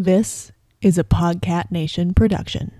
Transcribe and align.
This 0.00 0.52
is 0.80 0.96
a 0.96 1.02
Podcat 1.02 1.72
Nation 1.72 2.14
production. 2.14 2.70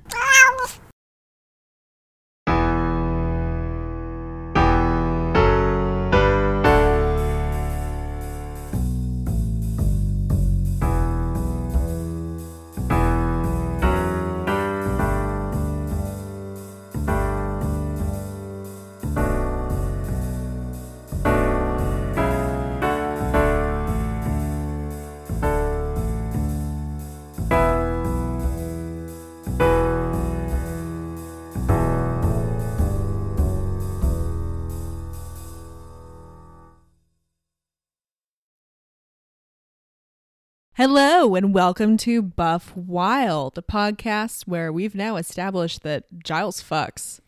Hello, 40.79 41.35
and 41.35 41.53
welcome 41.53 41.97
to 41.97 42.23
Buff 42.23 42.73
Wild, 42.77 43.59
a 43.59 43.63
podcast 43.63 44.45
where 44.47 44.73
we've 44.73 44.95
now 44.95 45.17
established 45.17 45.83
that 45.83 46.05
Giles 46.23 46.63
fucks. 46.63 47.19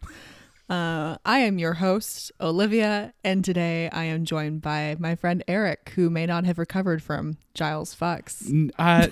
Uh, 0.69 1.17
I 1.27 1.41
am 1.41 1.59
your 1.59 1.73
host, 1.73 2.31
Olivia, 2.41 3.13
and 3.25 3.45
today 3.45 3.91
I 3.91 4.05
am 4.05 4.25
joined 4.25 4.63
by 4.63 4.95
my 5.01 5.17
friend 5.17 5.43
Eric, 5.49 5.91
who 5.97 6.11
may 6.11 6.27
not 6.27 6.45
have 6.45 6.61
recovered 6.61 7.03
from 7.03 7.39
Giles 7.53 7.93
fucks. 7.93 8.71
Uh, 8.79 9.09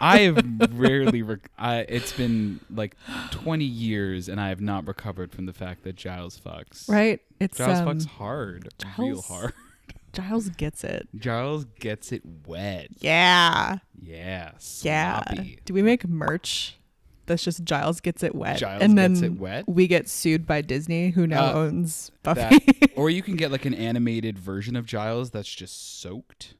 I 0.00 0.18
have 0.20 0.70
rarely. 0.78 1.22
Rec- 1.22 1.50
I, 1.58 1.78
it's 1.88 2.12
been 2.12 2.60
like 2.72 2.96
20 3.32 3.64
years, 3.64 4.28
and 4.28 4.40
I 4.40 4.50
have 4.50 4.60
not 4.60 4.86
recovered 4.86 5.32
from 5.32 5.46
the 5.46 5.52
fact 5.52 5.82
that 5.82 5.96
Giles 5.96 6.38
fucks. 6.38 6.88
Right? 6.88 7.18
It's 7.40 7.58
Giles 7.58 7.80
um, 7.80 7.88
fucks 7.88 8.06
hard, 8.06 8.68
real 8.96 9.16
Giles- 9.16 9.26
hard. 9.26 9.54
Giles 10.12 10.48
gets 10.50 10.82
it. 10.84 11.08
Giles 11.16 11.64
gets 11.78 12.12
it 12.12 12.22
wet. 12.46 12.88
Yeah. 12.98 13.78
Yeah. 14.00 14.52
Yeah. 14.82 15.22
Do 15.64 15.74
we 15.74 15.82
make 15.82 16.06
merch 16.08 16.76
that's 17.26 17.44
just 17.44 17.62
Giles 17.64 18.00
gets 18.00 18.22
it 18.22 18.34
wet? 18.34 18.58
Giles 18.58 18.82
and 18.82 18.98
then 18.98 19.12
gets 19.14 19.22
it 19.22 19.38
wet. 19.38 19.68
we 19.68 19.86
get 19.86 20.08
sued 20.08 20.46
by 20.46 20.62
Disney, 20.62 21.10
who 21.10 21.26
now 21.26 21.50
Uh, 21.50 21.52
owns 21.54 22.10
Buffy. 22.24 22.58
That, 22.58 22.90
or 22.96 23.08
you 23.10 23.22
can 23.22 23.36
get 23.36 23.50
like 23.52 23.64
an 23.66 23.74
animated 23.74 24.38
version 24.38 24.74
of 24.76 24.84
Giles 24.86 25.30
that's 25.30 25.52
just 25.52 26.00
soaked. 26.00 26.54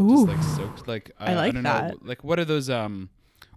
Ooh. 0.00 0.26
Just 0.26 0.38
like 0.38 0.56
soaked. 0.56 0.88
Like 0.88 1.10
I 1.20 1.34
like 1.34 1.54
don't 1.54 1.62
know. 1.62 1.70
that. 1.70 2.04
Like 2.04 2.24
what 2.24 2.38
are 2.38 2.44
those? 2.44 2.68
Um. 2.68 3.10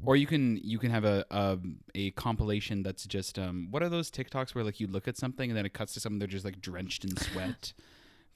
Or 0.03 0.16
you 0.16 0.25
can 0.25 0.58
you 0.64 0.80
can 0.80 0.89
have 0.89 1.06
a, 1.06 1.25
a 1.30 1.59
a 1.94 2.12
compilation 2.12 2.81
that's 2.81 3.06
just 3.06 3.38
um 3.38 3.67
what 3.69 3.84
are 3.84 3.89
those 3.89 4.09
TikToks 4.09 4.56
where 4.56 4.64
like 4.64 4.80
you 4.80 4.88
look 4.88 5.08
at 5.08 5.16
something 5.16 5.50
and 5.52 5.56
then 5.58 5.64
it 5.66 5.73
cuts 5.73 5.94
to 5.94 6.00
something 6.00 6.17
they're 6.17 6.28
just 6.28 6.44
like 6.45 6.59
drenched 6.59 7.03
in 7.06 7.16
sweat 7.17 7.73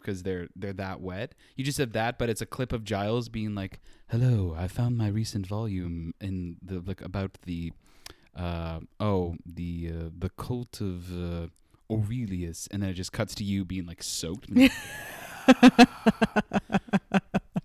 because 0.06 0.22
they're 0.24 0.48
they're 0.56 0.74
that 0.74 1.02
wet. 1.02 1.34
You 1.56 1.64
just 1.66 1.80
have 1.80 1.94
that, 1.94 2.20
but 2.20 2.30
it's 2.30 2.42
a 2.42 2.46
clip 2.46 2.72
of 2.72 2.84
Giles 2.84 3.28
being 3.30 3.56
like, 3.56 3.80
"Hello, 4.10 4.56
I 4.58 4.68
found 4.68 4.98
my 4.98 5.08
recent 5.08 5.48
volume 5.48 6.14
in 6.22 6.58
the 6.62 6.80
like 6.86 7.02
about 7.02 7.38
the 7.44 7.74
uh 8.36 8.82
oh 9.00 9.36
the 9.46 9.90
uh, 9.92 10.10
the 10.18 10.30
cult 10.30 10.80
of 10.82 11.12
uh, 11.12 11.48
Aurelius," 11.92 12.68
and 12.72 12.84
then 12.84 12.90
it 12.92 12.94
just 12.94 13.12
cuts 13.12 13.34
to 13.36 13.44
you 13.44 13.66
being 13.66 13.86
like 13.88 14.04
soaked. 14.04 14.48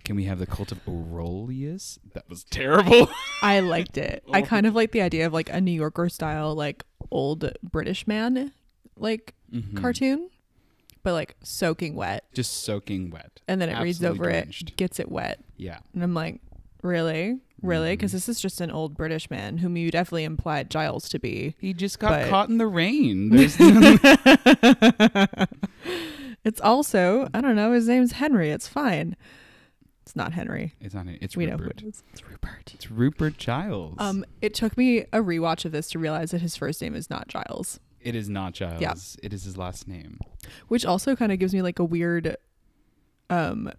Can 0.05 0.17
we 0.17 0.25
have 0.25 0.39
the 0.39 0.47
cult 0.47 0.73
of 0.73 0.81
Aurelius? 0.89 1.99
That 2.15 2.29
was 2.29 2.45
terrible. 2.45 3.09
I 3.43 3.61
liked 3.61 3.97
it. 3.97 4.25
I 4.33 4.43
Oh. 4.43 4.45
kind 4.47 4.67
of 4.67 4.75
like 4.75 4.91
the 4.93 5.03
idea 5.03 5.27
of 5.27 5.33
like 5.33 5.49
a 5.51 5.61
New 5.61 5.71
Yorker 5.73 6.09
style, 6.09 6.55
like 6.55 6.85
old 7.11 7.53
British 7.63 8.07
man, 8.07 8.53
like 8.97 9.35
Mhm. 9.53 9.77
cartoon, 9.77 10.31
but 11.03 11.13
like 11.13 11.37
soaking 11.43 11.95
wet. 11.95 12.25
just 12.35 12.63
soaking 12.65 13.11
wet. 13.11 13.41
And 13.49 13.61
then 13.61 13.69
it 13.69 13.81
reads 13.83 14.03
over 14.05 14.25
drenched. 14.25 14.71
it, 14.71 14.77
gets 14.77 15.01
it 15.01 15.11
wet. 15.11 15.41
Yeah. 15.57 15.79
And 15.95 16.03
I'm 16.03 16.15
like, 16.15 16.41
really? 16.83 17.39
Really? 17.63 17.93
Because 17.93 18.11
Mhm. 18.11 18.15
this 18.15 18.29
is 18.31 18.41
just 18.41 18.61
an 18.63 18.71
old 18.71 18.97
British 18.97 19.29
man 19.31 19.59
whom 19.59 19.77
you 19.77 19.91
definitely 19.91 20.25
implied 20.25 20.71
Giles 20.71 21.09
to 21.11 21.19
be. 21.19 21.55
He 21.61 21.75
just 21.75 21.99
got 21.99 22.11
But- 22.11 22.29
caught 22.31 22.49
in 22.49 22.57
the 22.59 22.67
rain. 22.67 23.31
It's 26.43 26.61
also, 26.63 27.29
I 27.35 27.43
don't 27.43 27.55
know, 27.55 27.73
his 27.73 27.87
name's 27.87 28.13
Henry. 28.13 28.51
It's 28.51 28.67
fine. 28.67 29.15
It's 30.03 30.17
not 30.17 30.33
Henry. 30.33 30.73
it's 30.81 30.95
not 30.95 31.07
it's 31.07 31.37
we 31.37 31.45
know 31.45 31.59
who 31.59 31.65
Rupert. 31.65 31.83
it 31.83 31.89
is. 31.89 32.03
It's 32.15 32.27
Rupert. 32.27 32.73
It's 32.75 32.91
Rupert 32.91 33.37
Giles. 33.37 33.97
Um, 33.99 34.25
it 34.41 34.55
took 34.55 34.79
me 34.79 35.01
a 35.13 35.19
rewatch 35.19 35.67
of 35.67 35.73
this 35.73 35.91
to 35.91 35.99
realize 35.99 36.31
that 36.31 36.41
his 36.41 36.57
first 36.57 36.81
name 36.81 36.95
is 36.95 37.11
not 37.11 37.29
Giles. 37.29 37.79
It 38.01 38.15
is 38.15 38.29
not 38.29 38.55
Giles. 38.55 39.17
It 39.23 39.33
is 39.33 39.45
his 39.45 39.57
last 39.57 39.87
name. 39.89 40.19
which 40.69 40.85
also 40.85 41.15
kind 41.17 41.33
of 41.33 41.39
gives 41.39 41.53
me 41.55 41.63
like 41.63 41.79
a 41.79 41.85
weird 41.85 42.37
um 43.29 43.71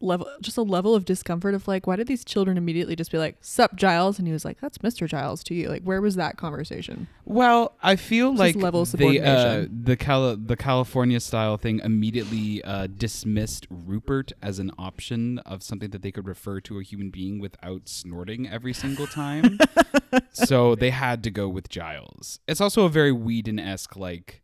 level 0.00 0.28
just 0.40 0.56
a 0.56 0.62
level 0.62 0.94
of 0.94 1.04
discomfort 1.04 1.54
of 1.54 1.66
like 1.66 1.86
why 1.86 1.96
did 1.96 2.06
these 2.06 2.24
children 2.24 2.56
immediately 2.56 2.94
just 2.94 3.10
be 3.10 3.18
like 3.18 3.36
sup 3.40 3.74
giles 3.74 4.18
and 4.18 4.28
he 4.28 4.32
was 4.32 4.44
like 4.44 4.60
that's 4.60 4.78
mr 4.78 5.08
giles 5.08 5.42
to 5.42 5.54
you 5.54 5.68
like 5.68 5.82
where 5.82 6.00
was 6.00 6.14
that 6.14 6.36
conversation 6.36 7.08
Well, 7.24 7.76
I 7.82 7.96
feel 7.96 8.30
Just 8.30 8.40
like 8.40 8.56
level 8.56 8.82
of 8.82 8.92
they, 8.92 9.20
uh, 9.20 9.66
the 9.70 9.96
Cali- 9.96 10.36
the 10.36 10.56
California 10.56 11.20
style 11.20 11.56
thing 11.58 11.80
immediately 11.84 12.64
uh, 12.64 12.86
dismissed 12.86 13.66
Rupert 13.68 14.32
as 14.42 14.58
an 14.58 14.70
option 14.78 15.38
of 15.40 15.62
something 15.62 15.90
that 15.90 16.02
they 16.02 16.10
could 16.10 16.26
refer 16.26 16.60
to 16.62 16.78
a 16.78 16.82
human 16.82 17.10
being 17.10 17.38
without 17.38 17.88
snorting 17.88 18.48
every 18.48 18.72
single 18.72 19.06
time. 19.06 19.58
so 20.32 20.74
they 20.74 20.90
had 20.90 21.22
to 21.24 21.30
go 21.30 21.48
with 21.48 21.68
Giles. 21.68 22.40
It's 22.48 22.60
also 22.62 22.84
a 22.84 22.88
very 22.88 23.12
Whedon 23.12 23.58
esque 23.58 23.94
like 23.96 24.42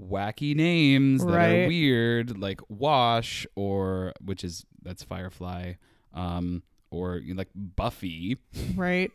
wacky 0.00 0.54
names 0.56 1.24
that 1.24 1.32
Right. 1.32 1.64
are 1.64 1.68
weird, 1.68 2.38
like 2.38 2.60
Wash 2.68 3.46
or 3.54 4.12
which 4.24 4.44
is 4.44 4.64
that's 4.82 5.02
Firefly, 5.02 5.74
um, 6.12 6.62
or 6.90 7.16
you 7.18 7.34
know, 7.34 7.38
like 7.38 7.50
Buffy. 7.54 8.38
right 8.76 9.10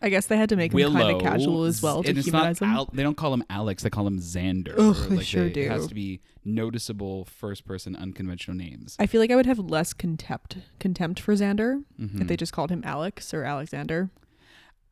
i 0.00 0.08
guess 0.08 0.26
they 0.26 0.36
had 0.36 0.48
to 0.48 0.54
make 0.54 0.70
him 0.70 0.76
Willow 0.76 1.00
kind 1.00 1.16
of 1.16 1.20
casual 1.22 1.64
as 1.64 1.82
well 1.82 2.04
to 2.04 2.08
and 2.08 2.16
it's 2.18 2.28
humanize 2.28 2.60
not 2.60 2.68
him 2.70 2.76
Al- 2.76 2.90
they 2.92 3.02
don't 3.02 3.16
call 3.16 3.34
him 3.34 3.42
Alex, 3.50 3.82
they 3.82 3.90
call 3.90 4.06
him 4.06 4.20
Xander. 4.20 4.72
Ugh, 4.78 4.94
they 5.10 5.16
like 5.16 5.26
sure 5.26 5.46
It 5.46 5.56
has 5.68 5.88
to 5.88 5.94
be 5.94 6.20
noticeable 6.44 7.24
first 7.24 7.64
person 7.64 7.96
unconventional 7.96 8.56
names. 8.56 8.94
i 9.00 9.06
feel 9.06 9.20
like 9.20 9.32
i 9.32 9.36
would 9.36 9.46
have 9.46 9.58
less 9.58 9.92
contempt 9.92 10.58
contempt 10.78 11.18
for 11.18 11.34
xander 11.34 11.82
Mhm. 12.00 12.20
if 12.20 12.26
they 12.28 12.36
just 12.36 12.52
called 12.52 12.70
him 12.70 12.82
alex 12.84 13.34
or 13.34 13.42
alexander 13.44 14.10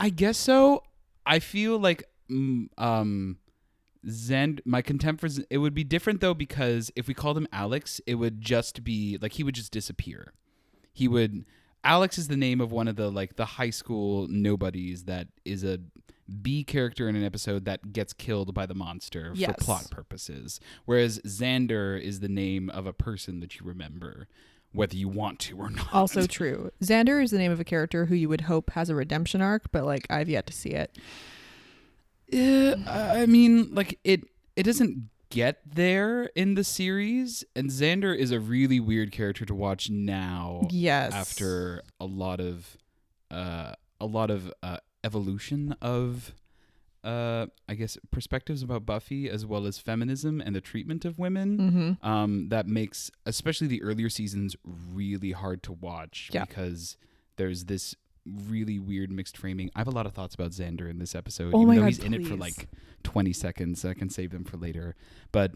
I 0.01 0.09
guess 0.09 0.37
so. 0.37 0.83
I 1.25 1.39
feel 1.39 1.79
like 1.79 2.03
mm, 2.29 2.67
um 2.77 3.37
Zend 4.09 4.61
my 4.65 4.83
contempt 4.83 5.21
for 5.21 5.29
Z- 5.29 5.45
it 5.51 5.59
would 5.59 5.75
be 5.75 5.85
different 5.85 6.21
though 6.21 6.35
because 6.35 6.91
if 6.97 7.07
we 7.09 7.15
called 7.15 7.37
him 7.37 7.47
Alex, 7.53 8.01
it 8.07 8.17
would 8.17 8.41
just 8.41 8.83
be 8.85 9.19
like 9.21 9.33
he 9.33 9.45
would 9.45 9.55
just 9.55 9.73
disappear. 9.73 10.33
He 10.93 11.07
would 11.09 11.45
Alex 11.85 12.19
is 12.19 12.29
the 12.29 12.37
name 12.37 12.61
of 12.61 12.71
one 12.73 12.89
of 12.89 12.97
the 12.97 13.11
like 13.11 13.37
the 13.37 13.45
high 13.45 13.71
school 13.71 14.27
nobodies 14.29 15.05
that 15.05 15.29
is 15.45 15.62
a 15.65 15.79
B 16.41 16.65
character 16.65 17.09
in 17.09 17.17
an 17.17 17.25
episode 17.25 17.65
that 17.65 17.93
gets 17.93 18.12
killed 18.12 18.55
by 18.55 18.67
the 18.67 18.75
monster 18.75 19.33
Yes. 19.35 19.51
for 19.59 19.65
plot 19.65 19.91
purposes. 19.91 20.61
Whereas 20.85 21.19
Xander 21.27 22.01
is 22.01 22.21
the 22.21 22.29
name 22.29 22.71
of 22.71 22.87
a 22.87 22.93
person 22.93 23.41
that 23.41 23.59
you 23.59 23.67
remember, 23.67 24.29
whether 24.73 24.97
you 24.97 25.09
want 25.09 25.39
to 25.41 25.57
or 25.59 25.69
not. 25.71 25.93
also 25.93 26.27
true 26.27 26.71
xander 26.83 27.23
is 27.23 27.31
the 27.31 27.37
name 27.39 27.53
of 27.53 27.61
a 27.61 27.65
character 27.65 28.07
who 28.07 28.15
you 28.15 28.29
would 28.29 28.43
hope 28.43 28.71
has 28.71 28.89
a 28.89 28.95
redemption 28.95 29.43
arc 29.43 29.71
but 29.71 29.85
like 29.85 30.07
i've 30.09 30.31
yet 30.31 30.47
to 30.47 30.53
see 30.55 30.71
it 30.71 30.97
Yeah, 32.32 32.75
I 32.87 33.26
mean, 33.26 33.75
like 33.75 33.98
it 34.04 34.25
it 34.56 34.62
doesn't 34.65 35.10
get 35.31 35.60
there 35.65 36.25
in 36.34 36.54
the 36.54 36.65
series, 36.65 37.44
and 37.56 37.70
Xander 37.70 38.16
is 38.16 38.31
a 38.31 38.41
really 38.41 38.81
weird 38.81 39.12
character 39.12 39.44
to 39.47 39.54
watch 39.54 39.88
now 39.91 40.69
yes 40.70 41.12
after 41.12 41.82
a 42.00 42.04
lot 42.06 42.41
of 42.41 42.76
uh 43.31 43.72
a 44.00 44.06
lot 44.06 44.31
of 44.31 44.53
uh 44.62 44.76
evolution 45.04 45.75
of 45.81 46.34
uh 47.05 47.46
I 47.69 47.75
guess 47.75 47.96
perspectives 48.11 48.62
about 48.62 48.85
Buffy 48.87 49.28
as 49.28 49.44
well 49.46 49.67
as 49.67 49.78
feminism 49.78 50.40
and 50.40 50.55
the 50.55 50.61
treatment 50.61 51.05
of 51.05 51.19
women. 51.19 51.58
mm-hmm 51.58 52.06
Um 52.06 52.49
that 52.50 52.67
makes 52.67 53.11
especially 53.26 53.67
the 53.69 53.82
earlier 53.82 54.08
seasons 54.11 54.55
really 54.64 55.32
hard 55.32 55.62
to 55.64 55.73
watch 55.73 56.31
Yeah. 56.32 56.44
because 56.44 56.96
there's 57.37 57.64
this 57.64 57.96
really 58.27 58.79
weird 58.79 59.11
mixed 59.11 59.37
framing. 59.37 59.71
I 59.75 59.81
have 59.81 59.89
a 59.89 59.93
lot 59.93 60.07
of 60.07 60.13
thoughts 60.13 60.35
about 60.35 60.51
Xander 60.53 60.89
in 60.89 60.99
this 60.99 61.15
episode, 61.15 61.53
Oh 61.55 61.63
even 61.63 61.75
though 61.77 61.81
God, 61.83 61.87
he's 61.89 61.99
in 61.99 62.15
it 62.15 62.27
for 62.27 62.37
like 62.37 62.69
20 63.03 63.33
seconds. 63.33 63.81
So 63.81 63.91
I 63.91 63.95
can 63.95 64.11
save 64.11 64.31
them 64.31 64.45
for 64.45 64.57
later. 64.57 64.95
But 65.33 65.53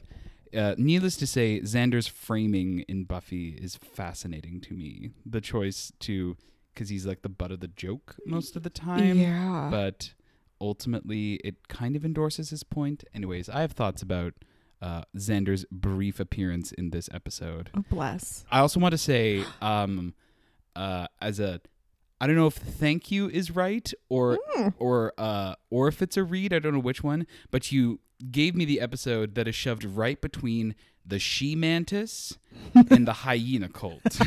uh, 0.57 0.75
needless 0.79 1.17
to 1.19 1.27
say, 1.27 1.61
Xander's 1.61 2.07
framing 2.07 2.81
in 2.89 3.05
Buffy 3.05 3.51
is 3.51 3.77
fascinating 3.77 4.61
to 4.63 4.75
me. 4.75 5.11
The 5.25 5.41
choice 5.41 5.93
to, 6.01 6.37
because 6.75 6.89
he's 6.89 7.07
like 7.07 7.23
the 7.23 7.29
butt 7.29 7.51
of 7.53 7.61
the 7.61 7.69
joke 7.69 8.17
most 8.27 8.57
of 8.57 8.63
the 8.63 8.71
time. 8.71 9.19
yeah 9.19 9.69
But 9.71 10.13
ultimately, 10.61 11.35
it 11.45 11.69
kind 11.69 11.97
of 11.97 12.05
endorses 12.05 12.51
his 12.51 12.63
point. 12.63 13.05
Anyways, 13.15 13.49
I 13.49 13.61
have 13.61 13.73
thoughts 13.73 14.03
about 14.03 14.35
uh, 14.83 15.03
Xander's 15.17 15.65
brief 15.71 16.21
appearance 16.21 16.73
in 16.73 16.91
this 16.91 17.09
episode. 17.13 17.71
oh 17.77 17.85
bless 17.91 18.45
I 18.51 18.61
also 18.61 18.79
want 18.81 18.93
to 18.93 18.99
say, 18.99 19.45
um, 19.63 20.15
uh, 20.75 21.07
as 21.21 21.41
a 21.41 21.61
I 22.21 22.27
don't 22.27 22.37
know 22.37 22.47
if 22.47 22.55
thank 22.55 23.11
you 23.11 23.29
is 23.29 23.51
right 23.51 23.93
or 24.09 24.39
Mm. 24.57 24.75
or 24.79 25.13
uh 25.19 25.55
or 25.71 25.89
if 25.89 26.01
it's 26.03 26.17
a 26.17 26.25
read. 26.25 26.53
I 26.53 26.59
don't 26.59 26.73
know 26.75 26.81
which 26.81 27.03
one, 27.05 27.27
but 27.51 27.71
you 27.73 28.01
gave 28.31 28.55
me 28.57 28.65
the 28.65 28.81
episode 28.81 29.35
that 29.35 29.47
is 29.47 29.55
shoved 29.55 29.85
right 29.85 30.21
between 30.21 30.75
the 31.05 31.19
she 31.19 31.55
mantis 31.55 32.39
and 32.75 33.07
the 33.07 33.13
hyena 33.13 33.69
cult, 33.69 34.19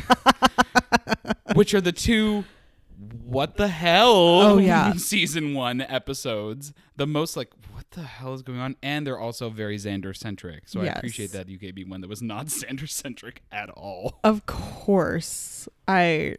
which 1.56 1.74
are 1.74 1.82
the 1.82 1.92
two. 1.92 2.46
What 3.24 3.56
the 3.56 3.70
hell? 3.70 4.12
Oh, 4.42 4.58
yeah. 4.58 4.94
season 4.98 5.54
one 5.54 5.80
episodes. 5.80 6.74
The 6.98 7.08
most 7.08 7.38
like 7.38 7.52
what 7.72 7.90
the 7.92 8.02
hell 8.04 8.34
is 8.34 8.42
going 8.42 8.60
on? 8.60 8.76
And 8.84 9.08
they're 9.08 9.18
also 9.20 9.50
very 9.50 9.78
Xander 9.78 10.16
centric. 10.16 10.68
So 10.68 10.82
I 10.82 10.88
appreciate 10.88 11.32
that 11.32 11.48
you 11.48 11.58
gave 11.58 11.76
me 11.76 11.86
one 11.86 12.02
that 12.02 12.10
was 12.10 12.22
not 12.22 12.48
Xander 12.48 12.90
centric 12.90 13.42
at 13.54 13.70
all. 13.70 14.20
Of 14.24 14.46
course. 14.46 15.70
I 15.88 16.36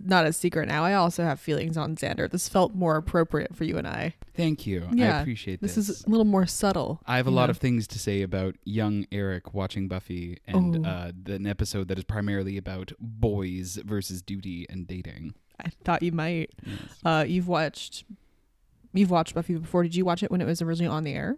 not 0.00 0.26
a 0.26 0.32
secret 0.32 0.68
now. 0.68 0.84
I 0.84 0.94
also 0.94 1.24
have 1.24 1.40
feelings 1.40 1.76
on 1.76 1.96
Xander. 1.96 2.30
This 2.30 2.48
felt 2.48 2.74
more 2.74 2.96
appropriate 2.96 3.54
for 3.56 3.64
you 3.64 3.78
and 3.78 3.86
I. 3.86 4.14
Thank 4.34 4.66
you. 4.66 4.88
I 4.98 5.20
appreciate 5.20 5.60
This 5.60 5.74
this. 5.74 5.88
is 5.88 6.04
a 6.04 6.08
little 6.10 6.24
more 6.24 6.46
subtle. 6.46 7.00
I 7.06 7.16
have 7.16 7.26
a 7.26 7.30
lot 7.30 7.46
know? 7.46 7.50
of 7.50 7.58
things 7.58 7.86
to 7.88 7.98
say 7.98 8.22
about 8.22 8.54
young 8.64 9.06
Eric 9.10 9.52
watching 9.54 9.88
Buffy 9.88 10.38
and 10.46 10.86
Oh. 10.86 10.88
uh, 10.88 11.12
an 11.26 11.46
episode 11.46 11.88
that 11.88 11.98
is 11.98 12.04
primarily 12.04 12.56
about 12.56 12.92
boys 13.00 13.78
versus 13.84 14.22
duty 14.22 14.66
and 14.70 14.86
dating. 14.86 15.34
I 15.58 15.70
thought 15.84 16.02
you 16.02 16.12
might. 16.12 16.50
Yes. 16.64 16.78
Uh, 17.04 17.24
you've 17.26 17.48
watched 17.48 18.04
you've 18.94 19.10
watched 19.10 19.34
Buffy 19.34 19.54
before. 19.56 19.82
Did 19.82 19.94
you 19.96 20.04
watch 20.04 20.22
it 20.22 20.30
when 20.30 20.40
it 20.40 20.44
was 20.46 20.62
originally 20.62 20.88
on 20.94 21.04
the 21.04 21.12
air? 21.14 21.36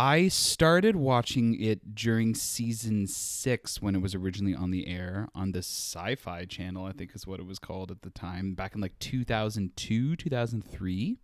I 0.00 0.28
started 0.28 0.94
watching 0.94 1.60
it 1.60 1.96
during 1.96 2.36
season 2.36 3.08
six 3.08 3.82
when 3.82 3.96
it 3.96 4.00
was 4.00 4.14
originally 4.14 4.54
on 4.54 4.70
the 4.70 4.86
air 4.86 5.28
on 5.34 5.50
the 5.50 5.58
Sci 5.58 6.14
Fi 6.14 6.44
channel, 6.44 6.86
I 6.86 6.92
think 6.92 7.16
is 7.16 7.26
what 7.26 7.40
it 7.40 7.46
was 7.46 7.58
called 7.58 7.90
at 7.90 8.02
the 8.02 8.10
time, 8.10 8.54
back 8.54 8.76
in 8.76 8.80
like 8.80 8.96
2002, 9.00 10.14
2003. 10.14 11.18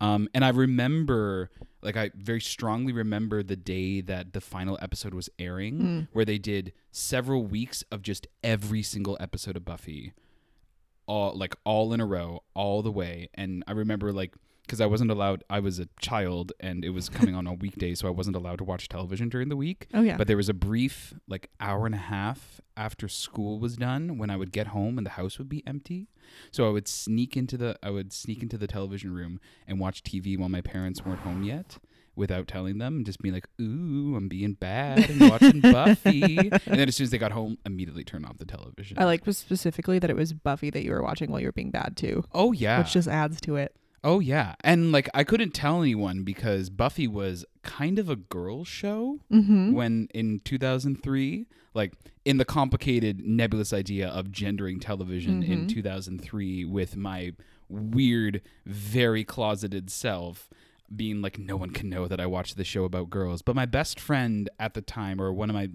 Um, 0.00 0.28
and 0.32 0.46
I 0.46 0.48
remember, 0.48 1.50
like, 1.82 1.98
I 1.98 2.10
very 2.14 2.40
strongly 2.40 2.92
remember 2.94 3.42
the 3.42 3.56
day 3.56 4.00
that 4.00 4.32
the 4.32 4.40
final 4.40 4.78
episode 4.80 5.12
was 5.12 5.28
airing, 5.38 5.78
Mm. 5.78 6.08
where 6.12 6.24
they 6.24 6.38
did 6.38 6.72
several 6.90 7.44
weeks 7.44 7.84
of 7.90 8.00
just 8.00 8.26
every 8.42 8.82
single 8.82 9.18
episode 9.20 9.56
of 9.58 9.64
Buffy, 9.66 10.14
all 11.06 11.36
like 11.36 11.54
all 11.64 11.92
in 11.92 12.00
a 12.00 12.06
row, 12.06 12.42
all 12.54 12.80
the 12.80 12.90
way. 12.92 13.28
And 13.34 13.62
I 13.66 13.72
remember, 13.72 14.10
like, 14.10 14.34
because 14.66 14.80
I 14.80 14.86
wasn't 14.86 15.10
allowed, 15.10 15.44
I 15.48 15.60
was 15.60 15.78
a 15.78 15.88
child 16.00 16.52
and 16.60 16.84
it 16.84 16.90
was 16.90 17.08
coming 17.08 17.34
on 17.34 17.46
on 17.46 17.58
weekdays, 17.60 18.00
so 18.00 18.08
I 18.08 18.10
wasn't 18.10 18.36
allowed 18.36 18.58
to 18.58 18.64
watch 18.64 18.88
television 18.88 19.28
during 19.28 19.48
the 19.48 19.56
week. 19.56 19.86
Oh 19.94 20.02
yeah. 20.02 20.16
But 20.16 20.26
there 20.26 20.36
was 20.36 20.48
a 20.48 20.54
brief, 20.54 21.14
like, 21.28 21.50
hour 21.60 21.86
and 21.86 21.94
a 21.94 21.98
half 21.98 22.60
after 22.76 23.08
school 23.08 23.58
was 23.58 23.76
done 23.76 24.18
when 24.18 24.28
I 24.30 24.36
would 24.36 24.52
get 24.52 24.68
home 24.68 24.98
and 24.98 25.06
the 25.06 25.12
house 25.12 25.38
would 25.38 25.48
be 25.48 25.62
empty. 25.66 26.08
So 26.50 26.66
I 26.66 26.70
would 26.70 26.88
sneak 26.88 27.36
into 27.36 27.56
the 27.56 27.78
I 27.82 27.90
would 27.90 28.12
sneak 28.12 28.42
into 28.42 28.58
the 28.58 28.66
television 28.66 29.12
room 29.14 29.40
and 29.66 29.78
watch 29.80 30.02
TV 30.02 30.36
while 30.38 30.48
my 30.48 30.60
parents 30.60 31.04
weren't 31.04 31.20
home 31.20 31.42
yet 31.42 31.78
without 32.16 32.48
telling 32.48 32.78
them 32.78 32.96
and 32.96 33.06
just 33.06 33.20
being 33.20 33.34
like, 33.34 33.46
"Ooh, 33.60 34.16
I'm 34.16 34.26
being 34.28 34.54
bad 34.54 35.08
and 35.10 35.30
watching 35.30 35.60
Buffy." 35.60 36.36
And 36.66 36.80
then 36.80 36.88
as 36.88 36.96
soon 36.96 37.04
as 37.04 37.10
they 37.10 37.18
got 37.18 37.32
home, 37.32 37.58
immediately 37.66 38.04
turn 38.04 38.24
off 38.24 38.38
the 38.38 38.44
television. 38.46 38.98
I 38.98 39.04
like 39.04 39.22
specifically 39.32 39.98
that 39.98 40.10
it 40.10 40.16
was 40.16 40.32
Buffy 40.32 40.70
that 40.70 40.82
you 40.82 40.90
were 40.92 41.02
watching 41.02 41.30
while 41.30 41.40
you 41.40 41.46
were 41.46 41.52
being 41.52 41.70
bad 41.70 41.96
too, 41.96 42.24
Oh 42.32 42.52
yeah. 42.52 42.78
which 42.78 42.92
just 42.92 43.06
adds 43.08 43.40
to 43.42 43.56
it. 43.56 43.76
Oh 44.06 44.20
yeah. 44.20 44.54
And 44.62 44.92
like 44.92 45.08
I 45.12 45.24
couldn't 45.24 45.50
tell 45.52 45.82
anyone 45.82 46.22
because 46.22 46.70
Buffy 46.70 47.06
was 47.08 47.44
kind 47.62 47.98
of 47.98 48.08
a 48.08 48.16
girl 48.16 48.64
show 48.64 49.18
Mm-hmm. 49.32 49.72
when 49.72 50.08
in 50.14 50.40
2003 50.44 51.46
like 51.74 51.92
in 52.24 52.36
the 52.38 52.44
complicated 52.44 53.20
nebulous 53.20 53.72
idea 53.72 54.08
of 54.08 54.30
gendering 54.32 54.78
television 54.80 55.42
in 55.42 55.66
Mhm. 55.66 55.68
2003 55.68 56.64
with 56.64 56.96
my 56.96 57.32
weird 57.68 58.40
very 58.64 59.24
closeted 59.24 59.90
self 59.90 60.48
being 60.94 61.20
like 61.20 61.36
no 61.38 61.56
one 61.56 61.70
can 61.70 61.88
know 61.90 62.06
that 62.06 62.20
I 62.20 62.26
watched 62.26 62.56
the 62.56 62.64
show 62.64 62.84
about 62.84 63.10
girls 63.10 63.42
but 63.42 63.56
my 63.56 63.66
best 63.66 63.98
friend 63.98 64.48
at 64.60 64.74
the 64.74 64.80
time 64.82 65.20
or 65.20 65.32
one 65.32 65.50
of 65.50 65.54
my 65.54 65.66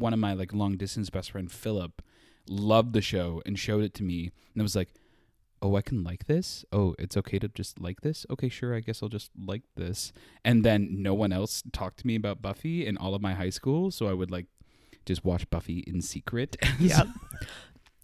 one 0.00 0.12
of 0.12 0.18
my 0.18 0.32
like 0.34 0.52
long 0.52 0.76
distance 0.76 1.08
best 1.10 1.30
friend 1.30 1.50
Philip 1.50 2.02
loved 2.48 2.92
the 2.92 3.00
show 3.00 3.40
and 3.46 3.56
showed 3.56 3.84
it 3.84 3.94
to 3.94 4.02
me 4.02 4.32
and 4.52 4.60
I 4.60 4.64
was 4.64 4.74
like 4.74 4.88
oh, 5.62 5.76
I 5.76 5.82
can 5.82 6.02
like 6.02 6.26
this. 6.26 6.64
Oh, 6.72 6.94
it's 6.98 7.16
okay 7.16 7.38
to 7.38 7.48
just 7.48 7.80
like 7.80 8.00
this. 8.00 8.26
Okay, 8.28 8.48
sure. 8.48 8.74
I 8.74 8.80
guess 8.80 9.02
I'll 9.02 9.08
just 9.08 9.30
like 9.38 9.62
this. 9.76 10.12
And 10.44 10.64
then 10.64 10.88
no 10.90 11.14
one 11.14 11.32
else 11.32 11.62
talked 11.72 12.00
to 12.00 12.06
me 12.06 12.16
about 12.16 12.42
Buffy 12.42 12.84
in 12.84 12.96
all 12.96 13.14
of 13.14 13.22
my 13.22 13.34
high 13.34 13.50
school, 13.50 13.90
so 13.90 14.08
I 14.08 14.12
would 14.12 14.30
like 14.30 14.46
just 15.06 15.24
watch 15.24 15.48
Buffy 15.48 15.78
in 15.86 16.02
secret. 16.02 16.56
Yeah. 16.78 17.04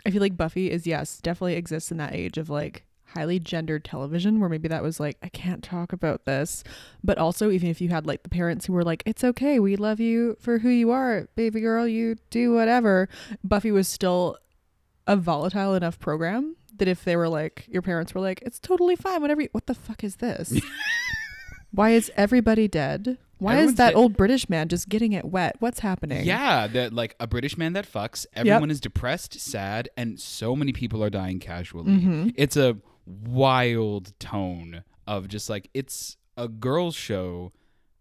I 0.06 0.10
feel 0.10 0.20
like 0.20 0.36
Buffy 0.36 0.70
is 0.70 0.86
yes, 0.86 1.18
definitely 1.18 1.54
exists 1.54 1.90
in 1.90 1.96
that 1.96 2.14
age 2.14 2.38
of 2.38 2.48
like 2.48 2.84
highly 3.14 3.40
gendered 3.40 3.84
television 3.84 4.38
where 4.38 4.48
maybe 4.48 4.68
that 4.68 4.82
was 4.82 5.00
like 5.00 5.16
I 5.22 5.28
can't 5.28 5.62
talk 5.62 5.92
about 5.92 6.24
this. 6.24 6.62
But 7.02 7.18
also 7.18 7.50
even 7.50 7.68
if 7.68 7.80
you 7.80 7.88
had 7.88 8.06
like 8.06 8.22
the 8.22 8.28
parents 8.28 8.66
who 8.66 8.72
were 8.72 8.84
like 8.84 9.02
it's 9.04 9.24
okay, 9.24 9.58
we 9.58 9.74
love 9.74 9.98
you 9.98 10.36
for 10.40 10.60
who 10.60 10.68
you 10.68 10.92
are, 10.92 11.28
baby 11.34 11.60
girl, 11.60 11.88
you 11.88 12.16
do 12.30 12.54
whatever. 12.54 13.08
Buffy 13.42 13.72
was 13.72 13.88
still 13.88 14.38
a 15.08 15.16
volatile 15.16 15.74
enough 15.74 15.98
program 15.98 16.54
that 16.78 16.88
if 16.88 17.04
they 17.04 17.16
were 17.16 17.28
like 17.28 17.64
your 17.68 17.82
parents 17.82 18.14
were 18.14 18.20
like 18.20 18.42
it's 18.46 18.58
totally 18.58 18.96
fine 18.96 19.20
whatever 19.20 19.42
you, 19.42 19.48
what 19.52 19.66
the 19.66 19.74
fuck 19.74 20.02
is 20.04 20.16
this? 20.16 20.52
Why 21.70 21.90
is 21.90 22.10
everybody 22.16 22.66
dead? 22.66 23.18
Why 23.38 23.52
Everyone's 23.52 23.72
is 23.72 23.76
that 23.76 23.90
dead. 23.90 23.96
old 23.96 24.16
British 24.16 24.48
man 24.48 24.68
just 24.68 24.88
getting 24.88 25.12
it 25.12 25.24
wet? 25.26 25.56
What's 25.60 25.80
happening? 25.80 26.24
yeah, 26.24 26.66
that 26.66 26.92
like 26.92 27.14
a 27.20 27.26
British 27.26 27.56
man 27.58 27.74
that 27.74 27.90
fucks. 27.90 28.24
Everyone 28.34 28.70
is 28.70 28.80
depressed, 28.80 29.38
sad, 29.38 29.88
and 29.96 30.18
so 30.18 30.56
many 30.56 30.72
people 30.72 31.04
are 31.04 31.10
dying 31.10 31.38
casually. 31.38 31.92
Mhm. 31.92 32.34
It's 32.36 32.56
a 32.56 32.78
wild 33.06 34.18
tone 34.18 34.82
of 35.06 35.28
just 35.28 35.48
like 35.50 35.68
it's 35.74 36.16
a 36.36 36.48
girls 36.48 36.94
show 36.94 37.52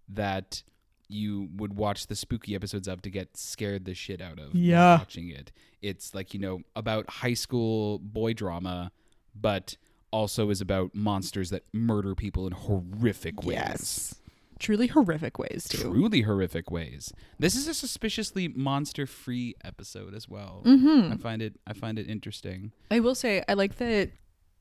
that 0.09 0.63
you 1.09 1.49
would 1.55 1.73
watch 1.77 2.07
the 2.07 2.15
spooky 2.15 2.53
episodes 2.55 2.87
of 2.87 3.01
to 3.01 3.09
get 3.09 3.37
scared 3.37 3.85
the 3.85 3.93
shit 3.93 4.21
out 4.21 4.39
of 4.39 4.53
Yeah. 4.53 4.97
watching 4.97 5.29
it. 5.29 5.51
It's 5.81 6.13
like, 6.13 6.33
you 6.33 6.39
know, 6.39 6.61
about 6.75 7.09
high 7.09 7.33
school 7.33 7.99
boy 7.99 8.33
drama, 8.33 8.91
but 9.33 9.77
also 10.11 10.49
is 10.49 10.61
about 10.61 10.93
monsters 10.95 11.49
that 11.51 11.63
murder 11.73 12.15
people 12.15 12.45
in 12.47 12.53
horrific 12.53 13.43
ways. 13.43 13.55
Yes. 13.57 14.15
Truly 14.59 14.87
horrific 14.87 15.37
ways 15.37 15.67
too. 15.69 15.77
Truly 15.91 16.21
horrific 16.23 16.71
ways. 16.71 17.13
This 17.37 17.55
is 17.55 17.67
a 17.67 17.73
suspiciously 17.75 18.47
monster-free 18.47 19.55
episode 19.63 20.15
as 20.15 20.27
well. 20.27 20.63
Mm-hmm. 20.65 21.13
I 21.13 21.17
find 21.17 21.41
it 21.43 21.59
I 21.67 21.73
find 21.73 21.99
it 21.99 22.09
interesting. 22.09 22.71
I 22.89 22.99
will 22.99 23.13
say 23.15 23.43
I 23.47 23.53
like 23.53 23.75
the 23.77 24.09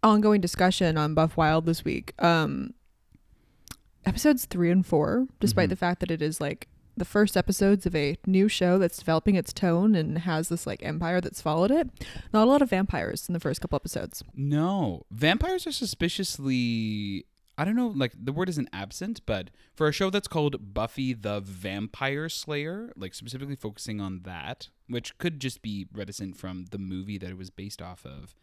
ongoing 0.02 0.40
discussion 0.42 0.98
on 0.98 1.14
Buff 1.14 1.36
Wild 1.38 1.64
this 1.64 1.82
week. 1.84 2.12
Um 2.22 2.74
episodes 4.06 4.46
3 4.46 4.70
and 4.70 4.86
4, 4.86 5.26
despite 5.40 5.66
Mhm. 5.66 5.70
the 5.70 5.76
fact 5.76 6.00
that 6.00 6.10
it 6.10 6.22
is 6.22 6.40
like 6.40 6.68
the 6.96 7.04
first 7.04 7.36
episodes 7.36 7.84
of 7.84 7.94
a 7.94 8.16
new 8.26 8.48
show 8.48 8.78
that's 8.78 8.96
developing 8.98 9.34
its 9.34 9.52
tone 9.52 9.94
and 9.94 10.18
has 10.20 10.48
this 10.48 10.66
like 10.66 10.82
empire 10.82 11.20
that's 11.20 11.42
followed 11.42 11.70
it. 11.70 11.90
Not 12.32 12.44
a 12.46 12.50
lot 12.50 12.62
of 12.62 12.70
vampires 12.70 13.28
in 13.28 13.34
the 13.34 13.40
first 13.40 13.60
couple 13.60 13.76
episodes. 13.76 14.24
No, 14.34 15.04
vampires 15.10 15.66
are 15.66 15.72
suspiciously. 15.72 17.26
I 17.58 17.64
don't 17.64 17.76
know, 17.76 17.88
like 17.88 18.12
the 18.22 18.32
word 18.32 18.50
isn't 18.50 18.68
absent, 18.72 19.20
but 19.24 19.48
for 19.74 19.88
a 19.88 19.92
show 19.92 20.10
that's 20.10 20.28
called 20.28 20.74
Buffy 20.74 21.14
the 21.14 21.40
Vampire 21.40 22.28
Slayer, 22.28 22.92
like 22.96 23.14
specifically 23.14 23.56
focusing 23.56 23.98
on 23.98 24.20
that, 24.24 24.68
which 24.88 25.16
could 25.16 25.40
just 25.40 25.62
be 25.62 25.86
reticent 25.92 26.36
from 26.36 26.66
the 26.70 26.76
movie 26.78 27.16
that 27.16 27.30
it 27.30 27.38
was 27.38 27.48
based 27.48 27.80
off 27.80 28.04
of, 28.04 28.34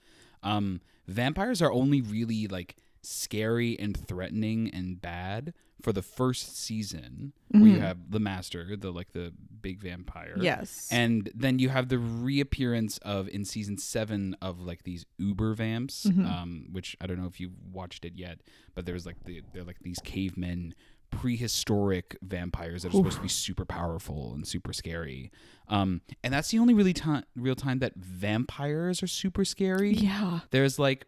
um, 0.42 0.82
vampires 1.08 1.62
are 1.62 1.72
only 1.72 2.02
really 2.02 2.48
like 2.48 2.76
scary 3.04 3.78
and 3.80 3.96
threatening 3.96 4.70
and 4.72 5.02
bad 5.02 5.54
for 5.82 5.92
the 5.92 6.02
first 6.02 6.58
season, 6.58 7.34
where 7.50 7.64
you 7.68 7.76
Mhm. 7.78 7.82
have 7.82 8.12
the 8.12 8.20
Master, 8.20 8.76
the 8.78 8.92
like 8.92 9.12
the 9.12 9.34
big 9.62 9.82
vampire, 9.82 10.38
Yes. 10.42 10.88
and 10.92 11.30
then 11.36 11.60
you 11.60 11.68
have 11.70 11.90
the 11.90 12.00
reappearance 12.00 12.98
of 13.00 13.28
in 13.30 13.44
season 13.44 13.78
seven 13.78 14.34
of 14.42 14.62
like 14.62 14.84
these 14.84 15.06
Uber 15.18 15.54
vamps, 15.56 16.06
Mhm. 16.06 16.26
um, 16.26 16.68
which 16.72 16.96
I 17.02 17.08
don't 17.08 17.18
know 17.20 17.28
if 17.28 17.40
you've 17.42 17.60
watched 17.74 18.06
it 18.06 18.14
yet, 18.16 18.40
but 18.76 18.86
there's 18.86 19.06
like 19.06 19.24
the 19.26 19.42
they're 19.54 19.64
like 19.66 19.80
these 19.82 20.00
cavemen, 20.04 20.74
prehistoric 21.12 22.18
vampires 22.22 22.84
that 22.84 22.90
are 22.90 22.92
supposed 22.98 23.18
to 23.18 23.22
be 23.24 23.28
super 23.28 23.66
powerful 23.66 24.34
and 24.34 24.48
super 24.48 24.74
scary. 24.74 25.32
Um, 25.68 26.02
and 26.24 26.34
that's 26.34 26.50
the 26.50 26.60
only 26.60 26.74
really 26.74 26.94
time 26.94 27.24
real 27.36 27.56
time 27.56 27.80
that 27.80 27.96
vampires 27.96 29.02
are 29.04 29.08
super 29.08 29.44
scary. 29.46 29.94
yeah. 29.94 30.42
There's 30.52 30.78
like 30.80 31.06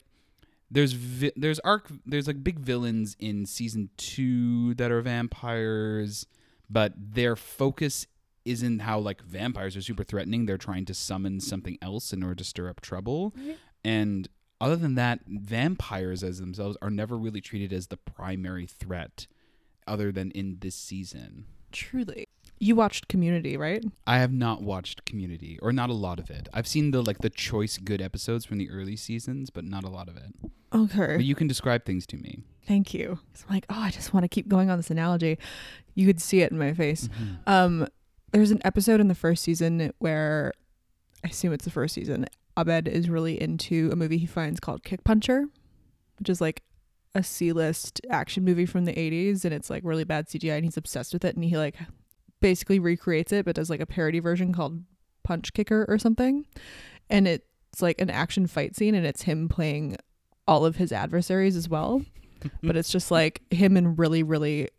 there's 0.71 0.93
vi- 0.93 1.31
there's 1.35 1.59
arc 1.59 1.87
there's 2.05 2.27
like 2.27 2.43
big 2.43 2.59
villains 2.59 3.15
in 3.19 3.45
season 3.45 3.89
2 3.97 4.75
that 4.75 4.91
are 4.91 5.01
vampires, 5.01 6.25
but 6.69 6.93
their 6.97 7.35
focus 7.35 8.07
isn't 8.45 8.79
how 8.79 8.99
like 8.99 9.21
vampires 9.23 9.75
are 9.75 9.81
super 9.81 10.03
threatening. 10.03 10.45
They're 10.45 10.57
trying 10.57 10.85
to 10.85 10.93
summon 10.93 11.39
something 11.39 11.77
else 11.81 12.13
in 12.13 12.23
order 12.23 12.35
to 12.35 12.43
stir 12.43 12.69
up 12.69 12.81
trouble. 12.81 13.33
And 13.83 14.27
other 14.61 14.75
than 14.75 14.95
that, 14.95 15.21
vampires 15.27 16.23
as 16.23 16.39
themselves 16.39 16.77
are 16.81 16.89
never 16.89 17.17
really 17.17 17.41
treated 17.41 17.73
as 17.73 17.87
the 17.87 17.97
primary 17.97 18.65
threat 18.65 19.27
other 19.87 20.11
than 20.11 20.31
in 20.31 20.57
this 20.61 20.75
season. 20.75 21.45
Truly. 21.71 22.24
You 22.65 22.75
watched 22.75 23.07
Community, 23.07 23.57
right? 23.57 23.85
I 24.07 24.17
have 24.17 24.33
not 24.33 24.63
watched 24.63 25.05
Community, 25.05 25.59
or 25.61 25.71
not 25.71 25.91
a 25.91 25.93
lot 25.93 26.17
of 26.17 26.31
it. 26.31 26.49
I've 26.51 26.65
seen 26.65 26.89
the 26.89 27.03
like 27.03 27.19
the 27.19 27.29
choice 27.29 27.77
good 27.77 28.01
episodes 28.01 28.43
from 28.43 28.57
the 28.57 28.71
early 28.71 28.95
seasons, 28.95 29.51
but 29.51 29.63
not 29.63 29.83
a 29.83 29.87
lot 29.87 30.09
of 30.09 30.17
it. 30.17 30.33
Okay. 30.73 31.17
But 31.17 31.25
you 31.25 31.35
can 31.35 31.45
describe 31.45 31.85
things 31.85 32.07
to 32.07 32.17
me. 32.17 32.39
Thank 32.67 32.91
you. 32.91 33.19
So 33.35 33.45
I'm 33.47 33.53
like, 33.53 33.67
oh, 33.69 33.79
I 33.79 33.91
just 33.91 34.15
want 34.15 34.23
to 34.23 34.27
keep 34.27 34.47
going 34.47 34.71
on 34.71 34.77
this 34.77 34.89
analogy. 34.89 35.37
You 35.93 36.07
could 36.07 36.19
see 36.19 36.41
it 36.41 36.51
in 36.51 36.57
my 36.57 36.73
face. 36.73 37.07
Um, 37.45 37.87
there's 38.31 38.49
an 38.49 38.61
episode 38.65 38.99
in 38.99 39.09
the 39.09 39.15
first 39.15 39.43
season 39.43 39.93
where 39.99 40.51
I 41.23 41.27
assume 41.27 41.53
it's 41.53 41.65
the 41.65 41.71
first 41.71 41.93
season. 41.93 42.25
Abed 42.57 42.87
is 42.87 43.11
really 43.11 43.39
into 43.39 43.91
a 43.93 43.95
movie 43.95 44.17
he 44.17 44.25
finds 44.25 44.59
called 44.59 44.83
Kick 44.83 45.03
Puncher, 45.03 45.45
which 46.17 46.29
is 46.29 46.41
like 46.41 46.63
a 47.13 47.21
C-list 47.21 48.01
action 48.09 48.43
movie 48.43 48.65
from 48.65 48.85
the 48.85 48.93
80s, 48.93 49.45
and 49.45 49.53
it's 49.53 49.69
like 49.69 49.83
really 49.85 50.03
bad 50.03 50.27
CGI, 50.27 50.55
and 50.55 50.65
he's 50.65 50.77
obsessed 50.77 51.13
with 51.13 51.23
it, 51.23 51.35
and 51.35 51.45
he 51.45 51.55
like 51.57 51.75
basically 52.41 52.79
recreates 52.79 53.31
it, 53.31 53.45
but 53.45 53.55
does 53.55 53.69
like 53.69 53.79
a 53.81 53.85
parody 53.85 54.19
version 54.19 54.53
called 54.53 54.83
Punch 55.23 55.53
Kicker 55.53 55.85
or 55.87 55.97
something, 55.97 56.45
and 57.09 57.27
it's 57.27 57.81
like 57.81 57.99
an 58.01 58.09
action 58.09 58.47
fight 58.47 58.75
scene, 58.75 58.95
and 58.95 59.05
it's 59.05 59.23
him 59.23 59.49
playing 59.49 59.97
all 60.47 60.65
of 60.65 60.75
his 60.75 60.91
adversaries 60.91 61.55
as 61.55 61.67
well, 61.67 62.03
but 62.63 62.75
it's 62.77 62.91
just 62.91 63.11
like 63.11 63.41
him 63.51 63.75
in 63.77 63.95
really 63.95 64.23
really 64.23 64.69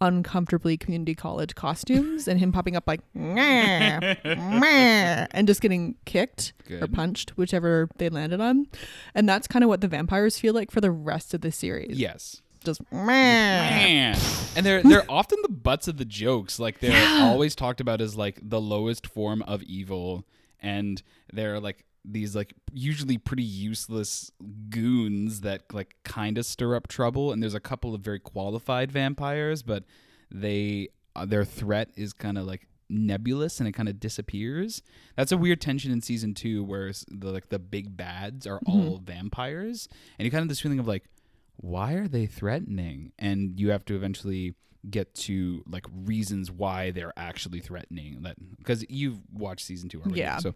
uncomfortably 0.00 0.76
community 0.76 1.14
college 1.14 1.54
costumes 1.54 2.26
and 2.26 2.40
him 2.40 2.50
popping 2.50 2.74
up 2.74 2.82
like 2.88 3.00
"Meh, 3.14 4.16
meh," 4.24 5.26
and 5.30 5.46
just 5.46 5.60
getting 5.60 5.94
kicked 6.04 6.52
or 6.82 6.88
punched 6.88 7.30
whichever 7.36 7.88
they 7.98 8.08
landed 8.08 8.40
on. 8.40 8.66
And 9.14 9.28
that's 9.28 9.46
kind 9.46 9.62
of 9.62 9.68
what 9.68 9.80
the 9.80 9.86
vampires 9.86 10.38
feel 10.40 10.54
like 10.54 10.72
for 10.72 10.80
the 10.80 10.90
rest 10.90 11.34
of 11.34 11.40
the 11.42 11.52
series. 11.52 11.98
Yes. 11.98 12.42
Just. 12.62 12.80
Man. 12.92 14.18
And 14.56 14.64
they're 14.66 14.82
they're 14.84 15.10
often 15.10 15.38
the 15.42 15.48
butts 15.48 15.88
of 15.88 15.96
the 15.96 16.04
jokes. 16.04 16.58
Like 16.58 16.80
they're 16.80 16.90
Yeah. 16.92 17.24
always 17.24 17.54
talked 17.54 17.80
about 17.80 18.00
as 18.00 18.16
like 18.16 18.38
the 18.42 18.60
lowest 18.60 19.06
form 19.06 19.42
of 19.42 19.62
evil, 19.62 20.24
and 20.60 21.02
they're 21.32 21.60
like 21.60 21.84
these 22.04 22.34
like 22.34 22.54
usually 22.72 23.16
pretty 23.16 23.44
useless 23.44 24.32
goons 24.68 25.42
that 25.42 25.62
like 25.72 25.94
kind 26.04 26.36
of 26.38 26.44
stir 26.46 26.74
up 26.74 26.88
trouble. 26.88 27.32
And 27.32 27.42
there's 27.42 27.54
a 27.54 27.60
couple 27.60 27.94
of 27.94 28.00
very 28.00 28.18
qualified 28.18 28.90
vampires, 28.90 29.62
but 29.62 29.84
they 30.30 30.88
uh, 31.14 31.26
their 31.26 31.44
threat 31.44 31.90
is 31.96 32.12
kind 32.12 32.38
of 32.38 32.46
like 32.46 32.66
nebulous 32.88 33.58
and 33.58 33.68
it 33.68 33.72
kind 33.72 33.88
of 33.88 33.98
disappears. 34.00 34.82
That's 35.16 35.32
a 35.32 35.36
weird 35.36 35.60
tension 35.60 35.92
in 35.92 36.00
season 36.02 36.34
two, 36.34 36.62
where 36.64 36.90
the 37.08 37.30
like 37.30 37.48
the 37.50 37.58
big 37.58 37.96
bads 37.96 38.46
are 38.46 38.60
all 38.66 39.00
vampires, 39.02 39.88
and 40.18 40.24
you 40.24 40.30
kind 40.30 40.42
of 40.42 40.48
this 40.48 40.60
feeling 40.60 40.78
of 40.78 40.86
like 40.88 41.04
why 41.56 41.94
are 41.94 42.08
they 42.08 42.26
threatening? 42.26 43.12
And 43.18 43.58
you 43.58 43.70
have 43.70 43.84
to 43.86 43.94
eventually 43.94 44.54
get 44.90 45.14
to 45.14 45.62
like 45.68 45.86
reasons 46.04 46.50
why 46.50 46.90
they're 46.90 47.12
actually 47.16 47.60
threatening 47.60 48.20
that 48.22 48.34
because 48.58 48.84
you've 48.90 49.20
watched 49.32 49.64
season 49.64 49.88
two 49.88 50.00
already. 50.00 50.18
Yeah. 50.18 50.38
So 50.38 50.54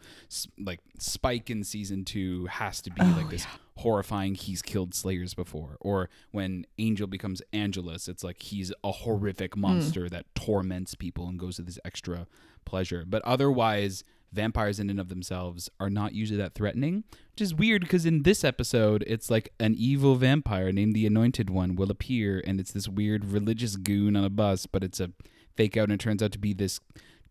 like 0.58 0.80
Spike 0.98 1.48
in 1.48 1.62
season 1.62 2.04
two 2.04 2.46
has 2.46 2.80
to 2.82 2.90
be 2.90 3.00
Oh, 3.02 3.14
like 3.16 3.30
this 3.30 3.46
horrifying. 3.76 4.34
He's 4.34 4.62
killed 4.62 4.94
Slayers 4.94 5.34
before, 5.34 5.76
or 5.80 6.10
when 6.32 6.66
Angel 6.78 7.06
becomes 7.06 7.40
Angelus, 7.52 8.08
it's 8.08 8.24
like 8.24 8.42
he's 8.42 8.72
a 8.82 8.90
horrific 8.90 9.54
Hmm. 9.54 9.60
monster 9.60 10.08
that 10.08 10.26
torments 10.34 10.96
people 10.96 11.28
and 11.28 11.38
goes 11.38 11.54
to 11.56 11.62
this 11.62 11.78
extra 11.84 12.26
pleasure. 12.64 13.04
But 13.06 13.22
otherwise. 13.22 14.02
Vampires 14.32 14.78
in 14.80 14.90
and 14.90 15.00
of 15.00 15.08
themselves 15.08 15.70
are 15.80 15.88
not 15.90 16.12
usually 16.14 16.36
that 16.38 16.54
threatening, 16.54 17.04
which 17.32 17.40
is 17.40 17.54
weird 17.54 17.82
because 17.82 18.04
in 18.06 18.22
this 18.22 18.44
episode, 18.44 19.02
it's 19.06 19.30
like 19.30 19.52
an 19.60 19.74
evil 19.78 20.16
vampire 20.16 20.72
named 20.72 20.94
the 20.94 21.06
Anointed 21.06 21.48
One 21.50 21.74
will 21.76 21.90
appear, 21.90 22.42
and 22.46 22.60
it's 22.60 22.72
this 22.72 22.88
weird 22.88 23.24
religious 23.24 23.76
goon 23.76 24.16
on 24.16 24.24
a 24.24 24.30
bus, 24.30 24.66
but 24.66 24.84
it's 24.84 25.00
a 25.00 25.10
fake 25.56 25.76
out, 25.76 25.84
and 25.84 25.92
it 25.92 26.00
turns 26.00 26.22
out 26.22 26.32
to 26.32 26.38
be 26.38 26.52
this 26.52 26.80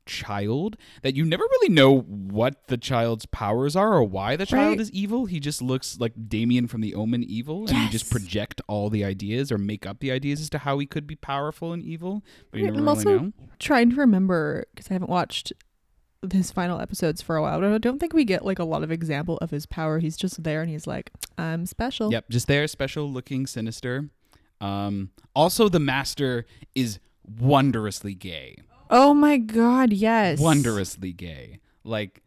child 0.08 0.78
that 1.02 1.16
you 1.16 1.26
never 1.26 1.44
really 1.44 1.74
know 1.74 2.02
what 2.02 2.68
the 2.68 2.78
child's 2.78 3.26
powers 3.26 3.76
are 3.76 3.94
or 3.96 4.04
why 4.04 4.36
the 4.36 4.46
child 4.46 4.70
Right. 4.74 4.80
is 4.80 4.92
evil. 4.92 5.26
He 5.26 5.40
just 5.40 5.64
looks 5.64 6.00
like 6.00 6.14
Damien 6.30 6.68
from 6.68 6.82
the 6.82 6.94
Omen 6.94 7.24
evil, 7.24 7.62
and 7.68 7.76
you 7.78 7.90
just 7.90 8.06
Yes. 8.06 8.12
project 8.12 8.62
all 8.68 8.92
the 8.92 9.04
ideas 9.04 9.52
or 9.52 9.58
make 9.58 9.88
up 9.88 10.00
the 10.00 10.12
ideas 10.12 10.42
as 10.42 10.50
to 10.52 10.60
how 10.60 10.78
he 10.78 10.86
could 10.86 11.08
be 11.08 11.16
powerful 11.16 11.74
and 11.74 11.82
evil, 11.84 12.24
but 12.52 12.60
you 12.60 12.66
Right, 12.66 12.74
never 12.74 12.88
I'm 12.90 12.98
really 12.98 13.16
also- 13.16 13.20
know. 13.26 13.34
trying 13.58 13.90
to 13.92 13.96
remember 13.96 14.66
because 14.76 14.92
I 14.92 14.94
haven't 14.94 15.10
watched 15.10 15.54
his 16.32 16.52
final 16.52 16.80
episodes 16.80 17.22
for 17.22 17.36
a 17.36 17.42
while. 17.42 17.60
But 17.60 17.72
I 17.72 17.78
don't 17.78 18.00
think 18.00 18.14
we 18.14 18.26
get 18.26 18.46
like 18.46 18.60
a 18.60 18.64
lot 18.64 18.84
of 18.84 18.92
example 18.92 19.38
of 19.38 19.52
his 19.52 19.66
power. 19.66 20.00
He's 20.00 20.18
just 20.18 20.44
there 20.44 20.62
and 20.62 20.70
he's 20.70 20.88
like, 20.88 21.12
I'm 21.38 21.66
special. 21.66 22.12
Yep, 22.12 22.30
just 22.30 22.48
there, 22.48 22.68
special 22.68 23.12
looking, 23.12 23.46
sinister. 23.48 24.10
Um, 24.62 25.12
also, 25.36 25.70
the 25.70 25.80
master 25.80 26.46
is 26.74 27.00
wondrously 27.40 28.16
gay. 28.16 28.58
Oh 28.90 29.14
my 29.14 29.38
god, 29.38 29.94
yes. 29.94 30.40
wondrously 30.40 31.12
gay. 31.12 31.60
Like 31.84 32.22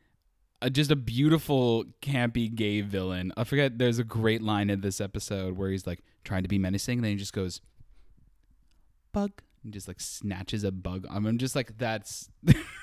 uh, 0.61 0.69
just 0.69 0.91
a 0.91 0.97
beautiful 0.97 1.85
campy 2.03 2.53
gay 2.53 2.81
villain. 2.81 3.33
I 3.37 3.45
forget 3.45 3.79
there's 3.79 3.99
a 3.99 4.05
great 4.05 4.43
line 4.43 4.71
in 4.71 4.81
this 4.81 5.01
episode 5.01 5.57
where 5.57 5.71
he's 5.71 5.87
like 5.87 6.01
trying 6.25 6.43
to 6.43 6.49
be 6.49 6.59
menacing 6.59 6.99
and 6.99 7.05
then 7.05 7.13
he 7.13 7.17
just 7.17 7.33
goes 7.33 7.61
bug 9.13 9.31
and 9.63 9.73
just 9.73 9.87
like 9.87 10.01
snatches 10.01 10.65
a 10.65 10.73
bug. 10.73 11.07
I'm 11.09 11.39
just 11.39 11.55
like 11.55 11.79
that's 11.79 12.29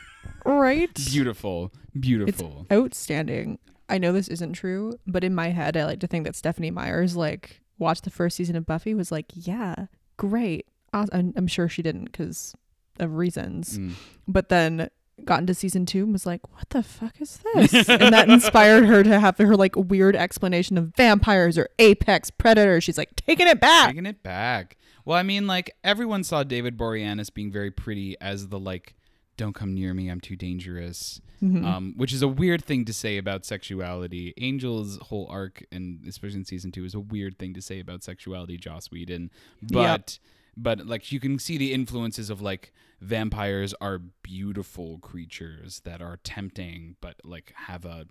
Right? 0.46 0.94
beautiful. 0.94 1.72
Beautiful. 2.00 2.68
Outstanding. 2.72 3.60
I 3.90 3.98
know 3.98 4.12
this 4.12 4.28
isn't 4.28 4.54
true, 4.54 4.94
but 5.08 5.24
in 5.24 5.34
my 5.36 5.50
head, 5.50 5.78
I 5.78 5.86
like 5.86 6.00
to 6.02 6.08
think 6.08 6.26
that 6.26 6.36
Stephenie 6.36 6.72
Meyers 6.72 7.16
like 7.16 7.62
watched 7.78 8.04
the 8.04 8.10
first 8.10 8.36
season 8.38 8.56
of 8.56 8.66
Buffy 8.66 8.94
was 8.94 9.12
like, 9.12 9.28
yeah, 9.34 9.88
great. 10.18 10.68
Aw- 10.94 11.06
I'm, 11.12 11.34
I'm 11.36 11.48
sure 11.48 11.68
she 11.70 11.82
didn't 11.82 12.06
because 12.06 12.56
of 13.00 13.16
reasons, 13.16 13.78
Mm. 13.78 13.94
but 14.28 14.50
then 14.50 14.90
got 15.24 15.40
into 15.40 15.54
season 15.54 15.86
two 15.86 16.04
and 16.04 16.12
was 16.14 16.26
like, 16.26 16.42
what 16.54 16.70
the 16.70 16.84
fuck 16.84 17.20
is 17.22 17.40
this? 17.54 17.88
and 17.90 18.14
that 18.14 18.30
inspired 18.30 18.86
her 18.86 19.02
to 19.04 19.20
have 19.20 19.38
her 19.38 19.56
like 19.56 19.76
weird 19.76 20.16
explanation 20.16 20.78
of 20.78 20.94
vampires 20.96 21.58
or 21.58 21.70
apex 21.80 22.30
predators. 22.32 22.84
She's 22.84 22.98
like 22.98 23.16
taking 23.16 23.48
it 23.48 23.60
back. 23.62 23.90
Taking 23.90 24.06
it 24.06 24.24
back. 24.24 24.78
Well, 25.06 25.18
I 25.18 25.24
mean, 25.24 25.48
like 25.48 25.72
everyone 25.84 26.24
saw 26.24 26.44
David 26.44 26.78
Boreanaz 26.78 27.34
being 27.34 27.52
very 27.52 27.72
pretty 27.72 28.16
as 28.20 28.48
the 28.50 28.60
like, 28.60 28.96
"Don't 29.38 29.54
come 29.54 29.74
near 29.74 29.94
me, 29.94 30.10
I'm 30.10 30.22
too 30.22 30.36
dangerous," 30.36 31.22
Mhm. 31.42 31.64
um, 31.66 31.94
which 31.98 32.14
is 32.14 32.22
a 32.22 32.28
weird 32.28 32.64
thing 32.64 32.86
to 32.86 32.94
say 32.94 33.18
about 33.18 33.46
sexuality. 33.46 34.34
Angel's 34.38 34.98
whole 34.98 35.28
arc, 35.30 35.66
and 35.72 36.06
especially 36.08 36.40
in 36.40 36.46
season 36.46 36.72
two, 36.72 36.86
is 36.86 36.94
a 36.94 37.00
weird 37.00 37.38
thing 37.38 37.54
to 37.54 37.62
say 37.62 37.80
about 37.80 38.04
sexuality. 38.04 38.58
Joss 38.58 38.92
Whedon, 38.92 39.32
but 39.62 40.20
but 40.58 40.86
like 40.88 41.12
you 41.12 41.20
can 41.20 41.38
see 41.38 41.58
the 41.58 41.74
influences 41.74 42.30
of 42.30 42.42
like 42.42 42.74
vampires 43.02 43.74
are 43.82 44.00
beautiful 44.24 45.00
creatures 45.00 45.82
that 45.82 46.02
are 46.02 46.18
tempting, 46.24 46.96
but 47.02 47.20
like 47.26 47.52
have 47.56 47.84
a 47.86 48.08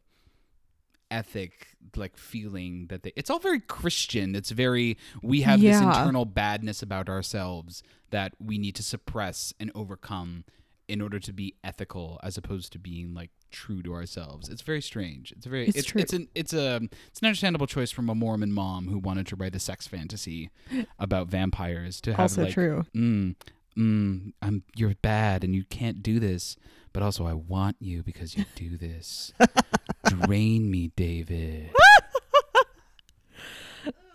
ethic 1.11 1.77
like 1.97 2.17
feeling 2.17 2.87
that 2.89 3.03
they 3.03 3.13
it's 3.15 3.31
all 3.31 3.39
very 3.39 3.61
christian 3.61 4.35
it's 4.35 4.51
very 4.51 4.97
we 5.23 5.43
have 5.43 5.61
this 5.61 5.77
internal 5.81 6.25
badness 6.25 6.83
about 6.83 7.09
ourselves 7.09 7.83
that 8.11 8.35
we 8.41 8.59
need 8.59 8.75
to 8.75 8.83
suppress 8.83 9.53
and 9.61 9.71
overcome 9.75 10.45
in 10.89 11.01
order 11.01 11.19
to 11.19 11.33
be 11.33 11.55
ethical 11.65 12.21
as 12.23 12.37
opposed 12.37 12.73
to 12.73 12.79
being 12.79 13.15
like 13.15 13.31
true 13.51 13.83
to 13.83 13.93
ourselves 13.95 14.49
it's 14.49 14.63
very 14.63 14.81
strange 14.83 15.33
it's 15.33 15.47
very 15.47 15.67
It's 15.69 15.79
it's 15.79 15.87
true. 15.89 16.01
it's 16.01 16.13
an 16.13 16.29
it's 16.35 16.53
a 16.53 16.81
it's 17.09 17.21
an 17.21 17.27
understandable 17.27 17.67
choice 17.67 17.91
from 17.91 18.09
a 18.11 18.15
mormon 18.15 18.53
mom 18.53 18.89
who 18.89 18.99
wanted 18.99 19.27
to 19.29 19.37
write 19.37 19.55
a 19.55 19.61
sex 19.61 19.87
fantasy 19.87 20.51
about 20.99 21.29
vampires 21.29 22.01
to 22.03 22.11
have 22.13 22.21
also 22.21 22.43
like 22.45 22.53
true. 22.53 22.85
mm, 22.95 23.35
mm, 23.79 24.33
I'm 24.43 24.65
you're 24.77 24.95
bad 25.03 25.45
and 25.45 25.55
you 25.55 25.65
can't 25.65 26.03
do 26.03 26.19
this, 26.21 26.57
but 26.93 27.03
also 27.03 27.27
I 27.27 27.35
want 27.35 27.77
you 27.81 28.03
because 28.03 28.37
you 28.37 28.45
do 28.57 28.77
this. 28.77 29.33
Drain 30.07 30.71
me, 30.71 30.89
David. 30.97 31.71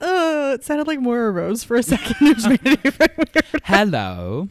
Uh, 0.01 0.53
it 0.55 0.63
sounded 0.63 0.87
like 0.87 1.01
Moira 1.01 1.29
Rose 1.29 1.63
for 1.65 1.75
a 1.75 1.83
second. 1.83 2.15
It 3.65 4.49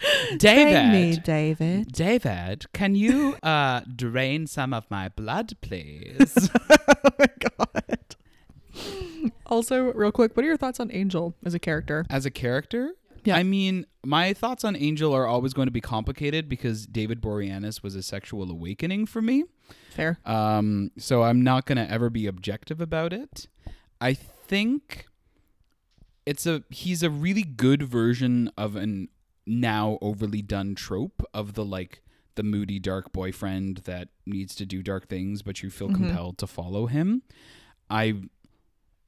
just 0.38 0.44
made 0.44 0.66
it 0.66 0.70
even 0.70 0.72
weird. 0.72 0.76
Hello, 0.76 0.90
Drain 0.90 0.92
me, 0.92 1.16
David. 1.16 1.22
David. 1.24 1.92
David, 1.92 2.72
can 2.72 2.94
you 2.94 3.36
uh 3.42 3.80
drain 3.94 4.46
some 4.46 4.72
of 4.72 4.90
my 4.90 5.08
blood, 5.08 5.52
please? 5.60 6.50
oh 6.70 7.10
my 7.18 7.26
god. 7.58 8.16
Also, 9.46 9.92
real 9.92 10.12
quick, 10.12 10.36
what 10.36 10.44
are 10.44 10.48
your 10.48 10.56
thoughts 10.56 10.78
on 10.80 10.90
Angel 10.92 11.34
as 11.44 11.54
a 11.54 11.58
character? 11.58 12.04
As 12.08 12.24
a 12.24 12.30
character, 12.30 12.94
Yeah. 13.24 13.36
I 13.36 13.42
mean, 13.42 13.84
my 14.04 14.32
thoughts 14.32 14.64
on 14.64 14.76
Angel 14.76 15.12
are 15.12 15.26
always 15.26 15.52
going 15.52 15.66
to 15.66 15.72
be 15.72 15.80
complicated 15.80 16.48
because 16.48 16.86
David 16.86 17.20
Boreanaz 17.20 17.82
was 17.82 17.94
a 17.96 18.02
sexual 18.02 18.48
awakening 18.50 19.06
for 19.06 19.20
me. 19.20 19.44
Fair. 19.90 20.18
Um, 20.24 20.92
so 20.96 21.24
I'm 21.24 21.42
not 21.42 21.66
gonna 21.66 21.86
ever 21.90 22.08
be 22.10 22.26
objective 22.26 22.80
about 22.80 23.12
it. 23.12 23.48
I 24.00 24.14
think 24.14 25.06
it's 26.24 26.46
a 26.46 26.62
he's 26.70 27.02
a 27.02 27.10
really 27.10 27.42
good 27.42 27.82
version 27.82 28.50
of 28.56 28.76
an 28.76 29.08
now 29.50 29.98
overly 30.00 30.40
done 30.42 30.74
trope 30.74 31.22
of 31.34 31.54
the 31.54 31.64
like 31.64 32.02
the 32.36 32.42
moody 32.44 32.78
dark 32.78 33.12
boyfriend 33.12 33.78
that 33.78 34.08
needs 34.24 34.54
to 34.54 34.64
do 34.64 34.82
dark 34.82 35.08
things 35.08 35.42
but 35.42 35.62
you 35.62 35.68
feel 35.70 35.88
Mhm. 35.88 35.94
compelled 35.96 36.38
to 36.38 36.46
follow 36.46 36.86
him. 36.86 37.22
I 37.90 38.22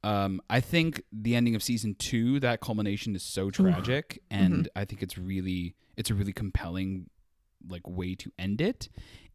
um 0.03 0.41
I 0.49 0.59
think 0.59 1.01
the 1.11 1.33
ending 1.35 1.55
of 1.55 1.63
season 1.63 1.95
2 1.95 2.39
that 2.41 2.59
culmination 2.59 3.15
is 3.15 3.23
so 3.23 3.49
tragic 3.49 4.21
and 4.29 4.67
I 4.75 4.83
think 4.85 5.01
it's 5.01 5.17
really 5.17 5.75
it's 5.95 6.09
a 6.09 6.13
really 6.13 6.33
compelling 6.33 7.09
like 7.67 7.87
way 7.87 8.13
to 8.15 8.31
end 8.37 8.59
it. 8.59 8.89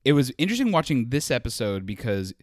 It 0.04 0.12
was 0.12 0.30
interesting 0.36 0.70
watching 0.70 1.08
this 1.08 1.30
episode 1.30 1.86
because 1.86 2.34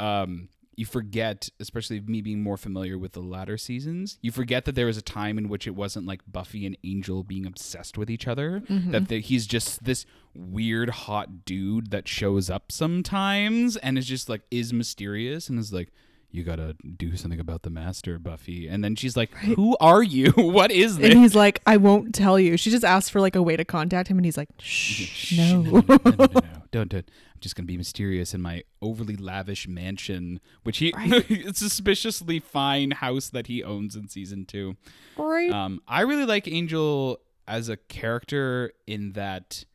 um 0.00 0.48
you 0.76 0.86
forget, 0.86 1.48
especially 1.60 2.00
me 2.00 2.20
being 2.20 2.42
more 2.42 2.56
familiar 2.56 2.98
with 2.98 3.12
the 3.12 3.20
latter 3.20 3.56
seasons, 3.56 4.18
you 4.22 4.30
forget 4.30 4.64
that 4.64 4.74
there 4.74 4.86
was 4.86 4.96
a 4.96 5.02
time 5.02 5.38
in 5.38 5.48
which 5.48 5.66
it 5.66 5.74
wasn't 5.74 6.06
like 6.06 6.20
Buffy 6.30 6.66
and 6.66 6.76
Angel 6.84 7.22
being 7.22 7.46
obsessed 7.46 7.96
with 7.98 8.10
each 8.10 8.26
other. 8.26 8.62
Mm-hmm. 8.68 8.90
That 8.90 9.08
the, 9.08 9.20
he's 9.20 9.46
just 9.46 9.84
this 9.84 10.06
weird 10.34 10.90
hot 10.90 11.44
dude 11.44 11.90
that 11.90 12.08
shows 12.08 12.50
up 12.50 12.72
sometimes 12.72 13.76
and 13.76 13.96
is 13.98 14.06
just 14.06 14.28
like 14.28 14.42
is 14.50 14.72
mysterious 14.72 15.48
and 15.48 15.58
is 15.58 15.72
like, 15.72 15.92
you 16.34 16.42
gotta 16.42 16.74
do 16.96 17.16
something 17.16 17.38
about 17.38 17.62
the 17.62 17.70
master, 17.70 18.18
Buffy. 18.18 18.66
And 18.66 18.82
then 18.82 18.96
she's 18.96 19.16
like, 19.16 19.32
Who 19.34 19.76
are 19.78 20.02
you? 20.02 20.30
what 20.36 20.72
is 20.72 20.98
this? 20.98 21.10
And 21.10 21.20
he's 21.20 21.36
like, 21.36 21.62
I 21.64 21.76
won't 21.76 22.12
tell 22.12 22.40
you. 22.40 22.56
She 22.56 22.70
just 22.70 22.84
asked 22.84 23.12
for 23.12 23.20
like 23.20 23.36
a 23.36 23.42
way 23.42 23.56
to 23.56 23.64
contact 23.64 24.08
him, 24.08 24.18
and 24.18 24.24
he's 24.24 24.36
like, 24.36 24.48
Shh, 24.58 25.06
Shh, 25.06 25.38
no. 25.38 25.62
no, 25.62 25.70
no, 25.70 25.82
no, 26.04 26.10
no, 26.10 26.26
no. 26.34 26.40
Don't, 26.72 26.88
don't. 26.88 27.08
Just 27.44 27.56
gonna 27.56 27.66
be 27.66 27.76
mysterious 27.76 28.32
in 28.32 28.40
my 28.40 28.62
overly 28.80 29.16
lavish 29.16 29.68
mansion, 29.68 30.40
which 30.62 30.78
he 30.78 30.94
it's 30.98 31.60
a 31.60 31.68
suspiciously 31.68 32.40
fine 32.40 32.92
house 32.92 33.28
that 33.28 33.48
he 33.48 33.62
owns 33.62 33.94
in 33.94 34.08
season 34.08 34.46
two. 34.46 34.76
right? 35.18 35.50
Um, 35.50 35.82
I 35.86 36.00
really 36.00 36.24
like 36.24 36.48
Angel 36.48 37.20
as 37.46 37.68
a 37.68 37.76
character 37.76 38.72
in 38.86 39.12
that 39.12 39.66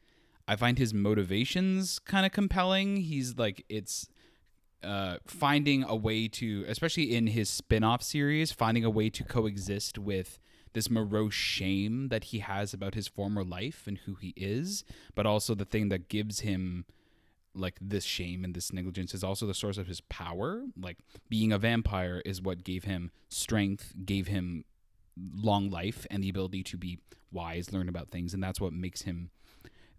I 0.48 0.56
find 0.56 0.80
his 0.80 0.96
motivations 0.96 2.00
kind 2.00 2.26
of 2.26 2.32
compelling. 2.32 2.98
He's 2.98 3.38
like 3.38 3.64
it's 3.70 4.10
uh, 4.84 5.18
finding 5.28 5.84
a 5.84 5.96
way 5.96 6.28
to, 6.28 6.66
especially 6.68 7.16
in 7.16 7.28
his 7.28 7.50
spin-off 7.50 8.02
series, 8.02 8.52
finding 8.52 8.84
a 8.84 8.90
way 8.90 9.12
to 9.12 9.24
coexist 9.24 10.00
with 10.00 10.40
this 10.74 10.90
morose 10.90 11.34
shame 11.36 12.08
that 12.08 12.26
he 12.26 12.40
has 12.40 12.74
about 12.74 12.96
his 12.96 13.08
former 13.08 13.44
life 13.44 13.84
and 13.86 14.00
who 14.00 14.16
he 14.16 14.34
is, 14.36 14.84
but 15.14 15.28
also 15.28 15.54
the 15.54 15.66
thing 15.66 15.90
that 15.90 16.10
gives 16.10 16.40
him 16.40 16.86
like 17.54 17.78
this 17.82 18.04
shame 18.04 18.44
and 18.44 18.54
this 18.54 18.72
negligence 18.72 19.14
is 19.14 19.24
also 19.24 19.46
the 19.46 19.54
source 19.54 19.78
of 19.78 19.88
his 19.88 20.02
power. 20.02 20.64
Like 20.80 20.98
being 21.30 21.52
a 21.52 21.58
vampire 21.58 22.22
is 22.26 22.42
what 22.42 22.64
gave 22.64 22.84
him 22.84 23.12
strength, 23.30 23.94
gave 24.06 24.28
him 24.28 24.66
long 25.36 25.70
life 25.70 26.06
and 26.10 26.24
the 26.24 26.30
ability 26.30 26.64
to 26.64 26.78
be 26.78 27.00
wise, 27.32 27.74
learn 27.74 27.90
about 27.90 28.10
things, 28.10 28.34
and 28.34 28.42
that's 28.42 28.62
what 28.62 28.74
makes 28.74 29.04
him 29.04 29.32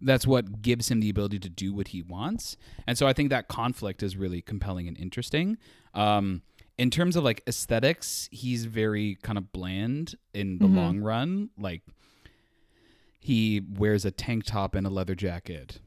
that's 0.03 0.25
what 0.25 0.63
gives 0.63 0.89
him 0.89 0.99
the 0.99 1.09
ability 1.09 1.37
to 1.37 1.49
do 1.49 1.73
what 1.73 1.89
he 1.89 2.01
wants. 2.01 2.57
And 2.87 2.97
so 2.97 3.05
I 3.05 3.13
think 3.13 3.29
that 3.29 3.47
conflict 3.47 4.01
is 4.01 4.17
really 4.17 4.41
compelling 4.41 4.87
and 4.87 4.97
interesting. 4.97 5.57
Um, 5.93 6.41
in 6.77 6.89
terms 6.89 7.15
of 7.15 7.23
like 7.23 7.43
aesthetics, 7.47 8.27
he's 8.31 8.65
very 8.65 9.19
kind 9.21 9.37
of 9.37 9.51
bland 9.51 10.15
in 10.33 10.57
the 10.57 10.65
long 10.65 10.99
run. 11.01 11.51
Like 11.55 11.83
he 13.19 13.61
wears 13.77 14.03
a 14.03 14.09
tank 14.09 14.45
top 14.45 14.73
and 14.73 14.87
a 14.87 14.89
leather 14.89 15.13
jacket. 15.13 15.79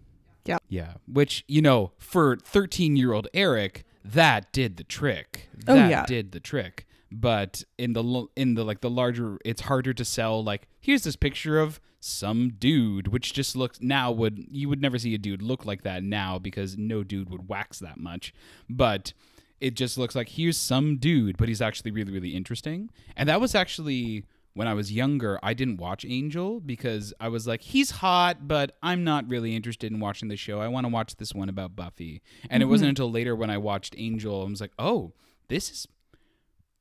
Yep. 0.47 0.63
Yeah. 0.69 0.95
Which, 1.07 1.45
you 1.49 1.63
know, 1.63 1.93
for 1.99 2.37
13 2.37 2.97
year 2.97 3.13
old 3.13 3.29
Eric, 3.35 3.85
that 4.05 4.53
did 4.53 4.77
the 4.77 4.85
trick. 4.85 5.49
Oh, 5.67 5.75
That 5.75 5.91
yeah. 5.91 6.07
did 6.07 6.33
the 6.33 6.41
trick. 6.41 6.87
But 7.11 7.63
in 7.79 7.93
the 7.93 8.27
in 8.35 8.55
the 8.55 8.65
like 8.65 8.81
the 8.81 8.91
larger, 8.91 9.39
it's 9.45 9.63
harder 9.63 9.95
to 9.95 10.05
sell. 10.05 10.43
Like 10.43 10.67
here's 10.81 11.05
this 11.05 11.15
picture 11.17 11.61
of 11.61 11.81
some 12.01 12.51
dude, 12.59 13.09
which 13.09 13.33
just 13.33 13.55
looks 13.57 13.81
now 13.81 14.11
would 14.11 14.47
you 14.51 14.69
would 14.69 14.83
never 14.83 14.99
see 14.99 15.15
a 15.15 15.19
dude 15.19 15.41
look 15.41 15.65
like 15.65 15.83
that 15.83 16.03
now 16.03 16.39
because 16.41 16.77
no 16.77 17.05
dude 17.05 17.31
would 17.31 17.49
wax 17.49 17.79
that 17.79 17.99
much. 17.99 18.35
But 18.69 19.13
it 19.61 19.75
just 19.75 19.97
looks 19.97 20.17
like 20.17 20.31
here's 20.31 20.59
some 20.59 20.97
dude, 20.97 21.37
but 21.37 21.47
he's 21.49 21.63
actually 21.63 21.93
really 21.93 22.13
really 22.13 22.35
interesting. 22.35 22.91
And 23.17 23.29
that 23.29 23.41
was 23.41 23.55
actually 23.55 24.25
when 24.55 24.69
I 24.69 24.75
was 24.75 24.93
younger, 24.93 25.39
I 25.43 25.53
didn't 25.53 25.79
watch 25.79 26.05
Angel 26.05 26.61
because 26.61 27.13
I 27.21 27.29
was 27.29 27.47
like, 27.47 27.61
he's 27.61 27.91
hot, 27.91 28.47
but 28.47 28.77
I'm 28.83 29.03
not 29.03 29.29
really 29.29 29.55
interested 29.55 29.93
in 29.93 29.99
watching 29.99 30.29
the 30.29 30.37
show. 30.37 30.61
I 30.61 30.69
want 30.69 30.87
to 30.87 30.93
watch 30.93 31.17
this 31.17 31.35
one 31.35 31.49
about 31.49 31.75
Buffy. 31.75 32.23
And 32.49 32.63
it 32.63 32.67
wasn't 32.67 32.91
until 32.91 33.11
later 33.11 33.35
when 33.35 33.51
I 33.51 33.59
watched 33.59 33.95
Angel, 33.99 34.43
I 34.43 34.49
was 34.49 34.61
like, 34.61 34.73
oh, 34.79 35.13
this 35.49 35.71
is 35.71 35.89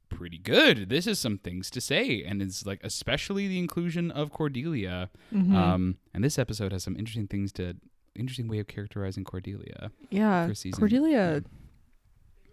pretty 0.10 0.38
good. 0.38 0.90
This 0.90 1.08
is 1.08 1.18
some 1.18 1.40
things 1.40 1.72
to 1.72 1.82
say. 1.82 2.24
And 2.24 2.44
it's 2.44 2.64
like, 2.64 2.80
especially 2.84 3.48
the 3.48 3.58
inclusion 3.58 4.12
of 4.12 4.30
Cordelia. 4.32 5.10
Um, 5.56 5.98
and 6.14 6.24
this 6.24 6.38
episode 6.38 6.72
has 6.72 6.84
some 6.84 6.96
interesting 6.96 7.28
things 7.28 7.52
to, 7.54 7.76
interesting 8.16 8.48
way 8.48 8.60
of 8.60 8.68
characterizing 8.68 9.24
Cordelia. 9.24 9.90
yeah. 10.12 10.48
Cordelia, 10.78 11.44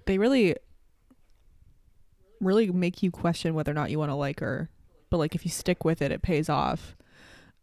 they 0.07 0.17
really, 0.17 0.57
really 2.41 2.71
make 2.71 3.03
you 3.03 3.11
question 3.11 3.53
whether 3.53 3.71
or 3.71 3.75
not 3.75 3.91
you 3.91 3.99
want 3.99 4.11
to 4.11 4.15
like 4.15 4.41
her. 4.41 4.71
But 5.11 5.19
like, 5.19 5.35
if 5.35 5.45
you 5.45 5.51
stick 5.51 5.85
with 5.85 6.01
it, 6.01 6.13
it 6.13 6.23
pays 6.23 6.49
off. 6.49 6.97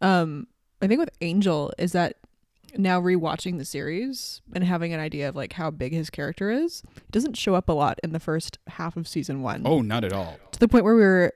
Um, 0.00 0.46
I 0.80 0.86
think 0.86 1.00
with 1.00 1.10
Angel 1.20 1.72
is 1.78 1.92
that 1.92 2.16
now 2.76 3.00
rewatching 3.00 3.58
the 3.58 3.64
series 3.64 4.42
and 4.54 4.62
having 4.62 4.92
an 4.92 5.00
idea 5.00 5.28
of 5.28 5.34
like 5.34 5.54
how 5.54 5.70
big 5.70 5.92
his 5.92 6.10
character 6.10 6.50
is, 6.50 6.82
he 6.94 7.02
doesn't 7.10 7.36
show 7.36 7.54
up 7.54 7.68
a 7.68 7.72
lot 7.72 7.98
in 8.04 8.12
the 8.12 8.20
first 8.20 8.58
half 8.68 8.96
of 8.96 9.08
season 9.08 9.42
one. 9.42 9.62
Oh, 9.64 9.80
not 9.80 10.04
at 10.04 10.12
all. 10.12 10.38
to 10.52 10.60
the 10.60 10.68
point 10.68 10.84
where 10.84 10.94
we 10.94 11.00
were 11.02 11.32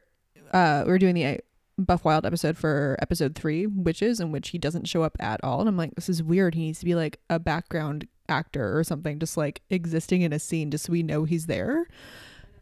uh 0.52 0.82
we 0.84 0.92
were 0.92 0.98
doing 0.98 1.14
the 1.14 1.24
uh, 1.24 1.36
Buff 1.78 2.04
Wild 2.04 2.26
episode 2.26 2.58
for 2.58 2.98
episode 3.00 3.34
three, 3.34 3.66
witches, 3.66 4.20
in 4.20 4.30
which 4.30 4.50
he 4.50 4.58
doesn't 4.58 4.86
show 4.86 5.02
up 5.02 5.16
at 5.18 5.42
all. 5.42 5.60
And 5.60 5.68
I'm 5.68 5.76
like, 5.76 5.94
this 5.94 6.10
is 6.10 6.22
weird. 6.22 6.54
He 6.54 6.66
needs 6.66 6.80
to 6.80 6.84
be 6.84 6.94
like 6.94 7.18
a 7.30 7.38
background 7.38 8.06
actor 8.28 8.78
or 8.78 8.84
something, 8.84 9.18
just 9.18 9.38
like 9.38 9.62
existing 9.70 10.20
in 10.20 10.34
a 10.34 10.38
scene, 10.38 10.70
just 10.70 10.84
so 10.84 10.92
we 10.92 11.02
know 11.02 11.24
he's 11.24 11.46
there. 11.46 11.88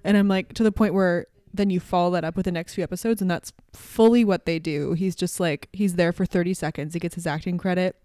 And 0.04 0.16
I'm 0.16 0.28
like, 0.28 0.54
to 0.54 0.62
the 0.62 0.72
point 0.72 0.94
where 0.94 1.26
then 1.52 1.70
you 1.70 1.80
follow 1.80 2.10
that 2.12 2.24
up 2.24 2.36
with 2.36 2.44
the 2.44 2.52
next 2.52 2.74
few 2.74 2.84
episodes, 2.84 3.20
and 3.20 3.30
that's 3.30 3.52
fully 3.72 4.24
what 4.24 4.46
they 4.46 4.58
do. 4.58 4.92
He's 4.92 5.14
just 5.16 5.40
like, 5.40 5.68
he's 5.72 5.94
there 5.96 6.12
for 6.12 6.24
30 6.26 6.54
seconds. 6.54 6.94
He 6.94 7.00
gets 7.00 7.14
his 7.16 7.26
acting 7.26 7.58
credit, 7.58 7.96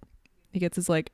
he 0.51 0.59
gets 0.59 0.75
his 0.75 0.89
like 0.89 1.11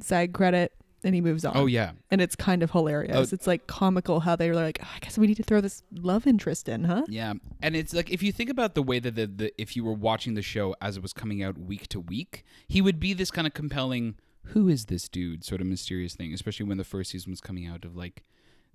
SAG 0.00 0.32
credit, 0.32 0.72
and 1.02 1.14
he 1.14 1.20
moves 1.20 1.44
on 1.44 1.52
Oh, 1.56 1.66
yeah. 1.66 1.92
and 2.10 2.20
it's 2.20 2.34
kind 2.36 2.62
of 2.62 2.70
hilarious. 2.70 3.30
Oh. 3.32 3.34
it's 3.34 3.46
like 3.46 3.66
comical 3.66 4.20
how 4.20 4.36
they're 4.36 4.54
like, 4.54 4.78
"Oh, 4.82 4.88
I 4.94 4.98
guess 5.00 5.18
we 5.18 5.26
need 5.26 5.36
to 5.36 5.42
throw 5.42 5.60
this 5.60 5.82
love 5.92 6.26
interest 6.26 6.68
in, 6.68 6.84
huh? 6.84 7.02
Yeah, 7.08 7.34
and 7.60 7.76
it's 7.76 7.92
like 7.92 8.10
if 8.10 8.22
you 8.22 8.32
think 8.32 8.48
about 8.50 8.74
the 8.74 8.82
way 8.82 8.98
that 9.00 9.14
the, 9.14 9.26
the 9.26 9.60
if 9.60 9.76
you 9.76 9.84
were 9.84 9.92
watching 9.92 10.34
the 10.34 10.42
show 10.42 10.74
as 10.80 10.96
it 10.96 11.02
was 11.02 11.12
coming 11.12 11.42
out 11.42 11.58
week 11.58 11.88
to 11.88 12.00
week, 12.00 12.44
he 12.68 12.80
would 12.80 12.98
be 13.00 13.12
this 13.12 13.30
kind 13.30 13.46
of 13.46 13.52
compelling 13.52 14.14
who 14.48 14.68
is 14.68 14.86
this 14.86 15.08
dude 15.08 15.44
sort 15.44 15.60
of 15.60 15.66
mysterious 15.66 16.14
thing, 16.14 16.32
especially 16.32 16.66
when 16.66 16.78
the 16.78 16.84
first 16.84 17.10
season 17.10 17.30
was 17.32 17.40
coming 17.40 17.66
out 17.66 17.84
of 17.84 17.96
like 17.96 18.22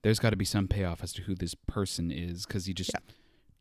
there's 0.01 0.19
got 0.19 0.31
to 0.31 0.35
be 0.35 0.45
some 0.45 0.67
payoff 0.67 1.03
as 1.03 1.13
to 1.13 1.23
who 1.23 1.35
this 1.35 1.55
person 1.55 2.11
is 2.11 2.45
cuz 2.45 2.65
he 2.65 2.73
just 2.73 2.91
Yeah. 2.93 3.01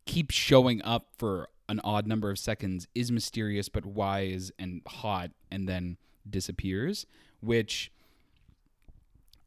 keeps 0.06 0.34
showing 0.34 0.82
up 0.82 1.08
for 1.16 1.48
an 1.68 1.80
odd 1.84 2.06
number 2.06 2.30
of 2.30 2.38
seconds, 2.38 2.88
is 2.94 3.12
mysterious 3.12 3.68
but 3.68 3.84
wise 3.84 4.50
and 4.58 4.82
hot 4.86 5.32
and 5.50 5.68
then 5.68 5.98
disappears, 6.28 7.06
which 7.40 7.92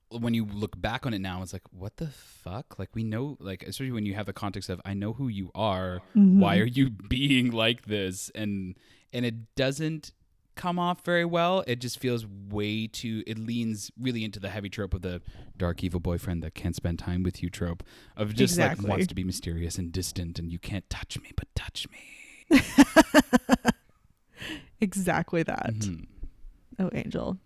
when 0.09 0.33
you 0.33 0.45
look 0.45 0.79
back 0.79 1.05
on 1.05 1.13
it 1.13 1.19
now, 1.19 1.41
it's 1.41 1.53
like, 1.53 1.63
what 1.71 1.97
the 1.97 2.07
fuck? 2.07 2.77
Like, 2.77 2.89
we 2.93 3.03
know, 3.03 3.37
like, 3.39 3.63
especially 3.63 3.93
when 3.93 4.05
you 4.05 4.13
have 4.13 4.25
the 4.25 4.33
context 4.33 4.69
of, 4.69 4.81
I 4.83 4.93
know 4.93 5.13
who 5.13 5.29
you 5.29 5.51
are. 5.55 6.01
Why 6.13 6.21
mm-hmm. 6.21 6.43
are 6.61 6.65
you 6.65 6.89
being 7.09 7.51
like 7.51 7.85
this? 7.85 8.29
And 8.35 8.77
and 9.13 9.25
it 9.25 9.55
doesn't 9.55 10.11
come 10.61 10.77
off 10.77 11.03
very 11.03 11.25
well. 11.25 11.63
It 11.65 11.77
just 11.79 11.97
feels 11.97 12.23
way 12.49 12.85
too. 12.85 13.23
It 13.25 13.39
leans 13.39 13.89
really 13.99 14.23
into 14.23 14.39
the 14.39 14.49
heavy 14.49 14.69
trope 14.69 14.93
of 14.93 15.01
the 15.01 15.19
dark 15.57 15.83
evil 15.83 15.99
boyfriend 15.99 16.43
that 16.43 16.53
can't 16.53 16.75
spend 16.75 16.99
time 16.99 17.23
with 17.23 17.41
you 17.41 17.49
trope 17.49 17.81
of 18.15 18.35
just 18.35 18.53
Exactly. 18.53 18.83
like 18.83 18.89
wants 18.91 19.07
to 19.07 19.15
be 19.15 19.23
mysterious 19.23 19.79
and 19.79 19.91
distant, 19.91 20.37
and 20.37 20.51
you 20.51 20.59
can't 20.59 20.87
touch 20.87 21.19
me, 21.19 21.31
but 21.35 21.47
touch 21.55 21.87
me. 21.89 22.59
Exactly 24.83 25.43
that. 25.43 25.73
Mhm. 25.75 26.07
Oh, 26.79 26.89
Angel. 26.93 27.37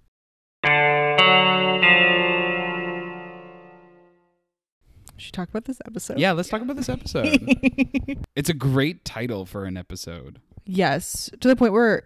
Should 5.17 5.34
talk 5.34 5.49
about 5.49 5.65
this 5.65 5.80
episode? 5.86 6.19
Yeah, 6.19 6.34
let's 6.34 6.49
talk 6.49 6.62
about 6.62 6.75
this 6.75 6.89
episode. 6.89 7.28
it's 8.36 8.49
a 8.49 8.54
great 8.54 9.06
title 9.06 9.45
for 9.45 9.65
an 9.65 9.78
episode. 9.78 10.39
Yes, 10.65 11.30
to 11.39 11.47
the 11.47 11.56
point 11.56 11.71
where 11.73 12.04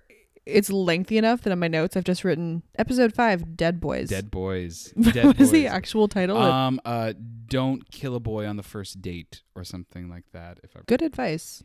it's 0.50 0.70
lengthy 0.72 1.18
enough 1.18 1.42
that 1.42 1.52
in 1.52 1.60
my 1.60 1.68
notes 1.68 1.96
I've 1.98 2.04
just 2.04 2.24
written 2.24 2.64
episode 2.78 3.14
five, 3.14 3.56
Dead 3.56 3.80
Boys. 3.80 4.10
Dead 4.10 4.30
boys. 4.32 4.92
what 4.96 5.14
Dead 5.14 5.40
is 5.40 5.52
the 5.52 5.68
actual 5.68 6.08
title? 6.08 6.38
Um, 6.38 6.80
uh, 6.86 7.14
don't 7.48 7.90
kill 7.92 8.16
a 8.16 8.20
boy 8.20 8.46
on 8.48 8.58
the 8.58 8.64
first 8.64 9.02
date 9.02 9.42
or 9.56 9.64
something 9.64 10.10
like 10.10 10.26
that. 10.34 10.60
If 10.64 10.76
I 10.76 10.82
Good 10.86 11.02
advice. 11.02 11.64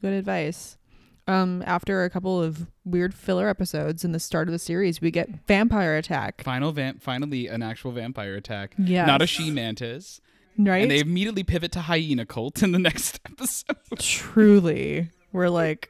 Good 0.00 0.12
advice. 0.12 0.76
Um, 1.28 1.64
after 1.66 2.04
a 2.04 2.10
couple 2.10 2.40
of 2.40 2.68
weird 2.84 3.12
filler 3.12 3.48
episodes 3.48 4.04
in 4.04 4.12
the 4.12 4.20
start 4.20 4.46
of 4.46 4.52
the 4.52 4.58
series, 4.60 5.00
we 5.00 5.10
get 5.10 5.44
vampire 5.48 5.96
attack. 5.96 6.42
final 6.44 6.70
vamp, 6.70 7.02
finally 7.02 7.48
an 7.48 7.62
actual 7.62 7.90
vampire 7.90 8.36
attack, 8.36 8.74
Yeah. 8.78 9.06
not 9.06 9.22
a 9.22 9.26
she 9.26 9.50
mantis, 9.50 10.20
Right? 10.56 10.82
and 10.82 10.90
they 10.90 11.00
immediately 11.00 11.42
pivot 11.42 11.72
to 11.72 11.80
hyena 11.80 12.26
cult 12.26 12.62
in 12.62 12.70
the 12.70 12.78
next 12.88 13.18
episode. 13.28 13.76
Truly. 13.98 15.10
We're 15.32 15.48
like, 15.48 15.88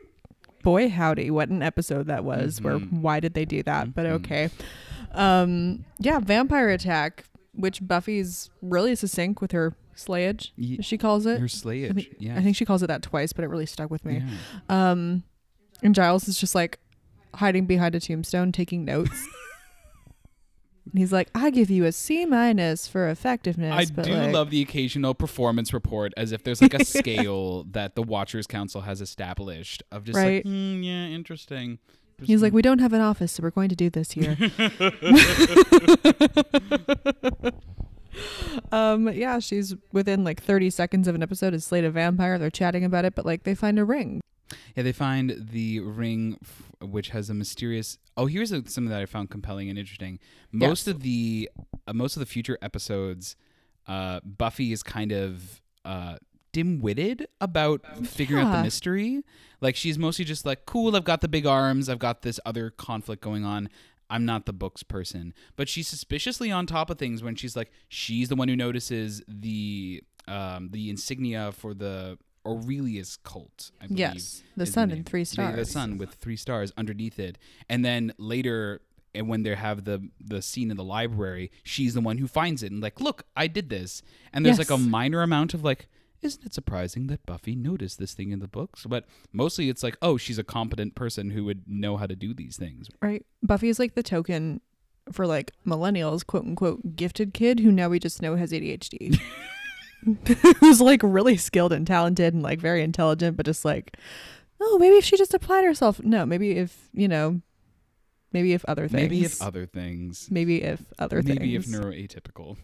boy 0.66 0.88
howdy, 0.88 1.30
what 1.30 1.48
an 1.48 1.62
episode 1.62 2.08
that 2.08 2.24
was. 2.24 2.60
Where 2.60 2.78
Mhm. 2.80 3.00
why 3.00 3.20
did 3.20 3.34
they 3.34 3.44
do 3.44 3.62
that? 3.62 3.94
But 3.94 4.04
Mhm. 4.06 4.10
okay. 4.14 4.50
Um, 5.12 5.84
yeah, 6.00 6.18
vampire 6.18 6.70
attack, 6.70 7.24
which 7.54 7.86
Buffy's 7.86 8.50
really 8.60 8.96
succinct 8.96 9.40
with 9.40 9.52
her 9.52 9.74
slayage, 9.94 10.50
Ye- 10.56 10.82
she 10.82 10.98
calls 10.98 11.24
it. 11.24 11.38
Her 11.38 11.46
slayage, 11.46 11.90
I 11.90 11.92
think, 11.94 12.08
yeah. 12.18 12.36
I 12.36 12.42
think 12.42 12.56
she 12.56 12.64
calls 12.64 12.82
it 12.82 12.88
that 12.88 13.02
twice, 13.02 13.32
but 13.32 13.44
it 13.44 13.48
really 13.48 13.64
stuck 13.64 13.90
with 13.92 14.04
me. 14.04 14.24
yeah. 14.68 14.90
Um, 14.90 15.22
and 15.84 15.94
Giles 15.94 16.26
is 16.26 16.36
just 16.40 16.56
like, 16.56 16.80
hiding 17.34 17.66
behind 17.66 17.94
a 17.94 18.00
tombstone 18.00 18.50
taking 18.50 18.84
notes. 18.84 19.10
And 20.90 20.98
He's 20.98 21.12
like, 21.12 21.28
I 21.34 21.50
give 21.50 21.70
you 21.70 21.84
a 21.84 21.92
C 21.92 22.24
minus 22.26 22.86
for 22.88 23.08
effectiveness. 23.08 23.74
I 23.74 23.84
do 23.84 24.12
like, 24.14 24.32
love 24.32 24.50
the 24.50 24.62
occasional 24.62 25.14
performance 25.14 25.72
report 25.74 26.12
as 26.16 26.32
if 26.32 26.44
there's 26.44 26.62
like 26.62 26.74
a 26.74 26.84
scale 26.84 27.64
that 27.72 27.94
the 27.96 28.02
Watchers 28.02 28.46
Council 28.46 28.82
has 28.82 29.00
established 29.00 29.82
of 29.90 30.04
just 30.04 30.16
Right. 30.16 30.44
like, 30.44 30.46
"Hmm, 30.52 30.82
yeah, 30.82 31.06
interesting. 31.06 31.78
He's 32.22 32.40
like, 32.40 32.54
we 32.54 32.62
don't 32.62 32.78
have 32.78 32.94
an 32.94 33.02
office, 33.02 33.32
so 33.32 33.42
we're 33.42 33.50
going 33.50 33.68
to 33.68 33.76
do 33.76 33.90
this 33.90 34.12
here. 34.12 34.38
um, 38.72 39.08
yeah, 39.12 39.38
she's 39.38 39.74
within 39.92 40.24
like 40.24 40.42
30 40.42 40.70
seconds 40.70 41.08
of 41.08 41.14
an 41.14 41.22
episode 41.22 41.54
is 41.54 41.64
Slate 41.64 41.84
a 41.84 41.90
vampire. 41.90 42.38
They're 42.38 42.50
chatting 42.50 42.84
about 42.84 43.04
it, 43.04 43.14
but 43.14 43.26
like 43.26 43.44
they 43.44 43.54
find 43.54 43.78
a 43.78 43.84
ring. 43.84 44.20
Yeah, 44.76 44.82
they 44.82 44.92
find 44.92 45.34
the 45.50 45.80
ring, 45.80 46.38
f- 46.42 46.70
which 46.80 47.08
has 47.10 47.28
a 47.30 47.34
mysterious. 47.34 47.98
Oh, 48.16 48.26
here's 48.26 48.52
a, 48.52 48.56
something 48.68 48.90
that 48.90 49.00
I 49.02 49.06
found 49.06 49.30
compelling 49.30 49.68
and 49.68 49.78
interesting. 49.78 50.18
Most 50.52 50.86
Yes. 50.86 50.94
of 50.94 51.02
the 51.02 51.50
uh, 51.86 51.92
most 51.92 52.16
of 52.16 52.20
the 52.20 52.26
future 52.26 52.58
episodes, 52.62 53.36
uh, 53.86 54.20
Buffy 54.24 54.72
is 54.72 54.82
kind 54.82 55.12
of 55.12 55.60
uh, 55.84 56.16
dim-witted 56.52 57.26
about 57.40 57.84
figuring 58.06 58.46
out 58.46 58.52
the 58.56 58.62
mystery. 58.62 59.22
Like 59.60 59.76
she's 59.76 59.98
mostly 59.98 60.24
just 60.24 60.44
like, 60.46 60.66
"Cool, 60.66 60.96
I've 60.96 61.04
got 61.04 61.20
the 61.20 61.28
big 61.28 61.46
arms. 61.46 61.88
I've 61.88 61.98
got 61.98 62.22
this 62.22 62.38
other 62.46 62.70
conflict 62.70 63.22
going 63.22 63.44
on." 63.44 63.68
I'm 64.08 64.24
not 64.24 64.46
the 64.46 64.52
books 64.52 64.84
person, 64.84 65.34
but 65.56 65.68
she's 65.68 65.88
suspiciously 65.88 66.52
on 66.52 66.66
top 66.66 66.90
of 66.90 66.96
things 66.98 67.24
when 67.24 67.34
she's 67.34 67.56
like, 67.56 67.72
she's 67.88 68.28
the 68.28 68.36
one 68.36 68.46
who 68.46 68.54
notices 68.54 69.20
the 69.26 70.00
um, 70.28 70.68
the 70.70 70.90
insignia 70.90 71.50
for 71.50 71.74
the 71.74 72.16
Aurelius 72.46 73.16
cult. 73.16 73.70
I 73.80 73.86
believe 73.86 73.98
Yes, 73.98 74.42
the 74.56 74.66
sun 74.66 74.88
name. 74.88 74.98
and 74.98 75.06
three 75.06 75.24
stars. 75.24 75.56
The, 75.56 75.64
sun 75.64 75.98
with 75.98 76.14
three 76.14 76.36
stars 76.36 76.72
underneath 76.76 77.18
it, 77.18 77.38
and 77.68 77.84
then 77.84 78.12
later, 78.18 78.80
and 79.14 79.28
when 79.28 79.42
they 79.42 79.54
have 79.54 79.84
the 79.84 80.08
the 80.20 80.40
scene 80.42 80.70
in 80.70 80.76
the 80.76 80.84
library, 80.84 81.50
she's 81.62 81.94
the 81.94 82.00
one 82.00 82.18
who 82.18 82.26
finds 82.28 82.62
it 82.62 82.70
and 82.72 82.80
like, 82.82 83.00
look, 83.00 83.24
I 83.36 83.46
did 83.46 83.68
this. 83.70 84.02
And 84.32 84.44
there's 84.46 84.58
like 84.58 84.70
a 84.70 84.78
minor 84.78 85.22
amount 85.22 85.54
of 85.54 85.64
like, 85.64 85.88
isn't 86.22 86.44
it 86.44 86.54
surprising 86.54 87.06
that 87.08 87.24
Buffy 87.26 87.54
noticed 87.54 87.98
this 87.98 88.14
thing 88.14 88.30
in 88.30 88.38
the 88.40 88.48
books? 88.48 88.84
But 88.88 89.04
mostly, 89.32 89.68
it's 89.68 89.82
like, 89.82 89.96
oh, 90.02 90.16
she's 90.16 90.38
a 90.38 90.44
competent 90.44 90.94
person 90.94 91.30
who 91.30 91.44
would 91.44 91.64
know 91.66 91.96
how 91.96 92.06
to 92.06 92.16
do 92.16 92.32
these 92.34 92.56
things. 92.56 92.88
Right. 93.02 93.24
Buffy 93.42 93.68
is 93.68 93.78
like 93.78 93.94
the 93.94 94.02
token 94.02 94.60
for 95.12 95.26
like 95.26 95.52
millennials, 95.66 96.26
quote 96.26 96.44
unquote, 96.44 96.96
gifted 96.96 97.32
kid 97.32 97.60
who 97.60 97.70
now 97.70 97.88
we 97.88 97.98
just 97.98 98.20
know 98.22 98.36
has 98.36 98.50
ADHD. 98.52 99.18
Who's 100.60 100.80
like 100.80 101.00
really 101.02 101.36
skilled 101.36 101.72
and 101.72 101.86
talented 101.86 102.34
and 102.34 102.42
like 102.42 102.60
very 102.60 102.82
intelligent, 102.82 103.36
but 103.36 103.46
just 103.46 103.64
like, 103.64 103.96
oh, 104.60 104.78
maybe 104.78 104.96
if 104.96 105.04
she 105.04 105.16
just 105.16 105.34
applied 105.34 105.64
herself. 105.64 106.00
No, 106.02 106.24
maybe 106.24 106.52
if, 106.52 106.88
you 106.92 107.08
know, 107.08 107.40
maybe 108.32 108.52
if 108.52 108.64
other 108.66 108.88
things. 108.88 109.02
Maybe 109.10 109.24
if 109.24 109.42
other 109.42 109.66
things. 109.66 110.28
Maybe 110.30 110.62
if 110.62 110.80
other 110.98 111.16
Maybe 111.22 111.28
things. 111.28 111.40
Maybe 111.40 111.56
if 111.56 111.66
neuroatypical. 111.66 112.56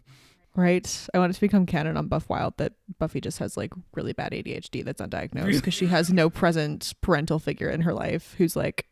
right. 0.55 1.09
I 1.13 1.19
want 1.19 1.31
it 1.31 1.35
to 1.35 1.41
become 1.41 1.67
canon 1.67 1.97
on 1.97 2.09
Buff 2.09 2.29
Wild 2.29 2.57
that 2.59 2.75
Buffy 2.99 3.21
just 3.21 3.39
has 3.39 3.57
like 3.57 3.73
really 3.95 4.13
bad 4.13 4.33
ADHD 4.33 4.85
that's 4.85 5.03
undiagnosed 5.03 5.53
because 5.53 5.75
she 5.75 5.87
has 5.87 6.13
no 6.13 6.31
present 6.31 6.93
parental 7.01 7.39
figure 7.39 7.69
in 7.69 7.83
her 7.83 7.93
life 7.95 8.35
who's 8.39 8.55
like, 8.55 8.87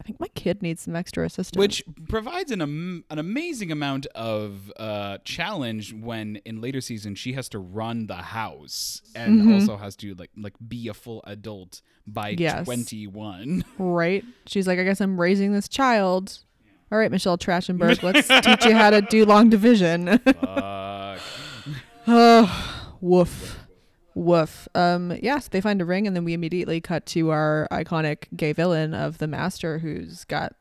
I 0.00 0.04
think 0.04 0.20
my 0.20 0.28
kid 0.28 0.62
needs 0.62 0.82
some 0.82 0.94
extra 0.94 1.24
assistance. 1.24 1.58
which 1.58 1.82
provides 2.08 2.50
an 2.52 2.60
am- 2.62 3.04
an 3.10 3.18
amazing 3.18 3.72
amount 3.72 4.06
of 4.14 4.70
uh, 4.76 5.18
challenge 5.24 5.92
when 5.94 6.36
in 6.44 6.60
later 6.60 6.80
seasons 6.80 7.18
she 7.18 7.32
has 7.32 7.48
to 7.48 7.58
run 7.58 8.06
the 8.06 8.14
house 8.16 9.00
and 9.14 9.42
Mhm. 9.42 9.54
also 9.54 9.76
has 9.78 9.96
to 9.96 10.14
like 10.14 10.30
like 10.36 10.52
be 10.68 10.88
a 10.88 10.94
full 10.94 11.22
adult 11.26 11.80
by 12.06 12.30
Yes. 12.38 12.66
21 12.66 13.64
Right? 13.78 14.24
She's 14.46 14.66
like, 14.68 14.78
I 14.78 14.84
guess 14.84 15.00
I'm 15.00 15.20
raising 15.20 15.52
this 15.52 15.66
child. 15.68 16.38
All 16.92 16.98
right, 16.98 17.10
Michelle 17.10 17.36
Trachtenberg, 17.38 18.00
let's 18.04 18.28
teach 18.46 18.64
you 18.64 18.74
how 18.76 18.90
to 18.90 19.00
do 19.02 19.24
long 19.24 19.50
division. 19.50 20.18
Fuck. 20.18 21.20
oh, 22.06 22.96
woof. 23.00 23.58
Woof. 24.16 24.66
Um, 24.74 25.16
yes, 25.22 25.48
they 25.48 25.60
find 25.60 25.80
a 25.82 25.84
ring, 25.84 26.06
and 26.06 26.16
then 26.16 26.24
we 26.24 26.32
immediately 26.32 26.80
cut 26.80 27.04
to 27.06 27.30
our 27.30 27.68
iconic 27.70 28.24
gay 28.34 28.54
villain 28.54 28.94
of 28.94 29.18
the 29.18 29.26
master 29.26 29.78
who's 29.78 30.24
got 30.24 30.54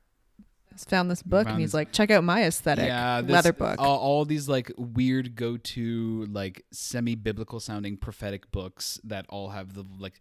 has 0.73 0.83
found 0.83 1.09
this 1.09 1.23
book, 1.23 1.45
Found 1.45 1.53
and 1.53 1.61
he's 1.61 1.73
like, 1.73 1.93
check 1.93 2.11
out 2.11 2.25
my 2.25 2.43
aesthetic 2.43 2.85
yeah 2.85 3.21
this, 3.21 3.31
leather 3.31 3.53
book. 3.53 3.77
all, 3.79 3.97
all 3.97 4.25
these 4.25 4.49
like 4.49 4.73
weird 4.77 5.37
go-to 5.37 6.27
like 6.29 6.65
semi-biblical 6.71 7.61
sounding 7.61 7.95
prophetic 7.95 8.51
books 8.51 8.99
that 9.05 9.25
all 9.29 9.51
have 9.51 9.73
the 9.73 9.85
like 9.99 10.19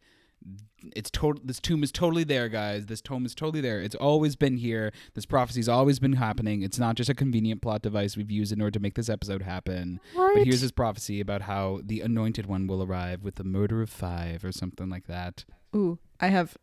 it's 0.94 1.10
total 1.10 1.42
this 1.44 1.60
tomb 1.60 1.82
is 1.82 1.90
totally 1.90 2.24
there 2.24 2.48
guys. 2.48 2.86
This 2.86 3.00
tomb 3.00 3.24
is 3.24 3.34
totally 3.34 3.60
there. 3.60 3.80
It's 3.80 3.94
always 3.94 4.36
been 4.36 4.56
here. 4.56 4.92
This 5.14 5.26
prophecy's 5.26 5.68
always 5.68 5.98
been 5.98 6.14
happening. 6.14 6.62
It's 6.62 6.78
not 6.78 6.96
just 6.96 7.10
a 7.10 7.14
convenient 7.14 7.62
plot 7.62 7.82
device 7.82 8.16
we've 8.16 8.30
used 8.30 8.52
in 8.52 8.60
order 8.60 8.72
to 8.72 8.80
make 8.80 8.94
this 8.94 9.08
episode 9.08 9.42
happen. 9.42 10.00
Right? 10.16 10.34
But 10.34 10.44
here's 10.44 10.60
his 10.60 10.72
prophecy 10.72 11.20
about 11.20 11.42
how 11.42 11.80
the 11.82 12.00
anointed 12.00 12.46
one 12.46 12.66
will 12.66 12.82
arrive 12.82 13.22
with 13.22 13.36
the 13.36 13.44
murder 13.44 13.82
of 13.82 13.90
five 13.90 14.44
or 14.44 14.52
something 14.52 14.90
like 14.90 15.06
that. 15.06 15.44
Ooh, 15.74 15.98
I 16.20 16.28
have 16.28 16.56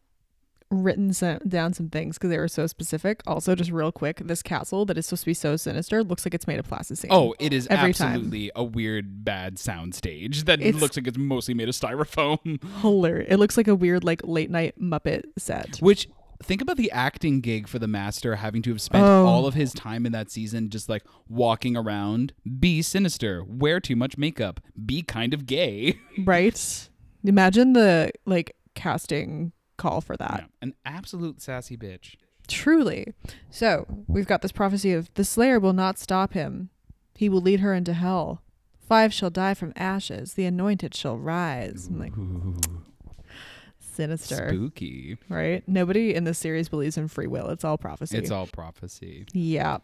written 0.72 1.14
some, 1.14 1.38
down 1.48 1.74
some 1.74 1.90
things 1.90 2.18
because 2.18 2.30
they 2.32 2.38
were 2.38 2.48
so 2.48 2.66
specific. 2.66 3.22
Also, 3.28 3.54
just 3.56 3.70
real 3.72 3.92
quick, 3.92 4.22
this 4.26 4.42
castle 4.42 4.86
that 4.86 4.98
is 4.98 5.06
supposed 5.06 5.24
to 5.24 5.26
be 5.28 5.34
so 5.34 5.56
sinister 5.58 6.04
looks 6.04 6.26
like 6.26 6.34
it's 6.34 6.48
made 6.48 6.60
of 6.60 6.68
plasticine. 6.68 7.10
Oh, 7.12 7.36
it 7.40 7.52
is 7.54 7.68
Every 7.68 7.94
time. 7.94 8.08
absolutely 8.14 8.52
a 8.56 8.64
weird, 8.64 9.24
bad 9.26 9.60
sound 9.60 9.94
stage 9.94 10.46
that 10.46 10.62
It's- 10.62 10.82
looks 10.82 10.96
like 10.96 11.08
it's 11.08 11.18
mostly 11.18 11.54
made 11.54 11.70
of 11.70 11.76
styrofoam. 11.76 12.64
hilarious! 12.82 13.28
It 13.30 13.38
looks 13.38 13.58
like 13.58 13.68
a 13.68 13.76
weird, 13.76 14.04
like 14.04 14.22
late 14.24 14.50
night 14.50 14.80
Muppet 14.82 15.24
set. 15.38 15.78
Which 15.80 16.08
think 16.44 16.62
about 16.62 16.78
the 16.78 16.90
acting 16.92 17.40
gig 17.42 17.68
for 17.68 17.78
the 17.78 17.88
master 17.88 18.38
having 18.38 18.62
to 18.64 18.72
have 18.72 18.82
spent 18.82 19.04
Oh. 19.06 19.26
all 19.28 19.46
of 19.46 19.54
his 19.54 19.74
time 19.74 20.06
in 20.08 20.12
that 20.14 20.32
season 20.32 20.70
just 20.72 20.90
like 20.90 21.04
walking 21.30 21.78
around, 21.78 22.34
be 22.60 22.82
sinister, 22.82 23.44
wear 23.44 23.80
too 23.80 23.96
much 23.96 24.18
makeup, 24.18 24.60
be 24.86 25.04
kind 25.04 25.34
of 25.36 25.46
gay. 25.46 26.00
right? 26.26 26.90
Imagine 27.24 27.74
the 27.74 28.12
like 28.26 28.56
casting 28.74 29.52
call 29.82 30.02
for 30.02 30.16
that. 30.18 30.42
Yeah, 30.44 30.48
An 30.62 30.74
absolute 30.86 31.42
sassy 31.42 31.76
bitch. 31.78 32.16
Truly. 32.48 33.14
So 33.50 33.86
we've 34.08 34.28
got 34.28 34.42
this 34.42 34.52
prophecy 34.52 34.94
of 34.94 35.14
the 35.16 35.24
Slayer 35.24 35.60
will 35.60 35.74
not 35.74 35.98
stop 36.00 36.34
him. 36.34 36.70
He 37.16 37.30
will 37.30 37.42
lead 37.42 37.60
her 37.62 37.74
into 37.74 37.94
hell. 37.94 38.42
Five 38.88 39.14
shall 39.14 39.30
die 39.30 39.54
from 39.54 39.72
ashes. 39.76 40.34
The 40.34 40.46
anointed 40.46 40.94
shall 40.96 41.18
rise. 41.18 41.88
I'm 41.88 42.00
like 42.00 42.18
Ooh, 42.18 42.58
sinister, 43.80 44.50
spooky. 44.50 45.18
right? 45.30 45.64
Nobody 45.68 46.14
in 46.14 46.24
this 46.24 46.38
series 46.40 46.70
believes 46.70 46.98
in 46.98 47.08
free 47.08 47.28
will. 47.28 47.50
It's 47.50 47.64
all 47.64 47.78
prophecy. 47.78 48.18
It's 48.18 48.32
all 48.32 48.48
prophecy. 48.48 49.26
Yeah. 49.34 49.78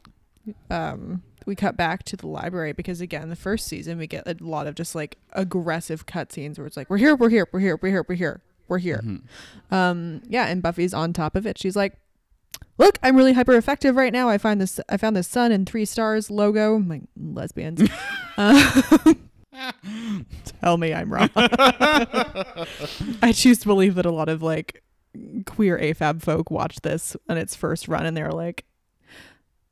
Um, 0.70 1.24
we 1.46 1.56
cut 1.56 1.76
back 1.76 2.04
to 2.04 2.16
the 2.18 2.28
library 2.28 2.72
because 2.74 3.02
again, 3.02 3.30
the 3.30 3.36
first 3.36 3.68
season 3.68 3.98
we 3.98 4.08
get 4.08 4.28
a 4.28 4.36
lot 4.44 4.66
of 4.68 4.76
just 4.76 4.96
like 4.96 5.18
aggressive 5.34 6.06
cutscenes 6.06 6.58
where 6.58 6.66
it's 6.68 6.78
like, 6.78 6.90
"We're 6.90 6.98
here, 6.98 7.16
we're 7.16 7.30
here, 7.30 7.48
we're 7.52 7.60
here, 7.60 7.78
we're 7.82 7.90
here, 7.90 8.06
we're 8.08 8.16
here, 8.16 8.42
we're 8.69 8.77
here." 8.80 9.01
Mhm. 9.03 9.21
Um, 9.71 10.21
yeah, 10.27 10.47
and 10.47 10.62
Buffy's 10.62 10.93
on 10.93 11.13
top 11.13 11.36
of 11.36 11.45
it. 11.45 11.58
She's 11.58 11.75
like, 11.75 11.97
"Look, 12.77 12.97
I'm 13.03 13.15
really 13.15 13.34
hyper 13.34 13.53
effective 13.56 13.95
right 13.95 14.13
now. 14.13 14.30
I 14.30 14.38
find 14.38 14.60
this. 14.62 14.80
I 14.89 14.97
found 14.97 15.15
this 15.15 15.27
sun 15.27 15.51
and 15.51 15.67
three 15.67 15.86
stars 15.86 16.30
logo. 16.32 16.75
I'm 16.75 16.88
like 16.88 17.03
lesbians. 17.19 17.89
uh, 18.38 19.13
tell 20.62 20.77
me 20.77 20.93
I'm 20.93 21.12
wrong. 21.12 21.30
I 21.36 23.32
choose 23.34 23.60
to 23.60 23.67
believe 23.67 23.95
that 23.95 24.06
a 24.06 24.12
lot 24.12 24.30
of 24.30 24.41
like 24.41 24.84
queer 25.45 25.77
AFAB 25.80 26.21
folk 26.21 26.51
watched 26.51 26.84
this 26.84 27.15
on 27.27 27.38
its 27.38 27.56
first 27.56 27.88
run 27.88 28.06
and 28.06 28.15
they 28.15 28.23
were 28.23 28.32
like, 28.32 28.65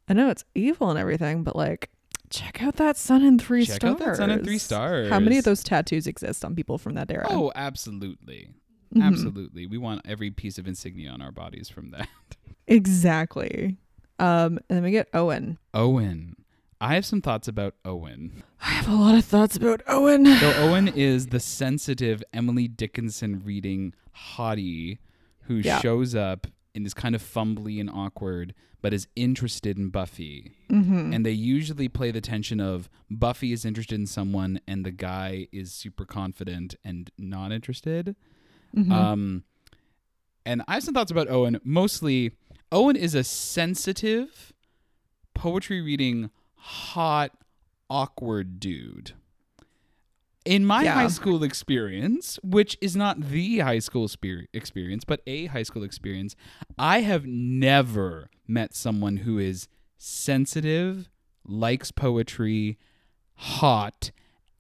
I 0.08 0.14
know 0.14 0.30
it's 0.30 0.44
evil 0.56 0.90
and 0.90 1.00
everything, 1.00 1.44
but 1.44 1.56
like, 1.56 1.90
check 2.30 2.62
out 2.64 2.76
that 2.78 2.98
sun 2.98 3.24
and 3.24 3.42
three 3.42 3.66
Check 3.66 3.76
stars. 3.78 3.92
out 3.94 4.00
that 4.00 4.16
sun 4.18 4.30
and 4.32 4.44
three 4.44 4.58
stars. 4.58 5.10
How 5.10 5.20
many 5.20 5.38
of 5.38 5.46
those 5.46 5.64
tattoos 5.64 6.08
exist 6.08 6.44
on 6.46 6.56
people 6.56 6.78
from 6.78 6.96
that 6.96 7.12
era? 7.12 7.28
Oh, 7.30 7.52
absolutely. 7.56 8.50
Mhm. 8.94 9.04
Absolutely. 9.04 9.66
We 9.68 9.78
want 9.78 10.02
every 10.06 10.32
piece 10.32 10.58
of 10.58 10.68
insignia 10.68 11.10
on 11.12 11.22
our 11.22 11.32
bodies 11.32 11.70
from 11.70 11.92
that. 11.92 12.08
Exactly. 12.68 13.78
Um, 14.20 14.58
and 14.70 14.78
then 14.78 14.84
we 14.84 14.92
get 14.92 15.08
Owen. 15.14 15.58
Owen. 15.74 16.36
I 16.82 16.96
have 16.96 17.06
some 17.06 17.22
thoughts 17.22 17.48
about 17.48 17.76
Owen. 17.86 18.44
I 18.62 18.66
have 18.66 18.88
a 18.88 18.96
lot 18.96 19.16
of 19.16 19.26
thoughts 19.26 19.56
about 19.56 19.82
Owen. 19.88 20.26
So 20.26 20.54
Owen 20.58 20.88
is 20.90 21.28
the 21.28 21.40
sensitive 21.40 22.22
Emily 22.34 22.68
Dickinson 22.68 23.42
reading 23.44 23.94
hottie 24.36 25.00
who 25.44 25.56
Yeah. 25.56 25.80
shows 25.80 26.16
up 26.16 26.48
and 26.74 26.86
is 26.86 26.94
kind 26.94 27.16
of 27.16 27.22
fumbly 27.22 27.80
and 27.80 27.90
awkward, 27.90 28.54
but 28.82 28.94
is 28.94 29.08
interested 29.16 29.78
in 29.78 29.90
Buffy. 29.90 30.52
Mm-hmm. 30.70 31.14
And 31.14 31.26
they 31.26 31.32
usually 31.32 31.88
play 31.88 32.12
the 32.12 32.22
tension 32.22 32.60
of 32.60 32.90
Buffy 33.10 33.52
is 33.54 33.64
interested 33.66 33.96
in 34.00 34.06
someone 34.08 34.60
and 34.68 34.86
the 34.86 34.92
guy 34.92 35.48
is 35.52 35.72
super 35.72 36.06
confident 36.06 36.76
and 36.84 37.10
not 37.18 37.52
interested. 37.52 38.16
Mhm. 38.76 38.92
Um, 38.92 39.44
and 40.46 40.62
I 40.68 40.76
have 40.76 40.84
some 40.84 40.94
thoughts 40.94 41.12
about 41.12 41.30
Owen. 41.30 41.60
Mostly, 41.64 42.32
Owen 42.72 42.96
is 42.96 43.16
a 43.16 43.24
sensitive, 43.24 44.54
poetry 45.34 45.82
reading, 45.82 46.30
hot, 46.56 47.32
awkward 47.90 48.60
dude. 48.60 49.14
in 50.48 50.64
my 50.64 50.84
Yeah. 50.84 50.94
high 50.94 51.08
school 51.08 51.44
experience, 51.44 52.38
which 52.44 52.78
is 52.80 52.96
not 52.96 53.20
the 53.20 53.58
high 53.60 53.80
school 53.80 54.08
spe- 54.08 54.46
experience, 54.54 55.04
but 55.04 55.20
a 55.26 55.48
high 55.48 55.64
school 55.64 55.82
experience, 55.82 56.36
I 56.78 57.02
have 57.02 57.26
never 57.26 58.30
met 58.48 58.76
someone 58.76 59.18
who 59.18 59.40
is 59.40 59.68
sensitive, 59.98 61.10
likes 61.48 61.90
poetry, 61.90 62.78
hot, 63.34 64.12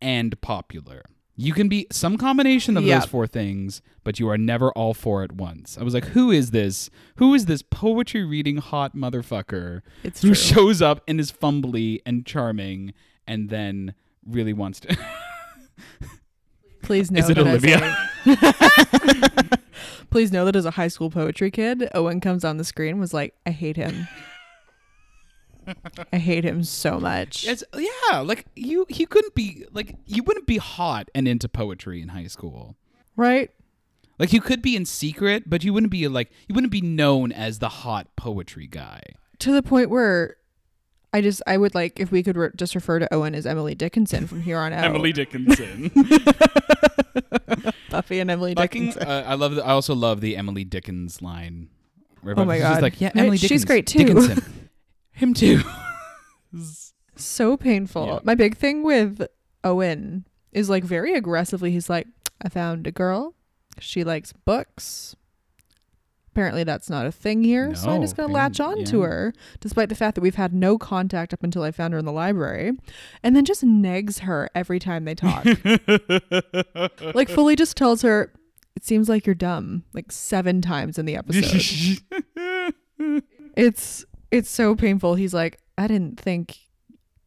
and 0.01 0.41
popular. 0.41 1.03
You 1.37 1.51
can 1.53 1.67
be 1.67 1.85
some 1.91 2.17
combination 2.17 2.77
of 2.77 2.83
Yeah. 2.85 2.99
those 2.99 3.09
four 3.09 3.27
things, 3.27 3.81
but 4.05 4.19
you 4.19 4.29
are 4.29 4.37
never 4.37 4.71
all 4.71 4.93
four 4.93 5.21
at 5.23 5.33
once. 5.33 5.77
I 5.77 5.83
was 5.83 5.93
like, 5.93 6.05
who 6.05 6.31
is 6.31 6.51
this? 6.51 6.89
Who 7.17 7.33
is 7.33 7.45
this 7.45 7.61
poetry 7.61 8.23
reading 8.23 8.57
hot 8.57 8.95
motherfucker 8.95 9.81
It's 10.03 10.21
who 10.21 10.29
true. 10.29 10.35
shows 10.35 10.81
up 10.81 11.01
and 11.07 11.19
is 11.19 11.31
fumbly 11.33 11.99
and 12.05 12.25
charming 12.25 12.93
and 13.27 13.49
then 13.49 13.95
really 14.25 14.53
wants 14.53 14.79
to 14.81 14.97
Please 16.83 17.11
know 17.11 17.19
Is 17.19 17.29
it 17.29 17.37
Olivia? 17.37 17.97
Please 20.09 20.31
know 20.31 20.45
that 20.45 20.55
as 20.55 20.65
a 20.65 20.71
high 20.71 20.87
school 20.87 21.09
poetry 21.09 21.51
kid, 21.51 21.89
Owen 21.93 22.21
comes 22.21 22.45
on 22.45 22.57
the 22.57 22.63
screen 22.63 22.99
was 22.99 23.13
like, 23.13 23.33
I 23.45 23.49
hate 23.51 23.75
him. 23.75 24.07
I 26.13 26.17
hate 26.17 26.43
him 26.43 26.63
so 26.63 26.99
much. 26.99 27.47
It's 27.47 27.63
yeah, 27.75 28.19
like 28.19 28.45
you 28.55 28.85
he 28.89 29.05
couldn't 29.05 29.35
be 29.35 29.65
like 29.73 29.95
you 30.05 30.23
wouldn't 30.23 30.47
be 30.47 30.57
hot 30.57 31.09
and 31.15 31.27
into 31.27 31.47
poetry 31.49 32.01
in 32.01 32.09
high 32.09 32.27
school. 32.27 32.75
right? 33.15 33.49
Like 34.17 34.31
you 34.31 34.39
could 34.41 34.61
be 34.61 34.75
in 34.77 34.85
secret, 34.85 35.49
but 35.49 35.63
you 35.63 35.73
wouldn't 35.73 35.91
be 35.91 36.07
like 36.07 36.31
you 36.47 36.55
wouldn't 36.55 36.71
be 36.71 36.81
known 36.81 37.31
as 37.31 37.59
the 37.59 37.69
hot 37.69 38.07
poetry 38.15 38.67
guy. 38.67 39.01
To 39.39 39.51
the 39.51 39.61
point 39.61 39.89
where 39.89 40.37
I 41.13 41.19
just 41.21 41.41
I 41.45 41.57
would 41.57 41.75
like 41.75 41.99
if 41.99 42.11
we 42.11 42.23
could 42.23 42.37
re- 42.37 42.49
just 42.55 42.75
refer 42.75 42.99
to 42.99 43.13
Owen 43.13 43.35
as 43.35 43.45
Emily 43.45 43.75
Dickinson 43.75 44.25
from 44.27 44.41
here 44.41 44.57
on 44.57 44.71
out. 44.73 44.85
Emily 44.85 45.11
Dickinson. 45.13 45.91
Buffy 47.89 48.19
and 48.19 48.29
Emily 48.29 48.53
Fucking, 48.55 48.85
Dickinson. 48.87 49.07
uh, 49.09 49.23
I 49.27 49.35
love. 49.35 49.55
The, 49.55 49.63
I 49.65 49.69
also 49.71 49.95
love 49.95 50.21
the 50.21 50.35
Emily 50.37 50.63
Dickens 50.63 51.21
line. 51.21 51.69
Oh 52.25 52.43
my 52.43 52.57
God. 52.57 52.81
like 52.81 52.99
yeah, 52.99 53.07
Right, 53.09 53.17
Emily 53.17 53.37
she's 53.37 53.65
great 53.65 53.85
too. 53.87 53.99
Dickinson, 54.05 54.43
him 55.15 55.33
too. 55.33 55.61
so 57.15 57.57
painful. 57.57 58.05
Yeah. 58.07 58.19
My 58.23 58.35
big 58.35 58.57
thing 58.57 58.83
with 58.83 59.25
Owen 59.63 60.25
is 60.51 60.69
like 60.69 60.83
very 60.83 61.13
aggressively. 61.13 61.71
He's 61.71 61.89
like, 61.89 62.07
I 62.41 62.49
found 62.49 62.87
a 62.87 62.91
girl. 62.91 63.33
She 63.79 64.03
likes 64.03 64.31
books. 64.33 65.15
Apparently, 66.31 66.65
that's 66.65 66.89
not 66.89 67.05
a 67.05 67.13
thing 67.13 67.45
here. 67.45 67.73
so 67.75 67.89
I'm 67.89 68.01
just 68.01 68.17
going 68.17 68.27
to 68.27 68.33
latch 68.33 68.59
on 68.59 68.83
to 68.85 69.03
her, 69.03 69.33
despite 69.61 69.87
the 69.87 69.95
fact 69.95 70.15
that 70.15 70.21
we've 70.21 70.35
had 70.35 70.53
no 70.53 70.77
contact 70.77 71.33
up 71.33 71.43
until 71.43 71.63
I 71.63 71.71
found 71.71 71.93
her 71.93 71.99
in 71.99 72.03
the 72.03 72.11
library. 72.11 72.73
And 73.23 73.37
then 73.37 73.45
just 73.45 73.63
negs 73.63 74.19
her 74.19 74.49
every 74.53 74.77
time 74.77 75.05
they 75.05 75.15
talk. 75.15 75.45
like, 77.15 77.29
fully 77.29 77.55
just 77.55 77.77
tells 77.77 78.01
her, 78.01 78.33
It 78.75 78.83
seems 78.83 79.07
like 79.07 79.25
you're 79.25 79.33
dumb, 79.33 79.85
like 79.93 80.11
seven 80.11 80.61
times 80.61 80.99
in 80.99 81.05
the 81.05 81.15
episode. 81.15 82.01
it's 83.55 84.03
it's 84.31 84.49
so 84.49 84.75
painful. 84.75 85.15
He's 85.15 85.33
like, 85.33 85.59
I 85.77 85.87
didn't 85.87 86.19
think 86.19 86.57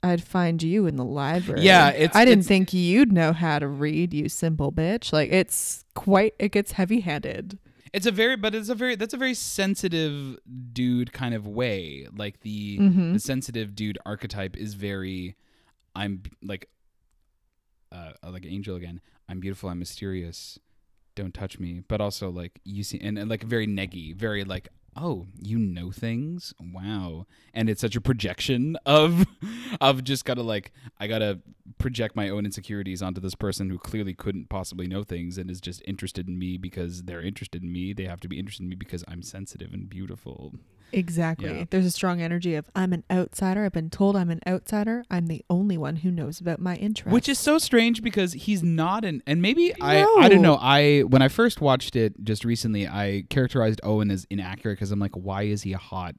I'd 0.02 0.22
find 0.22 0.62
you 0.62 0.86
in 0.86 0.96
the 0.96 1.04
library. 1.04 1.62
Yeah, 1.62 1.88
it's- 1.90 2.14
I 2.14 2.24
didn't 2.24 2.40
it's- 2.40 2.48
think 2.48 2.72
you'd 2.72 3.12
know 3.12 3.32
how 3.32 3.58
to 3.58 3.66
read, 3.68 4.14
you 4.14 4.28
simple 4.28 4.70
bitch. 4.72 5.12
Like 5.12 5.30
it's 5.32 5.84
quite 5.94 6.34
it 6.38 6.52
gets 6.52 6.72
heavy 6.72 7.00
handed. 7.00 7.58
It's 7.92 8.06
a 8.06 8.10
very, 8.12 8.36
but 8.36 8.54
it's 8.54 8.68
a 8.68 8.74
very 8.74 8.96
that's 8.96 9.14
a 9.14 9.16
very 9.16 9.34
sensitive 9.34 10.38
dude 10.72 11.12
kind 11.12 11.34
of 11.34 11.46
way. 11.46 12.06
Like 12.14 12.40
the 12.40 12.78
Mhm. 12.78 13.14
the 13.14 13.18
sensitive 13.18 13.74
dude 13.74 13.98
archetype 14.06 14.56
is 14.56 14.74
very, 14.74 15.36
I'm 15.96 16.22
like, 16.42 16.68
uh, 17.90 18.12
like 18.30 18.44
Angel 18.46 18.76
again. 18.76 19.00
I'm 19.28 19.40
beautiful. 19.40 19.68
I'm 19.70 19.78
mysterious. 19.78 20.58
Don't 21.16 21.34
touch 21.34 21.58
me. 21.58 21.80
But 21.88 22.00
also 22.00 22.30
like 22.30 22.60
you 22.64 22.82
see, 22.84 23.00
and, 23.00 23.18
and 23.18 23.28
like 23.28 23.42
very 23.42 23.66
neggy, 23.66 24.14
very 24.14 24.44
like. 24.44 24.68
Oh, 25.00 25.26
you 25.40 25.58
know 25.60 25.92
things? 25.92 26.52
Wow. 26.60 27.26
And 27.54 27.70
it's 27.70 27.80
such 27.80 27.94
a 27.94 28.00
projection 28.00 28.76
of 28.84 29.26
of 29.80 30.02
just 30.02 30.24
gotta 30.24 30.42
like 30.42 30.72
I 30.98 31.06
gotta 31.06 31.40
project 31.78 32.16
my 32.16 32.28
own 32.28 32.44
insecurities 32.44 33.00
onto 33.00 33.20
this 33.20 33.36
person 33.36 33.70
who 33.70 33.78
clearly 33.78 34.12
couldn't 34.12 34.48
possibly 34.48 34.88
know 34.88 35.04
things 35.04 35.38
and 35.38 35.50
is 35.50 35.60
just 35.60 35.82
interested 35.86 36.26
in 36.26 36.36
me 36.36 36.58
because 36.58 37.04
they're 37.04 37.22
interested 37.22 37.62
in 37.62 37.72
me. 37.72 37.92
They 37.92 38.04
have 38.04 38.18
to 38.20 38.28
be 38.28 38.40
interested 38.40 38.64
in 38.64 38.70
me 38.70 38.74
because 38.74 39.04
I'm 39.06 39.22
sensitive 39.22 39.72
and 39.72 39.88
beautiful. 39.88 40.54
Exactly. 40.92 41.58
Yeah. 41.58 41.64
There's 41.70 41.86
a 41.86 41.90
strong 41.90 42.20
energy 42.20 42.54
of 42.54 42.70
I'm 42.74 42.92
an 42.92 43.04
outsider. 43.10 43.64
I've 43.64 43.72
been 43.72 43.90
told 43.90 44.16
I'm 44.16 44.30
an 44.30 44.40
outsider. 44.46 45.04
I'm 45.10 45.26
the 45.26 45.44
only 45.50 45.76
one 45.76 45.96
who 45.96 46.10
knows 46.10 46.40
about 46.40 46.60
my 46.60 46.76
interests. 46.76 47.12
Which 47.12 47.28
is 47.28 47.38
so 47.38 47.58
strange 47.58 48.02
because 48.02 48.32
he's 48.32 48.62
not 48.62 49.04
an 49.04 49.22
and 49.26 49.42
maybe 49.42 49.74
I 49.80 50.02
I 50.02 50.28
don't 50.28 50.42
know. 50.42 50.58
I 50.60 51.00
when 51.00 51.22
I 51.22 51.28
first 51.28 51.60
watched 51.60 51.96
it 51.96 52.22
just 52.24 52.44
recently, 52.44 52.86
I 52.86 53.24
characterized 53.30 53.80
Owen 53.82 54.10
as 54.10 54.26
inaccurate 54.30 54.74
because 54.74 54.90
I'm 54.90 55.00
like, 55.00 55.16
why 55.16 55.42
is 55.42 55.62
he 55.62 55.72
a 55.72 55.78
hot, 55.78 56.14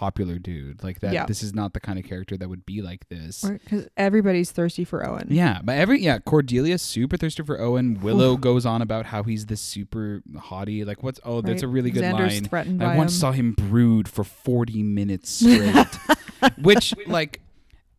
popular 0.00 0.38
dude 0.38 0.82
like 0.82 1.00
that? 1.00 1.12
Yeah. 1.12 1.26
This 1.26 1.42
is 1.42 1.52
not 1.54 1.74
the 1.74 1.80
kind 1.80 1.98
of 1.98 2.06
character 2.06 2.36
that 2.38 2.48
would 2.48 2.64
be 2.64 2.80
like 2.80 3.06
this. 3.10 3.42
because 3.44 3.86
everybody's 3.98 4.50
thirsty 4.50 4.84
for 4.84 5.06
Owen. 5.06 5.26
Yeah, 5.30 5.60
but 5.62 5.76
every 5.76 6.00
yeah, 6.00 6.18
Cordelia's 6.18 6.80
super 6.80 7.18
thirsty 7.18 7.42
for 7.42 7.60
Owen. 7.60 8.00
Willow 8.00 8.36
goes 8.38 8.64
on 8.64 8.80
about 8.80 9.04
how 9.06 9.22
he's 9.24 9.44
this 9.46 9.60
super 9.60 10.22
hottie. 10.36 10.86
Like, 10.86 11.02
what's 11.02 11.20
oh, 11.24 11.42
that's 11.42 11.62
Right. 11.62 11.68
a 11.68 11.68
really 11.68 11.90
good 11.90 12.02
Xander's 12.04 12.34
line. 12.40 12.44
threatened 12.44 12.82
I 12.82 12.96
once 12.96 13.12
him. 13.12 13.18
saw 13.20 13.32
him 13.32 13.52
brood 13.52 14.08
for 14.08 14.24
forty 14.24 14.82
minutes 14.82 15.28
straight, 15.40 15.86
which 16.58 16.94
like. 17.06 17.42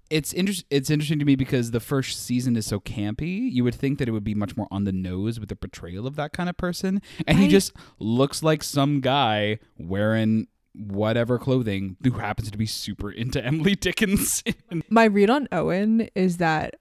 It's 0.10 0.34
inter- 0.34 0.64
It's 0.70 0.90
interesting 0.90 1.20
to 1.20 1.26
me 1.26 1.38
because 1.38 1.72
the 1.72 1.80
first 1.80 2.22
season 2.26 2.58
is 2.58 2.66
so 2.66 2.82
campy. 2.82 3.50
You 3.50 3.64
would 3.64 3.74
think 3.76 3.98
that 4.00 4.10
it 4.10 4.12
would 4.12 4.26
be 4.26 4.36
much 4.36 4.58
more 4.58 4.68
on 4.70 4.84
the 4.84 4.92
nose 4.92 5.40
with 5.40 5.48
the 5.48 5.56
portrayal 5.56 6.06
of 6.06 6.18
that 6.18 6.34
kind 6.34 6.50
of 6.50 6.58
person, 6.58 7.02
and 7.26 7.40
he 7.40 7.48
just 7.48 7.72
looks 7.98 8.44
like 8.44 8.62
some 8.62 9.00
guy 9.00 9.60
wearing 9.78 10.48
whatever 10.74 11.38
clothing 11.38 11.98
who 12.04 12.12
happens 12.12 12.52
to 12.52 12.58
be 12.58 12.66
super 12.66 13.12
into 13.12 13.44
Emily 13.46 13.76
Dickinson. 13.76 14.56
My 14.90 15.06
read 15.06 15.30
on 15.30 15.48
Owen 15.52 16.10
is 16.16 16.38
that 16.38 16.76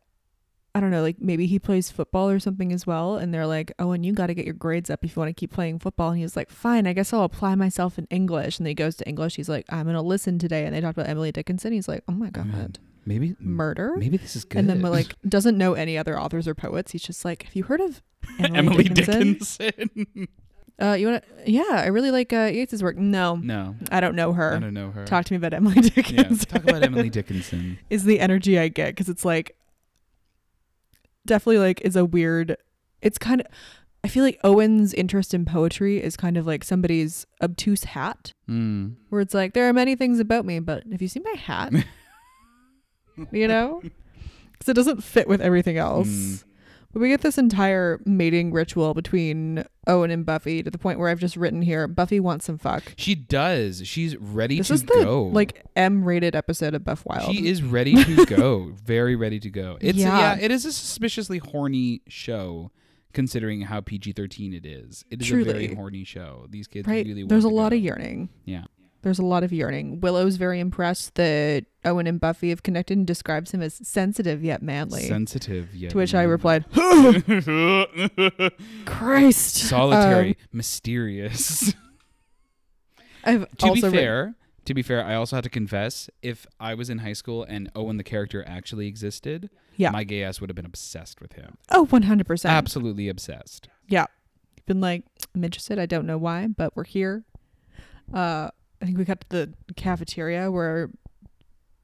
I 0.74 0.78
don't 0.78 0.90
know, 0.92 1.02
like 1.02 1.20
maybe 1.20 1.46
he 1.46 1.58
plays 1.58 1.90
football 1.90 2.30
or 2.30 2.38
something 2.38 2.72
as 2.72 2.86
well, 2.86 3.16
and 3.16 3.34
they're 3.34 3.46
like, 3.46 3.72
"Owen, 3.80 4.04
you 4.04 4.12
got 4.12 4.28
to 4.28 4.34
get 4.34 4.44
your 4.44 4.54
grades 4.54 4.88
up 4.88 5.04
if 5.04 5.16
you 5.16 5.20
want 5.20 5.28
to 5.28 5.38
keep 5.38 5.50
playing 5.50 5.80
football." 5.80 6.10
And 6.10 6.18
he 6.18 6.22
was 6.22 6.36
like, 6.36 6.48
"Fine, 6.48 6.86
I 6.86 6.92
guess 6.92 7.12
I'll 7.12 7.24
apply 7.24 7.56
myself 7.56 7.98
in 7.98 8.06
English." 8.08 8.58
And 8.58 8.66
then 8.66 8.70
he 8.70 8.74
goes 8.74 8.94
to 8.96 9.08
English. 9.08 9.34
He's 9.34 9.48
like, 9.48 9.64
"I'm 9.68 9.86
gonna 9.86 10.00
listen 10.00 10.38
today." 10.38 10.64
And 10.64 10.74
they 10.74 10.80
talked 10.80 10.96
about 10.96 11.08
Emily 11.08 11.32
Dickinson. 11.32 11.72
He's 11.72 11.88
like, 11.88 12.04
"Oh 12.08 12.12
my 12.12 12.30
god, 12.30 12.78
Maybe 13.04 13.34
murder!" 13.40 13.96
Maybe 13.96 14.16
this 14.16 14.36
is 14.36 14.44
good. 14.44 14.58
And 14.58 14.68
then 14.70 14.80
like 14.82 15.16
doesn't 15.28 15.58
know 15.58 15.74
any 15.74 15.98
other 15.98 16.18
authors 16.18 16.46
or 16.46 16.54
poets. 16.54 16.92
He's 16.92 17.02
just 17.02 17.24
like, 17.24 17.42
"Have 17.42 17.56
you 17.56 17.64
heard 17.64 17.80
of 17.80 18.00
Emily, 18.38 18.58
Emily 18.58 18.84
Dickinson?" 18.84 19.66
Dickinson. 19.66 20.28
Uh, 20.80 20.94
you 20.94 21.08
want 21.08 21.22
to? 21.22 21.50
Yeah, 21.50 21.64
I 21.70 21.86
really 21.86 22.10
like 22.10 22.32
uh, 22.32 22.46
Yeats's 22.50 22.82
work. 22.82 22.96
No, 22.96 23.36
no, 23.36 23.76
I 23.90 24.00
don't 24.00 24.16
know 24.16 24.32
her. 24.32 24.54
I 24.56 24.58
don't 24.60 24.74
know 24.74 24.90
her. 24.90 25.04
Talk 25.04 25.26
to 25.26 25.32
me 25.32 25.36
about 25.36 25.52
Emily 25.54 25.80
Dickinson. 25.80 26.16
yeah, 26.16 26.44
talk 26.44 26.62
about 26.64 26.82
Emily 26.82 27.10
Dickinson. 27.10 27.78
is 27.90 28.04
the 28.04 28.18
energy 28.20 28.58
I 28.58 28.68
get 28.68 28.88
because 28.94 29.08
it's 29.08 29.24
like 29.24 29.56
definitely 31.26 31.58
like 31.58 31.80
is 31.82 31.96
a 31.96 32.04
weird. 32.04 32.56
It's 33.02 33.18
kind 33.18 33.40
of. 33.40 33.46
I 34.02 34.08
feel 34.08 34.24
like 34.24 34.40
Owen's 34.42 34.94
interest 34.94 35.34
in 35.34 35.44
poetry 35.44 36.02
is 36.02 36.16
kind 36.16 36.38
of 36.38 36.46
like 36.46 36.64
somebody's 36.64 37.26
obtuse 37.42 37.84
hat, 37.84 38.32
Mm. 38.48 38.94
where 39.10 39.20
it's 39.20 39.34
like 39.34 39.52
there 39.52 39.68
are 39.68 39.74
many 39.74 39.94
things 39.94 40.18
about 40.20 40.46
me, 40.46 40.58
but 40.58 40.84
have 40.90 41.02
you 41.02 41.08
seen 41.08 41.22
my 41.22 41.38
hat? 41.38 41.72
you 43.30 43.46
know, 43.46 43.82
because 44.52 44.68
it 44.70 44.72
doesn't 44.74 45.04
fit 45.04 45.28
with 45.28 45.42
everything 45.42 45.76
else. 45.76 46.08
Mm. 46.08 46.44
But 46.92 47.00
we 47.00 47.08
get 47.08 47.20
this 47.20 47.38
entire 47.38 48.00
mating 48.04 48.52
ritual 48.52 48.94
between 48.94 49.64
Owen 49.86 50.10
and 50.10 50.26
Buffy 50.26 50.62
to 50.62 50.70
the 50.70 50.78
point 50.78 50.98
where 50.98 51.08
I've 51.08 51.20
just 51.20 51.36
written 51.36 51.62
here: 51.62 51.86
Buffy 51.86 52.18
wants 52.18 52.46
some 52.46 52.58
fuck. 52.58 52.94
She 52.96 53.14
does. 53.14 53.86
She's 53.86 54.16
ready 54.16 54.58
This 54.58 54.68
to 54.68 54.74
is 54.74 54.82
the 54.84 54.94
go. 55.04 55.22
like 55.24 55.64
M-rated 55.76 56.34
episode 56.34 56.74
of 56.74 56.82
Buff 56.84 57.04
Wild. 57.06 57.32
she 57.32 57.46
is 57.48 57.62
ready 57.62 57.94
to 58.04 58.26
go. 58.26 58.72
Very 58.84 59.14
ready 59.14 59.38
to 59.40 59.50
go. 59.50 59.78
It's 59.80 59.98
yeah. 59.98 60.36
Yeah. 60.36 60.38
It 60.44 60.50
is 60.50 60.64
a 60.64 60.72
suspiciously 60.72 61.38
horny 61.38 62.02
show, 62.08 62.72
considering 63.12 63.60
how 63.62 63.80
PG 63.80 64.12
thirteen 64.12 64.52
it 64.52 64.66
is. 64.66 65.04
It 65.10 65.20
is 65.22 65.30
a 65.30 65.44
very 65.44 65.74
horny 65.74 66.02
show. 66.04 66.46
These 66.50 66.66
kids 66.66 66.88
right. 66.88 67.06
really. 67.06 67.22
There's 67.22 67.44
a 67.44 67.48
lot 67.48 67.70
go. 67.70 67.76
of 67.76 67.82
yearning. 67.82 68.30
Yeah. 68.44 68.64
There's 69.02 69.18
a 69.18 69.24
lot 69.24 69.42
of 69.42 69.50
yearning. 69.52 70.00
Willow's 70.00 70.36
very 70.36 70.60
impressed 70.60 71.14
that 71.14 71.64
Owen 71.86 72.06
and 72.06 72.20
Buffy 72.20 72.50
have 72.50 72.62
connected 72.62 72.98
and 72.98 73.06
describes 73.06 73.52
him 73.52 73.62
as 73.62 73.74
sensitive 73.86 74.44
yet 74.44 74.60
manly. 74.62 75.04
Sensitive. 75.08 75.74
Yeah. 75.74 75.88
to 75.88 75.96
which 75.96 76.14
I 76.14 76.22
replied, 76.24 76.66
Christ. 78.84 79.54
Solitary, 79.56 80.30
Um, 80.30 80.34
mysterious. 80.52 81.74
I've 83.24 83.48
to 83.50 83.56
be 83.56 83.68
also 83.68 83.86
written- 83.86 83.92
fair, 83.92 84.34
to 84.66 84.74
be 84.74 84.82
fair, 84.82 85.04
I 85.04 85.14
also 85.14 85.36
had 85.36 85.44
to 85.44 85.50
confess 85.50 86.10
if 86.22 86.46
I 86.58 86.74
was 86.74 86.90
in 86.90 86.98
high 86.98 87.12
school 87.14 87.44
and 87.44 87.70
Owen 87.74 87.96
the 87.96 88.04
character 88.04 88.44
actually 88.46 88.86
existed, 88.86 89.50
Yeah. 89.76 89.90
my 89.90 90.04
gay 90.04 90.22
ass 90.22 90.40
would 90.40 90.50
have 90.50 90.56
been 90.56 90.66
obsessed 90.66 91.20
with 91.20 91.34
him. 91.34 91.56
oh, 91.70 91.86
100%. 91.86 92.48
Absolutely 92.48 93.08
obsessed. 93.08 93.68
Yeah. 93.88 94.06
Been 94.66 94.80
like, 94.80 95.04
I'm 95.34 95.42
interested. 95.44 95.78
I 95.78 95.86
don't 95.86 96.06
know 96.06 96.18
why, 96.18 96.46
but 96.46 96.76
we're 96.76 96.84
here. 96.84 97.24
Uh, 98.12 98.50
I 98.80 98.86
think 98.86 98.98
we 98.98 99.04
got 99.04 99.20
to 99.22 99.26
the 99.28 99.54
cafeteria 99.76 100.50
where 100.50 100.90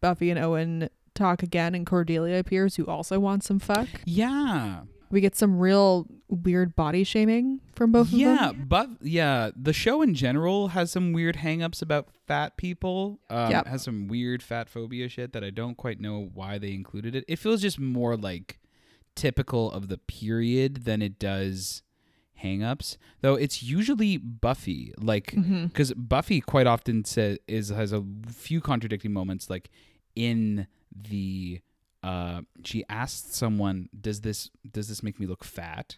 Buffy 0.01 0.31
and 0.31 0.39
Owen 0.39 0.89
talk 1.15 1.43
again, 1.43 1.75
and 1.75 1.87
Cordelia 1.87 2.39
appears, 2.39 2.77
who 2.77 2.87
also 2.87 3.19
wants 3.19 3.47
some 3.47 3.59
fuck. 3.59 3.89
Yeah. 4.05 4.83
We 5.11 5.21
get 5.21 5.37
some 5.37 5.59
real 5.59 6.07
weird 6.29 6.75
body 6.75 7.05
shaming 7.05 7.61
from 7.75 7.93
both 7.93 8.11
yeah, 8.11 8.33
of 8.33 8.39
them. 8.39 8.57
Yeah, 8.59 8.65
but 8.67 8.89
yeah, 9.01 9.51
the 9.55 9.73
show 9.73 10.03
in 10.03 10.15
general 10.15 10.69
has 10.69 10.91
some 10.91 11.13
weird 11.13 11.37
hangups 11.37 11.81
about 11.81 12.09
fat 12.27 12.57
people. 12.57 13.21
Um, 13.31 13.51
Yep. 13.51 13.67
Has 13.69 13.83
some 13.83 14.09
weird 14.09 14.43
fat 14.43 14.69
phobia 14.69 15.09
shit 15.09 15.33
that 15.33 15.45
I 15.45 15.51
don't 15.51 15.77
quite 15.77 16.01
know 16.01 16.29
why 16.35 16.59
they 16.59 16.73
included 16.73 17.15
it. 17.15 17.25
It 17.29 17.39
feels 17.39 17.63
just 17.63 17.79
more 17.79 18.17
like 18.17 18.59
typical 19.15 19.71
of 19.71 19.89
the 19.89 19.99
period 19.99 20.85
than 20.85 21.03
it 21.03 21.19
does 21.19 21.83
hangups. 22.42 22.96
Though 23.20 23.35
it's 23.35 23.62
usually 23.62 24.16
Buffy, 24.16 24.92
like 24.99 25.35
because 25.35 25.92
Buffy 25.94 26.40
quite 26.40 26.66
often 26.66 27.05
says 27.05 27.38
is 27.49 27.68
has 27.70 27.92
a 27.92 28.05
few 28.29 28.61
contradicting 28.61 29.12
moments, 29.12 29.51
like 29.51 29.70
in 30.14 30.66
the. 30.94 31.61
Uh, 32.03 32.42
she 32.64 32.85
asked 32.88 33.35
someone, 33.35 33.88
"Does 33.99 34.20
this 34.20 34.51
does 34.70 34.88
this 34.88 35.03
make 35.03 35.18
me 35.18 35.27
look 35.27 35.42
fat?" 35.44 35.96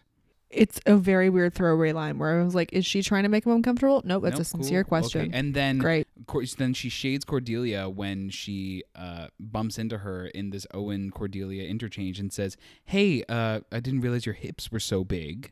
It's 0.49 0.81
a 0.87 0.95
very 0.95 1.29
weird 1.29 1.53
throwaway 1.53 1.91
line 1.91 2.17
where 2.17 2.39
I 2.41 2.43
was 2.43 2.55
like, 2.55 2.73
is 2.73 2.83
she 2.83 3.03
trying 3.03 3.21
to 3.21 3.29
make 3.29 3.45
him 3.45 3.51
uncomfortable? 3.51 4.01
Nope, 4.03 4.23
that's 4.23 4.33
Nope, 4.33 4.41
a 4.41 4.45
sincere 4.45 4.83
cool, 4.83 4.97
okay. 4.97 5.01
question. 5.03 5.31
And 5.31 5.53
then 5.53 5.77
Great. 5.77 6.07
Cor- 6.25 6.43
then 6.57 6.73
she 6.73 6.89
shades 6.89 7.23
Cordelia 7.23 7.87
when 7.87 8.31
she 8.31 8.81
uh, 8.95 9.27
bumps 9.39 9.77
into 9.77 9.99
her 9.99 10.25
in 10.25 10.49
this 10.49 10.65
Owen 10.73 11.11
Cordelia 11.11 11.67
interchange 11.69 12.19
and 12.19 12.33
says, 12.33 12.57
"Hey, 12.85 13.23
uh, 13.29 13.59
I 13.71 13.79
didn't 13.79 14.01
realize 14.01 14.25
your 14.25 14.33
hips 14.33 14.71
were 14.71 14.79
so 14.79 15.03
big." 15.03 15.51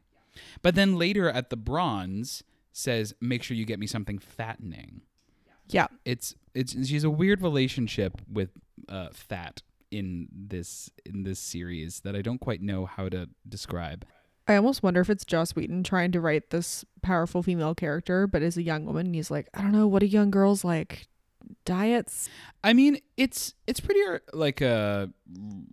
But 0.61 0.75
then 0.75 0.95
later 0.97 1.29
at 1.29 1.49
the 1.49 1.57
bronze 1.57 2.43
says, 2.71 3.13
"Make 3.21 3.43
sure 3.43 3.57
you 3.57 3.65
get 3.65 3.79
me 3.79 3.87
something 3.87 4.19
fattening." 4.19 5.01
Yeah. 5.69 5.87
It's 6.05 6.35
it's 6.53 6.87
she's 6.87 7.03
a 7.03 7.09
weird 7.09 7.41
relationship 7.41 8.21
with 8.31 8.51
uh, 8.89 9.09
fat 9.11 9.61
in 9.91 10.27
this 10.31 10.89
in 11.05 11.23
this 11.23 11.39
series 11.39 12.01
that 12.01 12.15
I 12.15 12.21
don't 12.21 12.39
quite 12.39 12.61
know 12.61 12.85
how 12.85 13.09
to 13.09 13.29
describe. 13.47 14.05
I 14.47 14.55
almost 14.55 14.81
wonder 14.81 15.01
if 15.01 15.09
it's 15.09 15.25
Joss 15.25 15.55
Whedon 15.55 15.83
trying 15.83 16.13
to 16.13 16.21
write 16.21 16.51
this 16.51 16.85
powerful 17.01 17.43
female 17.43 17.75
character, 17.75 18.27
but 18.27 18.41
as 18.41 18.55
a 18.55 18.63
young 18.63 18.85
woman, 18.85 19.13
he's 19.13 19.29
like, 19.29 19.49
I 19.53 19.61
don't 19.61 19.73
know, 19.73 19.87
what 19.87 19.99
do 19.99 20.05
young 20.05 20.31
girls 20.31 20.63
like? 20.63 21.07
Diets? 21.65 22.29
I 22.63 22.73
mean, 22.73 22.99
it's 23.17 23.53
it's 23.67 23.79
pretty 23.79 24.01
uh, 24.09 24.19
like 24.33 24.61
uh, 24.61 25.07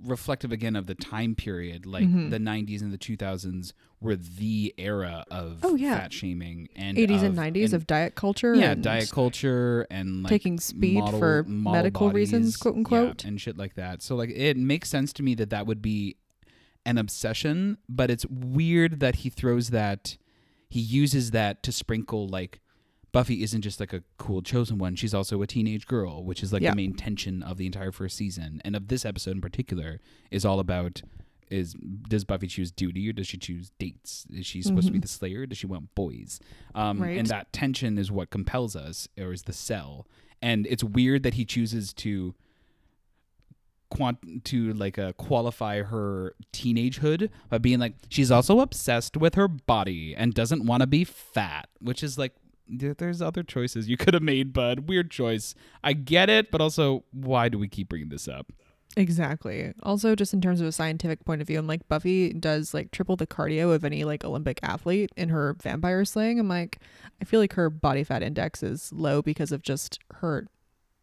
reflective 0.04 0.52
again 0.52 0.76
of 0.76 0.86
the 0.86 0.94
time 0.94 1.34
period. 1.34 1.86
Like 1.86 2.04
Mhm. 2.06 2.30
the 2.30 2.38
'90s 2.38 2.82
and 2.82 2.92
the 2.92 2.98
2000s 2.98 3.72
were 4.00 4.16
the 4.16 4.74
era 4.76 5.24
of 5.30 5.60
Oh, 5.62 5.74
yeah. 5.76 5.96
fat 5.98 6.12
shaming 6.12 6.68
and 6.76 6.98
80s 6.98 7.22
and 7.22 7.26
of- 7.28 7.34
90s 7.36 7.72
of 7.72 7.86
diet 7.86 8.14
culture. 8.14 8.54
yeah 8.54 8.72
and 8.72 8.82
diet 8.82 9.10
culture 9.10 9.86
and 9.90 10.22
like 10.24 10.30
taking 10.30 10.60
speed 10.60 10.98
model- 10.98 11.18
for 11.18 11.42
model 11.44 11.72
medical 11.72 12.10
reasons, 12.10 12.44
bodies, 12.44 12.56
quote 12.58 12.74
yeah, 12.74 12.78
unquote. 12.78 13.24
and 13.24 13.40
shit 13.40 13.56
like 13.56 13.74
that. 13.74 14.02
So 14.02 14.14
like 14.14 14.30
it 14.30 14.56
makes 14.58 14.88
sense 14.90 15.12
to 15.14 15.22
me 15.22 15.34
that 15.36 15.50
that 15.50 15.66
would 15.66 15.80
be 15.80 16.16
an 16.84 16.98
obsession, 16.98 17.78
but 17.88 18.10
it's 18.10 18.26
weird 18.26 19.00
that 19.00 19.16
he 19.16 19.30
throws 19.30 19.70
that 19.70 20.18
he 20.68 20.80
uses 20.80 21.30
that 21.30 21.62
to 21.62 21.72
sprinkle 21.72 22.28
like 22.28 22.60
Buffy 23.14 23.42
isn't 23.42 23.62
just 23.62 23.80
like 23.80 23.92
a 23.94 24.02
cool 24.18 24.42
chosen 24.42 24.76
one. 24.76 24.94
She's 24.96 25.14
also 25.14 25.40
a 25.40 25.46
teenage 25.46 25.86
girl, 25.86 26.22
which 26.22 26.42
is 26.42 26.52
like 26.52 26.62
Yeah. 26.62 26.70
the 26.70 26.76
main 26.76 26.92
tension 26.94 27.42
of 27.42 27.56
the 27.56 27.64
entire 27.66 27.92
first 27.92 28.16
season. 28.16 28.60
And 28.64 28.76
of 28.76 28.88
this 28.88 29.04
episode 29.06 29.32
in 29.36 29.40
particular 29.40 30.00
is 30.30 30.44
all 30.44 30.60
about 30.60 31.00
is 31.50 31.74
does 32.08 32.24
Buffy 32.24 32.46
choose 32.48 32.70
duty 32.72 33.08
or 33.08 33.12
does 33.12 33.26
she 33.26 33.36
choose 33.38 33.70
dates? 33.78 34.26
Is 34.32 34.44
she 34.46 34.60
supposed 34.62 34.86
to 34.88 34.92
be 34.92 34.98
Mhm. 34.98 35.02
the 35.02 35.08
slayer 35.08 35.40
or 35.42 35.46
does 35.46 35.58
she 35.58 35.66
want 35.66 35.94
boys? 35.94 36.40
Um, 36.74 37.00
Right. 37.00 37.16
And 37.18 37.28
that 37.28 37.52
tension 37.52 37.98
is 37.98 38.10
what 38.10 38.30
compels 38.30 38.74
us, 38.74 39.08
or 39.18 39.32
is 39.32 39.42
the 39.42 39.52
cell. 39.52 40.06
And 40.42 40.66
it's 40.66 40.82
weird 40.82 41.22
that 41.22 41.34
he 41.34 41.44
chooses 41.44 41.92
to 41.94 42.34
quant 43.90 44.44
to 44.44 44.72
like 44.72 44.98
uh, 44.98 45.12
qualify 45.12 45.82
her 45.82 46.34
teenagehood 46.52 47.28
by 47.48 47.58
being 47.58 47.78
like 47.78 47.94
she's 48.08 48.30
also 48.30 48.58
obsessed 48.60 49.16
with 49.16 49.34
her 49.36 49.46
body 49.46 50.16
and 50.16 50.34
doesn't 50.34 50.66
want 50.66 50.80
to 50.80 50.86
be 50.86 51.04
fat, 51.04 51.68
which 51.80 52.02
is 52.02 52.18
like 52.18 52.34
there's 52.68 53.22
other 53.22 53.42
choices 53.42 53.88
you 53.88 53.96
could 53.98 54.14
have 54.14 54.22
made, 54.22 54.52
bud. 54.52 54.88
Weird 54.88 55.10
choice. 55.10 55.54
I 55.82 55.92
get 55.92 56.28
it, 56.30 56.50
but 56.50 56.60
also 56.60 57.04
why 57.12 57.48
do 57.48 57.58
we 57.58 57.68
keep 57.68 57.88
bringing 57.88 58.08
this 58.08 58.28
up? 58.28 58.52
Exactly. 58.96 59.72
Also, 59.82 60.14
just 60.14 60.32
in 60.32 60.40
terms 60.40 60.60
of 60.60 60.66
a 60.66 60.72
scientific 60.72 61.24
point 61.24 61.40
of 61.40 61.48
view, 61.48 61.58
I'm 61.58 61.66
like, 61.66 61.88
Buffy 61.88 62.32
does 62.32 62.72
like 62.72 62.92
triple 62.92 63.16
the 63.16 63.26
cardio 63.26 63.74
of 63.74 63.84
any 63.84 64.04
like 64.04 64.24
Olympic 64.24 64.60
athlete 64.62 65.10
in 65.16 65.30
her 65.30 65.56
vampire 65.60 66.04
slaying. 66.04 66.38
I'm 66.38 66.48
like, 66.48 66.78
I 67.20 67.24
feel 67.24 67.40
like 67.40 67.54
her 67.54 67.70
body 67.70 68.04
fat 68.04 68.22
index 68.22 68.62
is 68.62 68.92
low 68.92 69.20
because 69.20 69.50
of 69.50 69.62
just 69.62 69.98
her 70.16 70.46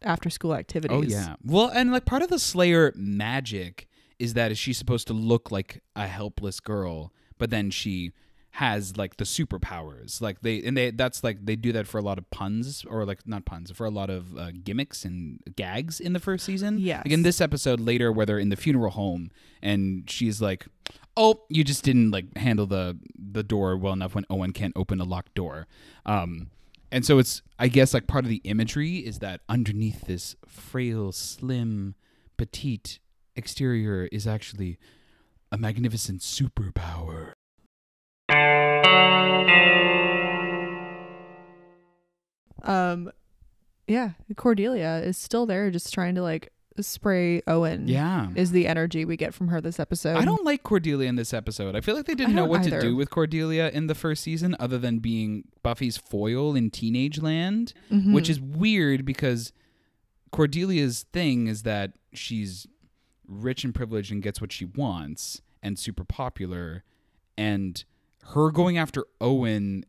after 0.00 0.30
school 0.30 0.52
oh, 0.52 0.56
activities. 0.56 1.14
Oh 1.14 1.18
yeah. 1.18 1.34
Well, 1.44 1.68
and 1.68 1.92
like 1.92 2.06
part 2.06 2.22
of 2.22 2.30
the 2.30 2.38
Slayer 2.38 2.92
magic 2.96 3.88
is 4.18 4.34
that 4.34 4.56
she's 4.56 4.78
supposed 4.78 5.06
to 5.08 5.12
look 5.12 5.50
like 5.50 5.82
a 5.94 6.06
helpless 6.06 6.60
girl, 6.60 7.12
but 7.38 7.50
then 7.50 7.70
she 7.70 8.12
has 8.56 8.98
like 8.98 9.16
the 9.16 9.24
superpowers. 9.24 10.20
Like 10.20 10.42
they 10.42 10.62
and 10.62 10.76
they 10.76 10.90
that's 10.90 11.24
like 11.24 11.44
they 11.46 11.56
do 11.56 11.72
that 11.72 11.86
for 11.86 11.96
a 11.96 12.02
lot 12.02 12.18
of 12.18 12.28
puns 12.30 12.84
or 12.84 13.06
like 13.06 13.26
not 13.26 13.46
puns 13.46 13.70
for 13.70 13.86
a 13.86 13.90
lot 13.90 14.10
of 14.10 14.36
uh, 14.36 14.50
gimmicks 14.62 15.06
and 15.06 15.40
gags 15.56 15.98
in 15.98 16.12
the 16.12 16.20
first 16.20 16.44
season. 16.44 16.76
yeah 16.78 16.98
Like 16.98 17.12
in 17.12 17.22
this 17.22 17.40
episode 17.40 17.80
later, 17.80 18.12
where 18.12 18.26
they're 18.26 18.38
in 18.38 18.50
the 18.50 18.56
funeral 18.56 18.90
home 18.90 19.30
and 19.62 20.08
she's 20.08 20.42
like, 20.42 20.66
"Oh, 21.16 21.42
you 21.48 21.64
just 21.64 21.82
didn't 21.82 22.10
like 22.10 22.36
handle 22.36 22.66
the 22.66 22.98
the 23.16 23.42
door 23.42 23.74
well 23.76 23.94
enough 23.94 24.14
when 24.14 24.26
Owen 24.28 24.52
can't 24.52 24.74
open 24.76 25.00
a 25.00 25.04
locked 25.04 25.34
door." 25.34 25.66
Um, 26.04 26.50
and 26.90 27.06
so 27.06 27.18
it's 27.18 27.40
I 27.58 27.68
guess 27.68 27.94
like 27.94 28.06
part 28.06 28.24
of 28.24 28.28
the 28.28 28.42
imagery 28.44 28.98
is 28.98 29.20
that 29.20 29.40
underneath 29.48 30.02
this 30.02 30.36
frail, 30.46 31.10
slim, 31.10 31.94
petite 32.36 32.98
exterior 33.34 34.10
is 34.12 34.26
actually 34.26 34.78
a 35.50 35.56
magnificent 35.56 36.20
superpower. 36.20 37.32
Um, 42.62 43.10
yeah, 43.86 44.10
Cordelia 44.36 45.02
is 45.04 45.18
still 45.18 45.46
there, 45.46 45.70
just 45.70 45.92
trying 45.92 46.14
to 46.14 46.22
like 46.22 46.52
spray 46.80 47.42
Owen. 47.46 47.86
Yeah. 47.86 48.28
is 48.34 48.50
the 48.52 48.66
energy 48.66 49.04
we 49.04 49.16
get 49.16 49.34
from 49.34 49.48
her 49.48 49.60
this 49.60 49.78
episode. 49.78 50.16
I 50.16 50.24
don't 50.24 50.44
like 50.44 50.62
Cordelia 50.62 51.06
in 51.08 51.16
this 51.16 51.34
episode. 51.34 51.76
I 51.76 51.80
feel 51.82 51.94
like 51.94 52.06
they 52.06 52.14
didn't 52.14 52.34
know 52.34 52.46
what 52.46 52.60
either. 52.66 52.80
to 52.80 52.86
do 52.88 52.96
with 52.96 53.10
Cordelia 53.10 53.68
in 53.70 53.88
the 53.88 53.94
first 53.94 54.22
season 54.22 54.56
other 54.58 54.78
than 54.78 54.98
being 55.00 55.44
Buffy's 55.62 55.98
foil 55.98 56.54
in 56.54 56.70
Teenage 56.70 57.20
Land, 57.20 57.74
Mhm. 57.90 58.14
which 58.14 58.30
is 58.30 58.40
weird 58.40 59.04
because 59.04 59.52
Cordelia's 60.32 61.04
thing 61.12 61.46
is 61.46 61.62
that 61.64 61.92
she's 62.14 62.66
rich 63.26 63.64
and 63.64 63.74
privileged 63.74 64.10
and 64.10 64.22
gets 64.22 64.40
what 64.40 64.52
she 64.52 64.64
wants 64.64 65.42
and 65.62 65.78
super 65.78 66.04
popular 66.04 66.84
and 67.36 67.84
her 68.34 68.50
going 68.50 68.78
after 68.78 69.04
Owen 69.20 69.84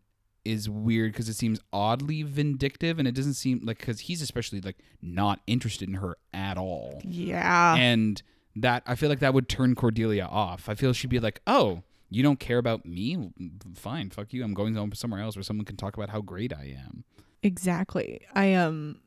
is 0.46 0.70
weird 0.70 1.12
because 1.12 1.30
it 1.30 1.36
seems 1.36 1.60
oddly 1.72 2.24
vindictive 2.24 3.00
and 3.00 3.08
it 3.08 3.16
doesn't 3.16 3.36
seem 3.36 3.62
like 3.64 3.80
because 3.80 4.02
he's 4.02 4.22
especially 4.22 4.62
like 4.62 4.78
not 5.02 5.40
interested 5.48 5.88
in 5.88 5.96
her 5.96 6.18
at 6.34 6.58
all 6.58 7.02
yeah. 7.06 7.76
and 7.76 8.22
that 8.56 8.84
I 8.86 8.96
feel 8.96 9.10
like 9.10 9.20
that 9.20 9.34
would 9.34 9.50
turn 9.50 9.76
Cordelia 9.76 10.26
off. 10.26 10.70
I 10.70 10.76
feel 10.76 10.94
she'd 10.94 11.10
be 11.10 11.20
like, 11.20 11.42
"Oh, 11.48 11.82
you 12.10 12.22
don't 12.22 12.40
care 12.40 12.60
about 12.60 12.86
me? 12.86 13.32
Fine, 13.74 14.12
fuck 14.12 14.32
you. 14.32 14.44
I'm 14.44 14.54
going 14.54 14.76
home 14.76 14.94
somewhere 14.94 15.22
else 15.22 15.36
where 15.36 15.44
someone 15.44 15.66
can 15.66 15.76
talk 15.76 15.98
about 15.98 16.10
how 16.10 16.22
great 16.22 16.54
I 16.54 16.76
am." 16.78 17.04
Exactly. 17.42 18.22
I 18.36 18.54
um 18.54 19.00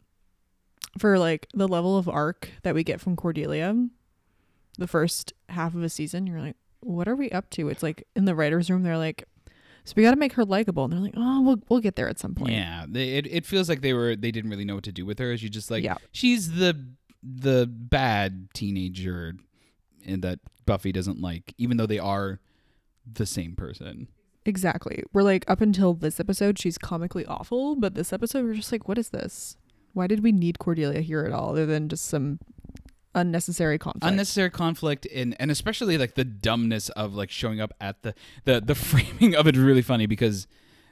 for 0.99 1.19
like 1.19 1.47
the 1.55 1.69
level 1.69 1.97
of 1.97 2.09
arc 2.09 2.51
that 2.63 2.75
we 2.75 2.83
get 2.83 3.01
from 3.01 3.17
Cordelia, 3.17 3.89
the 4.79 4.87
first 4.87 5.33
half 5.49 5.75
of 5.75 5.83
a 5.83 5.89
season, 5.89 6.27
you're 6.27 6.41
like, 6.41 6.57
what 6.81 7.09
are 7.09 7.17
we 7.17 7.31
up 7.31 7.51
to? 7.51 7.69
It's 7.69 7.83
like 7.83 8.07
in 8.15 8.25
the 8.25 8.35
writers' 8.35 8.71
room, 8.71 8.83
they're 8.83 8.99
like, 8.99 9.25
so 9.87 9.95
we 9.97 10.03
got 10.03 10.11
to 10.11 10.17
make 10.19 10.35
her 10.35 10.45
likable, 10.45 10.85
and 10.85 10.93
they're 10.93 11.01
like, 11.01 11.15
oh, 11.17 11.41
we'll 11.41 11.63
we'll 11.71 11.81
get 11.81 11.97
there 11.97 12.09
at 12.09 12.19
some 12.19 12.35
point. 12.35 12.53
Yeah, 12.53 12.85
they, 12.87 13.11
it 13.17 13.27
it 13.29 13.47
feels 13.47 13.69
like 13.71 13.81
they 13.81 13.95
were 13.95 14.15
they 14.17 14.31
didn't 14.31 14.51
really 14.51 14.65
know 14.67 14.75
what 14.75 14.85
to 14.85 14.93
do 14.93 15.07
with 15.07 15.19
her. 15.19 15.35
She 15.39 15.49
just 15.49 15.71
like 15.71 15.83
Yeah. 15.85 15.97
she's 16.13 16.53
the 16.53 16.79
the 17.23 17.67
bad 17.67 18.49
teenager 18.53 19.35
and 20.05 20.23
that 20.23 20.41
Buffy 20.67 20.93
doesn't 20.93 21.21
like, 21.21 21.55
even 21.57 21.77
though 21.79 21.87
they 21.87 21.99
are 21.99 22.41
the 23.11 23.27
same 23.27 23.57
person. 23.57 24.09
Exactly. 24.45 25.03
We're 25.13 25.23
like 25.23 25.45
up 25.49 25.61
until 25.61 25.95
this 25.95 26.21
episode, 26.21 26.59
she's 26.59 26.79
comically 26.79 27.27
awful, 27.27 27.75
but 27.75 27.95
this 27.95 28.13
episode, 28.13 28.45
we're 28.45 28.55
just 28.55 28.71
like, 28.71 28.87
what 28.87 28.99
is 28.99 29.09
this? 29.09 29.57
Why 29.93 30.07
did 30.07 30.23
we 30.23 30.31
need 30.31 30.59
Cordelia 30.61 31.01
here 31.01 31.25
at 31.25 31.33
all, 31.33 31.51
other 31.51 31.67
than 31.67 31.89
just 31.89 32.05
some 32.05 32.39
unnecessary 33.17 33.79
conflict? 33.79 34.05
unnecessary 34.07 34.51
conflict 34.51 35.07
and 35.13 35.35
and 35.41 35.51
especially 35.51 35.99
like 35.99 36.15
the 36.15 36.25
dumbness 36.25 36.89
of 36.91 37.15
like 37.15 37.31
showing 37.31 37.61
up 37.61 37.73
at 37.81 38.03
the 38.03 38.15
the 38.45 38.61
the 38.61 38.75
framing 38.91 39.35
of 39.35 39.47
it 39.49 39.57
is 39.57 39.63
really 39.63 39.83
funny 39.83 40.07
because 40.07 40.47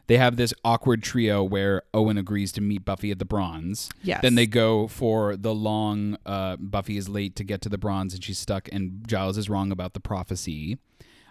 they 0.06 0.18
have 0.18 0.36
this 0.36 0.52
awkward 0.64 1.02
trio 1.02 1.42
where 1.42 1.82
Owen 1.94 2.18
agrees 2.18 2.52
to 2.52 2.60
meet 2.60 2.84
Buffy 2.84 3.10
at 3.10 3.18
the 3.18 3.24
Bronze. 3.24 3.88
yes. 4.02 4.20
Then 4.20 4.34
they 4.34 4.46
go 4.46 4.86
for 4.86 5.34
the 5.34 5.54
long. 5.54 6.18
Uh, 6.26 6.56
Buffy 6.58 6.98
is 6.98 7.08
late 7.08 7.34
to 7.36 7.44
get 7.44 7.62
to 7.62 7.70
the 7.70 7.78
Bronze, 7.78 8.12
and 8.12 8.22
she's 8.22 8.38
stuck. 8.38 8.68
And 8.70 9.08
Giles 9.08 9.38
is 9.38 9.48
wrong 9.48 9.72
about 9.72 9.94
the 9.94 10.00
prophecy. 10.00 10.76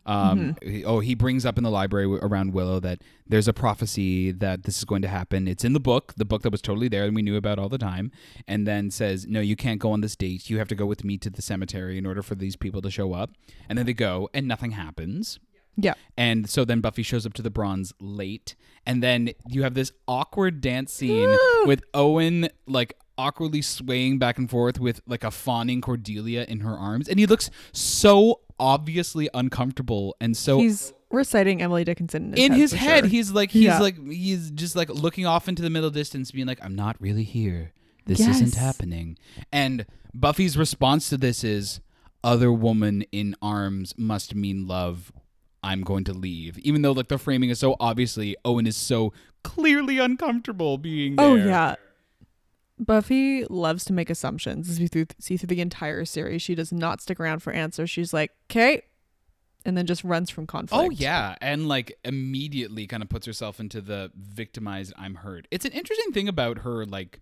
Um, 0.05 0.57
he- 0.61 0.83
Oh, 0.83 0.99
he 0.99 1.15
brings 1.15 1.45
up 1.45 1.57
in 1.57 1.63
the 1.63 1.71
library 1.71 2.05
around 2.21 2.53
Willow 2.53 2.79
that 2.81 3.01
there's 3.27 3.47
a 3.47 3.53
prophecy 3.53 4.31
that 4.31 4.63
this 4.63 4.77
is 4.77 4.83
going 4.85 5.01
to 5.03 5.07
happen. 5.07 5.47
It's 5.47 5.63
in 5.63 5.73
the 5.73 5.79
book, 5.79 6.13
the 6.17 6.25
book 6.25 6.41
that 6.41 6.51
was 6.51 6.61
totally 6.61 6.87
there 6.89 7.05
and 7.05 7.15
we 7.15 7.21
knew 7.21 7.37
about 7.37 7.57
all 7.59 7.69
the 7.69 7.77
time. 7.77 8.11
And 8.47 8.67
then 8.67 8.91
says, 8.91 9.25
"No, 9.27 9.39
you 9.39 9.55
can't 9.55 9.79
go 9.79 9.91
on 9.91 10.01
this 10.01 10.15
date. 10.15 10.49
You 10.49 10.57
have 10.57 10.67
to 10.67 10.75
go 10.75 10.85
with 10.85 11.03
me 11.03 11.17
to 11.19 11.29
the 11.29 11.41
cemetery 11.41 11.97
in 11.97 12.05
order 12.05 12.21
for 12.21 12.35
these 12.35 12.55
people 12.55 12.81
to 12.81 12.91
show 12.91 13.13
up." 13.13 13.31
And 13.69 13.77
then 13.77 13.85
they 13.85 13.93
go, 13.93 14.29
and 14.33 14.47
nothing 14.47 14.71
happens. 14.71 15.39
Yeah. 15.75 15.93
And 16.17 16.47
so 16.47 16.65
then 16.65 16.81
Buffy 16.81 17.01
shows 17.01 17.25
up 17.25 17.33
to 17.33 17.41
the 17.41 17.49
bronze 17.49 17.93
late. 17.99 18.55
And 18.85 19.01
then 19.01 19.31
you 19.49 19.63
have 19.63 19.73
this 19.73 19.91
awkward 20.07 20.61
dance 20.61 20.93
scene 20.93 21.35
with 21.65 21.81
Owen 21.95 22.49
like 22.67 22.93
awkwardly 23.17 23.61
swaying 23.63 24.19
back 24.19 24.37
and 24.37 24.49
forth 24.49 24.79
with 24.79 25.01
like 25.07 25.23
a 25.23 25.31
fawning 25.31 25.81
Cordelia 25.81 26.45
in 26.47 26.59
her 26.59 26.73
arms. 26.77 27.07
And 27.09 27.17
he 27.19 27.25
looks 27.25 27.49
so 27.71 28.41
obviously 28.59 29.29
uncomfortable 29.33 30.15
and 30.21 30.35
so 30.37 30.57
He's 30.59 30.93
reciting 31.09 31.61
Emily 31.61 31.83
Dickinson 31.83 32.33
in 32.33 32.33
his 32.33 32.43
in 32.45 32.51
head. 32.51 32.59
his 32.59 32.73
head 32.73 32.99
sure. 33.03 33.09
he's 33.09 33.31
like 33.31 33.51
he's 33.51 33.63
Yeah. 33.63 33.79
like 33.79 33.95
he's 34.11 34.51
just 34.51 34.75
like 34.75 34.89
looking 34.89 35.25
off 35.25 35.47
into 35.47 35.61
the 35.61 35.69
middle 35.69 35.89
distance 35.91 36.31
being 36.31 36.47
like 36.47 36.59
i'm 36.63 36.75
not 36.75 36.95
really 36.99 37.23
here 37.23 37.71
this 38.05 38.19
isn't 38.19 38.55
happening 38.55 39.17
and 39.51 39.85
buffy's 40.13 40.57
response 40.57 41.09
to 41.09 41.17
this 41.17 41.43
is 41.43 41.79
other 42.23 42.51
woman 42.51 43.03
in 43.11 43.35
arms 43.41 43.93
must 43.97 44.33
mean 44.33 44.67
love 44.67 45.11
i'm 45.61 45.81
going 45.81 46.03
to 46.03 46.13
leave 46.13 46.57
even 46.59 46.81
though 46.81 46.91
like 46.93 47.07
the 47.09 47.17
framing 47.17 47.49
is 47.51 47.59
so 47.59 47.75
obviously 47.79 48.35
owen 48.43 48.65
is 48.65 48.75
so 48.77 49.13
clearly 49.43 49.99
uncomfortable 49.99 50.77
being 50.77 51.15
oh, 51.17 51.35
there 51.35 51.43
Oh 51.43 51.47
yeah. 51.47 51.75
Buffy 52.79 53.45
loves 53.45 53.85
to 53.85 53.93
make 53.93 54.09
assumptions. 54.09 54.69
As 54.69 54.79
we 54.79 54.87
through, 54.87 55.07
see 55.19 55.37
through 55.37 55.47
the 55.47 55.61
entire 55.61 56.05
series, 56.05 56.41
she 56.41 56.55
does 56.55 56.71
not 56.71 57.01
stick 57.01 57.19
around 57.19 57.39
for 57.39 57.53
answers. 57.53 57.89
She's 57.89 58.13
like, 58.13 58.31
"Okay," 58.49 58.81
and 59.65 59.77
then 59.77 59.85
just 59.85 60.03
runs 60.03 60.29
from 60.29 60.47
conflict. 60.47 60.83
Oh 60.83 60.89
yeah, 60.89 61.35
and 61.41 61.67
like 61.67 61.97
immediately 62.03 62.87
kind 62.87 63.03
of 63.03 63.09
puts 63.09 63.25
herself 63.25 63.59
into 63.59 63.79
the 63.79 64.11
victimized 64.15 64.93
I'm 64.97 65.15
hurt. 65.15 65.47
It's 65.51 65.65
an 65.65 65.71
interesting 65.71 66.11
thing 66.13 66.27
about 66.27 66.59
her 66.59 66.85
like 66.85 67.21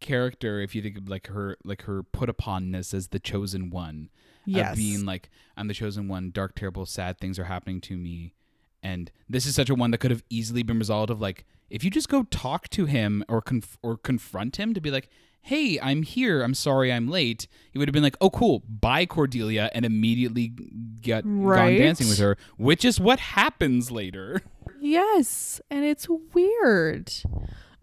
character 0.00 0.60
if 0.60 0.74
you 0.74 0.82
think 0.82 0.98
of 0.98 1.08
like 1.08 1.28
her 1.28 1.56
like 1.64 1.82
her 1.82 2.02
put 2.02 2.28
uponness 2.28 2.92
as 2.92 3.08
the 3.08 3.18
chosen 3.18 3.70
one. 3.70 4.10
Yes. 4.46 4.72
Of 4.72 4.76
being 4.76 5.06
like 5.06 5.30
I'm 5.56 5.68
the 5.68 5.74
chosen 5.74 6.08
one, 6.08 6.30
dark, 6.30 6.54
terrible, 6.54 6.84
sad 6.84 7.18
things 7.18 7.38
are 7.38 7.44
happening 7.44 7.80
to 7.82 7.96
me. 7.96 8.34
And 8.82 9.10
this 9.30 9.46
is 9.46 9.54
such 9.54 9.70
a 9.70 9.74
one 9.74 9.90
that 9.92 9.98
could 9.98 10.10
have 10.10 10.22
easily 10.28 10.62
been 10.62 10.78
resolved 10.78 11.10
of 11.10 11.20
like 11.20 11.46
if 11.74 11.82
you 11.84 11.90
just 11.90 12.08
go 12.08 12.22
talk 12.24 12.68
to 12.70 12.86
him 12.86 13.24
or 13.28 13.42
conf- 13.42 13.78
or 13.82 13.96
confront 13.96 14.56
him 14.56 14.72
to 14.74 14.80
be 14.80 14.90
like, 14.90 15.08
"Hey, 15.42 15.78
I'm 15.80 16.02
here. 16.02 16.42
I'm 16.42 16.54
sorry 16.54 16.92
I'm 16.92 17.08
late." 17.08 17.48
He 17.72 17.78
would 17.78 17.88
have 17.88 17.92
been 17.92 18.02
like, 18.02 18.16
"Oh, 18.20 18.30
cool. 18.30 18.62
Bye, 18.68 19.06
Cordelia," 19.06 19.70
and 19.74 19.84
immediately 19.84 20.52
get 21.00 21.24
Right. 21.26 21.70
gone 21.76 21.78
dancing 21.86 22.08
with 22.08 22.18
her, 22.18 22.36
which 22.56 22.84
is 22.84 23.00
what 23.00 23.18
happens 23.20 23.90
later. 23.90 24.40
Yes, 24.80 25.60
and 25.70 25.84
it's 25.84 26.06
weird. 26.08 27.10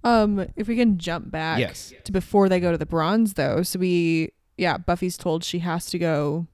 Um, 0.04 0.46
if 0.56 0.68
we 0.68 0.76
can 0.76 0.98
jump 0.98 1.30
back 1.32 1.60
Yes. 1.60 1.94
to 2.06 2.12
before 2.12 2.48
they 2.50 2.60
go 2.60 2.72
to 2.72 2.78
the 2.78 2.86
bronze, 2.86 3.34
though, 3.34 3.62
so 3.64 3.78
we, 3.80 4.32
yeah, 4.58 4.78
Buffy's 4.78 5.18
told 5.18 5.44
she 5.44 5.60
has 5.60 5.88
to 5.88 6.00
go 6.00 6.48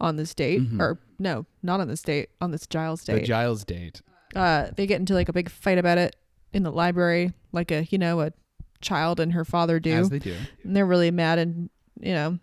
on 0.00 0.16
this 0.16 0.34
date, 0.34 0.60
Mhm. 0.62 0.80
or 0.80 0.98
no, 1.18 1.46
not 1.62 1.80
on 1.80 1.88
this 1.88 2.02
date, 2.02 2.30
on 2.40 2.50
this 2.50 2.66
Giles 2.66 3.04
date. 3.04 3.20
The. 3.20 3.26
Giles 3.26 3.64
date. 3.64 4.02
uh, 4.36 4.68
they 4.76 4.86
get 4.86 5.00
into 5.00 5.12
like 5.14 5.28
a 5.28 5.32
big 5.32 5.48
fight 5.50 5.76
about 5.78 5.98
it 5.98 6.14
in 6.52 6.62
the 6.62 6.72
library, 6.72 7.32
like 7.52 7.70
a 7.70 7.84
you 7.90 7.98
know 7.98 8.20
a 8.20 8.32
child 8.80 9.20
and 9.20 9.32
her 9.34 9.44
father 9.44 9.78
do. 9.80 9.92
As 9.92 10.08
they 10.10 10.18
do. 10.18 10.34
and 10.64 10.74
they're 10.76 10.86
really 10.86 11.10
mad 11.10 11.38
and 11.38 11.70
you 12.00 12.12
know 12.14 12.38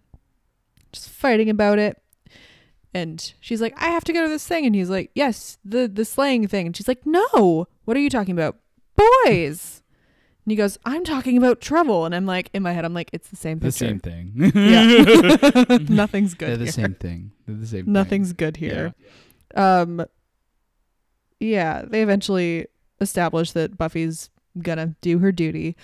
just 0.91 1.09
fighting 1.09 1.49
about 1.49 1.79
it 1.79 2.01
and 2.93 3.33
she's 3.41 3.59
like 3.61 3.73
i 3.81 3.87
have 3.89 4.03
to 4.05 4.13
go 4.13 4.23
to 4.23 4.29
this 4.29 4.47
thing 4.47 4.65
and 4.65 4.73
he's 4.73 4.89
like 4.89 5.11
yes 5.15 5.57
the 5.65 5.87
the 5.87 6.05
slaying 6.05 6.47
thing 6.47 6.65
and 6.67 6.77
she's 6.77 6.87
like 6.87 7.05
no 7.05 7.67
what 7.85 7.97
are 7.97 7.99
you 7.99 8.09
talking 8.09 8.33
about 8.33 8.57
boys 8.95 9.81
and 10.45 10.51
he 10.51 10.55
goes 10.55 10.77
i'm 10.85 11.03
talking 11.03 11.37
about 11.37 11.59
trouble 11.59 12.05
and 12.05 12.15
i'm 12.15 12.25
like 12.25 12.49
in 12.53 12.63
my 12.63 12.71
head 12.71 12.85
i'm 12.85 12.93
like 12.93 13.09
it's 13.11 13.29
the 13.29 13.35
same 13.35 13.59
The 13.59 13.71
same 13.71 13.99
thing. 13.99 14.31
yeah 14.35 15.77
nothing's 15.89 16.33
good 16.35 16.49
They're 16.49 16.57
the 16.57 16.63
here. 16.65 16.71
same 16.71 16.93
thing. 16.95 17.31
They're 17.45 17.55
the 17.57 17.67
same 17.67 17.83
thing. 17.85 17.93
nothing's 17.93 18.31
good 18.33 18.57
here 18.57 18.95
um 19.55 20.05
yeah 21.39 21.83
they 21.85 22.01
eventually 22.01 22.67
establish 23.01 23.51
that 23.51 23.77
buffy's 23.77 24.29
gonna 24.61 24.95
do 25.01 25.19
her 25.19 25.31
duty 25.31 25.75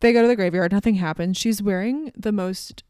they 0.00 0.12
go 0.12 0.22
to 0.22 0.28
the 0.28 0.36
graveyard 0.36 0.72
nothing 0.72 0.94
happens 0.94 1.36
she's 1.36 1.62
wearing 1.62 2.10
the 2.16 2.32
most 2.32 2.82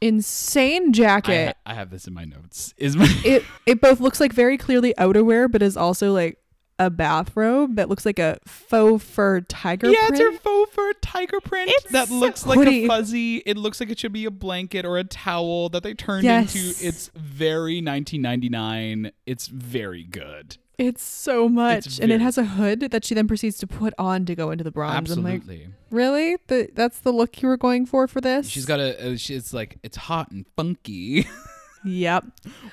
insane 0.00 0.88
I, 0.88 0.92
jacket 0.92 1.56
ha- 1.64 1.72
I 1.72 1.74
have 1.74 1.90
this 1.90 2.06
in 2.06 2.12
my 2.14 2.24
notes. 2.24 2.74
Is 2.76 2.96
my 2.96 3.06
it 3.24 3.44
it 3.66 3.80
both 3.80 4.00
looks 4.00 4.20
like 4.20 4.32
very 4.32 4.58
clearly 4.58 4.92
outerwear 4.98 5.50
but 5.50 5.62
is 5.62 5.76
also 5.76 6.12
like 6.12 6.38
a 6.80 6.90
bathrobe 6.90 7.76
that 7.76 7.88
looks 7.88 8.04
like 8.04 8.18
a 8.18 8.36
faux 8.44 9.02
fur 9.04 9.40
tiger 9.42 9.88
yeah, 9.88 10.08
it's 10.08 10.18
her 10.18 10.26
print 10.30 10.42
faux 10.42 10.74
fur 10.74 10.92
tiger 11.00 11.40
print 11.40 11.70
It's 11.72 11.92
that 11.92 12.08
so 12.08 12.14
looks 12.16 12.44
like 12.44 12.56
pretty. 12.56 12.84
a 12.84 12.88
fuzzy. 12.88 13.36
It 13.46 13.56
looks 13.56 13.78
like 13.78 13.90
it 13.90 13.98
should 14.00 14.12
be 14.12 14.24
a 14.24 14.30
blanket 14.32 14.84
or 14.84 14.98
a 14.98 15.04
towel 15.04 15.68
that 15.68 15.84
they 15.84 15.94
turned 15.94 16.24
Yes. 16.24 16.54
into. 16.56 16.84
It's 16.86 17.10
very 17.14 17.76
1999. 17.80 19.12
It's 19.24 19.46
very 19.46 20.02
good. 20.02 20.56
It's 20.78 21.02
so 21.02 21.48
much 21.48 22.00
and 22.00 22.10
it 22.10 22.20
has 22.20 22.36
a 22.36 22.44
hood 22.44 22.80
that 22.80 23.04
she 23.04 23.14
then 23.14 23.28
proceeds 23.28 23.58
to 23.58 23.66
put 23.66 23.94
on 23.98 24.24
to 24.26 24.34
go 24.34 24.50
into 24.50 24.64
the 24.64 24.70
bronze 24.70 25.10
i'm 25.10 25.22
like 25.22 25.34
Absolutely. 25.36 25.68
really 25.90 26.36
the, 26.48 26.68
that's 26.74 26.98
the 26.98 27.12
look 27.12 27.40
you 27.40 27.48
were 27.48 27.56
going 27.56 27.86
for 27.86 28.08
for 28.08 28.20
this 28.20 28.48
She's 28.48 28.66
got 28.66 28.80
a. 28.80 29.16
She, 29.16 29.34
it's 29.34 29.52
like 29.54 29.78
it's 29.82 29.96
hot 29.96 30.30
and 30.32 30.44
funky. 30.56 31.26
yep 31.84 32.24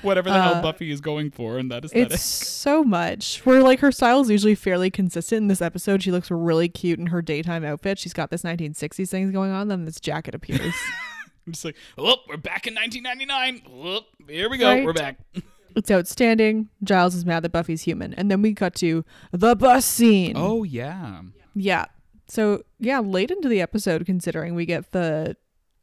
Whatever 0.01 0.29
the 0.29 0.41
hell 0.41 0.55
Uh, 0.55 0.61
Buffy 0.61 0.89
is 0.89 1.01
going 1.01 1.31
for 1.31 1.59
in 1.59 1.67
that 1.67 1.83
aesthetic. 1.85 2.13
It's 2.13 2.23
so 2.23 2.83
much. 2.83 3.41
Where 3.45 3.61
like 3.61 3.79
her 3.81 3.91
style 3.91 4.21
is 4.21 4.29
usually 4.29 4.55
fairly 4.55 4.89
consistent. 4.89 5.41
In 5.43 5.47
this 5.47 5.61
episode, 5.61 6.01
she 6.01 6.11
looks 6.11 6.31
really 6.31 6.69
cute 6.69 6.97
in 6.97 7.07
her 7.07 7.21
daytime 7.21 7.63
outfit. 7.65 7.99
She's 7.99 8.13
got 8.13 8.29
this 8.31 8.43
1960s 8.43 9.09
things 9.09 9.31
going 9.31 9.51
on. 9.51 9.67
Then 9.67 9.85
this 9.85 9.99
jacket 9.99 10.33
appears. 10.33 10.73
I'm 11.45 11.53
just 11.53 11.65
like, 11.65 11.75
oh, 11.97 12.17
we're 12.29 12.37
back 12.37 12.67
in 12.67 12.75
1999. 12.75 13.61
Oh, 13.73 14.01
here 14.29 14.49
we 14.49 14.57
go. 14.57 14.69
Right. 14.69 14.85
We're 14.85 14.93
back. 14.93 15.17
it's 15.75 15.91
outstanding. 15.91 16.69
Giles 16.83 17.15
is 17.15 17.25
mad 17.25 17.43
that 17.43 17.51
Buffy's 17.51 17.83
human, 17.83 18.13
and 18.13 18.29
then 18.29 18.41
we 18.41 18.53
cut 18.53 18.75
to 18.75 19.05
the 19.31 19.55
bus 19.55 19.85
scene. 19.85 20.33
Oh 20.35 20.63
yeah. 20.63 21.21
yeah. 21.53 21.85
So 22.27 22.63
yeah, 22.79 22.99
late 22.99 23.31
into 23.31 23.47
the 23.49 23.61
episode, 23.61 24.05
considering 24.05 24.55
we 24.55 24.65
get 24.65 24.91
the 24.91 25.35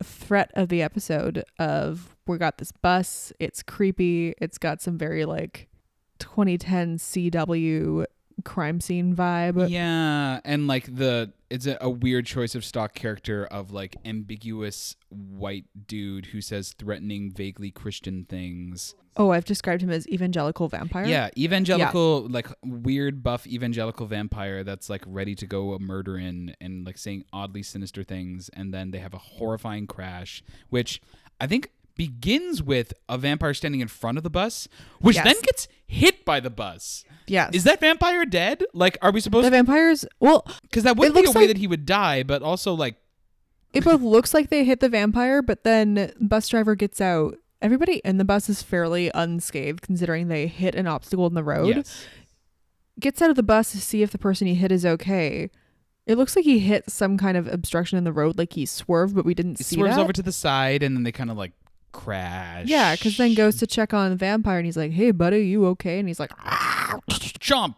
threat 0.03 0.51
of 0.55 0.68
the 0.68 0.82
episode 0.82 1.45
of 1.59 2.16
we 2.26 2.39
got 2.39 2.59
this 2.59 2.72
bus. 2.72 3.32
It's 3.39 3.62
creepy. 3.62 4.34
It's 4.41 4.59
got 4.59 4.80
some 4.80 4.99
very 4.99 5.24
like 5.24 5.68
2010 6.18 6.99
CW 6.99 8.05
crime 8.49 8.80
scene 8.80 9.14
vibe. 9.14 9.68
Yeah, 9.68 10.40
and 10.42 10.66
like 10.66 10.96
the 10.96 11.32
it's 11.51 11.66
a, 11.66 11.76
a 11.82 11.90
weird 11.90 12.24
choice 12.24 12.55
of 12.55 12.64
stock 12.64 12.94
character 12.94 13.44
of 13.44 13.70
like 13.70 13.96
ambiguous 14.07 14.96
white 15.11 15.66
dude 15.86 16.26
who 16.26 16.40
says 16.40 16.74
threatening, 16.78 17.30
vaguely 17.30 17.70
Christian 17.70 18.24
things. 18.24 18.94
Oh, 19.18 19.30
I've 19.30 19.44
described 19.44 19.82
him 19.82 19.90
as 19.90 20.09
evangelical 20.09 20.68
vampire. 20.68 21.05
Yeah, 21.05 21.28
evangelical, 21.36 22.26
like 22.28 22.49
weird 22.64 23.22
buff 23.22 23.46
evangelical 23.46 24.07
vampire 24.07 24.64
that's 24.64 24.88
like 24.88 25.03
ready 25.07 25.34
to 25.34 25.46
go 25.46 25.74
a 25.74 25.78
murdering 25.78 26.55
and 26.61 26.86
like 26.86 26.96
saying 26.96 27.24
oddly 27.32 27.62
sinister 27.62 28.03
things, 28.03 28.49
and 28.55 28.72
then 28.72 28.92
they 28.92 28.99
have 28.99 29.12
a 29.12 29.18
horrifying 29.18 29.86
crash, 29.86 30.42
which 30.70 31.03
I 31.38 31.46
think 31.46 31.70
begins 31.99 32.62
with 32.62 32.94
a 33.11 33.18
vampire 33.18 33.53
standing 33.53 33.82
in 33.82 33.88
front 33.88 34.16
of 34.16 34.24
the 34.24 34.30
bus, 34.30 34.66
which 35.01 35.16
Yes. 35.16 35.24
then 35.26 35.36
gets 35.42 35.68
hit 35.86 36.24
by 36.24 36.40
the 36.40 36.49
bus. 36.49 37.05
Yes. 37.26 37.51
Is 37.55 37.64
that 37.64 37.80
vampire 37.80 38.24
dead? 38.24 38.64
Like, 38.72 38.96
are 39.03 39.11
we 39.12 39.20
supposed 39.20 39.44
the 39.46 39.51
vampires? 39.51 40.07
Well, 40.18 40.46
Because 40.62 40.84
that 40.84 40.96
would 40.96 41.12
be 41.12 41.18
a 41.20 41.22
looks 41.22 41.34
way 41.34 41.42
like- 41.42 41.49
that 41.49 41.59
he 41.59 41.66
would 41.66 41.84
die, 41.84 42.22
but 42.22 42.40
also 42.42 42.72
like 42.72 42.94
it 43.74 43.84
both 43.84 44.01
looks 44.01 44.32
like 44.32 44.49
they 44.49 44.64
hit 44.64 44.80
the 44.80 44.88
vampire, 44.88 45.42
but 45.42 45.62
then 45.64 46.11
bus 46.18 46.49
driver 46.49 46.74
gets 46.74 47.03
out. 47.03 47.36
Everybody 47.61 48.01
in 48.05 48.16
the 48.16 48.24
bus 48.24 48.49
is 48.49 48.62
fairly 48.62 49.11
unscathed, 49.14 49.82
considering 49.82 50.28
they 50.28 50.46
hit 50.46 50.74
an 50.74 50.86
obstacle 50.86 51.26
in 51.26 51.34
the 51.34 51.44
road. 51.44 51.76
yes, 51.76 52.07
Gets 52.99 53.20
out 53.22 53.30
of 53.30 53.36
the 53.36 53.42
bus 53.42 53.70
to 53.72 53.80
see 53.80 54.03
if 54.03 54.11
the 54.11 54.18
person 54.18 54.46
he 54.46 54.55
hit 54.55 54.72
is 54.72 54.86
okay. 54.86 55.51
It 56.07 56.16
looks 56.16 56.34
like 56.34 56.44
he 56.46 56.61
hit 56.61 56.90
some 56.90 57.18
kind 57.18 57.36
of 57.36 57.46
obstruction 57.46 57.99
in 57.99 58.05
the 58.05 58.12
road, 58.12 58.38
like 58.38 58.55
he 58.55 58.64
swerved, 58.64 59.14
but 59.14 59.24
we 59.26 59.34
didn't 59.34 59.59
he 59.59 59.64
see 59.64 59.76
swerves 59.76 59.96
that. 59.96 60.03
over 60.03 60.12
to 60.12 60.22
the 60.22 60.32
side, 60.32 60.82
and 60.82 60.96
then 60.96 61.03
they 61.03 61.12
kind 61.12 61.30
of 61.30 61.36
like 61.36 61.53
crash. 61.93 62.66
yeah, 62.68 62.95
because 62.95 63.16
then 63.16 63.34
goes 63.34 63.57
to 63.57 63.66
check 63.66 63.93
on 63.95 64.11
the 64.11 64.16
vampire, 64.16 64.59
and 64.59 64.66
he's 64.66 64.76
like, 64.76 64.93
"Hey, 64.93 65.11
buddy, 65.11 65.41
you 65.47 65.66
okay?" 65.66 65.99
And 65.99 66.09
he's 66.09 66.20
like, 66.20 66.30
chomp 67.11 67.74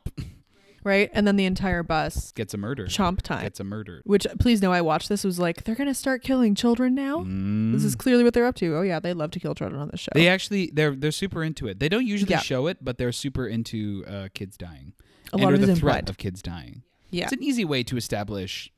"Right." 0.85 1.11
And 1.13 1.27
then 1.27 1.37
the 1.37 1.45
entire 1.45 1.83
bus 1.83 2.33
gets 2.33 2.55
a 2.55 2.57
murder. 2.57 2.87
chomp 2.87 3.23
time. 3.23 3.43
Gets 3.43 3.61
a 3.61 3.65
murder. 3.65 4.03
Which, 4.05 4.27
please 4.39 4.63
know, 4.63 4.73
I 4.73 4.81
watched 4.81 5.09
this. 5.09 5.25
Was 5.25 5.39
like, 5.39 5.65
they're 5.65 5.75
gonna 5.75 5.95
start 5.95 6.23
killing 6.23 6.55
children 6.55 6.95
now. 6.95 7.19
This 7.19 7.85
is 7.85 7.95
Mm. 7.97 7.99
clearly 7.99 8.25
what 8.25 8.35
they're 8.35 8.47
up 8.47 8.57
to. 8.57 8.77
Oh 8.77 8.83
yeah, 8.83 9.01
they 9.01 9.13
love 9.13 9.31
to 9.33 9.41
kill 9.41 9.55
children 9.55 9.81
on 9.81 9.89
the 9.89 9.97
show. 9.99 10.11
They 10.15 10.29
actually 10.29 10.71
they're 10.73 10.95
they're 10.97 11.11
super 11.13 11.43
into 11.45 11.67
it. 11.69 11.81
They 11.81 11.89
don't 11.89 12.07
usually 12.07 12.31
Yeah. 12.31 12.41
show 12.41 12.67
it, 12.67 12.79
but 12.83 12.99
they're 12.99 13.13
super 13.13 13.47
into 13.47 14.05
uh, 14.07 14.29
kids 14.35 14.57
dying. 14.57 14.93
a 15.33 15.37
and 15.37 15.43
lot 15.45 15.53
or 15.53 15.55
of 15.57 15.61
the 15.61 15.67
threat 15.77 15.97
implied. 15.99 16.09
of 16.11 16.19
kids 16.19 16.43
dying. 16.43 16.83
Yeah, 17.11 17.25
It's 17.25 17.33
an 17.33 17.43
easy 17.43 17.65
way 17.65 17.83
to 17.85 17.97
establish 17.97 18.73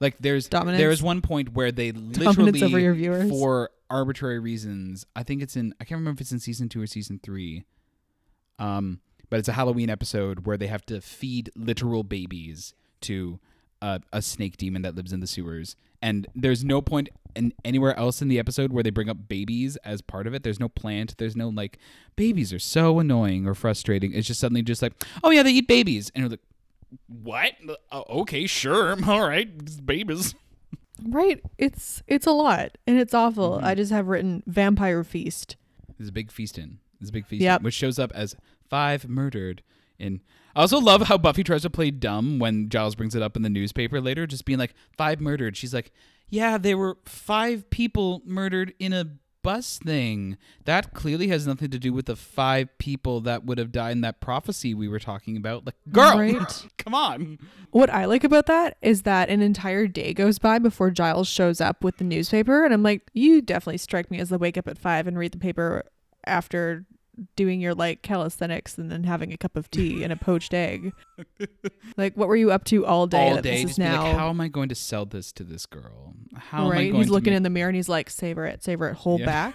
like 0.00 0.16
there's 0.20 0.48
Dominance. 0.48 0.78
there 0.78 0.90
is 0.90 1.02
one 1.02 1.20
point 1.20 1.52
where 1.54 1.72
they 1.72 1.90
dominance 1.92 2.38
literally 2.38 2.62
over 2.62 2.78
your 2.78 2.94
viewers. 2.94 3.28
for 3.30 3.70
arbitrary 3.90 4.38
reasons. 4.38 5.06
I 5.16 5.22
think 5.22 5.42
it's 5.42 5.56
in 5.56 5.74
I 5.80 5.84
can't 5.84 5.98
remember 5.98 6.18
if 6.18 6.22
it's 6.22 6.32
in 6.32 6.40
season 6.40 6.68
2 6.68 6.80
or 6.82 6.86
season 6.86 7.20
3. 7.22 7.64
Um 8.58 9.00
but 9.30 9.38
it's 9.38 9.48
a 9.48 9.52
Halloween 9.52 9.90
episode 9.90 10.46
where 10.46 10.56
they 10.56 10.68
have 10.68 10.86
to 10.86 11.00
feed 11.00 11.50
literal 11.54 12.02
babies 12.02 12.74
to 13.02 13.38
a, 13.82 14.00
a 14.12 14.22
snake 14.22 14.56
demon 14.56 14.82
that 14.82 14.94
lives 14.94 15.12
in 15.12 15.20
the 15.20 15.26
sewers. 15.26 15.76
And 16.00 16.26
there's 16.34 16.64
no 16.64 16.80
point 16.80 17.10
in 17.36 17.52
anywhere 17.64 17.96
else 17.98 18.22
in 18.22 18.28
the 18.28 18.38
episode 18.38 18.72
where 18.72 18.82
they 18.82 18.90
bring 18.90 19.08
up 19.08 19.28
babies 19.28 19.76
as 19.78 20.00
part 20.00 20.26
of 20.26 20.34
it. 20.34 20.42
There's 20.44 20.60
no 20.60 20.68
plant. 20.68 21.16
There's 21.18 21.36
no 21.36 21.48
like 21.48 21.78
babies 22.16 22.52
are 22.52 22.58
so 22.58 22.98
annoying 22.98 23.46
or 23.46 23.54
frustrating. 23.54 24.12
It's 24.12 24.26
just 24.26 24.40
suddenly 24.40 24.62
just 24.62 24.80
like, 24.82 24.92
oh 25.22 25.30
yeah, 25.30 25.42
they 25.42 25.50
eat 25.50 25.68
babies, 25.68 26.10
and 26.14 26.22
you're 26.22 26.30
like, 26.30 26.40
what? 27.06 27.52
Uh, 27.92 28.02
okay, 28.08 28.46
sure, 28.46 28.96
all 29.06 29.28
right, 29.28 29.86
babies. 29.86 30.34
Right? 31.06 31.40
It's 31.58 32.02
it's 32.08 32.26
a 32.26 32.32
lot 32.32 32.76
and 32.86 32.98
it's 32.98 33.14
awful. 33.14 33.58
Mhm. 33.58 33.62
I 33.64 33.74
just 33.76 33.92
have 33.92 34.08
written 34.08 34.42
vampire 34.46 35.04
feast. 35.04 35.56
There's 35.96 36.08
a 36.08 36.12
big 36.12 36.30
feasting. 36.32 36.78
There's 36.98 37.10
a 37.10 37.12
big 37.12 37.24
feasting, 37.26 37.44
Yep. 37.44 37.62
which 37.62 37.74
shows 37.74 37.98
up 38.00 38.10
as 38.14 38.34
five 38.68 39.08
murdered. 39.08 39.62
In 39.98 40.20
I 40.56 40.62
also 40.62 40.80
love 40.80 41.02
how 41.02 41.16
Buffy 41.16 41.44
tries 41.44 41.62
to 41.62 41.70
play 41.70 41.90
dumb 41.92 42.38
when 42.40 42.68
Giles 42.68 42.96
brings 42.96 43.14
it 43.14 43.22
up 43.22 43.36
in 43.36 43.42
the 43.42 43.48
newspaper 43.48 44.00
later, 44.00 44.26
just 44.26 44.44
being 44.44 44.58
like 44.58 44.74
five 44.96 45.20
murdered. 45.20 45.56
She's 45.56 45.72
like, 45.72 45.92
yeah, 46.30 46.58
there 46.58 46.76
were 46.76 46.98
five 47.04 47.70
people 47.70 48.22
murdered 48.24 48.74
in 48.80 48.92
a 48.92 49.06
bus 49.48 49.78
thing. 49.78 50.36
That 50.66 50.92
clearly 50.92 51.28
has 51.28 51.46
nothing 51.46 51.70
to 51.70 51.78
do 51.78 51.90
with 51.90 52.04
the 52.04 52.16
five 52.16 52.76
people 52.76 53.22
that 53.22 53.46
would 53.46 53.56
have 53.56 53.72
died 53.72 53.92
in 53.92 54.02
that 54.02 54.20
prophecy 54.20 54.74
we 54.74 54.88
were 54.88 54.98
talking 54.98 55.38
about. 55.38 55.64
Like, 55.64 55.76
girl, 55.90 56.18
Right. 56.18 56.66
come 56.76 56.94
on. 56.94 57.38
What 57.70 57.88
I 57.88 58.04
like 58.04 58.24
about 58.24 58.44
that 58.44 58.76
is 58.82 59.02
that 59.02 59.30
an 59.30 59.40
entire 59.40 59.86
day 59.86 60.12
goes 60.12 60.38
by 60.38 60.58
before 60.58 60.90
Giles 60.90 61.28
shows 61.28 61.62
up 61.62 61.82
with 61.82 61.96
the 61.96 62.04
newspaper 62.04 62.62
and 62.62 62.74
I'm 62.74 62.82
like, 62.82 63.08
you 63.14 63.40
definitely 63.40 63.78
strike 63.78 64.10
me 64.10 64.20
as 64.20 64.28
the 64.28 64.36
wake 64.36 64.58
up 64.58 64.68
at 64.68 64.76
5 64.76 65.06
and 65.06 65.18
read 65.18 65.32
the 65.32 65.38
paper 65.38 65.84
after 66.26 66.84
doing 67.36 67.60
your 67.60 67.74
like 67.74 68.02
calisthenics 68.02 68.78
and 68.78 68.90
then 68.90 69.04
having 69.04 69.32
a 69.32 69.36
cup 69.36 69.56
of 69.56 69.70
tea 69.70 70.02
and 70.04 70.12
a 70.12 70.16
poached 70.16 70.54
egg. 70.54 70.92
like 71.96 72.16
what 72.16 72.28
were 72.28 72.36
you 72.36 72.50
up 72.50 72.64
to 72.64 72.86
all 72.86 73.06
day 73.06 73.30
All 73.30 73.40
day, 73.40 73.62
just 73.62 73.72
is 73.72 73.78
now 73.78 74.02
like, 74.04 74.16
how 74.16 74.28
am 74.28 74.40
I 74.40 74.48
going 74.48 74.68
to 74.68 74.74
sell 74.74 75.04
this 75.06 75.32
to 75.32 75.44
this 75.44 75.66
girl? 75.66 76.14
How 76.36 76.66
am 76.66 76.72
I 76.72 76.74
right? 76.74 76.94
He's 76.94 77.10
looking 77.10 77.32
make- 77.32 77.38
in 77.38 77.42
the 77.42 77.50
mirror 77.50 77.68
and 77.68 77.76
he's 77.76 77.88
like, 77.88 78.08
savor 78.10 78.46
it, 78.46 78.62
savor 78.62 78.88
it, 78.88 78.94
hold 78.96 79.20
Yeah. 79.20 79.26
back, 79.26 79.54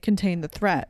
contain 0.00 0.40
the 0.40 0.48
threat. 0.48 0.88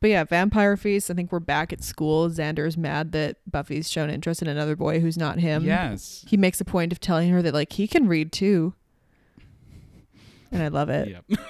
But 0.00 0.10
yeah, 0.10 0.22
Vampire 0.22 0.76
Feast. 0.76 1.10
I 1.10 1.14
think 1.14 1.32
we're 1.32 1.40
back 1.40 1.72
at 1.72 1.82
school. 1.82 2.28
Xander's 2.30 2.76
mad 2.76 3.10
that 3.12 3.38
Buffy's 3.50 3.90
shown 3.90 4.10
interest 4.10 4.40
in 4.40 4.46
another 4.46 4.76
boy 4.76 5.00
who's 5.00 5.18
not 5.18 5.40
him. 5.40 5.64
Yes. 5.64 6.24
He 6.28 6.36
makes 6.36 6.60
a 6.60 6.64
point 6.64 6.92
of 6.92 7.00
telling 7.00 7.30
her 7.30 7.42
that 7.42 7.52
like 7.52 7.72
he 7.72 7.88
can 7.88 8.06
read 8.06 8.30
too. 8.30 8.74
And 10.52 10.62
I 10.62 10.68
love 10.68 10.88
it. 10.88 11.08
Yep. 11.28 11.40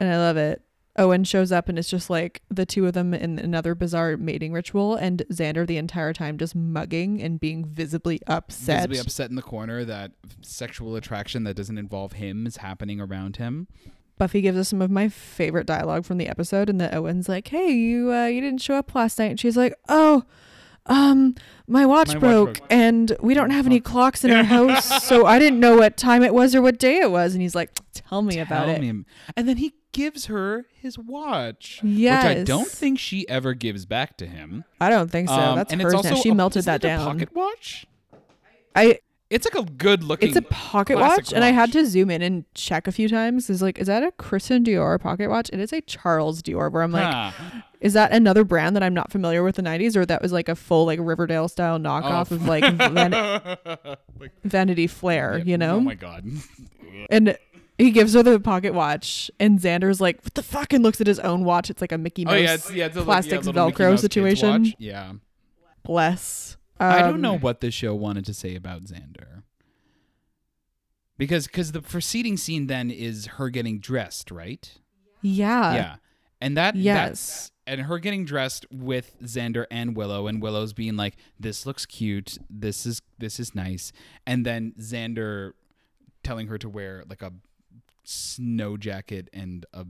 And 0.00 0.08
I 0.10 0.16
love 0.16 0.36
it. 0.38 0.62
Owen 0.98 1.24
shows 1.24 1.52
up 1.52 1.68
and 1.68 1.78
it's 1.78 1.88
just 1.88 2.10
like 2.10 2.42
the 2.50 2.66
two 2.66 2.86
of 2.86 2.92
them 2.92 3.14
in 3.14 3.38
another 3.38 3.74
bizarre 3.74 4.16
mating 4.16 4.52
ritual 4.52 4.96
and 4.96 5.22
Xander 5.32 5.66
the 5.66 5.76
entire 5.76 6.12
time 6.12 6.36
just 6.36 6.54
mugging 6.54 7.22
and 7.22 7.38
being 7.38 7.64
visibly 7.64 8.20
upset. 8.26 8.88
visibly 8.90 8.98
upset 8.98 9.30
in 9.30 9.36
the 9.36 9.42
corner 9.42 9.84
that 9.84 10.10
sexual 10.42 10.96
attraction 10.96 11.44
that 11.44 11.54
doesn't 11.54 11.78
involve 11.78 12.14
him 12.14 12.46
is 12.46 12.58
happening 12.58 13.00
around 13.00 13.36
him. 13.36 13.68
Buffy 14.18 14.40
gives 14.40 14.58
us 14.58 14.68
some 14.68 14.82
of 14.82 14.90
my 14.90 15.08
favorite 15.08 15.66
dialogue 15.66 16.04
from 16.04 16.18
the 16.18 16.26
episode, 16.26 16.68
and 16.68 16.80
the 16.80 16.92
Owen's 16.92 17.28
like, 17.28 17.46
"Hey, 17.46 17.70
you 17.70 18.12
uh, 18.12 18.26
you 18.26 18.40
didn't 18.40 18.60
show 18.60 18.74
up 18.74 18.92
last 18.92 19.16
night," 19.20 19.30
and 19.30 19.38
she's 19.38 19.56
like, 19.56 19.74
"Oh, 19.88 20.24
um, 20.88 21.34
my 21.66 21.84
watch 21.86 22.08
My 22.08 22.14
watch 22.14 22.20
broke, 22.20 22.54
broke. 22.58 22.66
and 22.70 23.16
we 23.20 23.34
don't 23.34 23.50
have 23.50 23.66
any 23.66 23.80
clocks 23.80 24.24
in 24.24 24.30
our 24.32 24.44
house, 24.44 25.04
so 25.04 25.26
I 25.26 25.38
didn't 25.38 25.60
know 25.60 25.76
what 25.76 25.96
time 25.96 26.22
it 26.22 26.32
was 26.34 26.54
or 26.54 26.62
what 26.62 26.78
day 26.78 26.98
it 26.98 27.10
was." 27.10 27.34
And 27.34 27.42
he's 27.42 27.54
like, 27.54 27.70
"Tell 27.92 28.22
me 28.22 28.38
about 28.38 28.66
Tell 28.66 28.74
it." 28.74 28.78
And 29.36 29.48
then 29.48 29.56
he 29.58 29.74
gives 29.92 30.26
her 30.26 30.66
his 30.80 30.98
watch, 30.98 31.80
Yes, 31.82 32.24
which 32.24 32.38
I 32.38 32.42
don't 32.44 32.68
think 32.68 32.98
she 32.98 33.28
ever 33.28 33.54
gives 33.54 33.84
back 33.86 34.16
to 34.18 34.26
him. 34.26 34.64
I 34.80 34.90
don't 34.90 35.10
think 35.10 35.28
so. 35.28 35.34
Um, 35.34 35.56
That's 35.56 35.72
and 35.72 35.80
hers 35.82 36.02
now. 36.04 36.14
She 36.14 36.28
a- 36.30 36.34
melted 36.34 36.64
that 36.64 36.84
it 36.84 36.86
a 36.86 36.88
down. 36.88 37.04
pocket 37.06 37.34
watch. 37.34 37.86
I 38.76 39.00
It's 39.30 39.44
like 39.44 39.62
a 39.62 39.70
good 39.70 40.02
looking. 40.02 40.28
it's 40.28 40.38
a 40.38 40.42
pocket 40.42 40.96
classic 40.96 41.26
watch, 41.26 41.32
and 41.34 41.44
I 41.44 41.50
had 41.50 41.70
to 41.72 41.84
zoom 41.84 42.10
in 42.10 42.22
and 42.22 42.44
check 42.54 42.86
a 42.86 42.92
few 42.92 43.08
times. 43.10 43.50
Is 43.50 43.60
like, 43.60 43.78
is 43.78 43.86
that 43.86 44.02
a 44.02 44.10
Christian 44.12 44.64
Dior 44.64 44.98
pocket 44.98 45.28
watch? 45.28 45.50
It 45.52 45.60
is 45.60 45.70
a 45.72 45.82
Charles 45.82 46.40
Dior. 46.42 46.72
Where 46.72 46.82
I'm 46.82 46.92
like, 46.92 47.12
Huh. 47.34 47.60
Is 47.80 47.92
that 47.92 48.10
another 48.10 48.42
brand 48.42 48.74
that 48.74 48.82
I'm 48.82 48.94
not 48.94 49.12
familiar 49.12 49.44
with 49.44 49.56
the 49.56 49.62
90s, 49.62 49.94
or 49.96 50.04
that 50.06 50.20
was 50.22 50.32
like 50.32 50.48
a 50.48 50.54
full 50.56 50.86
like 50.86 50.98
Riverdale 51.02 51.46
style 51.48 51.78
knockoff 51.78 52.32
Oh. 52.32 52.36
of 52.36 52.46
like 52.46 52.64
oh. 52.64 52.88
Van- 52.88 53.10
Like, 54.18 54.32
Vanity 54.44 54.86
Flair? 54.86 55.38
yeah, 55.38 55.44
you 55.44 55.58
know? 55.58 55.76
Oh 55.76 55.80
my 55.80 55.94
god. 55.94 56.24
and 57.10 57.36
he 57.76 57.90
gives 57.92 58.14
her 58.14 58.22
the 58.24 58.40
pocket 58.40 58.74
watch, 58.74 59.30
and 59.38 59.60
Xander's 59.60 60.00
like, 60.00 60.20
"What 60.24 60.34
the 60.34 60.42
fuck?" 60.42 60.72
and 60.72 60.82
looks 60.82 61.00
at 61.00 61.06
his 61.06 61.20
own 61.20 61.44
watch. 61.44 61.70
It's 61.70 61.80
like 61.80 61.92
a 61.92 61.98
Mickey 61.98 62.24
Mouse. 62.24 62.34
Oh 62.34 62.36
yeah, 62.38 62.54
it's 62.54 62.72
yeah, 62.72 62.86
it's 62.86 62.96
a, 62.96 63.02
plastics 63.02 63.46
yeah, 63.46 63.52
Velcro 63.52 63.96
situation. 63.98 64.62
watch. 64.64 64.74
Yeah. 64.78 65.12
Bless. 65.84 66.56
I 66.80 67.00
don't 67.00 67.14
Um, 67.14 67.20
know 67.20 67.38
what 67.38 67.60
the 67.60 67.70
show 67.70 67.94
wanted 67.94 68.24
to 68.26 68.34
say 68.34 68.54
about 68.54 68.84
Xander. 68.84 69.42
Because 71.16 71.46
because 71.46 71.72
the 71.72 71.82
preceding 71.82 72.36
scene 72.36 72.68
then 72.68 72.90
is 72.90 73.26
her 73.26 73.50
getting 73.50 73.80
dressed, 73.80 74.30
right? 74.30 74.72
Yeah. 75.20 75.74
yeah. 75.74 75.96
And 76.40 76.56
that 76.56 76.76
yes. 76.76 77.08
that's 77.08 77.52
and 77.66 77.80
her 77.82 77.98
getting 77.98 78.24
dressed 78.24 78.64
with 78.70 79.16
Xander 79.22 79.66
and 79.70 79.96
Willow 79.96 80.28
and 80.28 80.40
Willow's 80.40 80.72
being 80.72 80.94
like 80.96 81.16
this 81.38 81.66
looks 81.66 81.84
cute, 81.86 82.38
this 82.48 82.86
is 82.86 83.02
this 83.18 83.40
is 83.40 83.54
nice. 83.54 83.92
And 84.26 84.46
then 84.46 84.74
Xander 84.78 85.52
telling 86.22 86.46
her 86.46 86.58
to 86.58 86.68
wear 86.68 87.02
like 87.08 87.22
a 87.22 87.32
snow 88.04 88.76
jacket 88.76 89.28
and 89.32 89.66
a 89.72 89.84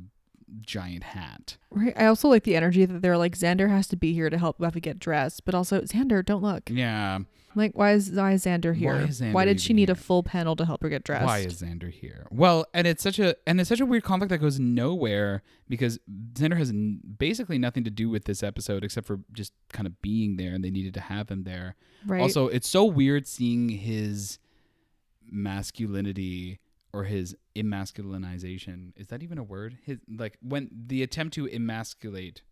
giant 0.61 1.05
hat. 1.05 1.57
Right. 1.71 1.95
I 1.97 2.07
also 2.07 2.29
like 2.29 2.45
the 2.45 2.57
energy 2.57 2.85
that 2.85 3.03
they're 3.03 3.19
like 3.19 3.37
Xander 3.37 3.69
has 3.69 3.87
to 3.89 3.97
be 3.97 4.13
here 4.13 4.31
to 4.31 4.39
help 4.39 4.59
Buffy 4.59 4.81
get 4.81 4.99
dressed, 4.99 5.45
but 5.45 5.55
also 5.55 5.81
Xander, 5.83 6.25
don't 6.25 6.43
look. 6.43 6.71
Yeah. 6.71 7.21
Like, 7.55 7.77
why 7.77 7.93
is 7.93 8.11
why 8.13 8.33
is 8.33 8.45
Xander 8.45 8.75
here? 8.75 8.95
Why 8.95 9.01
is 9.03 9.21
Xander 9.21 9.33
why 9.33 9.45
did 9.45 9.61
she 9.61 9.73
need 9.73 9.91
a 9.91 9.95
full 9.95 10.23
panel 10.23 10.55
to 10.57 10.65
help 10.65 10.83
her 10.83 10.89
get 10.89 11.03
dressed? 11.03 11.25
Why 11.25 11.39
is 11.39 11.61
Xander 11.61 11.91
here? 11.91 12.27
Well, 12.31 12.67
and 12.75 12.87
it's 12.87 13.03
such 13.03 13.19
a 13.19 13.35
and 13.47 13.61
it's 13.61 13.69
such 13.69 13.81
a 13.81 13.87
weird 13.87 14.05
conflict 14.05 14.31
that 14.31 14.39
goes 14.39 14.61
nowhere 14.61 15.43
because 15.69 15.99
Xander 16.35 16.57
has 16.59 16.71
n- 16.71 17.01
basically 17.19 17.59
nothing 17.59 17.85
to 17.85 17.91
do 17.91 18.11
with 18.11 18.27
this 18.27 18.43
episode 18.43 18.85
except 18.85 19.07
for 19.07 19.21
just 19.33 19.53
kind 19.73 19.87
of 19.87 20.01
being 20.03 20.37
there, 20.37 20.53
and 20.53 20.63
they 20.63 20.71
needed 20.71 20.95
to 20.95 21.01
have 21.01 21.31
him 21.31 21.45
there. 21.45 21.75
right? 22.07 22.21
Also, 22.21 22.49
it's 22.49 22.69
so 22.69 22.85
weird 22.85 23.27
seeing 23.27 23.71
his 23.71 24.39
masculinity 25.31 26.61
or 26.93 27.05
his 27.05 27.37
emasculinization. 27.57 28.93
Is 28.97 29.09
that 29.09 29.23
even 29.23 29.39
a 29.39 29.43
word? 29.43 29.79
His 29.83 29.99
like 30.09 30.39
when 30.43 30.71
the 30.73 31.03
attempt 31.03 31.35
to 31.35 31.47
emasculate. 31.47 32.43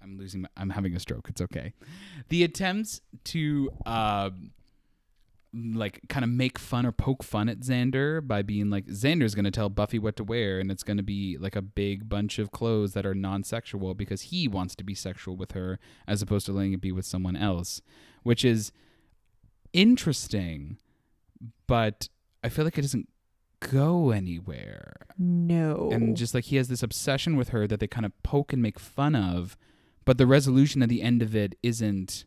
I'm 0.00 0.16
losing. 0.16 0.42
My, 0.42 0.48
I'm 0.56 0.70
having 0.70 0.94
a 0.94 1.00
stroke. 1.00 1.28
It's 1.28 1.40
okay. 1.40 1.74
The 2.28 2.44
attempts 2.44 3.00
to 3.24 3.70
um 3.84 4.52
like 5.54 6.00
kind 6.08 6.24
of 6.24 6.30
make 6.30 6.58
fun 6.58 6.84
or 6.84 6.92
poke 6.92 7.22
fun 7.22 7.48
at 7.48 7.60
Xander 7.60 8.24
by 8.26 8.42
being 8.42 8.68
like 8.68 8.86
Xander's 8.86 9.34
going 9.34 9.46
to 9.46 9.50
tell 9.50 9.70
Buffy 9.70 9.98
what 9.98 10.14
to 10.16 10.24
wear 10.24 10.60
and 10.60 10.70
it's 10.70 10.82
going 10.82 10.98
to 10.98 11.02
be 11.02 11.38
like 11.38 11.56
a 11.56 11.62
big 11.62 12.08
bunch 12.08 12.38
of 12.38 12.50
clothes 12.50 12.92
that 12.92 13.06
are 13.06 13.14
non-sexual 13.14 13.94
because 13.94 14.22
he 14.22 14.46
wants 14.46 14.74
to 14.76 14.84
be 14.84 14.94
sexual 14.94 15.36
with 15.36 15.52
her 15.52 15.78
as 16.06 16.20
opposed 16.20 16.44
to 16.46 16.52
letting 16.52 16.74
it 16.74 16.82
be 16.82 16.92
with 16.92 17.06
someone 17.06 17.34
else, 17.34 17.80
which 18.24 18.44
is 18.44 18.72
interesting, 19.72 20.76
but 21.66 22.08
I 22.42 22.48
feel 22.48 22.64
like 22.64 22.78
it 22.78 22.82
doesn't 22.82 23.08
go 23.60 24.10
anywhere. 24.10 24.94
no. 25.18 25.90
And 25.92 26.16
just 26.16 26.34
like 26.34 26.44
he 26.44 26.56
has 26.56 26.68
this 26.68 26.82
obsession 26.82 27.36
with 27.36 27.48
her 27.50 27.66
that 27.66 27.80
they 27.80 27.86
kind 27.86 28.06
of 28.06 28.12
poke 28.22 28.52
and 28.52 28.62
make 28.62 28.78
fun 28.78 29.14
of, 29.14 29.56
but 30.04 30.18
the 30.18 30.26
resolution 30.26 30.82
at 30.82 30.88
the 30.88 31.02
end 31.02 31.22
of 31.22 31.34
it 31.34 31.54
isn't 31.62 32.24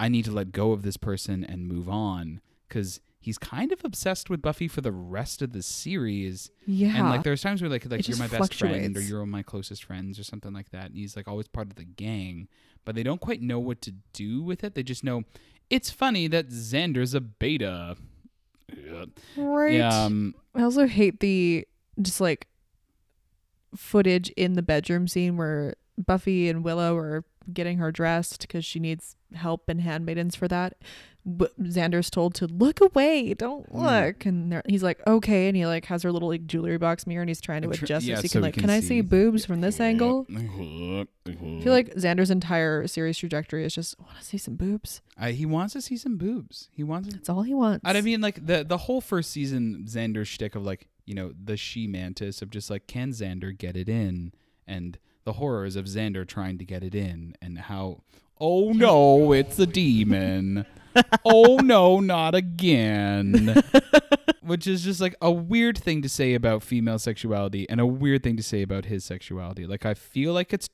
I 0.00 0.08
need 0.08 0.24
to 0.24 0.32
let 0.32 0.50
go 0.52 0.72
of 0.72 0.82
this 0.82 0.96
person 0.96 1.44
and 1.44 1.66
move 1.68 1.88
on 1.88 2.40
cuz 2.68 3.00
he's 3.20 3.38
kind 3.38 3.72
of 3.72 3.82
obsessed 3.84 4.28
with 4.28 4.42
Buffy 4.42 4.68
for 4.68 4.80
the 4.82 4.92
rest 4.92 5.40
of 5.40 5.52
the 5.52 5.62
series. 5.62 6.50
yeah. 6.66 6.96
And 6.96 7.08
like 7.08 7.22
there's 7.22 7.40
times 7.40 7.62
where 7.62 7.70
like 7.70 7.88
like 7.88 8.06
you're 8.08 8.18
my 8.18 8.26
best 8.26 8.54
friend 8.54 8.96
or 8.96 9.00
you're 9.00 9.20
one 9.20 9.28
of 9.28 9.32
my 9.32 9.42
closest 9.42 9.84
friends 9.84 10.18
or 10.18 10.24
something 10.24 10.52
like 10.52 10.70
that 10.70 10.86
and 10.86 10.96
he's 10.96 11.16
like 11.16 11.28
always 11.28 11.48
part 11.48 11.68
of 11.68 11.76
the 11.76 11.84
gang, 11.84 12.48
but 12.84 12.94
they 12.94 13.02
don't 13.02 13.20
quite 13.20 13.40
know 13.40 13.60
what 13.60 13.80
to 13.82 13.94
do 14.12 14.42
with 14.42 14.64
it. 14.64 14.74
They 14.74 14.82
just 14.82 15.04
know 15.04 15.22
it's 15.70 15.90
funny 15.90 16.26
that 16.28 16.48
Xander's 16.50 17.14
a 17.14 17.20
beta. 17.20 17.96
Yeah. 18.68 19.04
right. 19.36 19.72
Yeah, 19.74 20.04
um, 20.04 20.34
I 20.54 20.62
also 20.62 20.86
hate 20.86 21.20
the 21.20 21.66
just 22.00 22.20
like 22.20 22.46
footage 23.76 24.30
in 24.30 24.54
the 24.54 24.62
bedroom 24.62 25.08
scene 25.08 25.36
where 25.36 25.74
Buffy 25.98 26.48
and 26.48 26.64
Willow 26.64 26.96
are 26.96 27.24
getting 27.52 27.78
her 27.78 27.90
dressed 27.92 28.40
because 28.42 28.64
she 28.64 28.78
needs 28.80 29.16
help 29.34 29.68
and 29.68 29.80
handmaidens 29.80 30.34
for 30.36 30.48
that. 30.48 30.74
But 31.26 31.58
Xander's 31.58 32.10
told 32.10 32.34
to 32.34 32.46
look 32.46 32.82
away, 32.82 33.32
don't 33.32 33.66
Mm. 33.72 33.82
look, 33.82 34.26
and 34.26 34.62
he's 34.68 34.82
like, 34.82 35.00
okay, 35.06 35.48
and 35.48 35.56
he 35.56 35.64
like 35.64 35.86
has 35.86 36.02
her 36.02 36.12
little 36.12 36.28
like 36.28 36.46
jewelry 36.46 36.76
box 36.76 37.06
mirror, 37.06 37.22
and 37.22 37.30
he's 37.30 37.40
trying 37.40 37.62
to 37.62 37.70
adjust 37.70 38.04
yeah, 38.04 38.16
so 38.16 38.22
he 38.22 38.28
can 38.28 38.40
we 38.42 38.48
like, 38.48 38.54
can 38.54 38.60
can 38.64 38.70
I 38.70 38.80
see 38.80 39.00
boobs 39.00 39.46
from 39.46 39.62
this 39.62 39.80
angle? 39.80 40.26
I 40.36 41.32
feel 41.62 41.72
like 41.72 41.94
Xander's 41.94 42.30
entire 42.30 42.86
series 42.86 43.16
trajectory 43.16 43.64
is 43.64 43.74
just 43.74 43.94
I 43.98 44.02
want 44.04 44.18
to 44.18 44.24
see 44.24 44.36
some 44.36 44.56
boobs. 44.56 45.00
I, 45.16 45.30
he 45.32 45.46
wants 45.46 45.72
to 45.72 45.80
see 45.80 45.96
some 45.96 46.18
boobs. 46.18 46.68
He 46.72 46.82
wants. 46.82 47.08
That's 47.14 47.28
all 47.30 47.42
he 47.42 47.54
wants. 47.54 47.80
I 47.84 47.98
mean, 48.02 48.20
like 48.20 48.44
the 48.46 48.62
the 48.62 48.76
whole 48.78 49.00
first 49.00 49.30
season, 49.30 49.86
Xander's 49.88 50.28
shtick 50.28 50.54
of 50.54 50.62
like 50.64 50.88
you 51.06 51.14
know 51.14 51.32
the 51.42 51.56
she 51.56 51.86
mantis 51.86 52.42
of 52.42 52.50
just 52.50 52.68
like 52.68 52.86
can 52.86 53.12
Xander 53.12 53.56
get 53.56 53.76
it 53.78 53.88
in, 53.88 54.32
and 54.66 54.98
the 55.24 55.34
horrors 55.34 55.76
of 55.76 55.86
Xander 55.86 56.26
trying 56.26 56.58
to 56.58 56.64
get 56.64 56.82
it 56.82 56.94
in, 56.94 57.34
and 57.40 57.58
how 57.58 58.00
Oh 58.40 58.72
no, 58.72 59.32
it's 59.32 59.58
a 59.58 59.66
demon. 59.66 60.66
oh 61.24 61.56
no, 61.56 62.00
not 62.00 62.34
again. 62.34 63.62
Which 64.42 64.66
is 64.66 64.82
just 64.82 65.00
like 65.00 65.14
a 65.22 65.30
weird 65.30 65.78
thing 65.78 66.02
to 66.02 66.08
say 66.08 66.34
about 66.34 66.62
female 66.62 66.98
sexuality 66.98 67.68
and 67.70 67.80
a 67.80 67.86
weird 67.86 68.22
thing 68.22 68.36
to 68.36 68.42
say 68.42 68.62
about 68.62 68.84
his 68.84 69.04
sexuality. 69.04 69.66
Like 69.66 69.86
I 69.86 69.94
feel 69.94 70.32
like 70.32 70.52
it's 70.52 70.68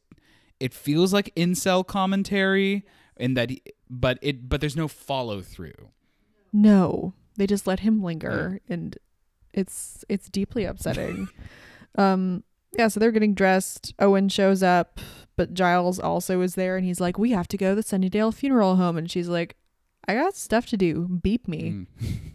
it 0.59 0.75
feels 0.75 1.13
like 1.13 1.35
incel 1.37 1.87
commentary 1.87 2.85
in 3.17 3.35
that 3.35 3.51
he, 3.51 3.63
but 3.89 4.19
it 4.23 4.49
but 4.49 4.61
there's 4.61 4.77
no 4.77 4.89
follow 4.89 5.41
through. 5.41 5.91
No, 6.53 7.15
they 7.37 7.47
just 7.47 7.67
let 7.67 7.81
him 7.81 8.03
linger, 8.03 8.61
and 8.69 8.99
it's 9.53 10.05
it's 10.09 10.29
deeply 10.29 10.65
upsetting. 10.65 11.29
um, 11.97 12.43
yeah, 12.77 12.89
so 12.89 13.01
they're 13.01 13.11
getting 13.12 13.35
dressed. 13.35 13.95
Owen 13.99 14.29
shows 14.29 14.62
up, 14.62 15.01
but 15.37 15.55
Giles 15.55 15.99
also 15.99 16.41
is 16.41 16.55
there, 16.55 16.77
and 16.77 16.85
he's 16.87 17.01
like, 17.01 17.18
"We 17.18 17.31
have 17.33 17.49
to 17.49 17.57
go 17.57 17.71
to 17.71 17.75
the 17.75 17.83
Sunnydale 17.83 18.33
funeral 18.35 18.77
home," 18.77 18.97
and 18.97 19.11
she's 19.11 19.29
like, 19.29 19.57
"I 20.07 20.14
got 20.14 20.37
stuff 20.37 20.66
to 20.66 20.77
do. 20.77 21.09
Beep 21.23 21.49
me." 21.49 21.71
Mm. 21.71 21.87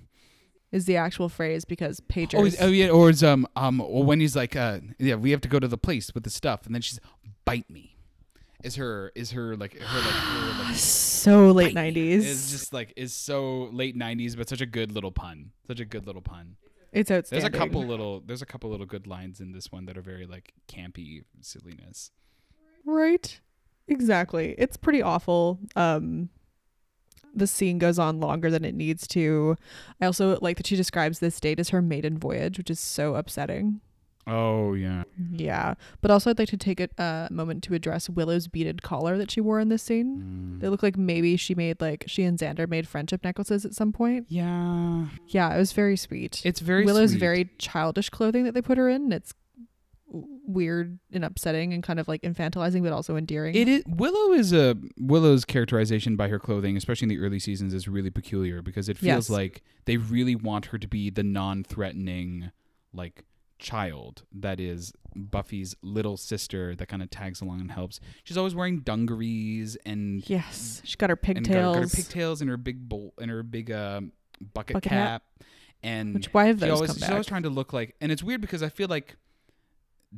Is 0.72 0.86
the 0.86 0.98
actual 0.98 1.30
phrase 1.30 1.64
because 1.64 2.02
pagers. 2.02 2.38
Oh, 2.38 2.44
is- 2.46 2.58
oh 2.60 2.68
yeah, 2.68 2.90
or 2.90 3.10
it's 3.10 3.24
um 3.24 3.48
um 3.56 3.80
or 3.80 4.04
when 4.04 4.20
he's 4.20 4.36
like 4.36 4.58
uh 4.58 4.80
yeah 5.00 5.16
we 5.16 5.32
have 5.32 5.40
to 5.42 5.48
go 5.48 5.58
to 5.58 5.70
the 5.70 5.78
place 5.78 6.14
with 6.14 6.26
the 6.26 6.30
stuff 6.30 6.66
and 6.66 6.76
then 6.76 6.82
she's 6.82 7.00
bite 7.46 7.70
me. 7.70 7.96
Is 8.62 8.76
her 8.76 9.10
is 9.16 9.32
her 9.32 9.56
like 9.56 9.80
her 9.80 10.00
like 10.02 10.10
her 10.12 10.64
like 10.66 10.76
so 10.76 11.52
late 11.52 11.74
nineties. 11.76 12.30
It's 12.30 12.52
just 12.52 12.74
like 12.74 12.92
is 12.98 13.14
so 13.14 13.70
late 13.72 13.96
nineties 13.96 14.36
but 14.36 14.50
such 14.50 14.60
a 14.60 14.66
good 14.66 14.92
little 14.92 15.12
pun. 15.12 15.52
Such 15.68 15.80
a 15.80 15.86
good 15.86 16.06
little 16.06 16.22
pun. 16.22 16.58
It's 16.96 17.12
outstanding. 17.12 17.52
There's 17.52 17.54
a 17.54 17.66
couple 17.66 17.86
little 17.86 18.22
there's 18.26 18.42
a 18.42 18.46
couple 18.46 18.70
little 18.70 18.86
good 18.86 19.06
lines 19.06 19.40
in 19.40 19.52
this 19.52 19.72
one 19.72 19.86
that 19.86 19.98
are 19.98 20.02
very 20.02 20.26
like 20.26 20.54
campy 20.68 21.24
silliness. 21.42 22.12
Right. 22.86 23.40
Exactly. 23.88 24.56
It's 24.58 24.78
pretty 24.78 25.02
awful. 25.02 25.60
Um 25.76 26.30
the 27.34 27.48
scene 27.48 27.80
goes 27.80 28.00
on 28.00 28.22
longer 28.22 28.50
than 28.50 28.64
it 28.64 28.76
needs 28.76 29.08
to. 29.10 29.58
I 30.00 30.06
also 30.06 30.40
like 30.42 30.56
that 30.58 30.68
she 30.68 30.78
describes 30.78 31.20
this 31.20 31.38
date 31.40 31.60
as 31.60 31.70
her 31.70 31.82
maiden 31.82 32.18
voyage, 32.18 32.58
which 32.58 32.70
is 32.70 32.80
so 32.80 33.16
upsetting. 33.16 33.82
Oh 34.28 34.74
yeah. 34.74 35.04
Yeah. 35.32 35.76
But 36.02 36.10
also 36.12 36.32
I'd 36.32 36.40
like 36.40 36.50
to 36.50 36.58
take 36.58 36.80
a 36.80 36.90
uh, 37.02 37.28
moment 37.30 37.64
to 37.66 37.74
address 37.76 38.10
Willow's 38.10 38.48
beaded 38.48 38.82
collar 38.82 39.18
that 39.18 39.30
she 39.30 39.40
wore 39.40 39.60
in 39.60 39.70
this 39.70 39.84
scene. 39.84 40.58
Mm. 40.58 40.62
They 40.62 40.70
look 40.70 40.82
like 40.82 40.98
maybe 40.98 41.38
she 41.38 41.54
made 41.54 41.80
like 41.80 42.06
she 42.08 42.24
and 42.24 42.38
Xander 42.40 42.68
made 42.68 42.88
friendship 42.88 43.24
necklaces 43.24 43.66
at 43.66 43.76
some 43.76 43.92
point. 43.94 44.26
Yeah. 44.30 45.06
Yeah, 45.28 45.54
it 45.54 45.58
was 45.60 45.74
very 45.74 45.96
sweet. 45.96 46.42
It's 46.44 46.60
very 46.60 46.86
Willow's 46.86 47.12
sweet. 47.12 47.20
very 47.20 47.50
childish 47.60 48.10
clothing 48.10 48.46
that 48.46 48.54
they 48.56 48.62
put 48.64 48.78
her 48.80 48.90
in. 48.90 49.12
It's 49.12 49.34
weird 50.08 51.00
and 51.12 51.26
upsetting 51.26 51.74
and 51.74 51.84
kind 51.84 52.00
of 52.00 52.08
like 52.08 52.22
infantilizing 52.22 52.84
but 52.84 52.94
also 52.94 53.16
endearing. 53.16 53.56
It 53.56 53.68
is 53.68 53.84
Willow 53.88 54.34
is 54.34 54.54
a 54.54 54.76
Willow's 54.98 55.46
characterization 55.46 56.16
by 56.16 56.30
her 56.30 56.40
clothing, 56.40 56.78
especially 56.78 57.06
in 57.06 57.10
the 57.10 57.20
early 57.20 57.40
seasons, 57.40 57.74
is 57.74 57.88
really 57.88 58.10
peculiar 58.12 58.62
because 58.62 58.88
it 58.90 58.98
feels 58.98 59.30
Yes. 59.30 59.30
like 59.30 59.64
they 59.86 59.98
really 59.98 60.36
want 60.36 60.68
her 60.68 60.78
to 60.78 60.88
be 60.88 61.10
the 61.10 61.24
non-threatening, 61.24 62.52
like 62.94 63.24
child 63.60 64.24
that 64.34 64.60
is 64.60 64.94
Buffy's 65.16 65.76
little 65.82 66.18
sister 66.18 66.76
that 66.76 66.88
kind 66.88 67.02
of 67.02 67.10
tags 67.10 67.42
along 67.42 67.62
and 67.62 67.72
helps. 67.72 68.00
She's 68.24 68.38
always 68.38 68.54
wearing 68.56 68.80
dungarees 68.80 69.78
and 69.86 70.28
Yes, 70.30 70.82
she 70.84 70.98
got 70.98 71.10
her 71.10 71.18
and 71.24 71.48
got, 71.48 71.54
got 71.54 71.76
her 71.76 71.82
pigtails. 71.82 71.96
pigtails 71.96 72.42
and 72.42 72.50
her 72.50 72.58
big 72.58 72.88
bowl 72.90 73.14
and 73.20 73.32
her 73.32 73.44
big 73.44 73.72
um, 73.72 74.12
bucket, 74.54 74.74
Bucket 74.76 74.90
cap. 74.90 75.24
hat. 75.40 75.46
And 75.84 76.16
Which 76.16 76.34
why 76.34 76.46
have 76.46 76.58
she 76.60 76.66
those 76.68 76.72
always, 76.76 76.90
come 76.92 76.98
she's 77.00 77.10
always 77.10 77.28
trying 77.28 77.44
to 77.44 77.50
look 77.50 77.72
like, 77.72 77.96
and 78.02 78.12
it's 78.12 78.24
weird 78.24 78.42
because 78.42 78.64
I 78.64 78.70
feel 78.70 78.88
like 78.88 79.16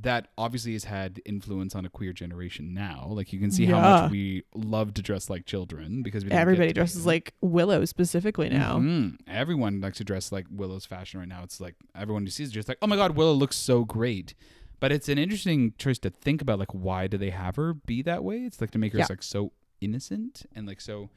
that 0.02 0.28
obviously 0.38 0.74
has 0.74 0.84
had 0.84 1.20
influence 1.26 1.74
on 1.74 1.86
a 1.86 1.90
queer 1.90 2.14
generation 2.14 2.74
now. 2.74 3.08
Like 3.10 3.34
you 3.34 3.40
can 3.40 3.50
see 3.52 3.66
how 3.66 3.80
much 3.82 4.12
we 4.12 4.44
love 4.54 4.94
to 4.96 5.02
dress 5.02 5.30
like 5.30 5.46
children 5.46 6.04
because 6.04 6.24
we 6.24 6.32
Everybody 6.32 6.72
dresses 6.74 7.06
like 7.06 7.34
Willow 7.42 7.84
specifically 7.86 8.50
now. 8.50 8.78
Mhm. 8.78 9.18
Everyone 9.28 9.82
likes 9.82 9.98
to 9.98 10.04
dress 10.04 10.32
like 10.32 10.46
Willow's 10.52 10.86
fashion 10.86 11.20
right 11.20 11.28
now. 11.30 11.42
It's 11.44 11.60
like 11.60 11.76
everyone 11.96 12.24
who 12.26 12.30
sees 12.30 12.50
it 12.50 12.52
just 12.52 12.68
like, 12.68 12.78
oh 12.82 12.88
my 12.88 12.96
god, 12.96 13.16
Willow 13.16 13.34
looks 13.34 13.56
so 13.56 13.86
great. 13.86 14.36
But 14.80 14.92
it's 14.92 15.10
an 15.10 15.18
interesting 15.18 15.74
choice 15.80 15.98
to 16.00 16.12
think 16.12 16.42
about. 16.44 16.60
Like, 16.60 16.72
why 16.74 17.08
do 17.08 17.18
they 17.18 17.32
have 17.32 17.56
her 17.56 17.74
be 17.74 18.04
that 18.04 18.24
way? 18.24 18.42
It's 18.42 18.62
like 18.62 18.70
to 18.72 18.78
make 18.78 18.92
her 18.94 19.00
Yeah. 19.00 19.08
like 19.10 19.24
so 19.24 19.52
innocent 19.82 20.46
and 20.56 20.68
like 20.68 20.80
so 20.82 21.10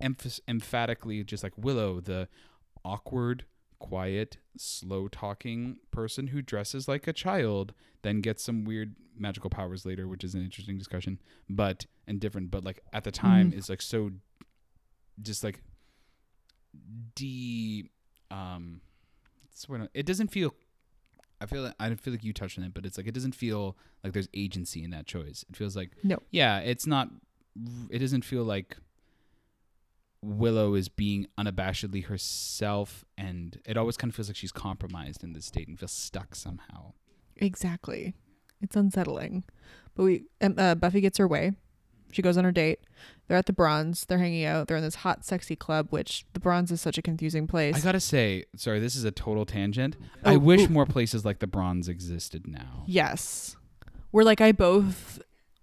emphas- 0.00 0.40
emphatically 0.46 1.24
just 1.24 1.42
like 1.42 1.54
Willow, 1.58 1.98
the 2.00 2.28
awkward, 2.84 3.44
quiet, 3.78 4.38
slow 4.56 5.08
talking 5.08 5.78
person 5.90 6.28
who 6.28 6.42
dresses 6.42 6.88
like 6.88 7.06
a 7.06 7.12
child, 7.12 7.72
then 8.02 8.20
gets 8.20 8.42
some 8.42 8.64
weird 8.64 8.94
magical 9.16 9.50
powers 9.50 9.84
later, 9.86 10.06
which 10.08 10.22
is 10.24 10.34
an 10.34 10.42
interesting 10.44 10.78
discussion, 10.78 11.18
but 11.48 11.86
and 12.06 12.20
different. 12.20 12.50
But 12.50 12.64
like 12.64 12.80
at 12.92 13.04
the 13.04 13.10
time, 13.12 13.50
Mhm. 13.52 13.54
is 13.58 13.68
like 13.68 13.82
so, 13.82 14.12
just 15.20 15.42
like 15.44 15.62
de 17.14 17.88
um. 18.30 18.80
It 19.92 20.06
doesn't 20.06 20.28
feel. 20.28 20.54
I 21.40 21.46
feel 21.46 21.62
like 21.62 21.74
I 21.80 21.92
feel 21.96 22.12
like 22.12 22.22
you 22.24 22.32
touched 22.32 22.58
on 22.58 22.64
it, 22.64 22.74
but 22.74 22.86
it's 22.86 22.96
like 22.96 23.06
it 23.08 23.14
doesn't 23.14 23.34
feel 23.34 23.76
like 24.04 24.12
there's 24.12 24.28
agency 24.34 24.84
in 24.84 24.90
that 24.90 25.06
choice. 25.06 25.44
It 25.48 25.56
feels 25.56 25.74
like 25.76 25.92
No. 26.04 26.22
yeah, 26.30 26.58
it's 26.60 26.86
not. 26.86 27.08
It 27.90 27.98
doesn't 27.98 28.24
feel 28.24 28.44
like 28.44 28.76
Willow 30.22 30.74
is 30.74 30.88
being 30.88 31.28
unabashedly 31.38 32.06
herself, 32.06 33.04
and 33.16 33.60
it 33.64 33.76
always 33.76 33.96
kind 33.96 34.10
of 34.10 34.16
feels 34.16 34.28
like 34.28 34.36
she's 34.36 34.52
compromised 34.52 35.22
in 35.22 35.32
this 35.32 35.46
state 35.46 35.68
and 35.68 35.78
feels 35.78 35.92
stuck 35.92 36.34
somehow. 36.34 36.92
Exactly. 37.36 38.14
It's 38.60 38.74
unsettling. 38.76 39.44
But 39.94 40.02
we 40.02 40.24
uh, 40.40 40.74
Buffy 40.74 41.00
gets 41.00 41.18
her 41.18 41.28
way. 41.28 41.52
She 42.10 42.22
goes 42.22 42.36
on 42.38 42.44
her 42.44 42.52
date. 42.52 42.80
They're 43.26 43.36
at 43.36 43.46
the 43.46 43.52
Bronze. 43.52 44.06
They're 44.06 44.18
hanging 44.18 44.44
out. 44.44 44.66
They're 44.66 44.78
in 44.78 44.82
this 44.82 44.96
hot, 44.96 45.24
sexy 45.24 45.54
club, 45.54 45.88
which 45.90 46.24
the 46.32 46.40
Bronze 46.40 46.72
is 46.72 46.80
such 46.80 46.96
a 46.96 47.02
confusing 47.02 47.46
place. 47.46 47.76
I 47.76 47.80
gotta 47.80 48.00
say, 48.00 48.44
sorry, 48.56 48.80
this 48.80 48.96
is 48.96 49.04
a 49.04 49.10
total 49.10 49.44
tangent. 49.44 49.96
Oh, 50.24 50.32
I 50.32 50.36
wish 50.36 50.62
ooh. 50.62 50.68
more 50.68 50.86
places 50.86 51.24
like 51.24 51.38
the 51.38 51.46
Bronze 51.46 51.88
existed 51.88 52.46
now. 52.46 52.84
yes. 52.86 53.56
We're 54.10 54.22
like 54.22 54.40
I 54.40 54.52
both 54.52 55.20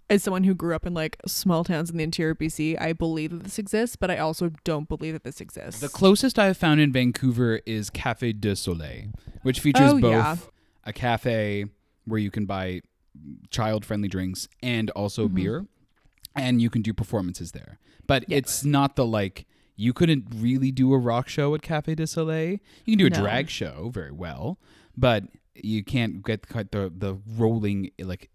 as 0.09 0.21
someone 0.23 0.43
who 0.43 0.53
grew 0.53 0.75
up 0.75 0.85
in 0.85 0.93
like 0.93 1.17
small 1.25 1.63
towns 1.63 1.89
in 1.89 1.97
the 1.97 2.03
interior 2.03 2.35
BC, 2.35 2.79
I 2.79 2.93
believe 2.93 3.31
that 3.31 3.43
this 3.43 3.57
exists, 3.59 3.95
but 3.95 4.11
I 4.11 4.17
also 4.17 4.51
don't 4.63 4.87
believe 4.87 5.13
that 5.13 5.23
this 5.23 5.41
exists. 5.41 5.81
The 5.81 5.89
closest 5.89 6.37
I've 6.37 6.57
found 6.57 6.79
in 6.79 6.91
Vancouver 6.91 7.61
is 7.65 7.89
Cafe 7.89 8.33
Deux 8.33 8.55
Soleils, 8.55 9.13
which 9.41 9.59
features 9.59 9.91
Oh, 9.93 9.99
both 9.99 10.11
yeah. 10.11 10.35
a 10.83 10.93
cafe 10.93 11.65
where 12.05 12.19
you 12.19 12.29
can 12.29 12.45
buy 12.45 12.81
child-friendly 13.49 14.07
drinks 14.09 14.47
and 14.61 14.89
also 14.91 15.27
Mhm. 15.27 15.33
beer, 15.35 15.65
and 16.35 16.61
you 16.61 16.69
can 16.69 16.81
do 16.81 16.93
performances 16.93 17.51
there. 17.53 17.79
But 18.05 18.25
Yeah. 18.29 18.37
it's 18.37 18.63
not 18.63 18.95
the 18.95 19.05
like 19.05 19.45
you 19.77 19.91
couldn't 19.91 20.27
really 20.33 20.71
do 20.71 20.93
a 20.93 20.97
rock 20.97 21.27
show 21.27 21.53
at 21.55 21.61
Cafe 21.61 21.95
Deux 21.95 22.05
Soleils. 22.05 22.59
You 22.85 22.95
can 22.95 22.99
do 22.99 23.07
a 23.07 23.09
No. 23.09 23.19
drag 23.21 23.49
show 23.49 23.89
very 23.93 24.11
well, 24.11 24.59
but 24.95 25.23
you 25.55 25.83
can't 25.83 26.23
get 26.23 26.43
the 26.43 26.93
the 26.95 27.17
rolling 27.37 27.89
like 27.99 28.29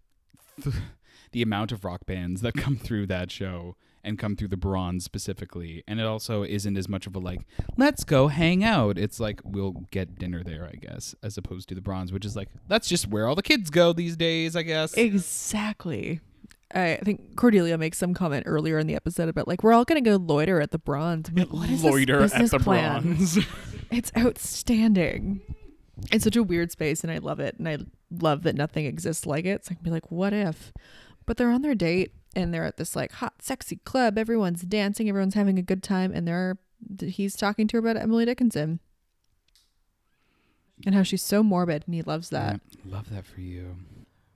the 1.31 1.41
amount 1.41 1.71
of 1.71 1.83
rock 1.85 2.05
bands 2.05 2.41
that 2.41 2.53
come 2.57 2.75
through 2.77 3.07
that 3.07 3.31
show 3.31 3.75
and 4.03 4.17
come 4.17 4.35
through 4.35 4.47
the 4.47 4.57
bronze 4.57 5.03
specifically 5.03 5.83
and 5.87 5.99
it 5.99 6.05
also 6.07 6.41
isn't 6.43 6.75
as 6.75 6.89
much 6.89 7.05
of 7.05 7.15
a 7.15 7.19
like 7.19 7.41
let's 7.77 8.03
go 8.03 8.29
hang 8.29 8.63
out 8.63 8.97
it's 8.97 9.19
like 9.19 9.39
we'll 9.43 9.85
get 9.91 10.17
dinner 10.17 10.43
there 10.43 10.65
i 10.65 10.75
guess 10.75 11.13
as 11.21 11.37
opposed 11.37 11.69
to 11.69 11.75
the 11.75 11.81
bronze 11.81 12.11
which 12.11 12.25
is 12.25 12.35
like 12.35 12.49
that's 12.67 12.89
just 12.89 13.07
where 13.07 13.27
all 13.27 13.35
the 13.35 13.43
kids 13.43 13.69
go 13.69 13.93
these 13.93 14.17
days 14.17 14.55
i 14.55 14.63
guess 14.63 14.95
Exactly. 14.97 16.19
I 16.73 16.99
think 17.03 17.35
Cordelia 17.35 17.77
makes 17.77 17.97
some 17.97 18.13
comment 18.13 18.43
earlier 18.47 18.79
in 18.79 18.87
the 18.87 18.95
episode 18.95 19.27
about 19.27 19.45
like 19.45 19.61
we're 19.61 19.73
all 19.73 19.83
gonna 19.83 19.99
go 19.99 20.15
loiter 20.15 20.61
at 20.61 20.71
the 20.71 20.77
Bronze. 20.79 21.29
Like, 21.33 21.51
what 21.51 21.69
is 21.69 21.83
loiter 21.83 22.21
at 22.21 22.31
the 22.31 22.59
plan? 22.59 23.01
bronze 23.03 23.39
It's 23.91 24.09
outstanding. 24.17 25.41
It's 26.13 26.23
such 26.23 26.37
a 26.37 26.43
weird 26.43 26.71
space, 26.71 27.03
and 27.03 27.11
I 27.11 27.17
love 27.17 27.41
it. 27.41 27.55
And 27.59 27.67
I 27.67 27.79
love 28.09 28.43
that 28.43 28.55
nothing 28.55 28.85
exists 28.85 29.25
like 29.25 29.43
it. 29.45 29.65
So 29.65 29.71
I 29.71 29.73
can 29.75 29.83
be 29.83 29.91
like, 29.91 30.09
what 30.11 30.31
if? 30.31 30.71
But 31.31 31.37
they're 31.37 31.49
on 31.49 31.61
their 31.61 31.75
date, 31.75 32.11
and 32.35 32.53
they're 32.53 32.65
at 32.65 32.75
this 32.75 32.93
like 32.93 33.13
hot, 33.13 33.41
sexy 33.41 33.77
club. 33.77 34.17
Everyone's 34.17 34.63
dancing, 34.63 35.07
everyone's 35.07 35.33
having 35.33 35.57
a 35.57 35.61
good 35.61 35.81
time, 35.81 36.11
and 36.13 36.27
they're 36.27 36.57
he's 36.99 37.37
talking 37.37 37.69
to 37.69 37.77
her 37.77 37.79
about 37.79 37.95
Emily 37.95 38.25
Dickinson 38.25 38.81
and 40.85 40.93
how 40.93 41.03
she's 41.03 41.23
so 41.23 41.41
morbid, 41.41 41.83
and 41.85 41.95
he 41.95 42.01
loves 42.01 42.31
that. 42.31 42.59
Yeah, 42.83 42.91
love 42.97 43.09
that 43.11 43.25
for 43.25 43.39
you 43.39 43.77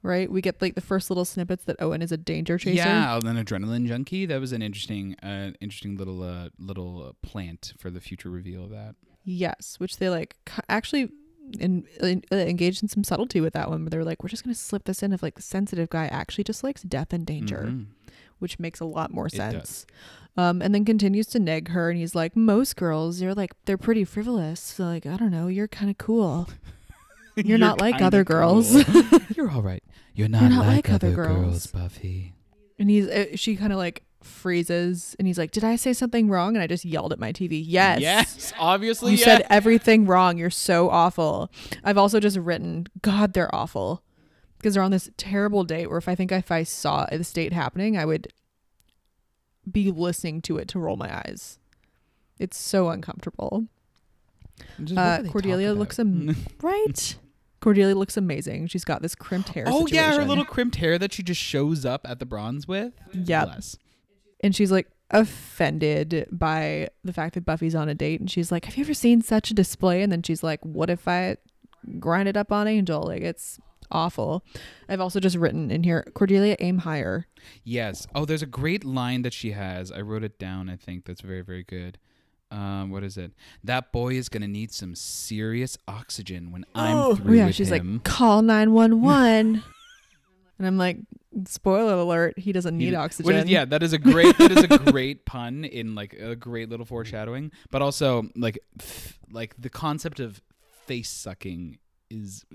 Right? 0.03 0.31
We 0.31 0.39
get 0.39 0.61
like 0.61 0.75
the 0.75 0.79
first 0.79 1.09
little 1.09 1.25
snippets 1.25 1.65
that 1.65 1.75
Owen 1.81 2.01
is 2.01 2.13
a 2.13 2.17
danger 2.17 2.57
chaser. 2.57 2.77
yeah 2.77 3.17
an 3.17 3.43
adrenaline 3.43 3.87
junkie 3.87 4.25
that 4.27 4.39
was 4.39 4.53
an 4.53 4.61
interesting 4.61 5.17
uh 5.21 5.51
interesting 5.59 5.97
little 5.97 6.23
uh 6.23 6.47
little 6.57 7.07
uh, 7.09 7.27
plant 7.27 7.73
for 7.77 7.89
the 7.89 7.99
future 7.99 8.29
reveal 8.29 8.63
of 8.63 8.69
that 8.69 8.95
Yes, 9.25 9.75
which 9.79 9.97
they 9.97 10.09
like 10.09 10.37
actually 10.69 11.09
in, 11.59 11.85
in, 12.01 12.23
uh, 12.31 12.35
engaged 12.35 12.81
in 12.83 12.89
some 12.89 13.03
subtlety 13.03 13.39
with 13.41 13.53
that 13.53 13.69
one, 13.69 13.83
where 13.83 13.89
they're 13.89 14.03
like, 14.03 14.23
we're 14.23 14.29
just 14.29 14.43
gonna 14.43 14.55
slip 14.55 14.83
this 14.85 15.01
in 15.03 15.13
if 15.13 15.21
like 15.23 15.35
the 15.35 15.41
sensitive 15.41 15.89
guy 15.89 16.05
actually 16.07 16.43
just 16.43 16.63
likes 16.63 16.81
death 16.83 17.13
and 17.13 17.25
danger, 17.25 17.67
Mhm. 17.69 17.85
which 18.39 18.59
makes 18.59 18.79
a 18.79 18.85
lot 18.85 19.11
more 19.13 19.29
sense. 19.29 19.85
Um, 20.37 20.61
and 20.61 20.75
then 20.75 20.83
continues 20.83 21.27
to 21.27 21.39
neg 21.39 21.69
her, 21.69 21.89
and 21.89 21.97
he's 21.97 22.13
like, 22.13 22.35
most 22.35 22.75
girls, 22.75 23.21
you're 23.21 23.33
like, 23.33 23.53
they're 23.65 23.77
pretty 23.77 24.03
frivolous. 24.03 24.59
So 24.59 24.83
like, 24.85 25.05
I 25.05 25.15
don't 25.17 25.31
know, 25.31 25.47
you're 25.47 25.67
kind 25.69 25.89
of 25.89 25.97
cool. 25.97 26.49
You're, 27.37 27.57
not 27.57 27.81
like 27.81 27.95
kinda 27.95 28.07
other 28.07 28.23
girls. 28.23 28.81
cool. 28.85 29.03
You're 29.35 29.51
all 29.51 29.61
right. 29.61 29.83
You're 30.13 30.29
not, 30.29 30.49
not 30.51 30.65
like, 30.65 30.87
like 30.87 30.89
other 30.93 31.07
other 31.07 31.15
girls. 31.15 31.43
girls, 31.43 31.67
Buffy. 31.67 32.33
and 32.79 32.89
he's 32.89 33.07
uh, 33.09 33.25
she 33.35 33.57
kind 33.57 33.73
of 33.73 33.77
like 33.77 34.03
freezes 34.25 35.15
and 35.17 35.27
he's 35.27 35.37
like, 35.37 35.51
Did 35.51 35.63
I 35.63 35.75
say 35.75 35.93
something 35.93 36.29
wrong? 36.29 36.55
And 36.55 36.63
I 36.63 36.67
just 36.67 36.85
yelled 36.85 37.13
at 37.13 37.19
my 37.19 37.31
TV. 37.31 37.63
Yes. 37.65 38.01
Yes, 38.01 38.53
obviously. 38.59 39.13
You 39.13 39.17
yeah. 39.19 39.25
said 39.25 39.47
everything 39.49 40.05
wrong. 40.05 40.37
You're 40.37 40.49
so 40.49 40.89
awful. 40.89 41.51
I've 41.83 41.97
also 41.97 42.19
just 42.19 42.37
written, 42.37 42.87
God, 43.01 43.33
they're 43.33 43.53
awful. 43.53 44.03
Because 44.57 44.73
they're 44.73 44.83
on 44.83 44.91
this 44.91 45.09
terrible 45.17 45.63
date 45.63 45.87
where 45.89 45.97
if 45.97 46.07
I 46.07 46.15
think 46.15 46.31
if 46.31 46.51
I 46.51 46.63
saw 46.63 47.05
this 47.05 47.31
date 47.31 47.53
happening, 47.53 47.97
I 47.97 48.05
would 48.05 48.29
be 49.71 49.91
listening 49.91 50.41
to 50.43 50.57
it 50.57 50.67
to 50.69 50.79
roll 50.79 50.95
my 50.97 51.15
eyes. 51.17 51.59
It's 52.39 52.57
so 52.57 52.89
uncomfortable. 52.89 53.67
Just 54.83 54.97
Uh, 54.97 55.23
Cordelia 55.29 55.73
looks 55.73 55.99
am- 55.99 56.35
Right? 56.61 57.17
Cordelia 57.61 57.95
looks 57.95 58.15
amazing. 58.15 58.67
She's 58.67 58.83
got 58.85 59.01
this 59.01 59.15
crimped 59.15 59.49
hair. 59.49 59.65
Oh 59.67 59.87
yeah, 59.87 60.15
her 60.15 60.25
little 60.25 60.45
crimped 60.45 60.75
hair 60.75 60.99
that 60.99 61.13
she 61.13 61.23
just 61.23 61.41
shows 61.41 61.83
up 61.85 62.01
at 62.07 62.19
the 62.19 62.25
bronze 62.25 62.67
with. 62.67 62.93
Yep. 63.13 63.63
And 64.45 64.55
she's 64.55 64.71
like 64.71 64.87
offended 65.11 66.27
by 66.31 66.89
the 67.03 67.13
fact 67.13 67.33
that 67.35 67.45
Buffy's 67.45 67.75
on 67.75 67.89
a 67.89 67.95
date 67.95 68.19
and 68.19 68.29
she's 68.29 68.51
like, 68.51 68.65
"Have 68.65 68.77
you 68.77 68.83
ever 68.83 68.93
seen 68.93 69.21
such 69.21 69.49
a 69.51 69.53
display?" 69.53 70.01
And 70.01 70.11
then 70.11 70.21
she's 70.23 70.43
like, 70.43 70.63
"What 70.63 70.89
if 70.89 71.07
I 71.07 71.37
grind 71.99 72.27
it 72.29 72.37
up 72.37 72.51
on 72.51 72.67
Angel?" 72.67 73.01
Like 73.01 73.21
it's 73.23 73.59
awful. 73.91 74.43
I've 74.89 75.01
also 75.01 75.19
just 75.19 75.35
written 75.35 75.71
in 75.71 75.83
here, 75.83 76.05
Cordelia 76.13 76.55
aim 76.59 76.79
higher. 76.79 77.27
Yes. 77.63 78.07
Oh, 78.15 78.25
there's 78.25 78.41
a 78.41 78.47
great 78.47 78.83
line 78.83 79.21
that 79.23 79.33
she 79.33 79.51
has. 79.51 79.91
I 79.91 80.01
wrote 80.01 80.23
it 80.23 80.37
down. 80.39 80.69
I 80.69 80.75
think 80.75 81.05
that's 81.05 81.21
very 81.21 81.41
very 81.41 81.63
good. 81.63 81.97
Um, 82.51 82.91
what 82.91 83.03
is 83.03 83.17
it? 83.17 83.31
That 83.63 83.91
boy 83.91 84.13
is 84.13 84.29
gonna 84.29 84.47
need 84.47 84.71
some 84.71 84.93
serious 84.95 85.77
oxygen 85.87 86.51
when 86.51 86.65
I'm 86.75 86.95
Oh 86.97 87.15
through 87.15 87.37
yeah, 87.37 87.45
with 87.47 87.55
she's 87.55 87.71
him. 87.71 87.93
like, 87.93 88.03
"Call 88.03 88.41
911." 88.43 89.63
and 90.57 90.67
I'm 90.67 90.77
like, 90.77 90.97
"Spoiler 91.45 91.93
alert, 91.93 92.37
he 92.39 92.51
doesn't 92.51 92.77
need 92.77 92.91
d- 92.91 92.95
oxygen." 92.95 93.25
What 93.25 93.35
is, 93.43 93.49
yeah, 93.49 93.65
that 93.65 93.83
is 93.83 93.93
a 93.93 93.97
great 93.97 94.37
that 94.37 94.51
is 94.51 94.63
a 94.63 94.67
great 94.91 95.25
pun 95.25 95.65
in 95.65 95.95
like 95.95 96.13
a 96.13 96.35
great 96.35 96.69
little 96.69 96.85
foreshadowing, 96.85 97.51
but 97.71 97.81
also 97.81 98.29
like 98.35 98.59
f- 98.79 99.19
like 99.31 99.53
the 99.57 99.69
concept 99.69 100.19
of 100.19 100.41
face 100.85 101.09
sucking 101.09 101.77
is 102.09 102.45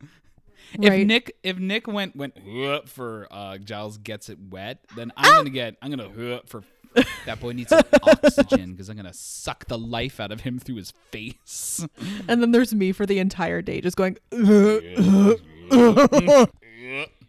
if 0.00 0.88
Right. 0.90 1.06
Nick 1.06 1.36
if 1.42 1.58
Nick 1.58 1.86
went 1.86 2.16
went 2.16 2.36
"Huh," 2.44 2.82
for 2.86 3.28
uh, 3.30 3.58
Giles 3.58 3.98
gets 3.98 4.28
it 4.28 4.38
wet, 4.50 4.78
then 4.96 5.12
I'm 5.16 5.34
gonna 5.34 5.50
get 5.50 5.76
I'm 5.82 5.90
gonna 5.90 6.08
"Huh," 6.08 6.40
for 6.46 6.62
that 7.26 7.40
boy 7.40 7.50
needs 7.52 7.70
some 7.70 7.82
oxygen 8.04 8.70
because 8.72 8.88
I'm 8.88 8.96
gonna 8.96 9.12
suck 9.12 9.66
the 9.66 9.76
life 9.76 10.20
out 10.20 10.30
of 10.30 10.40
him 10.42 10.58
through 10.60 10.76
his 10.76 10.92
face. 11.10 11.84
And 12.28 12.40
then 12.40 12.52
there's 12.52 12.72
me 12.72 12.92
for 12.92 13.04
the 13.04 13.18
entire 13.18 13.62
day 13.62 13.80
just 13.80 13.96
going 13.96 14.16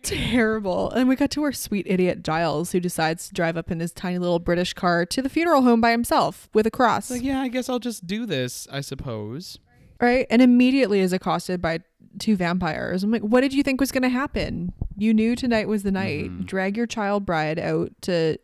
terrible. 0.03 0.91
And 0.91 1.09
we 1.09 1.15
got 1.15 1.31
to 1.31 1.43
our 1.43 1.51
sweet 1.51 1.85
idiot 1.89 2.23
Giles 2.23 2.71
who 2.71 2.79
decides 2.79 3.27
to 3.27 3.33
drive 3.33 3.57
up 3.57 3.71
in 3.71 3.79
his 3.79 3.91
tiny 3.91 4.17
little 4.19 4.39
British 4.39 4.73
car 4.73 5.05
to 5.07 5.21
the 5.21 5.29
funeral 5.29 5.61
home 5.63 5.81
by 5.81 5.91
himself 5.91 6.49
with 6.53 6.67
a 6.67 6.71
cross. 6.71 7.09
like, 7.09 7.23
yeah, 7.23 7.41
I 7.41 7.47
guess 7.47 7.69
I'll 7.69 7.79
just 7.79 8.05
do 8.05 8.25
this. 8.25 8.67
I 8.71 8.81
suppose. 8.81 9.59
Right? 10.01 10.27
And 10.29 10.41
immediately 10.41 10.99
is 10.99 11.13
accosted 11.13 11.61
by 11.61 11.79
two 12.19 12.35
vampires. 12.35 13.03
I'm 13.03 13.11
like, 13.11 13.21
what 13.21 13.41
did 13.41 13.53
you 13.53 13.63
think 13.63 13.79
was 13.79 13.91
going 13.91 14.03
to 14.03 14.09
happen? 14.09 14.73
You 14.97 15.13
knew 15.13 15.35
tonight 15.35 15.67
was 15.67 15.83
the 15.83 15.91
night. 15.91 16.29
Mhm. 16.29 16.45
Drag 16.45 16.77
your 16.77 16.87
child 16.87 17.25
bride 17.25 17.59
out 17.59 17.91
to 18.01 18.37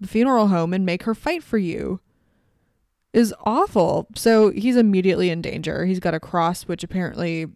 the 0.00 0.06
funeral 0.08 0.48
home 0.48 0.72
and 0.72 0.84
make 0.86 1.04
her 1.04 1.14
fight 1.14 1.42
for 1.42 1.58
you. 1.58 2.00
Is 3.12 3.34
awful. 3.44 4.06
So 4.14 4.50
he's 4.50 4.76
immediately 4.76 5.30
in 5.30 5.42
danger. 5.42 5.84
He's 5.86 5.98
got 5.98 6.14
a 6.14 6.20
cross, 6.20 6.62
which 6.64 6.84
apparently 6.84 7.46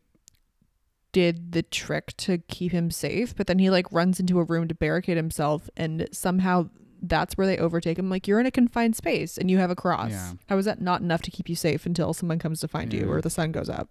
did 1.14 1.52
the 1.52 1.62
trick 1.62 2.14
to 2.18 2.38
keep 2.48 2.72
him 2.72 2.90
safe, 2.90 3.34
but 3.34 3.46
then 3.46 3.58
he 3.58 3.70
like 3.70 3.90
runs 3.92 4.20
into 4.20 4.38
a 4.38 4.44
room 4.44 4.68
to 4.68 4.74
barricade 4.74 5.16
himself 5.16 5.70
and 5.76 6.06
somehow 6.12 6.68
that's 7.00 7.36
where 7.36 7.46
they 7.46 7.56
overtake 7.58 7.98
him. 7.98 8.10
Like 8.10 8.26
you're 8.26 8.40
in 8.40 8.46
a 8.46 8.50
confined 8.50 8.96
space 8.96 9.38
and 9.38 9.50
you 9.50 9.58
have 9.58 9.70
a 9.70 9.74
cross. 9.76 10.10
Yeah. 10.10 10.32
How 10.48 10.58
is 10.58 10.64
that 10.64 10.80
not 10.80 11.00
enough 11.02 11.22
to 11.22 11.30
keep 11.30 11.48
you 11.48 11.54
safe 11.54 11.86
until 11.86 12.12
someone 12.14 12.38
comes 12.38 12.60
to 12.60 12.68
find 12.68 12.92
you 12.92 13.10
or 13.10 13.20
the 13.20 13.30
sun 13.30 13.52
goes 13.52 13.68
up? 13.70 13.88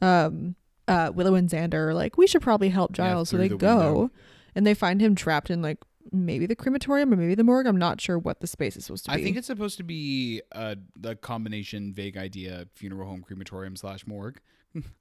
Um 0.00 0.54
uh 0.86 1.10
Willow 1.14 1.34
and 1.34 1.48
Xander 1.50 1.88
are 1.88 1.94
like, 1.94 2.16
we 2.16 2.26
should 2.26 2.42
probably 2.42 2.68
help 2.70 2.92
Yeah, 2.92 3.08
Giles. 3.08 3.28
so 3.30 3.36
they 3.36 3.48
the 3.48 3.56
go 3.56 3.76
window. 3.76 4.10
and 4.54 4.66
they 4.66 4.74
find 4.74 5.00
him 5.00 5.14
trapped 5.14 5.50
in 5.50 5.60
like 5.62 5.78
maybe 6.12 6.46
the 6.46 6.56
crematorium 6.56 7.12
or 7.12 7.16
maybe 7.16 7.34
the 7.34 7.44
morgue. 7.44 7.66
I'm 7.66 7.76
not 7.76 8.00
sure 8.00 8.18
what 8.18 8.40
the 8.40 8.46
space 8.46 8.76
is 8.76 8.84
supposed 8.86 9.04
to 9.06 9.10
be. 9.10 9.16
I 9.18 9.22
think 9.22 9.36
it's 9.36 9.46
supposed 9.48 9.76
to 9.78 9.84
be 9.84 10.40
uh, 10.52 10.76
the 10.96 11.16
combination 11.16 11.92
vague 11.92 12.16
idea 12.16 12.66
funeral 12.74 13.08
home 13.08 13.22
crematorium 13.22 13.76
slash 13.76 14.06
morgue. 14.06 14.38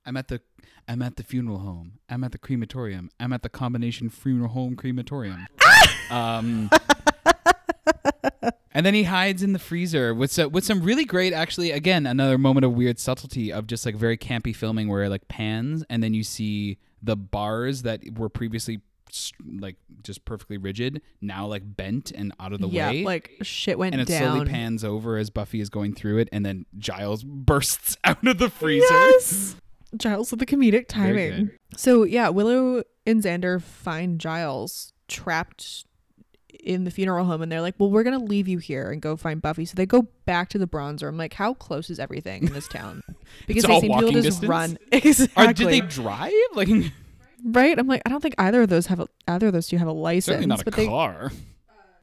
I'm 0.05 0.17
at 0.17 0.27
the 0.27 0.41
I'm 0.87 1.01
at 1.01 1.17
the 1.17 1.23
funeral 1.23 1.59
home. 1.59 1.99
I'm 2.09 2.23
at 2.23 2.31
the 2.31 2.37
crematorium. 2.37 3.09
I'm 3.19 3.33
at 3.33 3.43
the 3.43 3.49
combination 3.49 4.09
funeral 4.09 4.49
home 4.49 4.75
crematorium. 4.75 5.47
um 6.09 6.69
And 8.71 8.85
then 8.85 8.93
he 8.93 9.03
hides 9.03 9.41
in 9.41 9.53
the 9.53 9.59
freezer 9.59 10.13
with 10.13 10.31
so, 10.31 10.47
with 10.47 10.63
some 10.63 10.83
really 10.83 11.03
great 11.03 11.33
actually 11.33 11.71
again 11.71 12.05
another 12.05 12.37
moment 12.37 12.63
of 12.63 12.73
weird 12.73 12.99
subtlety 12.99 13.51
of 13.51 13.65
just 13.65 13.87
like 13.87 13.95
very 13.95 14.17
campy 14.17 14.55
filming 14.55 14.87
where 14.87 15.03
it 15.03 15.09
like 15.09 15.27
pans 15.27 15.83
and 15.89 16.03
then 16.03 16.13
you 16.13 16.23
see 16.23 16.77
the 17.01 17.15
bars 17.15 17.81
that 17.81 18.01
were 18.19 18.29
previously 18.29 18.81
like 19.59 19.77
just 20.03 20.25
perfectly 20.25 20.57
rigid 20.57 21.01
now 21.21 21.45
like 21.45 21.63
bent 21.75 22.11
and 22.11 22.33
out 22.39 22.53
of 22.53 22.61
the 22.61 22.67
yeah, 22.67 22.91
way 22.91 23.03
like 23.03 23.31
shit 23.41 23.77
went 23.77 23.93
and 23.93 24.01
it 24.01 24.07
down. 24.07 24.33
slowly 24.33 24.49
pans 24.49 24.83
over 24.83 25.17
as 25.17 25.29
Buffy 25.29 25.59
is 25.59 25.69
going 25.69 25.93
through 25.93 26.17
it, 26.19 26.29
and 26.31 26.45
then 26.45 26.65
Giles 26.77 27.23
bursts 27.23 27.97
out 28.03 28.25
of 28.25 28.37
the 28.37 28.49
freezer. 28.49 28.85
Yes. 28.89 29.55
Giles 29.95 30.31
with 30.31 30.39
the 30.39 30.45
comedic 30.45 30.87
timing. 30.87 31.51
So 31.75 32.03
yeah, 32.03 32.29
Willow 32.29 32.83
and 33.05 33.23
Xander 33.23 33.61
find 33.61 34.19
Giles 34.19 34.91
trapped 35.07 35.85
in 36.59 36.83
the 36.83 36.91
funeral 36.91 37.23
home 37.25 37.41
and 37.41 37.51
they're 37.51 37.61
like, 37.61 37.75
Well, 37.77 37.89
we're 37.89 38.03
gonna 38.03 38.23
leave 38.23 38.47
you 38.47 38.57
here 38.57 38.91
and 38.91 39.01
go 39.01 39.15
find 39.15 39.41
Buffy. 39.41 39.63
So 39.65 39.73
they 39.75 39.85
go 39.85 40.07
back 40.25 40.49
to 40.49 40.57
the 40.57 40.67
bronzer. 40.67 41.07
I'm 41.07 41.17
like, 41.17 41.33
how 41.33 41.53
close 41.53 41.89
is 41.89 41.99
everything 41.99 42.47
in 42.47 42.53
this 42.53 42.67
town? 42.67 43.03
Because 43.45 43.63
they 43.63 43.79
seem 43.81 43.91
to 43.91 43.97
be 43.99 44.03
able 44.03 44.11
to 44.13 44.21
just 44.21 44.41
distance? 44.41 44.49
run. 44.49 44.77
Exactly. 44.91 45.45
Or 45.45 45.53
did 45.53 45.67
they 45.67 45.81
drive? 45.81 46.31
Like 46.53 46.69
right? 47.45 47.77
I'm 47.77 47.87
like, 47.87 48.01
I 48.05 48.09
don't 48.09 48.21
think 48.21 48.35
either 48.37 48.61
of 48.63 48.69
those 48.69 48.87
have 48.87 48.99
a 48.99 49.07
either 49.27 49.47
of 49.47 49.53
those 49.53 49.67
two 49.67 49.77
have 49.77 49.87
a 49.87 49.91
license. 49.91 50.25
certainly 50.25 50.47
not 50.47 50.61
a 50.61 50.65
but 50.65 50.73
they 50.75 50.87
car. 50.87 51.31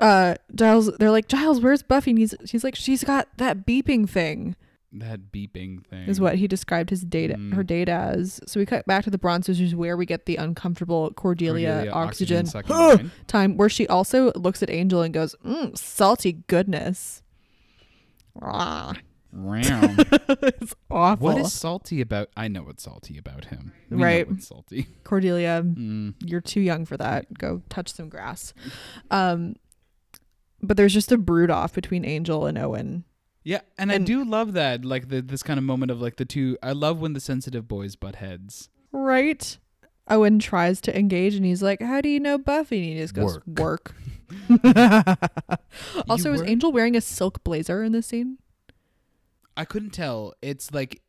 uh 0.01 0.35
Giles 0.55 0.95
they're 0.99 1.11
like, 1.11 1.29
Giles, 1.29 1.61
where's 1.61 1.83
Buffy? 1.83 2.11
And 2.13 2.19
he's 2.19 2.35
she's 2.45 2.63
like, 2.65 2.75
She's 2.77 3.05
got 3.05 3.29
that 3.39 3.67
beeping 3.67 4.09
thing. 4.09 4.55
That 5.01 5.33
beeping 5.33 5.85
thing 5.87 6.07
is 6.09 6.21
what 6.21 6.37
he 6.37 6.47
described 6.47 6.91
his 6.91 7.03
date 7.03 7.31
Mm. 7.31 7.53
her 7.55 7.63
date 7.63 7.89
as. 7.89 8.41
So 8.47 8.61
we 8.61 8.67
cut 8.67 8.87
back 8.87 9.05
to 9.05 9.11
the 9.11 9.19
bronzers, 9.19 9.49
which 9.49 9.61
is 9.61 9.75
where 9.75 9.97
we 9.97 10.07
get 10.07 10.27
the 10.27 10.37
uncomfortable 10.37 11.11
Cordelia, 11.13 11.91
oxygen, 11.93 12.47
sucking 12.47 12.75
line. 12.77 13.11
time, 13.27 13.57
where 13.57 13.69
she 13.69 13.87
also 13.89 14.33
looks 14.37 14.63
at 14.63 14.71
Angel 14.71 15.03
and 15.03 15.13
goes, 15.13 15.35
mm, 15.45 15.77
"Salty 15.77 16.45
goodness." 16.47 17.23
Round. 18.35 19.01
it's 19.37 20.75
awful. 20.91 21.25
what 21.27 21.39
is 21.39 21.53
salty 21.53 22.01
about? 22.01 22.29
I 22.37 22.47
know 22.47 22.63
what's 22.63 22.85
salty 22.85 23.19
about 23.19 23.47
him. 23.47 23.73
We 23.91 24.03
Right. 24.03 24.43
salty. 24.43 24.87
Cordelia? 25.03 25.63
Mm. 25.65 26.15
You're 26.25 26.41
too 26.41 26.61
young 26.61 26.85
for 26.85 26.97
that. 26.97 27.35
Go 27.37 27.63
touch 27.69 27.93
some 27.93 28.09
grass. 28.09 28.55
Um, 29.11 29.57
but 30.63 30.77
there's 30.77 30.95
just 30.95 31.11
a 31.11 31.19
brood 31.19 31.51
off 31.51 31.75
between 31.75 32.05
Angel 32.05 32.47
and 32.47 32.57
Owen. 32.57 33.05
Yeah, 33.45 33.61
and, 33.77 33.93
I 33.93 33.99
do 33.99 34.25
love 34.25 34.55
that, 34.55 34.87
like 34.87 35.09
the 35.09 35.21
this 35.21 35.43
kind 35.43 35.59
of 35.59 35.65
moment 35.65 35.91
of 35.91 36.01
like 36.01 36.17
the 36.17 36.25
two. 36.25 36.57
I 36.63 36.73
love 36.73 36.99
when 36.99 37.13
the 37.13 37.21
sensitive 37.21 37.69
boys 37.69 37.95
butt 37.95 38.17
heads. 38.17 38.71
Right? 38.91 39.59
Owen 40.09 40.39
tries 40.39 40.81
to 40.83 40.99
engage 40.99 41.35
and 41.35 41.45
he's 41.45 41.63
like, 41.63 41.81
How 41.81 42.01
do 42.01 42.09
you 42.09 42.21
know 42.21 42.39
Buffy? 42.39 42.79
And 42.79 42.87
he 42.87 42.97
just 42.97 43.15
goes, 43.15 43.39
Work. 43.47 43.95
also, 46.09 46.29
You 46.29 46.35
is 46.35 46.41
work? 46.41 46.49
Angel 46.49 46.73
wearing 46.73 46.97
a 46.97 47.01
silk 47.01 47.45
blazer 47.45 47.83
in 47.83 47.93
this 47.93 48.07
scene? 48.07 48.39
I 49.57 49.65
couldn't 49.65 49.91
tell. 49.91 50.35
It's 50.43 50.73
like 50.73 51.01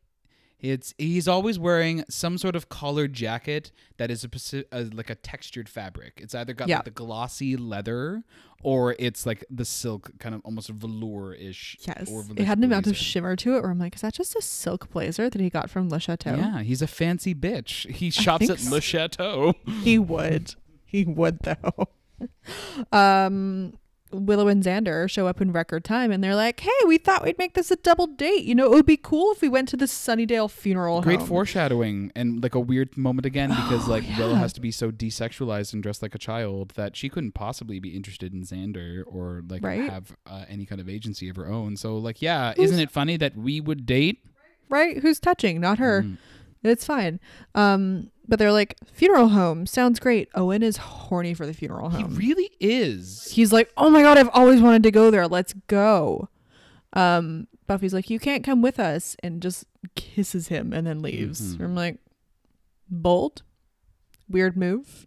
it's 0.60 0.94
he's 0.98 1.28
always 1.28 1.58
wearing 1.58 2.04
some 2.08 2.38
sort 2.38 2.56
of 2.56 2.68
collared 2.68 3.12
jacket 3.12 3.72
that 3.98 4.10
is 4.10 4.24
a, 4.24 4.64
uh 4.72 4.84
like 4.92 5.10
a 5.10 5.14
textured 5.14 5.68
fabric. 5.68 6.18
It's 6.22 6.34
either 6.34 6.54
got 6.54 6.68
Yeah. 6.68 6.76
like 6.76 6.86
the 6.86 6.90
glossy 6.92 7.56
leather 7.56 8.22
or 8.62 8.96
it's 8.98 9.26
like 9.26 9.44
the 9.50 9.64
silk 9.66 10.10
kind 10.18 10.34
of 10.34 10.40
almost 10.44 10.70
velour 10.70 11.34
ish. 11.34 11.76
Yes. 11.86 12.08
Or 12.10 12.24
It 12.36 12.44
had 12.44 12.58
an 12.58 12.64
amount 12.64 12.86
of 12.86 12.96
shimmer 12.96 13.36
to 13.36 13.56
it 13.56 13.62
where 13.62 13.70
I'm 13.70 13.78
like, 13.78 13.94
Is 13.94 14.00
that 14.00 14.14
just 14.14 14.34
a 14.34 14.40
silk 14.42 14.90
blazer 14.90 15.28
that 15.28 15.40
he 15.40 15.50
got 15.50 15.68
from 15.68 15.88
Le 15.90 16.00
Chateau? 16.00 16.36
Yeah, 16.36 16.62
he's 16.62 16.80
a 16.82 16.86
fancy 16.86 17.34
bitch. 17.34 17.88
He 17.90 18.10
shops 18.10 18.48
at 18.48 18.58
so. 18.58 18.70
Le 18.74 18.80
Chateau. 18.80 19.54
He 19.82 19.98
would. 19.98 20.54
he 20.86 21.04
would, 21.04 21.40
though. 21.40 21.88
Um, 22.92 23.78
Willow 24.12 24.46
and 24.48 24.62
Xander 24.62 25.10
show 25.10 25.26
up 25.26 25.40
in 25.40 25.50
record 25.52 25.84
time 25.84 26.12
and 26.12 26.22
they're 26.22 26.34
like, 26.36 26.60
Hey, 26.60 26.70
we 26.86 26.96
thought 26.96 27.24
we'd 27.24 27.38
make 27.38 27.54
this 27.54 27.70
a 27.70 27.76
double 27.76 28.06
date. 28.06 28.44
You 28.44 28.54
know, 28.54 28.66
it 28.66 28.70
would 28.70 28.86
be 28.86 28.96
cool 28.96 29.32
if 29.32 29.42
we 29.42 29.48
went 29.48 29.68
to 29.70 29.76
the 29.76 29.86
Sunnydale 29.86 30.50
funeral 30.50 31.00
Great 31.02 31.18
home. 31.18 31.28
foreshadowing 31.28 32.12
and 32.14 32.42
like 32.42 32.54
a 32.54 32.60
weird 32.60 32.96
moment 32.96 33.26
again 33.26 33.50
because 33.50 33.88
like 33.88 34.04
Willow 34.16 34.34
has 34.34 34.52
to 34.54 34.60
be 34.60 34.70
so 34.70 34.90
desexualized 34.92 35.72
and 35.72 35.82
dressed 35.82 36.02
like 36.02 36.14
a 36.14 36.18
child 36.18 36.70
that 36.76 36.96
she 36.96 37.08
couldn't 37.08 37.32
possibly 37.32 37.80
be 37.80 37.96
interested 37.96 38.32
in 38.32 38.42
Xander 38.42 39.02
or 39.06 39.42
like 39.48 39.64
Right. 39.64 39.90
have 39.90 40.16
uh, 40.26 40.44
any 40.48 40.66
kind 40.66 40.80
of 40.80 40.88
agency 40.88 41.28
of 41.28 41.36
her 41.36 41.46
own. 41.48 41.76
So 41.76 41.96
like 41.96 42.22
yeah, 42.22 42.54
isn't 42.56 42.78
it 42.78 42.90
funny 42.90 43.16
that 43.16 43.36
we 43.36 43.60
would 43.60 43.86
date? 43.86 44.24
right? 44.68 44.98
Who's 44.98 45.20
touching? 45.20 45.60
Not 45.60 45.78
her. 45.78 46.02
Mm. 46.02 46.18
It's 46.64 46.84
fine. 46.84 47.20
Um, 47.54 48.10
But 48.28 48.38
they're 48.38 48.52
like, 48.52 48.76
funeral 48.84 49.28
home 49.28 49.66
sounds 49.66 50.00
great. 50.00 50.28
Owen 50.34 50.62
is 50.62 50.76
horny 50.78 51.32
for 51.32 51.46
the 51.46 51.54
funeral 51.54 51.90
home. 51.90 51.98
He 51.98 52.02
home. 52.02 52.16
really 52.16 52.50
is. 52.60 53.30
He's 53.30 53.52
like, 53.52 53.70
oh 53.76 53.88
my 53.90 54.02
god, 54.02 54.18
I've 54.18 54.30
always 54.32 54.60
wanted 54.60 54.82
to 54.82 54.90
go 54.90 55.10
there. 55.10 55.28
Let's 55.28 55.52
go. 55.68 56.28
Um, 56.92 57.46
Buffy's 57.66 57.94
like, 57.94 58.10
you 58.10 58.18
can't 58.18 58.42
come 58.44 58.62
with 58.62 58.80
us, 58.80 59.16
and 59.22 59.40
just 59.42 59.64
kisses 59.94 60.48
him 60.48 60.72
and 60.72 60.86
then 60.86 61.00
leaves. 61.02 61.56
Mhm. 61.56 61.64
I'm 61.64 61.74
like, 61.74 61.98
bold, 62.88 63.42
weird 64.28 64.56
move. 64.56 65.06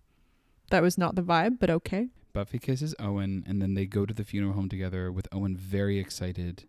That 0.72 0.82
was 0.84 0.98
not 0.98 1.16
the 1.16 1.22
vibe, 1.24 1.58
but 1.60 1.70
okay. 1.70 2.10
Buffy 2.32 2.60
kisses 2.60 2.94
Owen, 3.00 3.44
and 3.48 3.62
then 3.62 3.74
they 3.74 3.86
go 3.86 4.06
to 4.06 4.14
the 4.14 4.24
funeral 4.24 4.54
home 4.54 4.70
together 4.70 5.12
with 5.12 5.28
Owen 5.32 5.58
very 5.58 5.98
excited 6.00 6.68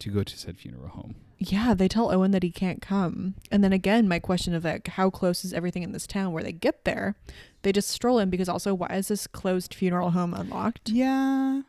to 0.00 0.10
go 0.10 0.22
to 0.22 0.38
said 0.38 0.58
funeral 0.58 0.88
home. 0.88 1.14
Yeah, 1.38 1.74
they 1.74 1.88
tell 1.88 2.12
Owen 2.12 2.30
that 2.30 2.42
he 2.42 2.50
can't 2.50 2.80
come. 2.80 3.34
And 3.50 3.62
then 3.62 3.72
again, 3.72 4.08
my 4.08 4.18
question 4.18 4.54
of 4.54 4.64
like, 4.64 4.88
how 4.88 5.10
close 5.10 5.44
is 5.44 5.52
everything 5.52 5.82
in 5.82 5.92
this 5.92 6.06
town 6.06 6.32
where 6.32 6.42
they 6.42 6.52
get 6.52 6.84
there? 6.84 7.16
They 7.62 7.72
just 7.72 7.90
stroll 7.90 8.18
in 8.18 8.30
because 8.30 8.48
also, 8.48 8.72
why 8.74 8.88
is 8.94 9.08
this 9.08 9.26
closed 9.26 9.74
funeral 9.74 10.10
home 10.12 10.32
unlocked? 10.34 10.90
Yeah. 10.90 11.62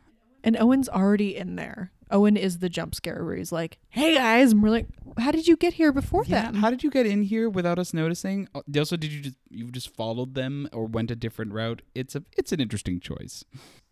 And 0.44 0.56
Owen's 0.56 0.88
already 0.88 1.36
in 1.36 1.56
there. 1.56 1.90
Owen 2.10 2.36
is 2.36 2.58
the 2.60 2.68
jump 2.68 2.94
scare 2.94 3.24
where 3.24 3.34
he's 3.34 3.50
like, 3.50 3.78
hey 3.88 4.14
guys. 4.14 4.52
And 4.52 4.62
we're 4.62 4.70
like, 4.70 4.86
how 5.18 5.32
did 5.32 5.48
you 5.48 5.56
get 5.56 5.74
here 5.74 5.90
before 5.92 6.24
Yeah. 6.24 6.42
then? 6.44 6.54
How 6.54 6.70
did 6.70 6.84
you 6.84 6.90
get 6.90 7.04
in 7.04 7.24
here 7.24 7.50
without 7.50 7.78
us 7.80 7.92
noticing? 7.92 8.48
Uh, 8.54 8.60
Also, 8.78 8.96
did 8.96 9.10
you 9.12 9.20
just 9.20 9.36
you 9.50 9.70
just 9.72 9.94
followed 9.94 10.34
them 10.34 10.68
or 10.72 10.86
went 10.86 11.10
a 11.10 11.16
different 11.16 11.52
route? 11.52 11.82
It's 11.96 12.14
a 12.14 12.22
it's 12.36 12.52
an 12.52 12.60
interesting 12.60 13.00
choice. 13.00 13.44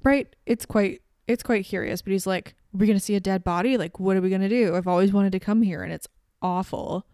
right? 0.05 0.35
It's 0.47 0.65
quite. 0.65 1.03
It's 1.27 1.43
quite 1.43 1.65
curious, 1.65 2.03
but 2.03 2.13
he's 2.13 2.27
like, 2.27 2.55
"We're 2.73 2.81
we 2.81 2.87
gonna 2.87 3.01
see 3.01 3.15
a 3.15 3.21
dead 3.21 3.45
body? 3.45 3.77
Like, 3.79 3.99
what 3.99 4.17
are 4.17 4.21
we 4.21 4.31
gonna 4.31 4.49
do? 4.49 4.75
I've 4.77 4.87
always 4.87 5.13
wanted 5.13 5.33
to 5.33 5.41
come 5.41 5.63
here, 5.63 5.83
and 5.83 5.93
it's 5.93 6.07
awful, 6.43 7.07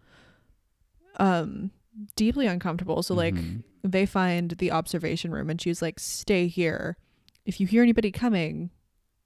um, 1.17 1.71
deeply 2.15 2.47
uncomfortable." 2.47 3.03
So 3.03 3.13
like, 3.13 3.33
Mhm. 3.35 3.63
they 3.83 4.05
find 4.05 4.51
the 4.51 4.71
observation 4.71 5.31
room 5.31 5.49
and 5.49 5.59
she's 5.61 5.81
like 5.81 5.99
stay 5.99 6.47
here 6.47 6.97
if 7.45 7.59
you 7.59 7.65
hear 7.65 7.81
anybody 7.81 8.11
coming 8.11 8.69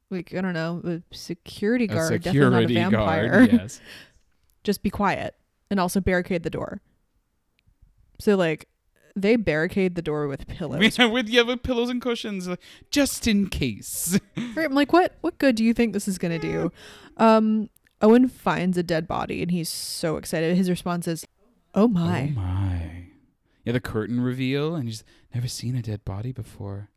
like 0.10 0.34
i 0.34 0.40
don't 0.40 0.54
know 0.54 0.82
a 0.86 1.02
security 1.14 1.88
guard 1.88 2.14
a 2.14 2.20
definitely 2.20 2.50
not 2.50 2.64
a 2.64 2.74
vampire 2.74 3.30
guard. 3.30 3.52
Yes. 3.52 3.82
just 4.64 4.82
be 4.82 4.90
quiet 4.90 5.36
and 5.70 5.78
also 5.78 6.00
barricade 6.00 6.44
the 6.44 6.50
door 6.50 6.80
so 8.18 8.38
like 8.38 8.70
they 9.16 9.36
barricade 9.38 9.96
the 9.96 10.02
door 10.02 10.28
with 10.28 10.48
pillows 10.48 10.98
Yeah, 11.00 11.06
with 11.06 11.30
yeah, 11.30 11.42
with 11.44 11.64
pillows 11.64 11.90
and 11.90 12.02
cushions, 12.02 12.48
like, 12.48 12.60
just 12.92 13.28
in 13.28 13.48
case. 13.48 14.20
Right, 14.56 14.66
i'm 14.66 14.74
like 14.76 14.92
what 14.94 15.16
what 15.22 15.38
good 15.38 15.56
do 15.56 15.64
you 15.64 15.74
think 15.74 15.94
this 15.94 16.08
is 16.08 16.18
gonna 16.18 16.40
do 16.40 16.72
um 17.18 17.70
owen 18.02 18.28
finds 18.28 18.78
a 18.78 18.84
dead 18.84 19.08
body 19.08 19.42
and 19.42 19.52
he's 19.52 19.70
so 19.70 20.18
excited 20.18 20.56
his 20.58 20.70
response 20.70 21.08
is 21.08 21.26
oh 21.74 21.88
my 21.88 22.34
Oh 22.36 22.40
my. 22.40 22.92
Yeah, 23.64 23.74
the 23.74 23.80
curtain 23.80 24.20
reveal, 24.22 24.76
and 24.76 24.88
he's 24.88 25.04
never 25.34 25.48
seen 25.48 25.76
a 25.76 25.82
dead 25.82 26.06
body 26.06 26.32
before. 26.32 26.90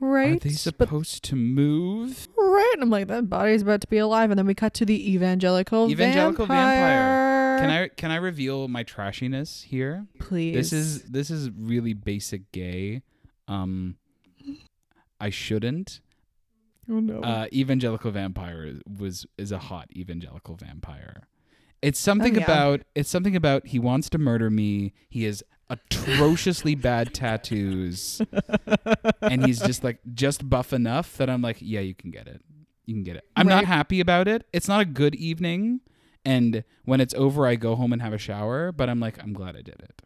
right 0.00 0.36
Are 0.36 0.38
they 0.38 0.48
but 0.50 0.56
supposed 0.58 1.22
to 1.24 1.36
move? 1.36 2.26
Right. 2.38 2.70
And 2.72 2.82
I'm 2.84 2.88
like, 2.90 3.08
that 3.08 3.28
body's 3.28 3.60
about 3.60 3.82
to 3.82 3.86
be 3.86 3.98
alive. 3.98 4.30
And 4.30 4.38
then 4.38 4.46
we 4.46 4.54
cut 4.54 4.72
to 4.74 4.86
the 4.86 5.12
evangelical 5.12 5.90
Evangelical 5.90 6.46
vampire. 6.46 7.29
Can 7.60 7.70
I 7.70 7.88
can 7.88 8.10
I 8.10 8.16
reveal 8.16 8.68
my 8.68 8.84
trashiness 8.84 9.62
here? 9.64 10.06
please? 10.18 10.54
This 10.54 10.72
is 10.72 11.02
this 11.04 11.30
is 11.30 11.50
really 11.50 11.92
basic 11.94 12.50
gay. 12.52 13.02
Um 13.48 13.96
I 15.20 15.30
shouldn't. 15.30 16.00
oh 16.90 17.00
no. 17.00 17.20
Uh 17.20 17.46
evangelical 17.52 18.10
vampire 18.10 18.74
was 18.98 19.26
is 19.38 19.52
a 19.52 19.58
hot 19.58 19.88
evangelical 19.94 20.56
vampire. 20.56 21.28
It's 21.82 21.98
something 21.98 22.36
Oh, 22.36 22.40
yeah. 22.40 22.44
about 22.44 22.80
it's 22.94 23.10
something 23.10 23.36
about 23.36 23.66
he 23.68 23.78
wants 23.78 24.08
to 24.10 24.18
murder 24.18 24.50
me. 24.50 24.92
He 25.08 25.24
has 25.24 25.42
atrociously 25.68 26.74
bad 26.74 27.14
tattoos. 27.14 28.20
and 29.22 29.44
he's 29.46 29.60
just 29.60 29.84
like 29.84 29.98
just 30.14 30.48
buff 30.48 30.72
enough 30.72 31.16
that 31.16 31.30
I'm 31.30 31.42
like, 31.42 31.58
yeah, 31.60 31.80
you 31.80 31.94
can 31.94 32.10
get 32.10 32.26
it. 32.26 32.42
You 32.86 32.94
can 32.94 33.02
get 33.04 33.16
it. 33.16 33.24
I'm 33.36 33.46
Right. 33.46 33.54
not 33.56 33.64
happy 33.66 34.00
about 34.00 34.26
it. 34.28 34.46
It's 34.52 34.66
not 34.68 34.80
a 34.80 34.84
good 34.84 35.14
evening. 35.14 35.80
And 36.24 36.64
when 36.84 37.00
it's 37.00 37.14
over, 37.14 37.46
I 37.46 37.56
go 37.56 37.76
home 37.76 37.92
and 37.92 38.02
have 38.02 38.12
a 38.12 38.18
shower. 38.18 38.72
But 38.72 38.88
I'm 38.88 39.00
like, 39.00 39.22
I'm 39.22 39.32
glad 39.32 39.56
I 39.56 39.62
did 39.62 39.82
it. 39.82 40.02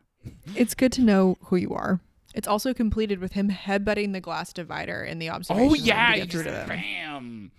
it's 0.54 0.74
good 0.74 0.92
to 0.92 1.02
know 1.02 1.36
who 1.42 1.56
you 1.56 1.70
are. 1.74 2.00
It's 2.34 2.48
also 2.48 2.74
completed 2.74 3.20
with 3.20 3.32
him 3.32 3.48
headbutting 3.48 4.12
the 4.12 4.20
glass 4.20 4.52
divider 4.52 5.04
in 5.04 5.20
the 5.20 5.30
observation 5.30 5.68
Oh 5.68 5.72
room 5.72 5.80
yeah, 5.80 6.12
to 6.12 6.20
get 6.20 6.28
just 6.30 6.44
bam. 6.44 7.52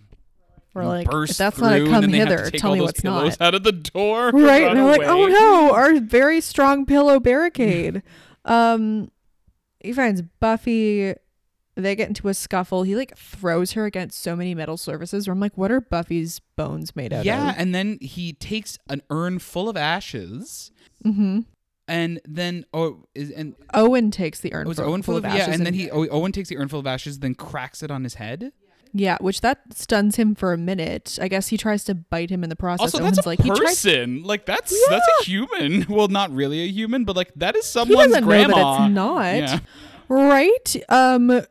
We're 0.73 0.85
like, 0.85 1.07
if 1.09 1.37
that's 1.37 1.57
not 1.57 1.73
a 1.73 1.85
come 1.85 2.09
hither, 2.09 2.51
tell 2.51 2.73
me 2.73 2.81
what's 2.81 3.01
not. 3.01 3.39
out 3.39 3.55
of 3.55 3.63
the 3.63 3.71
door. 3.71 4.31
Right. 4.33 4.63
And 4.63 4.77
we're 4.77 4.91
like, 4.91 5.07
oh 5.07 5.27
no, 5.27 5.73
our 5.73 5.97
very 6.01 6.41
strong 6.41 6.85
pillow 6.85 7.21
barricade. 7.21 8.03
um, 8.45 9.09
he 9.79 9.93
finds 9.93 10.21
Buffy. 10.21 11.13
They 11.75 11.95
get 11.95 12.07
into 12.07 12.29
a 12.29 12.33
scuffle. 12.33 12.83
He 12.83 12.95
like 12.95 13.17
throws 13.17 13.73
her 13.73 13.85
against 13.85 14.21
so 14.21 14.35
many 14.35 14.55
metal 14.55 14.77
surfaces. 14.77 15.27
Where 15.27 15.33
I'm 15.33 15.39
like, 15.41 15.57
what 15.57 15.71
are 15.71 15.81
Buffy's 15.81 16.39
bones 16.55 16.95
made 16.95 17.11
out 17.11 17.25
Yeah, 17.25 17.49
of? 17.51 17.55
and 17.57 17.75
then 17.75 17.97
he 18.01 18.31
takes 18.33 18.77
an 18.89 19.01
urn 19.09 19.39
full 19.39 19.67
of 19.67 19.75
ashes, 19.75 20.71
Mm-hmm. 21.05 21.41
and 21.87 22.21
then 22.25 22.65
oh, 22.73 23.03
is 23.13 23.29
and 23.31 23.55
Owen 23.73 24.09
takes 24.09 24.39
the 24.39 24.53
urn 24.53 24.67
oh, 24.67 24.73
full, 24.73 24.85
Owen 24.85 25.01
full 25.01 25.17
of 25.17 25.23
yeah, 25.25 25.35
ashes. 25.35 25.55
and 25.55 25.65
then 25.65 25.73
he 25.73 25.91
oh, 25.91 26.07
Owen 26.09 26.31
takes 26.31 26.47
the 26.49 26.57
urn 26.57 26.67
full 26.69 26.79
of 26.79 26.87
ashes, 26.87 27.19
then 27.19 27.35
cracks 27.35 27.83
it 27.83 27.91
on 27.91 28.03
his 28.05 28.13
head. 28.15 28.53
yeah, 28.93 29.17
which 29.19 29.41
that 29.41 29.73
stuns 29.73 30.15
him 30.15 30.33
for 30.33 30.53
a 30.53 30.57
minute. 30.57 31.19
I 31.21 31.27
guess 31.27 31.49
he 31.49 31.57
tries 31.57 31.83
to 31.83 31.93
bite 31.93 32.29
him 32.29 32.41
in 32.43 32.49
the 32.49 32.55
process. 32.55 32.93
Also, 32.93 33.03
Owen's 33.03 33.17
that's 33.17 33.25
a 33.27 33.29
like 33.29 33.41
he 33.41 33.49
tried. 33.49 33.59
person. 33.59 34.23
Like 34.23 34.45
that's 34.45 34.73
that's 34.89 35.07
a 35.21 35.23
human. 35.25 35.85
Well, 35.89 36.07
not 36.07 36.31
really 36.33 36.61
a 36.63 36.67
human, 36.71 37.03
but 37.03 37.17
like 37.17 37.33
that 37.35 37.57
is 37.57 37.65
He 37.65 37.69
someone's 37.71 38.11
doesn't 38.11 38.23
grandma. 38.23 38.87
know 38.87 39.19
that 39.19 39.35
it's 39.35 39.49
not. 39.51 39.59
Yeah. 39.59 39.59
Right? 40.07 40.75
Um 40.89 41.41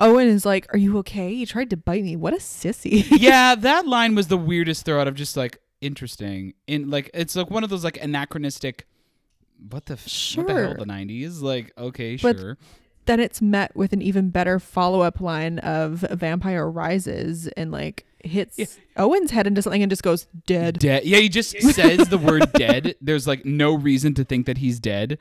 Owen 0.00 0.28
is 0.28 0.44
like, 0.46 0.66
Are 0.74 0.78
you 0.78 0.98
okay? 0.98 1.34
He 1.34 1.46
tried 1.46 1.70
to 1.70 1.76
bite 1.76 2.02
me. 2.04 2.16
What 2.16 2.32
a 2.34 2.38
sissy. 2.38 3.06
yeah, 3.10 3.54
that 3.54 3.86
line 3.86 4.14
was 4.14 4.28
the 4.28 4.36
weirdest 4.36 4.84
throw 4.84 5.00
out 5.00 5.08
of 5.08 5.14
just 5.14 5.36
like 5.36 5.58
interesting. 5.80 6.54
In 6.66 6.90
like 6.90 7.10
it's 7.14 7.36
like 7.36 7.50
one 7.50 7.64
of 7.64 7.70
those 7.70 7.84
like 7.84 8.02
anachronistic. 8.02 8.86
What 9.70 9.86
the 9.86 9.94
f- 9.94 10.08
what 10.36 10.46
the 10.46 10.54
hell 10.54 10.74
the 10.78 10.86
nineties? 10.86 11.42
Like 11.42 11.72
okay, 11.76 12.16
But- 12.16 12.38
sure. 12.38 12.58
then 13.06 13.20
it's 13.20 13.42
met 13.42 13.74
with 13.76 13.92
an 13.92 14.00
even 14.02 14.30
better 14.30 14.58
follow 14.58 15.02
up 15.02 15.20
line 15.20 15.58
of 15.58 16.00
Vampire 16.12 16.68
Rises 16.70 17.46
and 17.48 17.70
like 17.70 18.06
hits 18.24 18.58
Yeah. 18.58 18.66
Owen's 18.96 19.30
head 19.30 19.46
into 19.46 19.60
something 19.62 19.82
and 19.82 19.90
just 19.90 20.02
goes 20.02 20.26
dead. 20.46 20.78
Dead. 20.78 21.04
Yeah, 21.04 21.18
he 21.18 21.28
just 21.28 21.60
says 21.74 22.08
the 22.08 22.18
word 22.18 22.50
dead. 22.54 22.94
There's 23.00 23.26
like 23.26 23.44
no 23.44 23.74
reason 23.74 24.14
to 24.14 24.24
think 24.24 24.46
that 24.46 24.58
he's 24.58 24.78
dead. 24.80 25.18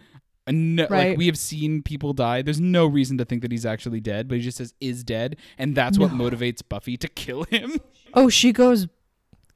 Uh, 0.49 0.51
No, 0.53 0.87
Right. 0.89 1.09
Like 1.09 1.17
we 1.17 1.27
have 1.27 1.37
seen 1.37 1.83
people 1.83 2.13
die. 2.13 2.41
There's 2.41 2.59
no 2.59 2.85
reason 2.85 3.17
to 3.19 3.25
think 3.25 3.41
that 3.43 3.51
he's 3.51 3.65
actually 3.65 3.99
dead, 4.01 4.27
but 4.27 4.35
he 4.37 4.41
just 4.43 4.57
says 4.57 4.73
is 4.81 5.03
dead, 5.03 5.37
and 5.57 5.75
that's 5.75 5.97
what 5.99 6.11
motivates 6.11 6.61
Buffy 6.67 6.97
to 6.97 7.07
kill 7.07 7.43
him. 7.43 7.77
Oh, 8.13 8.27
she 8.29 8.51
goes 8.51 8.87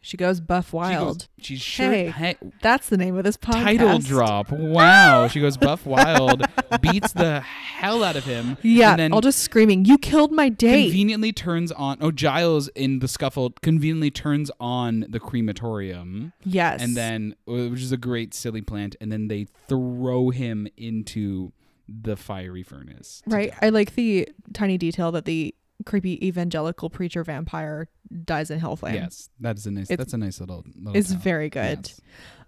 she 0.04 0.18
goes 0.18 0.42
buff 0.42 0.68
She 0.68 0.72
goes, 0.74 0.80
wild. 0.82 1.28
she's 1.40 1.62
sure. 1.62 1.90
Hey, 1.90 2.08
hey, 2.10 2.36
That's 2.62 2.90
the 2.90 2.98
name 2.98 3.18
of 3.18 3.24
this 3.24 3.38
podcast. 3.38 3.64
title 3.64 4.00
drop. 4.00 4.52
Wow. 4.52 5.28
She 5.30 5.40
goes 5.40 5.56
buff 5.58 5.86
wild, 5.88 6.44
beats 6.82 7.14
the 7.14 7.40
hell 7.40 8.04
out 8.04 8.16
of 8.18 8.26
him. 8.26 8.58
Yeah, 8.62 8.92
and 8.92 9.00
then 9.00 9.14
all 9.14 9.22
just 9.22 9.40
screaming, 9.40 9.86
You 9.86 9.98
killed 9.98 10.32
my 10.34 10.50
date. 10.50 10.88
conveniently 10.88 11.32
turns 11.32 11.72
on. 11.72 11.98
Oh, 12.02 12.12
Giles 12.12 12.68
in 12.76 13.00
the 13.00 13.08
scuffle 13.08 13.52
conveniently 13.62 14.12
turns 14.12 14.52
on 14.60 15.06
the 15.10 15.20
crematorium, 15.20 16.34
yes. 16.44 16.82
and 16.82 16.96
then 16.98 17.36
uh, 17.48 17.70
which 17.70 17.82
is 17.82 17.92
a 17.92 17.98
great 17.98 18.34
silly 18.34 18.62
plant, 18.62 18.96
and 19.00 19.12
then 19.12 19.28
they 19.30 19.48
throw 19.68 20.30
him 20.30 20.68
into 20.78 21.54
the 21.88 22.16
fiery 22.18 22.64
furnace. 22.64 23.22
Right. 23.26 23.52
die. 23.52 23.58
I 23.62 23.70
like 23.70 23.96
the 23.96 24.28
tiny 24.54 24.78
detail 24.78 25.12
that 25.14 25.26
the 25.26 25.54
creepy 25.86 26.26
evangelical 26.26 26.90
preacher 26.90 27.24
vampire 27.24 27.88
dies 28.26 28.50
in 28.52 28.60
hellflame. 28.60 28.94
Yes, 28.96 29.30
that 29.40 29.58
is 29.58 29.66
a 29.66 29.72
nice. 29.72 29.84
It's- 29.90 29.98
that's 29.98 30.14
a 30.14 30.18
nice 30.18 30.40
little. 30.40 30.64
little 30.76 30.96
It's 30.96 31.12
very 31.12 31.50
good. 31.50 31.90
Yes. 31.90 32.02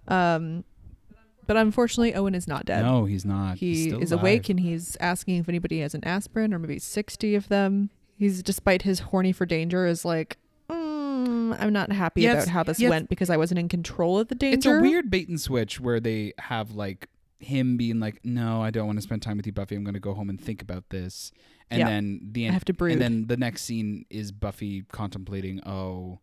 Um 0.07 0.63
but 1.47 1.57
unfortunately 1.57 2.15
Owen 2.15 2.33
is 2.33 2.47
not 2.47 2.65
dead. 2.65 2.81
No, 2.83 3.05
he's 3.05 3.23
not. 3.25 3.57
He's 3.57 3.77
he 3.77 3.89
still 3.89 4.01
is 4.01 4.11
alive. 4.11 4.21
awake 4.23 4.49
and 4.49 4.59
he's 4.59 4.97
asking 4.99 5.37
if 5.37 5.47
anybody 5.49 5.79
has 5.81 5.93
an 5.93 6.03
aspirin 6.03 6.53
or 6.53 6.59
maybe 6.59 6.79
60 6.79 7.35
of 7.35 7.47
them. 7.49 7.91
He's 8.17 8.41
despite 8.41 8.81
his 8.81 8.99
horny 8.99 9.31
for 9.31 9.45
danger 9.45 9.85
is 9.85 10.03
like 10.05 10.37
mm, 10.69 11.55
I'm 11.59 11.71
not 11.73 11.91
happy 11.91 12.21
Yeah, 12.21 12.33
about 12.33 12.47
how 12.47 12.63
this 12.63 12.79
it's- 12.79 12.89
went 12.89 13.09
because 13.09 13.29
I 13.29 13.37
wasn't 13.37 13.59
in 13.59 13.69
control 13.69 14.17
of 14.19 14.27
the 14.29 14.35
danger. 14.35 14.55
It's 14.57 14.65
a 14.65 14.81
weird 14.81 15.09
bait 15.11 15.27
and 15.29 15.39
switch 15.39 15.79
where 15.79 15.99
they 15.99 16.33
have 16.39 16.71
like 16.71 17.09
him 17.45 17.77
being 17.77 17.99
like, 17.99 18.19
"No, 18.25 18.61
I 18.61 18.71
don't 18.71 18.87
want 18.87 18.97
to 18.97 19.01
spend 19.03 19.21
time 19.21 19.37
with 19.37 19.45
you, 19.45 19.53
Buffy. 19.53 19.75
I'm 19.75 19.83
going 19.83 19.93
to 19.93 19.99
go 19.99 20.13
home 20.13 20.29
and 20.29 20.39
think 20.41 20.61
about 20.61 20.89
this." 20.89 21.31
And 21.69 21.79
Yeah. 21.79 21.85
then 21.87 22.19
the 22.31 22.47
I 22.49 22.51
have 22.51 22.65
to 22.65 22.73
brood. 22.73 22.93
and 22.93 23.01
then 23.01 23.27
the 23.27 23.37
next 23.37 23.63
scene 23.63 24.05
is 24.09 24.31
Buffy 24.31 24.83
contemplating, 24.91 25.59
"Oh, 25.65 26.19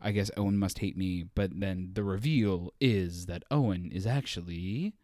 I 0.00 0.12
guess 0.12 0.30
Owen 0.36 0.56
must 0.58 0.78
hate 0.78 0.96
me." 0.96 1.24
But 1.34 1.58
then 1.60 1.90
the 1.94 2.04
reveal 2.04 2.72
is 2.80 3.26
that 3.26 3.42
Owen 3.50 3.90
is 3.92 4.06
actually 4.06 4.94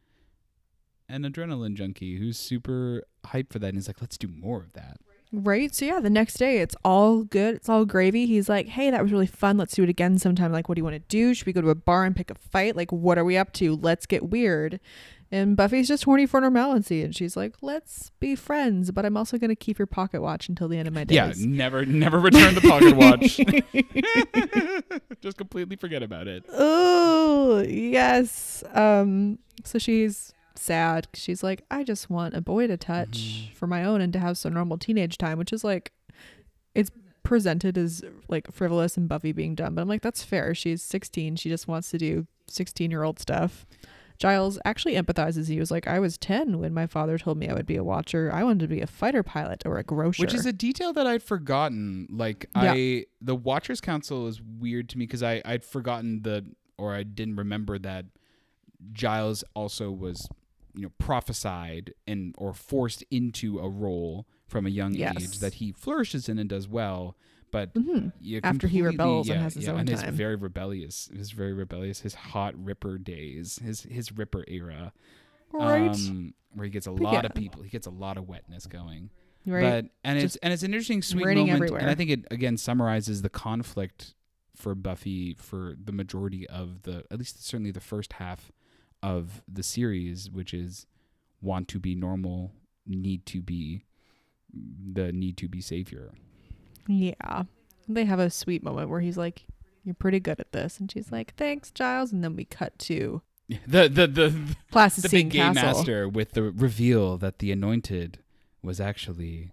an 1.08 1.24
adrenaline 1.24 1.74
junkie 1.74 2.16
who's 2.16 2.38
super 2.38 3.02
hyped 3.26 3.52
for 3.52 3.58
that 3.58 3.68
and 3.68 3.76
he's 3.76 3.88
like, 3.88 4.00
"Let's 4.00 4.16
do 4.18 4.28
more 4.28 4.58
of 4.62 4.72
that." 4.74 4.98
Right. 5.34 5.74
So 5.74 5.84
yeah, 5.86 5.98
the 6.00 6.10
next 6.10 6.34
day 6.34 6.58
it's 6.58 6.76
all 6.84 7.24
good. 7.24 7.54
It's 7.54 7.68
all 7.68 7.84
gravy. 7.86 8.26
He's 8.26 8.48
like, 8.48 8.68
"Hey, 8.68 8.90
that 8.90 9.02
was 9.02 9.12
really 9.12 9.26
fun. 9.26 9.56
Let's 9.56 9.74
do 9.74 9.82
it 9.82 9.88
again 9.88 10.18
sometime. 10.18 10.52
Like, 10.52 10.68
what 10.68 10.74
do 10.76 10.80
you 10.80 10.84
want 10.84 10.96
to 10.96 11.08
do? 11.08 11.32
Should 11.34 11.46
we 11.46 11.52
go 11.54 11.62
to 11.62 11.70
a 11.70 11.74
bar 11.74 12.04
and 12.04 12.14
pick 12.14 12.30
a 12.30 12.34
fight? 12.34 12.76
Like, 12.76 12.92
what 12.92 13.16
are 13.18 13.24
we 13.24 13.36
up 13.36 13.52
to? 13.54 13.74
Let's 13.76 14.06
get 14.06 14.28
weird." 14.30 14.78
And 15.32 15.56
Buffy's 15.56 15.88
just 15.88 16.04
horny 16.04 16.26
for 16.26 16.40
normalcy, 16.42 17.02
and 17.02 17.16
she's 17.16 17.36
like, 17.38 17.54
"Let's 17.62 18.10
be 18.20 18.34
friends, 18.36 18.90
but 18.90 19.06
I'm 19.06 19.16
also 19.16 19.38
gonna 19.38 19.56
keep 19.56 19.78
your 19.78 19.86
pocket 19.86 20.20
watch 20.20 20.46
until 20.48 20.68
the 20.68 20.76
end 20.76 20.86
of 20.86 20.92
my 20.94 21.04
days." 21.04 21.16
Yeah, 21.16 21.32
never, 21.48 21.86
never 21.86 22.20
return 22.20 22.54
the 22.54 22.60
pocket 22.60 22.94
watch. 22.94 23.40
Just 25.22 25.38
completely 25.38 25.76
forget 25.76 26.02
about 26.02 26.28
it. 26.28 26.44
oh 26.52 27.64
yes. 27.66 28.62
Um. 28.74 29.38
So 29.64 29.78
she's 29.78 30.32
sad. 30.54 31.08
She's 31.14 31.42
like, 31.42 31.64
"I 31.70 31.82
just 31.82 32.10
want 32.10 32.34
a 32.34 32.40
boy 32.42 32.66
to 32.66 32.76
touch 32.76 33.48
Mhm. 33.50 33.54
for 33.56 33.66
my 33.66 33.84
own 33.84 34.00
and 34.00 34.12
to 34.12 34.18
have 34.18 34.36
some 34.36 34.52
normal 34.52 34.76
teenage 34.78 35.16
time," 35.18 35.38
which 35.38 35.52
is 35.52 35.64
like, 35.64 35.92
it's 36.74 36.90
presented 37.22 37.78
as 37.78 38.02
like 38.28 38.52
frivolous 38.52 38.96
and 38.96 39.08
Buffy 39.08 39.32
being 39.32 39.54
dumb, 39.54 39.76
but 39.76 39.82
I'm 39.82 39.88
like, 39.88 40.02
that's 40.02 40.22
fair. 40.24 40.54
She's 40.54 40.82
16. 40.82 41.36
She 41.36 41.48
just 41.48 41.68
wants 41.68 41.90
to 41.92 41.98
do 41.98 42.26
16 42.48 42.90
year 42.90 43.02
old 43.04 43.18
stuff. 43.18 43.64
Giles 44.22 44.56
actually 44.64 44.94
empathizes. 44.94 45.48
He 45.48 45.58
was 45.58 45.72
like, 45.72 45.88
I 45.88 45.98
was 45.98 46.16
10 46.16 46.60
when 46.60 46.72
my 46.72 46.86
father 46.86 47.18
told 47.18 47.38
me 47.38 47.48
I 47.48 47.54
would 47.54 47.66
be 47.66 47.74
a 47.74 47.82
watcher. 47.82 48.30
I 48.32 48.44
wanted 48.44 48.60
to 48.60 48.68
be 48.68 48.80
a 48.80 48.86
fighter 48.86 49.24
pilot 49.24 49.64
or 49.66 49.78
a 49.78 49.82
grocer. 49.82 50.22
Which 50.22 50.32
is 50.32 50.46
a 50.46 50.52
detail 50.52 50.92
that 50.92 51.08
I'd 51.08 51.24
forgotten. 51.24 52.06
Like 52.08 52.48
Yeah. 52.54 52.72
I, 52.76 53.06
the 53.20 53.34
Watchers 53.34 53.80
Council 53.80 54.28
is 54.28 54.40
weird 54.40 54.88
to 54.90 54.98
me 54.98 55.06
because 55.06 55.24
I 55.24 55.42
I'd 55.44 55.64
forgotten 55.64 56.22
the 56.22 56.46
or 56.78 56.94
I 56.94 57.02
didn't 57.02 57.34
remember 57.34 57.80
that 57.80 58.06
Giles 58.92 59.42
also 59.54 59.90
was, 59.90 60.28
you 60.74 60.82
know, 60.82 60.92
prophesied 60.98 61.92
and 62.06 62.34
or 62.38 62.52
forced 62.54 63.02
into 63.10 63.58
a 63.58 63.68
role 63.68 64.28
from 64.46 64.66
a 64.66 64.70
young 64.70 64.94
Yes. 64.94 65.16
age 65.20 65.38
that 65.40 65.54
he 65.54 65.72
flourishes 65.72 66.28
in 66.28 66.38
and 66.38 66.48
does 66.48 66.68
well. 66.68 67.16
But 67.52 67.72
Mhm. 67.74 68.12
After 68.42 68.66
he 68.66 68.82
rebels 68.82 69.28
and 69.28 69.40
has 69.40 69.54
his 69.54 69.66
yeah, 69.66 69.72
own 69.74 69.80
and 69.80 69.88
his 69.88 70.02
time. 70.02 70.14
very 70.14 70.34
rebellious, 70.36 71.08
his 71.14 71.30
very 71.30 71.52
rebellious, 71.52 72.00
his 72.00 72.14
hot 72.14 72.54
Ripper 72.56 72.98
days, 72.98 73.58
his 73.60 73.82
his 73.82 74.10
Ripper 74.10 74.44
era, 74.48 74.92
right. 75.52 75.90
um, 75.94 76.34
where 76.54 76.64
he 76.64 76.70
gets 76.70 76.86
a 76.88 76.90
But 76.90 77.02
lot 77.02 77.24
of 77.24 77.34
people, 77.34 77.62
he 77.62 77.68
gets 77.70 77.86
a 77.86 77.90
lot 77.90 78.16
of 78.16 78.26
wetness 78.26 78.66
going. 78.66 79.10
right. 79.46 79.62
But 79.84 79.90
and 80.02 80.18
it's 80.18 80.36
and 80.36 80.52
it's 80.52 80.62
an 80.64 80.72
interesting 80.72 81.02
sweet 81.02 81.24
moment, 81.26 81.50
everywhere. 81.50 81.80
and 81.80 81.90
I 81.90 81.94
think 81.94 82.10
it 82.10 82.24
again 82.30 82.56
summarizes 82.56 83.22
the 83.22 83.28
conflict 83.30 84.14
for 84.56 84.74
Buffy 84.74 85.34
for 85.34 85.76
the 85.82 85.92
majority 85.92 86.48
of 86.48 86.82
the 86.82 87.04
at 87.10 87.18
least 87.18 87.44
certainly 87.44 87.70
the 87.70 87.80
first 87.80 88.14
half 88.14 88.50
of 89.02 89.42
the 89.46 89.62
series, 89.62 90.30
which 90.30 90.54
is 90.54 90.86
want 91.42 91.68
to 91.68 91.78
be 91.78 91.94
normal, 91.94 92.52
need 92.86 93.26
to 93.26 93.42
be 93.42 93.84
the 94.54 95.12
need 95.12 95.36
to 95.38 95.48
be 95.48 95.60
savior. 95.60 96.12
Yeah. 96.86 97.44
They 97.88 98.04
have 98.04 98.18
a 98.20 98.30
sweet 98.30 98.62
moment 98.62 98.88
where 98.90 99.00
he's 99.00 99.16
like, 99.16 99.44
You're 99.84 99.94
pretty 99.94 100.20
good 100.20 100.40
at 100.40 100.52
this. 100.52 100.78
And 100.78 100.90
she's 100.90 101.10
like, 101.12 101.34
Thanks, 101.36 101.70
Giles. 101.70 102.12
And 102.12 102.22
then 102.22 102.36
we 102.36 102.44
cut 102.44 102.78
to 102.80 103.22
The 103.66 103.88
the 103.88 104.06
the 104.06 104.56
the 104.70 105.08
big 105.10 105.30
game 105.30 105.54
Castle. 105.54 105.78
master 105.78 106.08
with 106.08 106.32
the 106.32 106.42
reveal 106.42 107.18
that 107.18 107.38
the 107.40 107.50
anointed 107.52 108.18
was 108.62 108.80
actually 108.80 109.52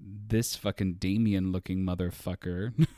this 0.00 0.56
fucking 0.56 0.94
Damien 0.94 1.52
looking 1.52 1.84
motherfucker. 1.84 2.72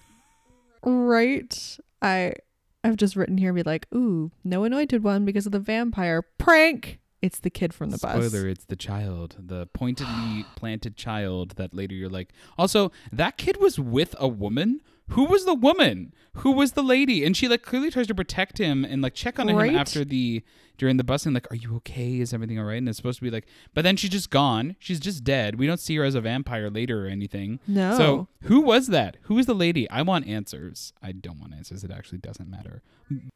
Right. 0.83 1.79
I 2.01 2.35
I've 2.83 2.97
just 2.97 3.15
written 3.15 3.37
here 3.37 3.51
and 3.51 3.57
be 3.57 3.63
like, 3.63 3.87
ooh, 3.95 4.31
no 4.43 4.65
anointed 4.65 5.03
one 5.03 5.27
because 5.27 5.45
of 5.45 5.53
the 5.53 5.61
vampire 5.61 6.23
prank. 6.23 7.00
It's 7.23 7.39
the 7.39 7.51
kid 7.51 7.75
from 7.75 7.91
the 7.91 7.99
bus. 7.99 8.27
Spoiler, 8.27 8.49
it's 8.49 8.65
the 8.65 8.77
child, 8.77 9.37
the 9.39 9.67
pointedly 9.75 10.45
planted 10.57 10.97
child 10.97 11.53
that 11.57 11.75
later 11.75 11.95
you're 11.95 12.09
like, 12.09 12.33
also, 12.57 12.91
that 13.13 13.37
kid 13.37 13.59
was 13.61 13.79
with 13.79 14.15
a 14.19 14.27
woman? 14.29 14.81
Who 15.11 15.25
was 15.25 15.45
the 15.45 15.55
woman? 15.55 16.15
Who 16.37 16.53
was 16.53 16.73
the 16.73 16.83
lady? 16.85 17.25
And 17.25 17.37
she 17.37 17.49
like 17.49 17.63
clearly 17.63 17.91
tries 17.91 18.07
to 18.07 18.15
protect 18.15 18.59
him 18.59 18.85
and 18.85 19.03
like 19.03 19.13
check 19.15 19.41
on 19.41 19.49
Right? 19.49 19.71
him 19.71 19.77
after 19.77 20.05
the 20.05 20.43
during 20.79 20.97
the 20.99 21.05
busing, 21.05 21.35
like, 21.35 21.51
are 21.53 21.57
you 21.57 21.77
okay? 21.77 22.21
Is 22.21 22.33
everything 22.33 22.59
all 22.59 22.65
right? 22.65 22.79
And 22.79 22.89
it's 22.89 22.97
supposed 22.97 23.19
to 23.19 23.25
be 23.25 23.31
like, 23.31 23.45
but 23.75 23.83
then 23.83 23.97
she's 23.97 24.09
just 24.11 24.31
gone. 24.31 24.77
She's 24.79 24.99
just 25.01 25.25
dead. 25.25 25.59
We 25.59 25.67
don't 25.67 25.81
see 25.81 25.97
her 25.97 26.05
as 26.05 26.15
a 26.15 26.21
vampire 26.23 26.71
later 26.71 27.05
or 27.05 27.09
anything. 27.09 27.59
No. 27.67 27.99
So 27.99 28.29
who 28.45 28.61
was 28.61 28.87
that? 28.87 29.17
Who 29.23 29.35
was 29.35 29.45
the 29.47 29.55
lady? 29.55 29.91
I 29.91 30.01
want 30.03 30.27
answers. 30.29 30.93
I 31.03 31.11
don't 31.13 31.39
want 31.41 31.53
answers. 31.55 31.83
It 31.85 31.91
actually 31.91 32.19
doesn't 32.19 32.49
matter. 32.49 32.81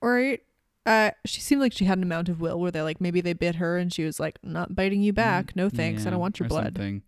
right. 0.01 0.41
Uh, 0.87 1.11
she 1.25 1.41
seemed 1.41 1.61
like 1.63 1.73
she 1.73 1.87
had 1.87 1.97
an 1.99 2.05
amount 2.05 2.29
of 2.29 2.41
will 2.41 2.61
where 2.61 2.71
they 2.71 2.83
like 2.83 3.01
maybe 3.01 3.21
they 3.21 3.33
bit 3.33 3.55
her 3.57 3.79
and 3.79 3.93
she 3.93 4.05
was 4.05 4.21
like, 4.21 4.39
not 4.43 4.75
biting 4.75 5.03
you 5.03 5.13
back. 5.13 5.57
No 5.57 5.69
thanks. 5.71 6.07
I 6.07 6.11
don't 6.11 6.21
want 6.21 6.39
your 6.39 6.47
or 6.47 6.49
blood. 6.51 6.65
something. 6.65 7.03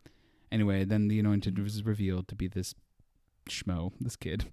Anyway, 0.50 0.84
then 0.84 1.08
the 1.08 1.18
anointed 1.20 1.58
was 1.58 1.82
revealed 1.84 2.28
to 2.28 2.34
be 2.34 2.48
this 2.48 2.74
schmo, 3.50 3.92
this 4.00 4.16
kid, 4.16 4.46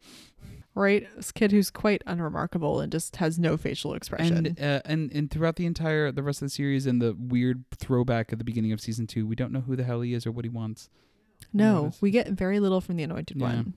Right. 0.75 1.07
This 1.15 1.31
kid 1.31 1.51
who's 1.51 1.69
quite 1.69 2.01
unremarkable 2.07 2.79
and 2.81 2.91
just 2.91 3.17
has 3.17 3.37
no 3.37 3.57
facial 3.57 3.93
expression. 3.93 4.47
and 4.47 4.59
uh, 4.59 4.81
and 4.85 5.11
and 5.13 5.29
throughout 5.29 5.55
the 5.55 5.67
entire 5.67 6.11
the 6.11 6.23
rest 6.23 6.41
of 6.41 6.47
the 6.47 6.49
series 6.49 6.87
and 6.87 6.99
the 6.99 7.15
weird 7.17 7.63
throwback 7.75 8.33
at 8.33 8.39
the 8.39 8.43
beginning 8.43 8.71
of 8.71 8.81
season 8.81 9.05
two, 9.05 9.25
we 9.27 9.35
don't 9.35 9.51
know 9.51 9.61
who 9.61 9.75
the 9.75 9.83
hell 9.83 10.01
he 10.01 10.13
is 10.15 10.25
or 10.25 10.31
what 10.31 10.45
he 10.45 10.49
wants. 10.49 10.89
no, 11.53 11.83
Notice. 11.83 12.01
we 12.01 12.09
get 12.11 12.27
very 12.29 12.59
little 12.59 12.81
from 12.81 12.95
the 12.97 13.03
anointed 13.03 13.37
Yeah. 13.39 13.45
one. 13.55 13.73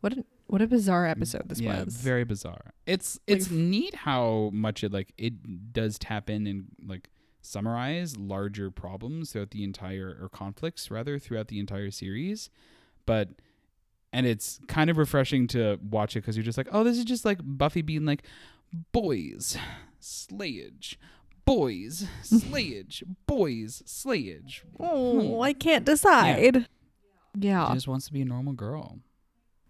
What 0.00 0.12
a 0.18 0.24
what 0.52 0.60
a 0.60 0.66
bizarre 0.66 1.06
episode 1.06 1.48
this 1.48 1.60
yeah, 1.60 1.82
was. 1.84 1.96
very 1.96 2.24
bizarre. 2.24 2.74
It's 2.84 3.18
Like, 3.26 3.38
it's 3.38 3.50
neat 3.50 3.94
how 3.94 4.50
much 4.52 4.84
it 4.84 4.92
like 4.92 5.14
it 5.16 5.72
does 5.72 5.98
tap 5.98 6.28
in 6.28 6.46
and 6.46 6.66
like 6.86 7.08
summarize 7.40 8.18
larger 8.18 8.70
problems 8.70 9.32
throughout 9.32 9.52
the 9.52 9.64
entire 9.64 10.14
or 10.20 10.28
conflicts 10.28 10.90
rather 10.90 11.18
throughout 11.18 11.48
the 11.48 11.58
entire 11.58 11.90
series, 11.90 12.50
but 13.06 13.30
and 14.12 14.26
it's 14.26 14.60
kind 14.68 14.90
of 14.90 14.98
refreshing 14.98 15.46
to 15.46 15.78
watch 15.88 16.16
it 16.16 16.20
because 16.20 16.36
you're 16.36 16.44
just 16.44 16.58
like, 16.58 16.68
oh, 16.70 16.84
this 16.84 16.98
is 16.98 17.04
just 17.04 17.24
like 17.24 17.38
Buffy 17.42 17.80
being 17.80 18.04
like, 18.04 18.22
boys, 18.92 19.56
slayage, 20.02 20.96
boys, 21.46 22.06
slayage, 22.22 23.02
boys, 23.26 23.82
slayage. 23.86 24.64
oh, 24.78 25.36
Hmm. 25.36 25.40
I 25.40 25.54
can't 25.54 25.86
decide. 25.86 26.66
Yeah. 27.38 27.68
She 27.68 27.74
just 27.76 27.88
wants 27.88 28.04
to 28.08 28.12
be 28.12 28.20
a 28.20 28.26
normal 28.26 28.52
girl. 28.52 28.98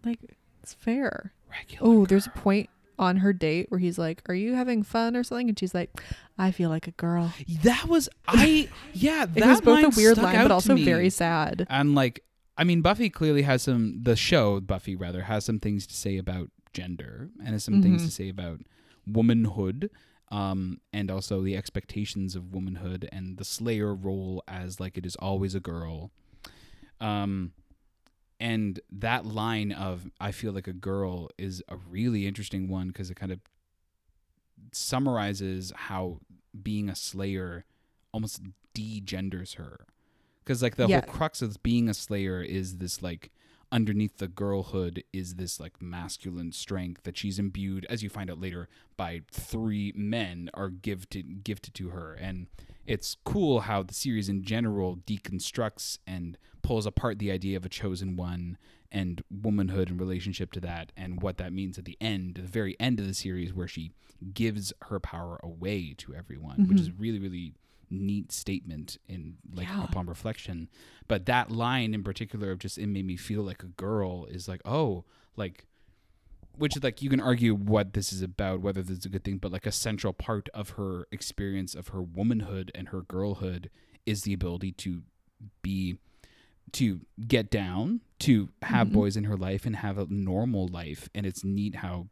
like 0.04 0.18
it's 0.62 0.74
fair. 0.74 1.32
Regular. 1.50 1.80
Oh, 1.86 2.06
there's 2.06 2.26
a 2.26 2.30
point 2.30 2.70
on 2.98 3.16
her 3.18 3.32
date 3.32 3.66
where 3.70 3.80
he's 3.80 3.98
like, 3.98 4.22
"Are 4.28 4.34
you 4.34 4.54
having 4.54 4.82
fun 4.82 5.16
or 5.16 5.22
something?" 5.24 5.48
And 5.48 5.58
she's 5.58 5.74
like, 5.74 5.90
"I 6.38 6.50
feel 6.52 6.68
like 6.70 6.86
a 6.86 6.92
girl." 6.92 7.32
That 7.62 7.86
was 7.88 8.08
I 8.28 8.68
yeah. 8.92 9.26
That 9.26 9.36
it 9.42 9.46
was 9.46 9.60
both 9.60 9.84
a 9.84 9.96
weird 9.96 10.18
line, 10.18 10.36
but 10.42 10.50
also 10.50 10.76
very 10.76 11.10
sad. 11.10 11.66
and 11.68 11.94
like 11.94 12.22
I 12.56 12.64
mean 12.64 12.80
Buffy 12.82 13.10
clearly 13.10 13.42
has 13.42 13.62
some 13.62 14.00
the 14.02 14.14
show 14.16 14.60
Buffy 14.60 14.94
rather 14.94 15.22
has 15.22 15.44
some 15.44 15.58
things 15.58 15.86
to 15.88 15.94
say 15.94 16.16
about 16.18 16.50
gender 16.72 17.28
and 17.40 17.48
has 17.48 17.64
some 17.64 17.82
things 17.82 18.02
Mhm. 18.02 18.06
to 18.06 18.10
say 18.10 18.28
about 18.28 18.60
womanhood 19.06 19.90
um 20.30 20.80
and 20.92 21.10
also 21.10 21.42
the 21.42 21.56
expectations 21.56 22.34
of 22.36 22.54
womanhood 22.54 23.08
and 23.12 23.36
the 23.36 23.44
slayer 23.44 23.94
role 23.94 24.42
as 24.48 24.80
like 24.80 24.96
it 24.96 25.04
is 25.04 25.16
always 25.16 25.54
a 25.54 25.60
girl 25.60 26.10
um 27.00 27.52
and 28.42 28.80
that 28.90 29.24
line 29.24 29.70
of 29.72 30.10
I 30.20 30.32
feel 30.32 30.52
like 30.52 30.66
a 30.66 30.72
girl 30.72 31.30
is 31.38 31.62
a 31.68 31.76
really 31.76 32.26
interesting 32.26 32.68
one 32.68 32.88
because 32.88 33.08
it 33.10 33.14
kind 33.14 33.30
of 33.32 33.38
summarizes 34.72 35.72
how 35.74 36.18
being 36.62 36.88
a 36.88 36.96
slayer 36.96 37.64
almost 38.12 38.42
degenders 38.74 39.56
her 39.56 39.86
because 40.44 40.62
like 40.62 40.76
the 40.76 40.88
Yeah. 40.88 41.00
whole 41.04 41.12
crux 41.14 41.42
of 41.42 41.62
being 41.62 41.88
a 41.88 41.94
slayer 41.94 42.42
is 42.42 42.78
this 42.78 43.02
like 43.02 43.30
underneath 43.70 44.18
the 44.18 44.28
girlhood 44.28 45.02
is 45.12 45.36
this 45.36 45.58
like 45.58 45.80
masculine 45.80 46.52
strength 46.52 47.04
that 47.04 47.16
she's 47.16 47.38
imbued 47.38 47.86
as 47.88 48.02
you 48.02 48.10
find 48.10 48.30
out 48.30 48.40
later 48.40 48.68
by 48.96 49.22
three 49.30 49.92
men 49.96 50.50
are 50.54 50.68
gifted 50.68 51.42
gifted 51.44 51.74
to 51.74 51.88
her 51.90 52.12
and 52.14 52.48
it's 52.86 53.16
cool 53.24 53.60
how 53.60 53.82
the 53.82 53.94
series 53.94 54.28
in 54.28 54.42
general 54.42 54.96
deconstructs 55.06 55.98
and 56.06 56.36
pulls 56.62 56.86
apart 56.86 57.18
the 57.18 57.30
idea 57.30 57.56
of 57.56 57.64
a 57.64 57.68
chosen 57.68 58.16
one 58.16 58.56
and 58.90 59.22
womanhood 59.30 59.90
in 59.90 59.96
relationship 59.98 60.52
to 60.52 60.60
that 60.60 60.92
and 60.96 61.20
what 61.22 61.36
that 61.38 61.52
means 61.52 61.78
at 61.78 61.84
the 61.84 61.96
end 62.00 62.34
the 62.36 62.42
very 62.42 62.76
end 62.78 63.00
of 63.00 63.06
the 63.06 63.14
series 63.14 63.52
where 63.52 63.68
she 63.68 63.90
gives 64.34 64.72
her 64.82 65.00
power 65.00 65.40
away 65.42 65.92
to 65.96 66.14
everyone 66.14 66.66
which 66.68 66.80
is 66.80 66.88
a 66.88 66.92
really 66.98 67.18
really 67.18 67.54
neat 67.90 68.30
statement 68.32 68.96
in 69.08 69.36
like 69.54 69.66
Yeah. 69.68 69.84
upon 69.84 70.06
reflection 70.06 70.68
but 71.08 71.26
that 71.26 71.50
line 71.50 71.92
in 71.94 72.02
particular 72.02 72.50
of 72.52 72.58
just 72.58 72.78
it 72.78 72.86
made 72.86 73.04
me 73.06 73.16
feel 73.16 73.42
like 73.42 73.62
a 73.62 73.66
girl 73.66 74.24
is 74.26 74.46
like 74.48 74.62
oh 74.64 75.04
like 75.36 75.66
which 76.56 76.76
is 76.76 76.82
like 76.84 77.00
you 77.02 77.08
can 77.10 77.20
argue 77.20 77.54
what 77.54 77.94
this 77.94 78.12
is 78.12 78.22
about 78.22 78.60
whether 78.60 78.82
this 78.82 78.98
is 78.98 79.04
a 79.06 79.08
good 79.08 79.24
thing 79.24 79.38
but 79.38 79.50
like 79.50 79.66
a 79.66 79.72
central 79.72 80.12
part 80.12 80.48
of 80.54 80.70
her 80.70 81.06
experience 81.10 81.74
of 81.74 81.88
her 81.88 82.02
womanhood 82.02 82.70
and 82.74 82.88
her 82.90 83.02
girlhood 83.02 83.68
is 84.06 84.22
the 84.22 84.32
ability 84.34 84.70
to 84.72 85.02
be 85.62 85.96
to 86.72 87.00
get 87.26 87.50
down 87.50 88.00
to 88.20 88.48
have 88.62 88.88
Mhm. 88.88 88.92
boys 88.92 89.16
in 89.16 89.24
her 89.24 89.36
life 89.36 89.66
and 89.66 89.76
have 89.76 89.98
a 89.98 90.06
normal 90.08 90.68
life 90.68 91.08
and 91.14 91.26
it's 91.26 91.44
neat 91.44 91.76
how 91.76 92.08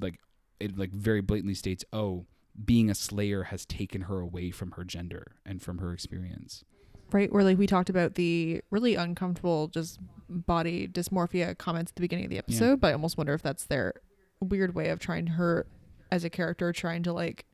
like 0.00 0.18
it 0.60 0.76
like 0.78 0.90
very 0.90 1.20
blatantly 1.20 1.54
states 1.54 1.84
oh 1.92 2.26
being 2.64 2.88
a 2.90 2.94
slayer 2.94 3.44
has 3.44 3.64
taken 3.66 4.02
her 4.02 4.20
away 4.20 4.50
from 4.50 4.72
her 4.72 4.84
gender 4.84 5.36
and 5.44 5.60
from 5.62 5.78
her 5.78 5.92
experience 5.92 6.64
right 7.12 7.32
where 7.32 7.44
like 7.44 7.58
we 7.58 7.66
talked 7.66 7.90
about 7.90 8.14
the 8.14 8.62
really 8.70 8.94
uncomfortable 8.94 9.68
just 9.68 9.98
body 10.28 10.88
dysmorphia 10.88 11.56
comments 11.58 11.90
at 11.92 11.96
the 11.96 12.00
beginning 12.02 12.24
of 12.24 12.30
the 12.30 12.38
episode 12.38 12.80
but 12.80 12.88
i 12.88 12.92
almost 12.92 13.16
wonder 13.18 13.34
if 13.34 13.42
that's 13.42 13.64
their 13.66 13.92
weird 14.40 14.74
way 14.74 14.88
of 14.88 14.98
trying 14.98 15.26
her 15.28 15.66
as 16.10 16.24
a 16.24 16.30
character 16.30 16.72
trying 16.72 17.02
to 17.02 17.12
like 17.12 17.44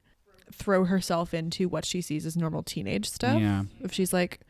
throw 0.53 0.84
herself 0.84 1.32
into 1.34 1.68
what 1.68 1.84
she 1.84 2.01
sees 2.01 2.24
as 2.26 2.36
normal 2.36 2.62
teenage 2.62 3.09
stuff 3.09 3.41
Yeah. 3.41 3.64
if 3.80 3.93
she's 3.93 4.12
like 4.12 4.41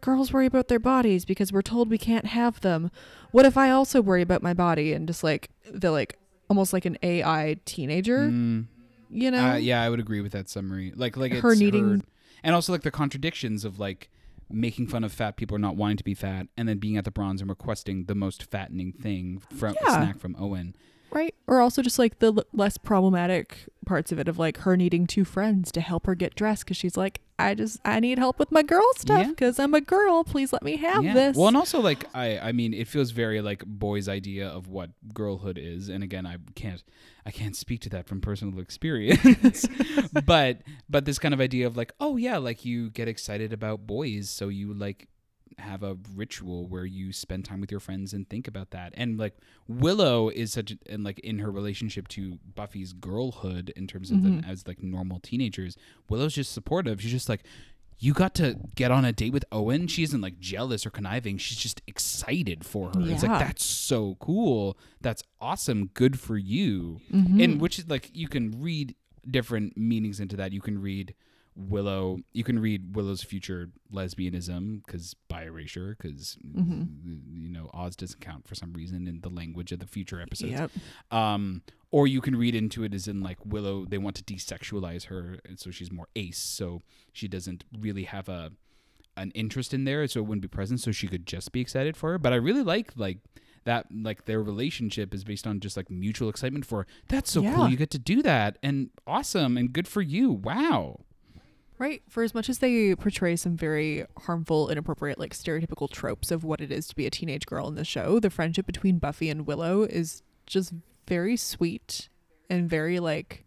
girls 0.00 0.32
worry 0.32 0.46
about 0.46 0.68
their 0.68 0.78
bodies 0.78 1.24
because 1.24 1.52
we're 1.52 1.62
told 1.62 1.90
we 1.90 1.98
can't 1.98 2.26
have 2.26 2.60
them 2.60 2.90
what 3.32 3.44
if 3.46 3.56
i 3.56 3.70
also 3.70 4.00
worry 4.00 4.22
about 4.22 4.42
my 4.42 4.54
body 4.54 4.92
and 4.92 5.06
just 5.08 5.24
like 5.24 5.50
the 5.70 5.90
like 5.90 6.18
almost 6.48 6.72
like 6.72 6.84
an 6.84 6.96
ai 7.02 7.56
teenager 7.64 8.28
Mm. 8.28 8.66
you 9.10 9.30
know 9.30 9.52
Uh, 9.52 9.56
yeah, 9.56 9.82
I 9.82 9.88
would 9.90 10.00
agree 10.00 10.20
with 10.20 10.32
that 10.32 10.48
summary. 10.48 10.92
Like, 10.94 11.16
like 11.16 11.32
Her 11.32 11.52
it's 11.52 11.60
needing- 11.60 12.04
and 12.44 12.54
also 12.54 12.72
like 12.72 12.82
the 12.82 12.90
contradictions 12.90 13.64
of 13.64 13.78
like 13.80 14.10
making 14.48 14.86
fun 14.86 15.02
of 15.02 15.12
fat 15.12 15.36
people 15.36 15.56
or 15.56 15.58
not 15.58 15.74
wanting 15.76 15.96
to 15.96 16.04
be 16.04 16.14
fat, 16.14 16.46
and 16.56 16.68
then 16.68 16.78
being 16.78 16.96
at 16.96 17.04
the 17.04 17.10
bronze 17.10 17.40
and 17.40 17.50
requesting 17.50 18.04
the 18.04 18.14
most 18.14 18.44
fattening 18.44 18.92
thing 18.92 19.40
from 19.56 19.74
Yeah. 19.82 19.94
snack 19.96 20.18
from 20.20 20.36
Owen. 20.38 20.74
Right. 21.16 21.34
Or 21.46 21.62
also 21.62 21.80
just 21.80 21.98
like 21.98 22.18
the 22.18 22.26
l- 22.26 22.44
less 22.52 22.76
problematic 22.76 23.70
parts 23.86 24.12
of 24.12 24.18
it 24.18 24.28
of 24.28 24.38
like 24.38 24.58
her 24.58 24.76
needing 24.76 25.06
two 25.06 25.24
friends 25.24 25.72
to 25.72 25.80
help 25.80 26.04
her 26.04 26.14
get 26.14 26.34
dressed 26.34 26.66
because 26.66 26.76
she's 26.76 26.94
like, 26.94 27.22
I 27.38 27.54
just, 27.54 27.80
I 27.86 28.00
need 28.00 28.18
help 28.18 28.38
with 28.38 28.52
my 28.52 28.62
girl 28.62 28.86
stuff 28.96 29.20
Yeah. 29.20 29.28
because 29.30 29.58
I'm 29.58 29.72
a 29.72 29.80
girl. 29.80 30.24
Please 30.24 30.52
let 30.52 30.62
me 30.62 30.76
have 30.76 31.02
yeah. 31.02 31.14
this. 31.14 31.34
Well, 31.34 31.48
and 31.48 31.56
also 31.56 31.80
like 31.80 32.04
I, 32.14 32.38
I 32.38 32.52
mean, 32.52 32.74
it 32.74 32.86
feels 32.86 33.12
very 33.12 33.40
like 33.40 33.64
boys' 33.64 34.10
idea 34.10 34.46
of 34.46 34.68
what 34.68 34.90
girlhood 35.14 35.56
is, 35.56 35.88
and 35.88 36.04
again, 36.04 36.26
I 36.26 36.36
can't, 36.54 36.84
I 37.24 37.30
can't 37.30 37.56
speak 37.56 37.80
to 37.82 37.88
that 37.90 38.06
from 38.06 38.20
personal 38.20 38.60
experience, 38.66 39.66
but 40.26 40.58
but 40.90 41.06
this 41.06 41.18
kind 41.18 41.32
of 41.32 41.40
idea 41.40 41.66
of 41.66 41.78
like, 41.78 41.92
oh 41.98 42.18
yeah, 42.18 42.36
like 42.36 42.66
you 42.66 42.90
get 42.90 43.08
excited 43.08 43.54
about 43.54 43.86
boys, 43.86 44.28
so 44.28 44.48
you 44.48 44.74
like 44.74 45.08
have 45.58 45.82
a 45.82 45.96
ritual 46.14 46.66
where 46.66 46.84
you 46.84 47.12
spend 47.12 47.44
time 47.44 47.60
with 47.60 47.70
your 47.70 47.80
friends 47.80 48.12
and 48.12 48.28
think 48.28 48.46
about 48.46 48.70
that, 48.70 48.92
and 48.96 49.18
like 49.18 49.36
Willow 49.68 50.28
is 50.28 50.52
such, 50.52 50.72
a, 50.72 50.78
and 50.88 51.04
like 51.04 51.18
in 51.20 51.38
her 51.38 51.50
relationship 51.50 52.08
to 52.08 52.38
Buffy's 52.54 52.92
girlhood 52.92 53.72
in 53.76 53.86
terms 53.86 54.10
of 54.10 54.22
them 54.22 54.44
as 54.46 54.66
like 54.66 54.82
normal 54.82 55.20
teenagers, 55.20 55.76
Willow's 56.08 56.34
just 56.34 56.52
supportive. 56.52 57.00
She's 57.00 57.12
just 57.12 57.28
like, 57.28 57.42
you 57.98 58.12
got 58.12 58.34
to 58.34 58.56
get 58.74 58.90
on 58.90 59.04
a 59.04 59.12
date 59.12 59.32
with 59.32 59.44
Owen. 59.50 59.86
She 59.86 60.02
isn't 60.02 60.20
like 60.20 60.38
jealous 60.38 60.84
or 60.84 60.90
conniving. 60.90 61.38
She's 61.38 61.56
just 61.56 61.80
excited 61.86 62.64
for 62.66 62.88
her. 62.88 63.00
It's 63.00 63.22
like 63.22 63.38
that's 63.38 63.64
so 63.64 64.16
cool. 64.20 64.76
That's 65.00 65.22
awesome. 65.40 65.86
Good 65.94 66.20
for 66.20 66.36
you. 66.36 67.00
Mm-hmm. 67.12 67.40
And 67.40 67.60
which 67.60 67.78
is 67.78 67.88
like 67.88 68.10
you 68.12 68.28
can 68.28 68.60
read 68.60 68.94
different 69.28 69.76
meanings 69.76 70.20
into 70.20 70.36
that. 70.36 70.52
You 70.52 70.60
can 70.60 70.80
read 70.80 71.14
Willow. 71.56 72.18
You 72.32 72.44
can 72.44 72.58
read 72.58 72.94
Willow's 72.94 73.22
future 73.22 73.70
lesbianism 73.92 74.84
because 74.84 75.14
bi 75.28 75.44
erasure 75.44 75.96
because 76.00 76.36
Mm-hmm. 76.46 77.42
you 77.42 77.48
know 77.48 77.70
Oz 77.72 77.96
doesn't 77.96 78.20
count 78.20 78.46
for 78.46 78.54
some 78.54 78.72
reason 78.72 79.06
in 79.08 79.20
the 79.20 79.28
language 79.30 79.72
of 79.72 79.78
the 79.78 79.86
future 79.86 80.20
episodes 80.20 80.52
Yep. 80.52 80.70
um, 81.10 81.62
or 81.90 82.06
you 82.06 82.20
can 82.20 82.36
read 82.36 82.54
into 82.54 82.84
it 82.84 82.92
as 82.94 83.08
in 83.08 83.22
like 83.22 83.38
Willow, 83.44 83.84
they 83.86 83.98
want 83.98 84.16
to 84.16 84.24
desexualize 84.24 85.06
her, 85.06 85.38
and 85.48 85.58
so 85.58 85.70
she's 85.70 85.90
more 85.90 86.08
ace, 86.14 86.38
so 86.38 86.82
she 87.12 87.26
doesn't 87.28 87.64
really 87.78 88.04
have 88.04 88.28
a 88.28 88.52
an 89.18 89.30
interest 89.30 89.72
in 89.72 89.84
there, 89.84 90.06
so 90.06 90.20
it 90.20 90.24
wouldn't 90.24 90.42
be 90.42 90.48
present, 90.48 90.78
so 90.80 90.92
she 90.92 91.08
could 91.08 91.24
just 91.26 91.50
be 91.52 91.60
excited 91.62 91.96
for 91.96 92.10
her. 92.12 92.18
But 92.18 92.34
I 92.34 92.36
really 92.36 92.62
like 92.62 92.92
like 92.96 93.18
that, 93.64 93.86
like 93.90 94.26
their 94.26 94.42
relationship 94.42 95.14
is 95.14 95.24
based 95.24 95.46
on 95.46 95.58
just 95.58 95.76
like 95.76 95.90
mutual 95.90 96.28
excitement 96.28 96.66
for 96.66 96.86
that's 97.08 97.30
so 97.32 97.40
Yeah. 97.40 97.54
cool, 97.54 97.68
you 97.70 97.76
get 97.78 97.90
to 97.92 97.98
do 97.98 98.20
that, 98.22 98.58
and 98.62 98.90
awesome, 99.06 99.56
and 99.56 99.72
good 99.72 99.88
for 99.88 100.02
you, 100.02 100.30
wow. 100.32 101.00
Right. 101.78 102.02
For 102.08 102.22
as 102.22 102.34
much 102.34 102.48
as 102.48 102.58
they 102.58 102.94
portray 102.94 103.36
some 103.36 103.56
very 103.56 104.06
harmful, 104.20 104.70
inappropriate, 104.70 105.18
like 105.18 105.34
stereotypical 105.34 105.90
tropes 105.90 106.30
of 106.30 106.42
what 106.42 106.60
it 106.60 106.72
is 106.72 106.88
to 106.88 106.96
be 106.96 107.06
a 107.06 107.10
teenage 107.10 107.44
girl 107.46 107.68
in 107.68 107.74
the 107.74 107.84
show, 107.84 108.18
the 108.18 108.30
friendship 108.30 108.66
between 108.66 108.98
Buffy 108.98 109.28
and 109.28 109.46
Willow 109.46 109.82
is 109.82 110.22
just 110.46 110.72
very 111.06 111.36
sweet 111.36 112.08
and 112.48 112.68
very 112.68 112.98
like 112.98 113.44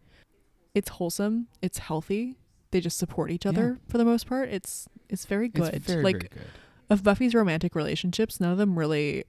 it's 0.76 0.90
wholesome, 0.90 1.48
it's 1.62 1.80
healthy. 1.80 2.38
They 2.72 2.80
just 2.82 3.00
support 3.00 3.32
each 3.32 3.48
other 3.48 3.80
for 3.88 3.98
the 3.98 4.06
most 4.06 4.28
part. 4.28 4.50
It's 4.50 4.88
it's 5.10 5.26
very 5.26 5.50
good. 5.50 5.74
It's 5.74 5.88
very 5.88 6.04
like 6.04 6.16
very 6.18 6.30
good. 6.30 6.52
of 6.90 7.04
Buffy's 7.04 7.34
romantic 7.34 7.74
relationships, 7.74 8.40
none 8.40 8.52
of 8.52 8.60
them 8.60 8.78
really 8.78 9.24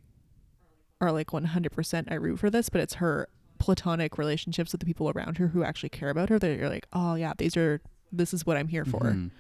are 1.01 1.11
like 1.11 1.29
100% 1.29 2.13
I 2.13 2.15
root 2.15 2.39
for 2.39 2.51
this, 2.51 2.69
but 2.69 2.83
it's 2.83 2.95
her 2.95 3.29
platonic 3.59 4.19
relationships 4.19 4.73
with 4.73 4.81
the 4.81 4.87
people 4.87 5.09
around 5.11 5.39
her 5.39 5.49
who 5.49 5.65
actually 5.65 5.89
care 5.89 6.11
about 6.11 6.29
her 6.29 6.39
that 6.39 6.59
you're 6.59 6.69
like, 6.69 6.87
"Oh 6.93 7.15
yeah, 7.15 7.33
these 7.37 7.57
are 7.57 7.81
this 8.13 8.33
is 8.35 8.45
what 8.47 8.57
I'm 8.57 8.69
here 8.69 8.85
for." 8.85 9.01
Mhm. 9.01 9.31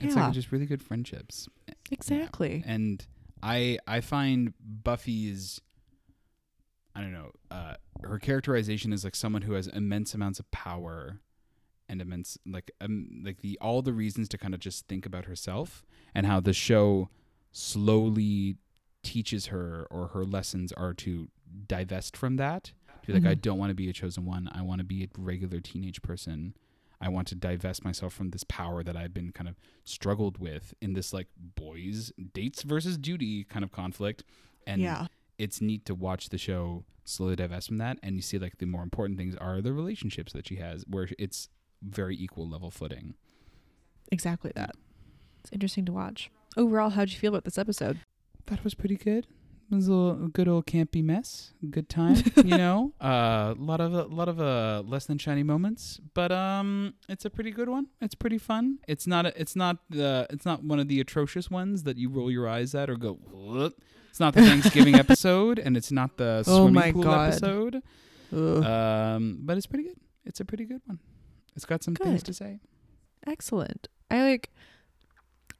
It's 0.00 0.14
Yeah. 0.14 0.26
like 0.26 0.34
just 0.34 0.52
really 0.52 0.66
good 0.66 0.82
friendships. 0.82 1.48
Exactly. 1.90 2.62
and 2.66 3.06
I 3.42 3.78
I 3.86 4.00
find 4.00 4.52
Buffy's 4.60 5.60
I 6.94 7.00
don't 7.02 7.12
know 7.12 7.32
uh, 7.50 7.74
her 8.02 8.18
characterization 8.18 8.92
is 8.92 9.04
like 9.04 9.14
someone 9.14 9.42
who 9.42 9.52
has 9.52 9.66
immense 9.66 10.14
amounts 10.14 10.38
of 10.40 10.50
power 10.50 11.20
and 11.88 12.00
immense 12.00 12.38
like 12.46 12.70
um, 12.80 13.22
like 13.24 13.40
the 13.42 13.58
all 13.60 13.82
the 13.82 13.92
reasons 13.92 14.28
to 14.30 14.38
kind 14.38 14.54
of 14.54 14.60
just 14.60 14.86
think 14.88 15.04
about 15.06 15.26
herself 15.26 15.84
and 16.14 16.26
how 16.26 16.40
the 16.40 16.52
show 16.54 17.10
slowly 17.52 18.56
teaches 19.02 19.46
her 19.46 19.86
or 19.90 20.08
her 20.08 20.24
lessons 20.24 20.72
are 20.72 20.94
to 20.94 21.28
divest 21.68 22.16
from 22.16 22.36
that 22.36 22.72
to 23.02 23.06
be 23.08 23.12
like 23.12 23.24
I 23.26 23.34
Mhm. 23.36 23.42
don't 23.42 23.58
want 23.58 23.70
to 23.70 23.74
be 23.74 23.88
a 23.88 23.92
chosen 23.92 24.24
one 24.24 24.48
I 24.52 24.62
want 24.62 24.78
to 24.80 24.84
be 24.84 25.04
a 25.04 25.08
regular 25.18 25.60
teenage 25.60 26.02
person 26.02 26.54
I 27.06 27.08
want 27.08 27.28
to 27.28 27.36
divest 27.36 27.84
myself 27.84 28.12
from 28.12 28.30
this 28.30 28.42
power 28.44 28.82
that 28.82 28.96
I've 28.96 29.14
been 29.14 29.30
kind 29.30 29.48
of 29.48 29.54
struggled 29.84 30.38
with 30.38 30.74
in 30.82 30.94
this 30.94 31.12
like 31.12 31.28
boys 31.38 32.12
dates 32.34 32.62
versus 32.62 32.98
duty 32.98 33.44
kind 33.44 33.64
of 33.64 33.70
conflict 33.70 34.24
and 34.66 34.82
yeah. 34.82 35.06
it's 35.38 35.60
neat 35.60 35.84
to 35.86 35.94
watch 35.94 36.30
the 36.30 36.38
show 36.38 36.84
slowly 37.04 37.36
divest 37.36 37.68
from 37.68 37.78
that 37.78 37.98
and 38.02 38.16
you 38.16 38.22
see 38.22 38.38
like 38.38 38.58
the 38.58 38.66
more 38.66 38.82
important 38.82 39.16
things 39.16 39.36
are 39.36 39.60
the 39.60 39.72
relationships 39.72 40.32
that 40.32 40.48
she 40.48 40.56
has 40.56 40.84
where 40.90 41.08
it's 41.16 41.48
very 41.80 42.16
equal 42.16 42.48
level 42.48 42.70
footing 42.70 43.14
Exactly 44.12 44.52
that. 44.54 44.74
It's 45.40 45.52
interesting 45.52 45.84
to 45.86 45.92
watch. 45.92 46.30
Overall, 46.56 46.90
how'd 46.90 47.10
you 47.10 47.18
feel 47.18 47.32
about 47.32 47.44
this 47.44 47.58
episode? 47.58 47.98
that 48.46 48.62
was 48.62 48.74
pretty 48.74 48.94
good 48.94 49.26
it 49.70 49.74
was 49.74 49.88
a, 49.88 49.92
little, 49.92 50.28
good 50.28 50.48
old 50.48 50.66
campy 50.66 51.02
mess 51.02 51.52
good 51.70 51.88
time 51.88 52.16
you 52.36 52.56
know 52.56 52.92
a 53.00 53.04
uh, 53.06 53.54
lot 53.58 53.80
of 53.80 53.92
a 53.94 54.04
lot 54.04 54.28
of 54.28 54.40
uh 54.40 54.82
less 54.86 55.06
than 55.06 55.18
shiny 55.18 55.42
moments 55.42 56.00
but 56.14 56.30
um 56.32 56.94
it's 57.08 57.24
a 57.24 57.30
pretty 57.30 57.50
good 57.50 57.68
one 57.68 57.86
it's 58.00 58.14
pretty 58.14 58.38
fun 58.38 58.78
it's 58.86 59.06
not 59.06 59.26
a, 59.26 59.40
it's 59.40 59.56
not 59.56 59.78
the 59.90 60.26
it's 60.30 60.44
not 60.46 60.62
one 60.62 60.78
of 60.78 60.88
the 60.88 61.00
atrocious 61.00 61.50
ones 61.50 61.82
that 61.82 61.96
you 61.96 62.08
roll 62.08 62.30
your 62.30 62.48
eyes 62.48 62.74
at 62.74 62.88
or 62.88 62.96
go 62.96 63.18
"Ugh." 63.58 63.72
it's 64.10 64.20
not 64.20 64.34
the 64.34 64.42
thanksgiving 64.50 64.94
episode 64.94 65.58
and 65.58 65.76
it's 65.76 65.90
not 65.92 66.16
the 66.16 66.44
Oh 66.46 66.62
swimming 66.64 66.74
my 66.74 66.92
pool 66.92 67.02
God. 67.02 67.28
episode 67.30 67.82
Ugh. 68.34 68.64
um 68.64 69.38
but 69.42 69.56
it's 69.56 69.66
pretty 69.66 69.84
good 69.84 69.96
it's 70.24 70.40
a 70.40 70.44
pretty 70.44 70.64
good 70.64 70.80
one 70.86 70.98
it's 71.56 71.64
got 71.64 71.82
some 71.82 71.94
things 71.94 72.22
to 72.24 72.32
say 72.32 72.60
Excellent. 73.26 73.88
I 74.08 74.22
like 74.22 74.50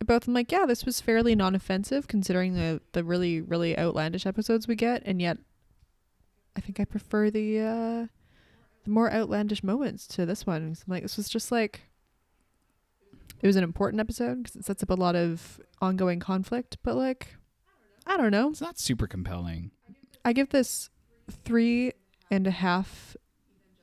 both. 0.05 0.27
I'm 0.29 0.35
like, 0.35 0.53
yeah, 0.53 0.67
this 0.67 0.85
was 0.85 1.01
fairly 1.01 1.35
non-offensive 1.35 2.07
considering 2.09 2.55
the 2.55 2.81
the 2.93 3.03
really 3.05 3.41
really 3.41 3.79
outlandish 3.79 4.27
episodes 4.27 4.69
we 4.69 4.75
get, 4.75 5.03
and 5.07 5.21
yet 5.23 5.39
I 6.57 6.61
think 6.61 6.81
I 6.81 6.85
prefer 6.85 7.31
the 7.31 7.61
uh 7.61 8.07
the 8.85 8.91
more 8.91 9.13
outlandish 9.13 9.63
moments 9.65 10.07
to 10.09 10.27
this 10.27 10.47
one. 10.47 10.69
'Cause 10.69 10.85
I'm 10.87 10.93
like, 10.93 11.03
this 11.03 11.17
was 11.17 11.29
just 11.29 11.51
like 11.51 11.83
it 13.43 13.47
was 13.47 13.57
an 13.57 13.65
important 13.65 14.01
episode 14.01 14.43
because 14.43 14.57
it 14.57 14.65
sets 14.65 14.83
up 14.83 14.91
a 14.91 14.95
lot 14.95 15.17
of 15.17 15.61
ongoing 15.81 16.21
conflict, 16.21 16.79
but 16.83 16.97
like 16.97 17.37
I 18.07 18.17
don't 18.17 18.31
know. 18.31 18.51
it's 18.51 18.61
not 18.61 18.79
super 18.79 19.07
compelling 19.07 19.71
I 20.25 20.33
give 20.33 20.51
this 20.51 20.91
three 21.45 21.93
and 22.31 22.47
a 22.47 22.51
half 22.53 23.17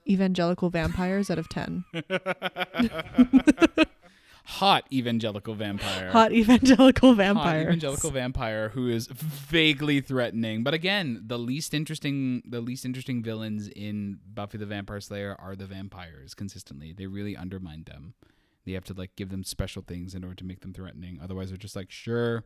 evangelical 0.07 0.69
vampires 0.69 1.29
out 1.31 1.39
of 1.39 1.49
ten. 1.49 1.85
hot 4.45 4.85
evangelical 4.91 5.55
vampire 5.55 6.11
Hot 6.11 6.33
evangelical 6.33 7.13
vampire. 7.13 7.59
hot 7.59 7.67
evangelical 7.67 8.11
vampire 8.11 8.69
who 8.69 8.89
is 8.89 9.07
vaguely 9.07 10.01
threatening. 10.01 10.63
But 10.63 10.73
again, 10.73 11.23
the 11.25 11.39
least 11.39 11.73
interesting 11.73 12.43
the 12.45 12.59
least 12.59 12.83
interesting 12.85 13.23
villains 13.23 13.69
in 13.69 14.19
Buffy 14.33 14.57
the 14.57 14.65
Vampire 14.65 14.99
Slayer 14.99 15.35
are 15.39 15.55
the 15.55 15.65
vampires 15.65 16.33
consistently. 16.33 16.91
They 16.93 17.07
really 17.07 17.37
undermine 17.37 17.83
them. 17.85 18.15
They 18.65 18.73
have 18.73 18.85
to 18.85 18.93
like 18.93 19.15
give 19.15 19.29
them 19.29 19.43
special 19.43 19.81
things 19.81 20.13
in 20.15 20.23
order 20.23 20.35
to 20.35 20.45
make 20.45 20.59
them 20.61 20.73
threatening. 20.73 21.19
Otherwise 21.23 21.49
they're 21.49 21.57
just 21.57 21.75
like, 21.75 21.89
sure, 21.91 22.43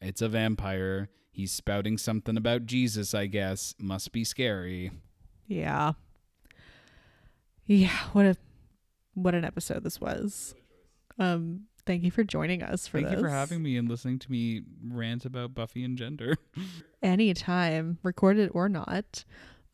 it's 0.00 0.22
a 0.22 0.28
vampire. 0.28 1.08
He's 1.32 1.50
spouting 1.50 1.98
something 1.98 2.36
about 2.36 2.66
Jesus, 2.66 3.14
I 3.14 3.26
guess. 3.26 3.74
Must 3.78 4.12
be 4.12 4.22
scary. 4.22 4.90
Yeah. 5.48 5.92
Yeah, 7.66 7.96
what 8.12 8.26
a 8.26 8.36
what 9.14 9.34
an 9.34 9.44
episode 9.44 9.82
this 9.84 10.00
was. 10.00 10.54
Um 11.18 11.62
thank 11.84 12.04
you 12.04 12.10
for 12.10 12.22
joining 12.24 12.62
us 12.62 12.86
for 12.86 12.98
Thank 12.98 13.08
this. 13.08 13.16
you 13.18 13.24
for 13.24 13.28
having 13.30 13.62
me 13.62 13.76
and 13.76 13.88
listening 13.88 14.18
to 14.20 14.30
me 14.30 14.62
rant 14.86 15.24
about 15.24 15.54
Buffy 15.54 15.82
and 15.84 15.98
gender. 15.98 16.36
Anytime, 17.02 17.98
recorded 18.02 18.50
or 18.54 18.68
not. 18.68 19.24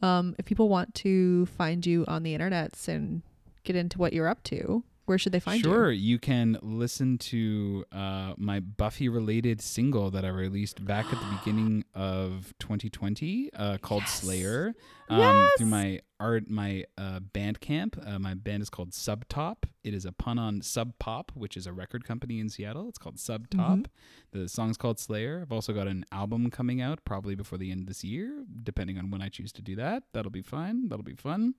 Um 0.02 0.34
if 0.38 0.44
people 0.44 0.68
want 0.68 0.94
to 0.96 1.46
find 1.46 1.84
you 1.84 2.04
on 2.08 2.22
the 2.22 2.36
internets 2.36 2.88
and 2.88 3.22
get 3.64 3.76
into 3.76 3.98
what 3.98 4.12
you're 4.12 4.28
up 4.28 4.42
to, 4.44 4.84
where 5.08 5.18
should 5.18 5.32
they 5.32 5.40
find 5.40 5.62
sure, 5.62 5.70
you? 5.70 5.76
Sure, 5.76 5.90
you 5.90 6.18
can 6.18 6.58
listen 6.62 7.18
to 7.18 7.84
uh, 7.92 8.34
my 8.36 8.60
Buffy 8.60 9.08
related 9.08 9.60
single 9.60 10.10
that 10.10 10.24
I 10.24 10.28
released 10.28 10.84
back 10.84 11.06
at 11.06 11.18
the 11.18 11.38
beginning 11.38 11.84
of 11.94 12.52
2020 12.58 13.50
uh, 13.54 13.78
called 13.78 14.06
Slayer 14.06 14.74
um, 15.08 15.48
through 15.56 15.66
my 15.66 16.00
art 16.20 16.50
my 16.50 16.84
uh, 16.96 17.20
Bandcamp. 17.20 18.06
Uh, 18.06 18.18
my 18.18 18.34
band 18.34 18.62
is 18.62 18.68
called 18.70 18.90
Subtop. 18.90 19.64
It 19.84 19.94
is 19.94 20.04
a 20.04 20.12
pun 20.12 20.38
on 20.38 20.60
Sub 20.60 20.92
Pop, 20.98 21.32
which 21.34 21.56
is 21.56 21.66
a 21.66 21.72
record 21.72 22.04
company 22.04 22.40
in 22.40 22.48
Seattle. 22.48 22.88
It's 22.88 22.98
called 22.98 23.16
Subtop. 23.16 23.48
Mhm. 23.54 23.86
The 24.32 24.48
song's 24.48 24.76
called 24.76 24.98
Slayer. 24.98 25.40
I've 25.40 25.52
also 25.52 25.72
got 25.72 25.86
an 25.86 26.04
album 26.12 26.50
coming 26.50 26.80
out 26.80 27.04
probably 27.04 27.34
before 27.34 27.56
the 27.56 27.70
end 27.70 27.80
of 27.82 27.86
this 27.86 28.04
year, 28.04 28.44
depending 28.62 28.98
on 28.98 29.10
when 29.10 29.22
I 29.22 29.28
choose 29.28 29.52
to 29.52 29.62
do 29.62 29.76
that. 29.76 30.02
That'll 30.12 30.30
be 30.30 30.42
fine. 30.42 30.88
That'll 30.88 31.04
be 31.04 31.14
fun. 31.14 31.54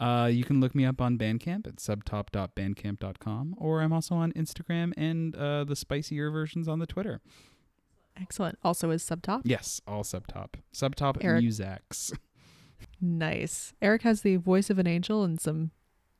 Uh, 0.00 0.28
you 0.32 0.42
can 0.44 0.60
look 0.60 0.74
me 0.74 0.84
up 0.84 1.00
on 1.00 1.16
Bandcamp 1.16 1.66
at 1.66 1.76
subtop.bandcamp.com, 1.76 3.54
or 3.56 3.80
I'm 3.82 3.92
also 3.92 4.14
on 4.16 4.32
Instagram 4.32 4.92
and 4.96 5.34
uh, 5.36 5.64
the 5.64 5.76
spicier 5.76 6.30
versions 6.30 6.66
on 6.68 6.78
the 6.80 6.86
Twitter. 6.86 7.20
Excellent. 8.20 8.58
Also 8.64 8.90
is 8.90 9.02
Subtop. 9.02 9.42
Yes, 9.44 9.80
all 9.86 10.02
Subtop. 10.02 10.54
Subtop 10.74 11.18
Eric. 11.20 11.44
Musax. 11.44 12.12
Nice. 13.00 13.74
Eric 13.80 14.02
has 14.02 14.22
the 14.22 14.36
voice 14.36 14.68
of 14.68 14.78
an 14.78 14.86
angel 14.88 15.22
and 15.22 15.40
some 15.40 15.70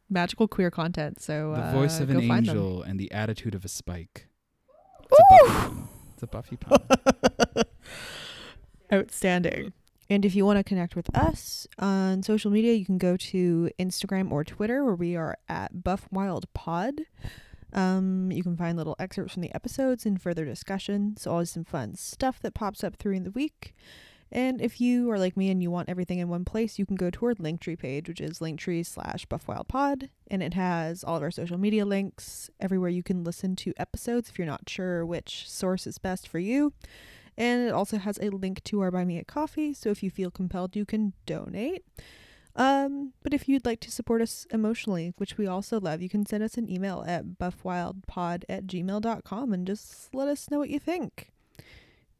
magical 0.08 0.46
queer 0.46 0.70
content. 0.70 1.20
So 1.20 1.54
The 1.56 1.60
uh, 1.62 1.72
voice 1.72 1.98
of 2.00 2.08
an 2.10 2.20
angel 2.20 2.82
and 2.82 3.00
the 3.00 3.10
attitude 3.10 3.54
of 3.54 3.64
a 3.64 3.68
spike. 3.68 4.28
It's 5.10 5.18
a 5.18 5.26
Buffy 5.26 5.46
pun. 5.52 5.88
It's 6.14 6.22
a 6.22 6.26
Buffy 6.26 6.56
pun. 6.56 7.64
Outstanding. 8.92 9.72
And 10.10 10.24
if 10.24 10.34
you 10.34 10.44
want 10.44 10.58
to 10.58 10.64
connect 10.64 10.96
with 10.96 11.14
us 11.16 11.66
on 11.78 12.22
social 12.22 12.50
media, 12.50 12.74
you 12.74 12.84
can 12.84 12.98
go 12.98 13.16
to 13.16 13.70
Instagram 13.78 14.30
or 14.30 14.44
Twitter, 14.44 14.84
where 14.84 14.94
we 14.94 15.16
are 15.16 15.38
at 15.48 15.82
Buff 15.84 16.06
Wild 16.10 16.52
Pod. 16.52 17.02
Um, 17.72 18.30
you 18.30 18.42
can 18.42 18.56
find 18.56 18.76
little 18.76 18.96
excerpts 18.98 19.32
from 19.32 19.42
the 19.42 19.54
episodes 19.54 20.04
and 20.04 20.20
further 20.20 20.44
discussion. 20.44 21.16
So 21.16 21.30
always 21.30 21.50
some 21.50 21.64
fun 21.64 21.94
stuff 21.94 22.40
that 22.40 22.54
pops 22.54 22.84
up 22.84 22.96
through 22.96 23.20
the 23.20 23.30
week. 23.30 23.74
And 24.30 24.62
if 24.62 24.80
you 24.80 25.10
are 25.10 25.18
like 25.18 25.36
me 25.36 25.50
and 25.50 25.62
you 25.62 25.70
want 25.70 25.90
everything 25.90 26.18
in 26.18 26.28
one 26.28 26.46
place, 26.46 26.78
you 26.78 26.86
can 26.86 26.96
go 26.96 27.10
to 27.10 27.26
our 27.26 27.34
Linktree 27.34 27.78
page, 27.78 28.08
which 28.08 28.20
is 28.20 28.38
linktree 28.38 28.84
slash 28.84 29.26
buffwildpod. 29.26 30.08
And 30.30 30.42
it 30.42 30.54
has 30.54 31.04
all 31.04 31.16
of 31.16 31.22
our 31.22 31.30
social 31.30 31.58
media 31.58 31.84
links, 31.84 32.50
everywhere 32.58 32.88
you 32.88 33.02
can 33.02 33.24
listen 33.24 33.56
to 33.56 33.74
episodes 33.76 34.30
if 34.30 34.38
you're 34.38 34.46
not 34.46 34.68
sure 34.68 35.04
which 35.04 35.48
source 35.50 35.86
is 35.86 35.98
best 35.98 36.26
for 36.26 36.38
you. 36.38 36.72
And 37.36 37.66
it 37.66 37.72
also 37.72 37.98
has 37.98 38.18
a 38.20 38.30
link 38.30 38.62
to 38.64 38.80
our 38.80 38.90
Buy 38.90 39.04
Me 39.04 39.18
a 39.18 39.24
Coffee, 39.24 39.72
so 39.72 39.90
if 39.90 40.02
you 40.02 40.10
feel 40.10 40.30
compelled, 40.30 40.76
you 40.76 40.84
can 40.84 41.14
donate. 41.26 41.84
Um, 42.54 43.12
but 43.22 43.32
if 43.32 43.48
you'd 43.48 43.64
like 43.64 43.80
to 43.80 43.90
support 43.90 44.20
us 44.20 44.46
emotionally, 44.50 45.14
which 45.16 45.38
we 45.38 45.46
also 45.46 45.80
love, 45.80 46.02
you 46.02 46.08
can 46.08 46.26
send 46.26 46.42
us 46.42 46.58
an 46.58 46.70
email 46.70 47.02
at 47.06 47.38
buffwildpod 47.38 48.44
at 48.48 48.66
gmail.com 48.66 49.52
and 49.52 49.66
just 49.66 50.14
let 50.14 50.28
us 50.28 50.50
know 50.50 50.58
what 50.58 50.70
you 50.70 50.78
think. 50.78 51.32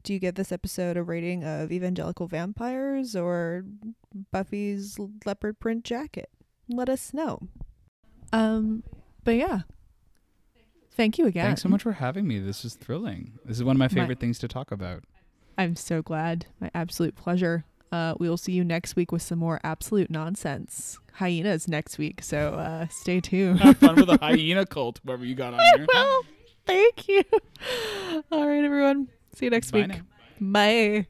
Do 0.01 0.11
you 0.11 0.19
give 0.19 0.35
this 0.35 0.51
episode 0.51 0.97
a 0.97 1.03
rating 1.03 1.43
of 1.43 1.71
evangelical 1.71 2.27
vampires 2.27 3.15
or 3.15 3.63
Buffy's 4.31 4.99
leopard 5.25 5.59
print 5.59 5.85
jacket? 5.85 6.29
Let 6.67 6.89
us 6.89 7.13
know. 7.13 7.39
Um, 8.33 8.83
but 9.23 9.35
yeah. 9.35 9.61
Thank 10.95 11.17
you 11.17 11.25
again. 11.25 11.45
Thanks 11.45 11.61
so 11.63 11.69
much 11.69 11.81
for 11.83 11.93
having 11.93 12.27
me. 12.27 12.39
This 12.39 12.63
is 12.63 12.75
thrilling. 12.75 13.33
This 13.45 13.57
is 13.57 13.63
one 13.63 13.75
of 13.75 13.79
my 13.79 13.85
My- 13.85 13.89
favorite 13.89 14.19
things 14.19 14.37
to 14.39 14.47
talk 14.47 14.71
about. 14.71 15.03
I'm 15.57 15.75
so 15.75 16.01
glad. 16.01 16.45
My 16.59 16.71
absolute 16.73 17.15
pleasure. 17.15 17.65
Uh, 17.91 18.15
we 18.19 18.27
will 18.27 18.37
see 18.37 18.53
you 18.53 18.63
next 18.63 18.95
week 18.95 19.11
with 19.11 19.21
some 19.21 19.37
more 19.37 19.59
absolute 19.63 20.09
nonsense. 20.09 20.97
Hyenas 21.13 21.67
next 21.67 21.99
week, 21.99 22.23
so 22.23 22.55
uh, 22.55 22.87
stay 22.87 23.21
tuned. 23.21 23.59
Have 23.59 23.77
fun 23.77 23.95
with 23.95 24.07
the 24.07 24.17
hyena 24.21 24.65
cult, 24.65 24.99
whoever 25.05 25.23
you 25.23 25.35
got 25.35 25.53
on 25.53 25.59
here. 25.77 25.85
well, 25.93 26.21
thank 26.65 27.07
you. 27.07 27.23
All 28.31 28.47
right, 28.47 28.63
everyone. 28.63 29.09
See 29.35 29.45
you 29.45 29.51
next 29.51 29.69
Bye 29.71 29.79
week. 29.81 29.87
now. 29.89 30.01
Bye. 30.41 31.07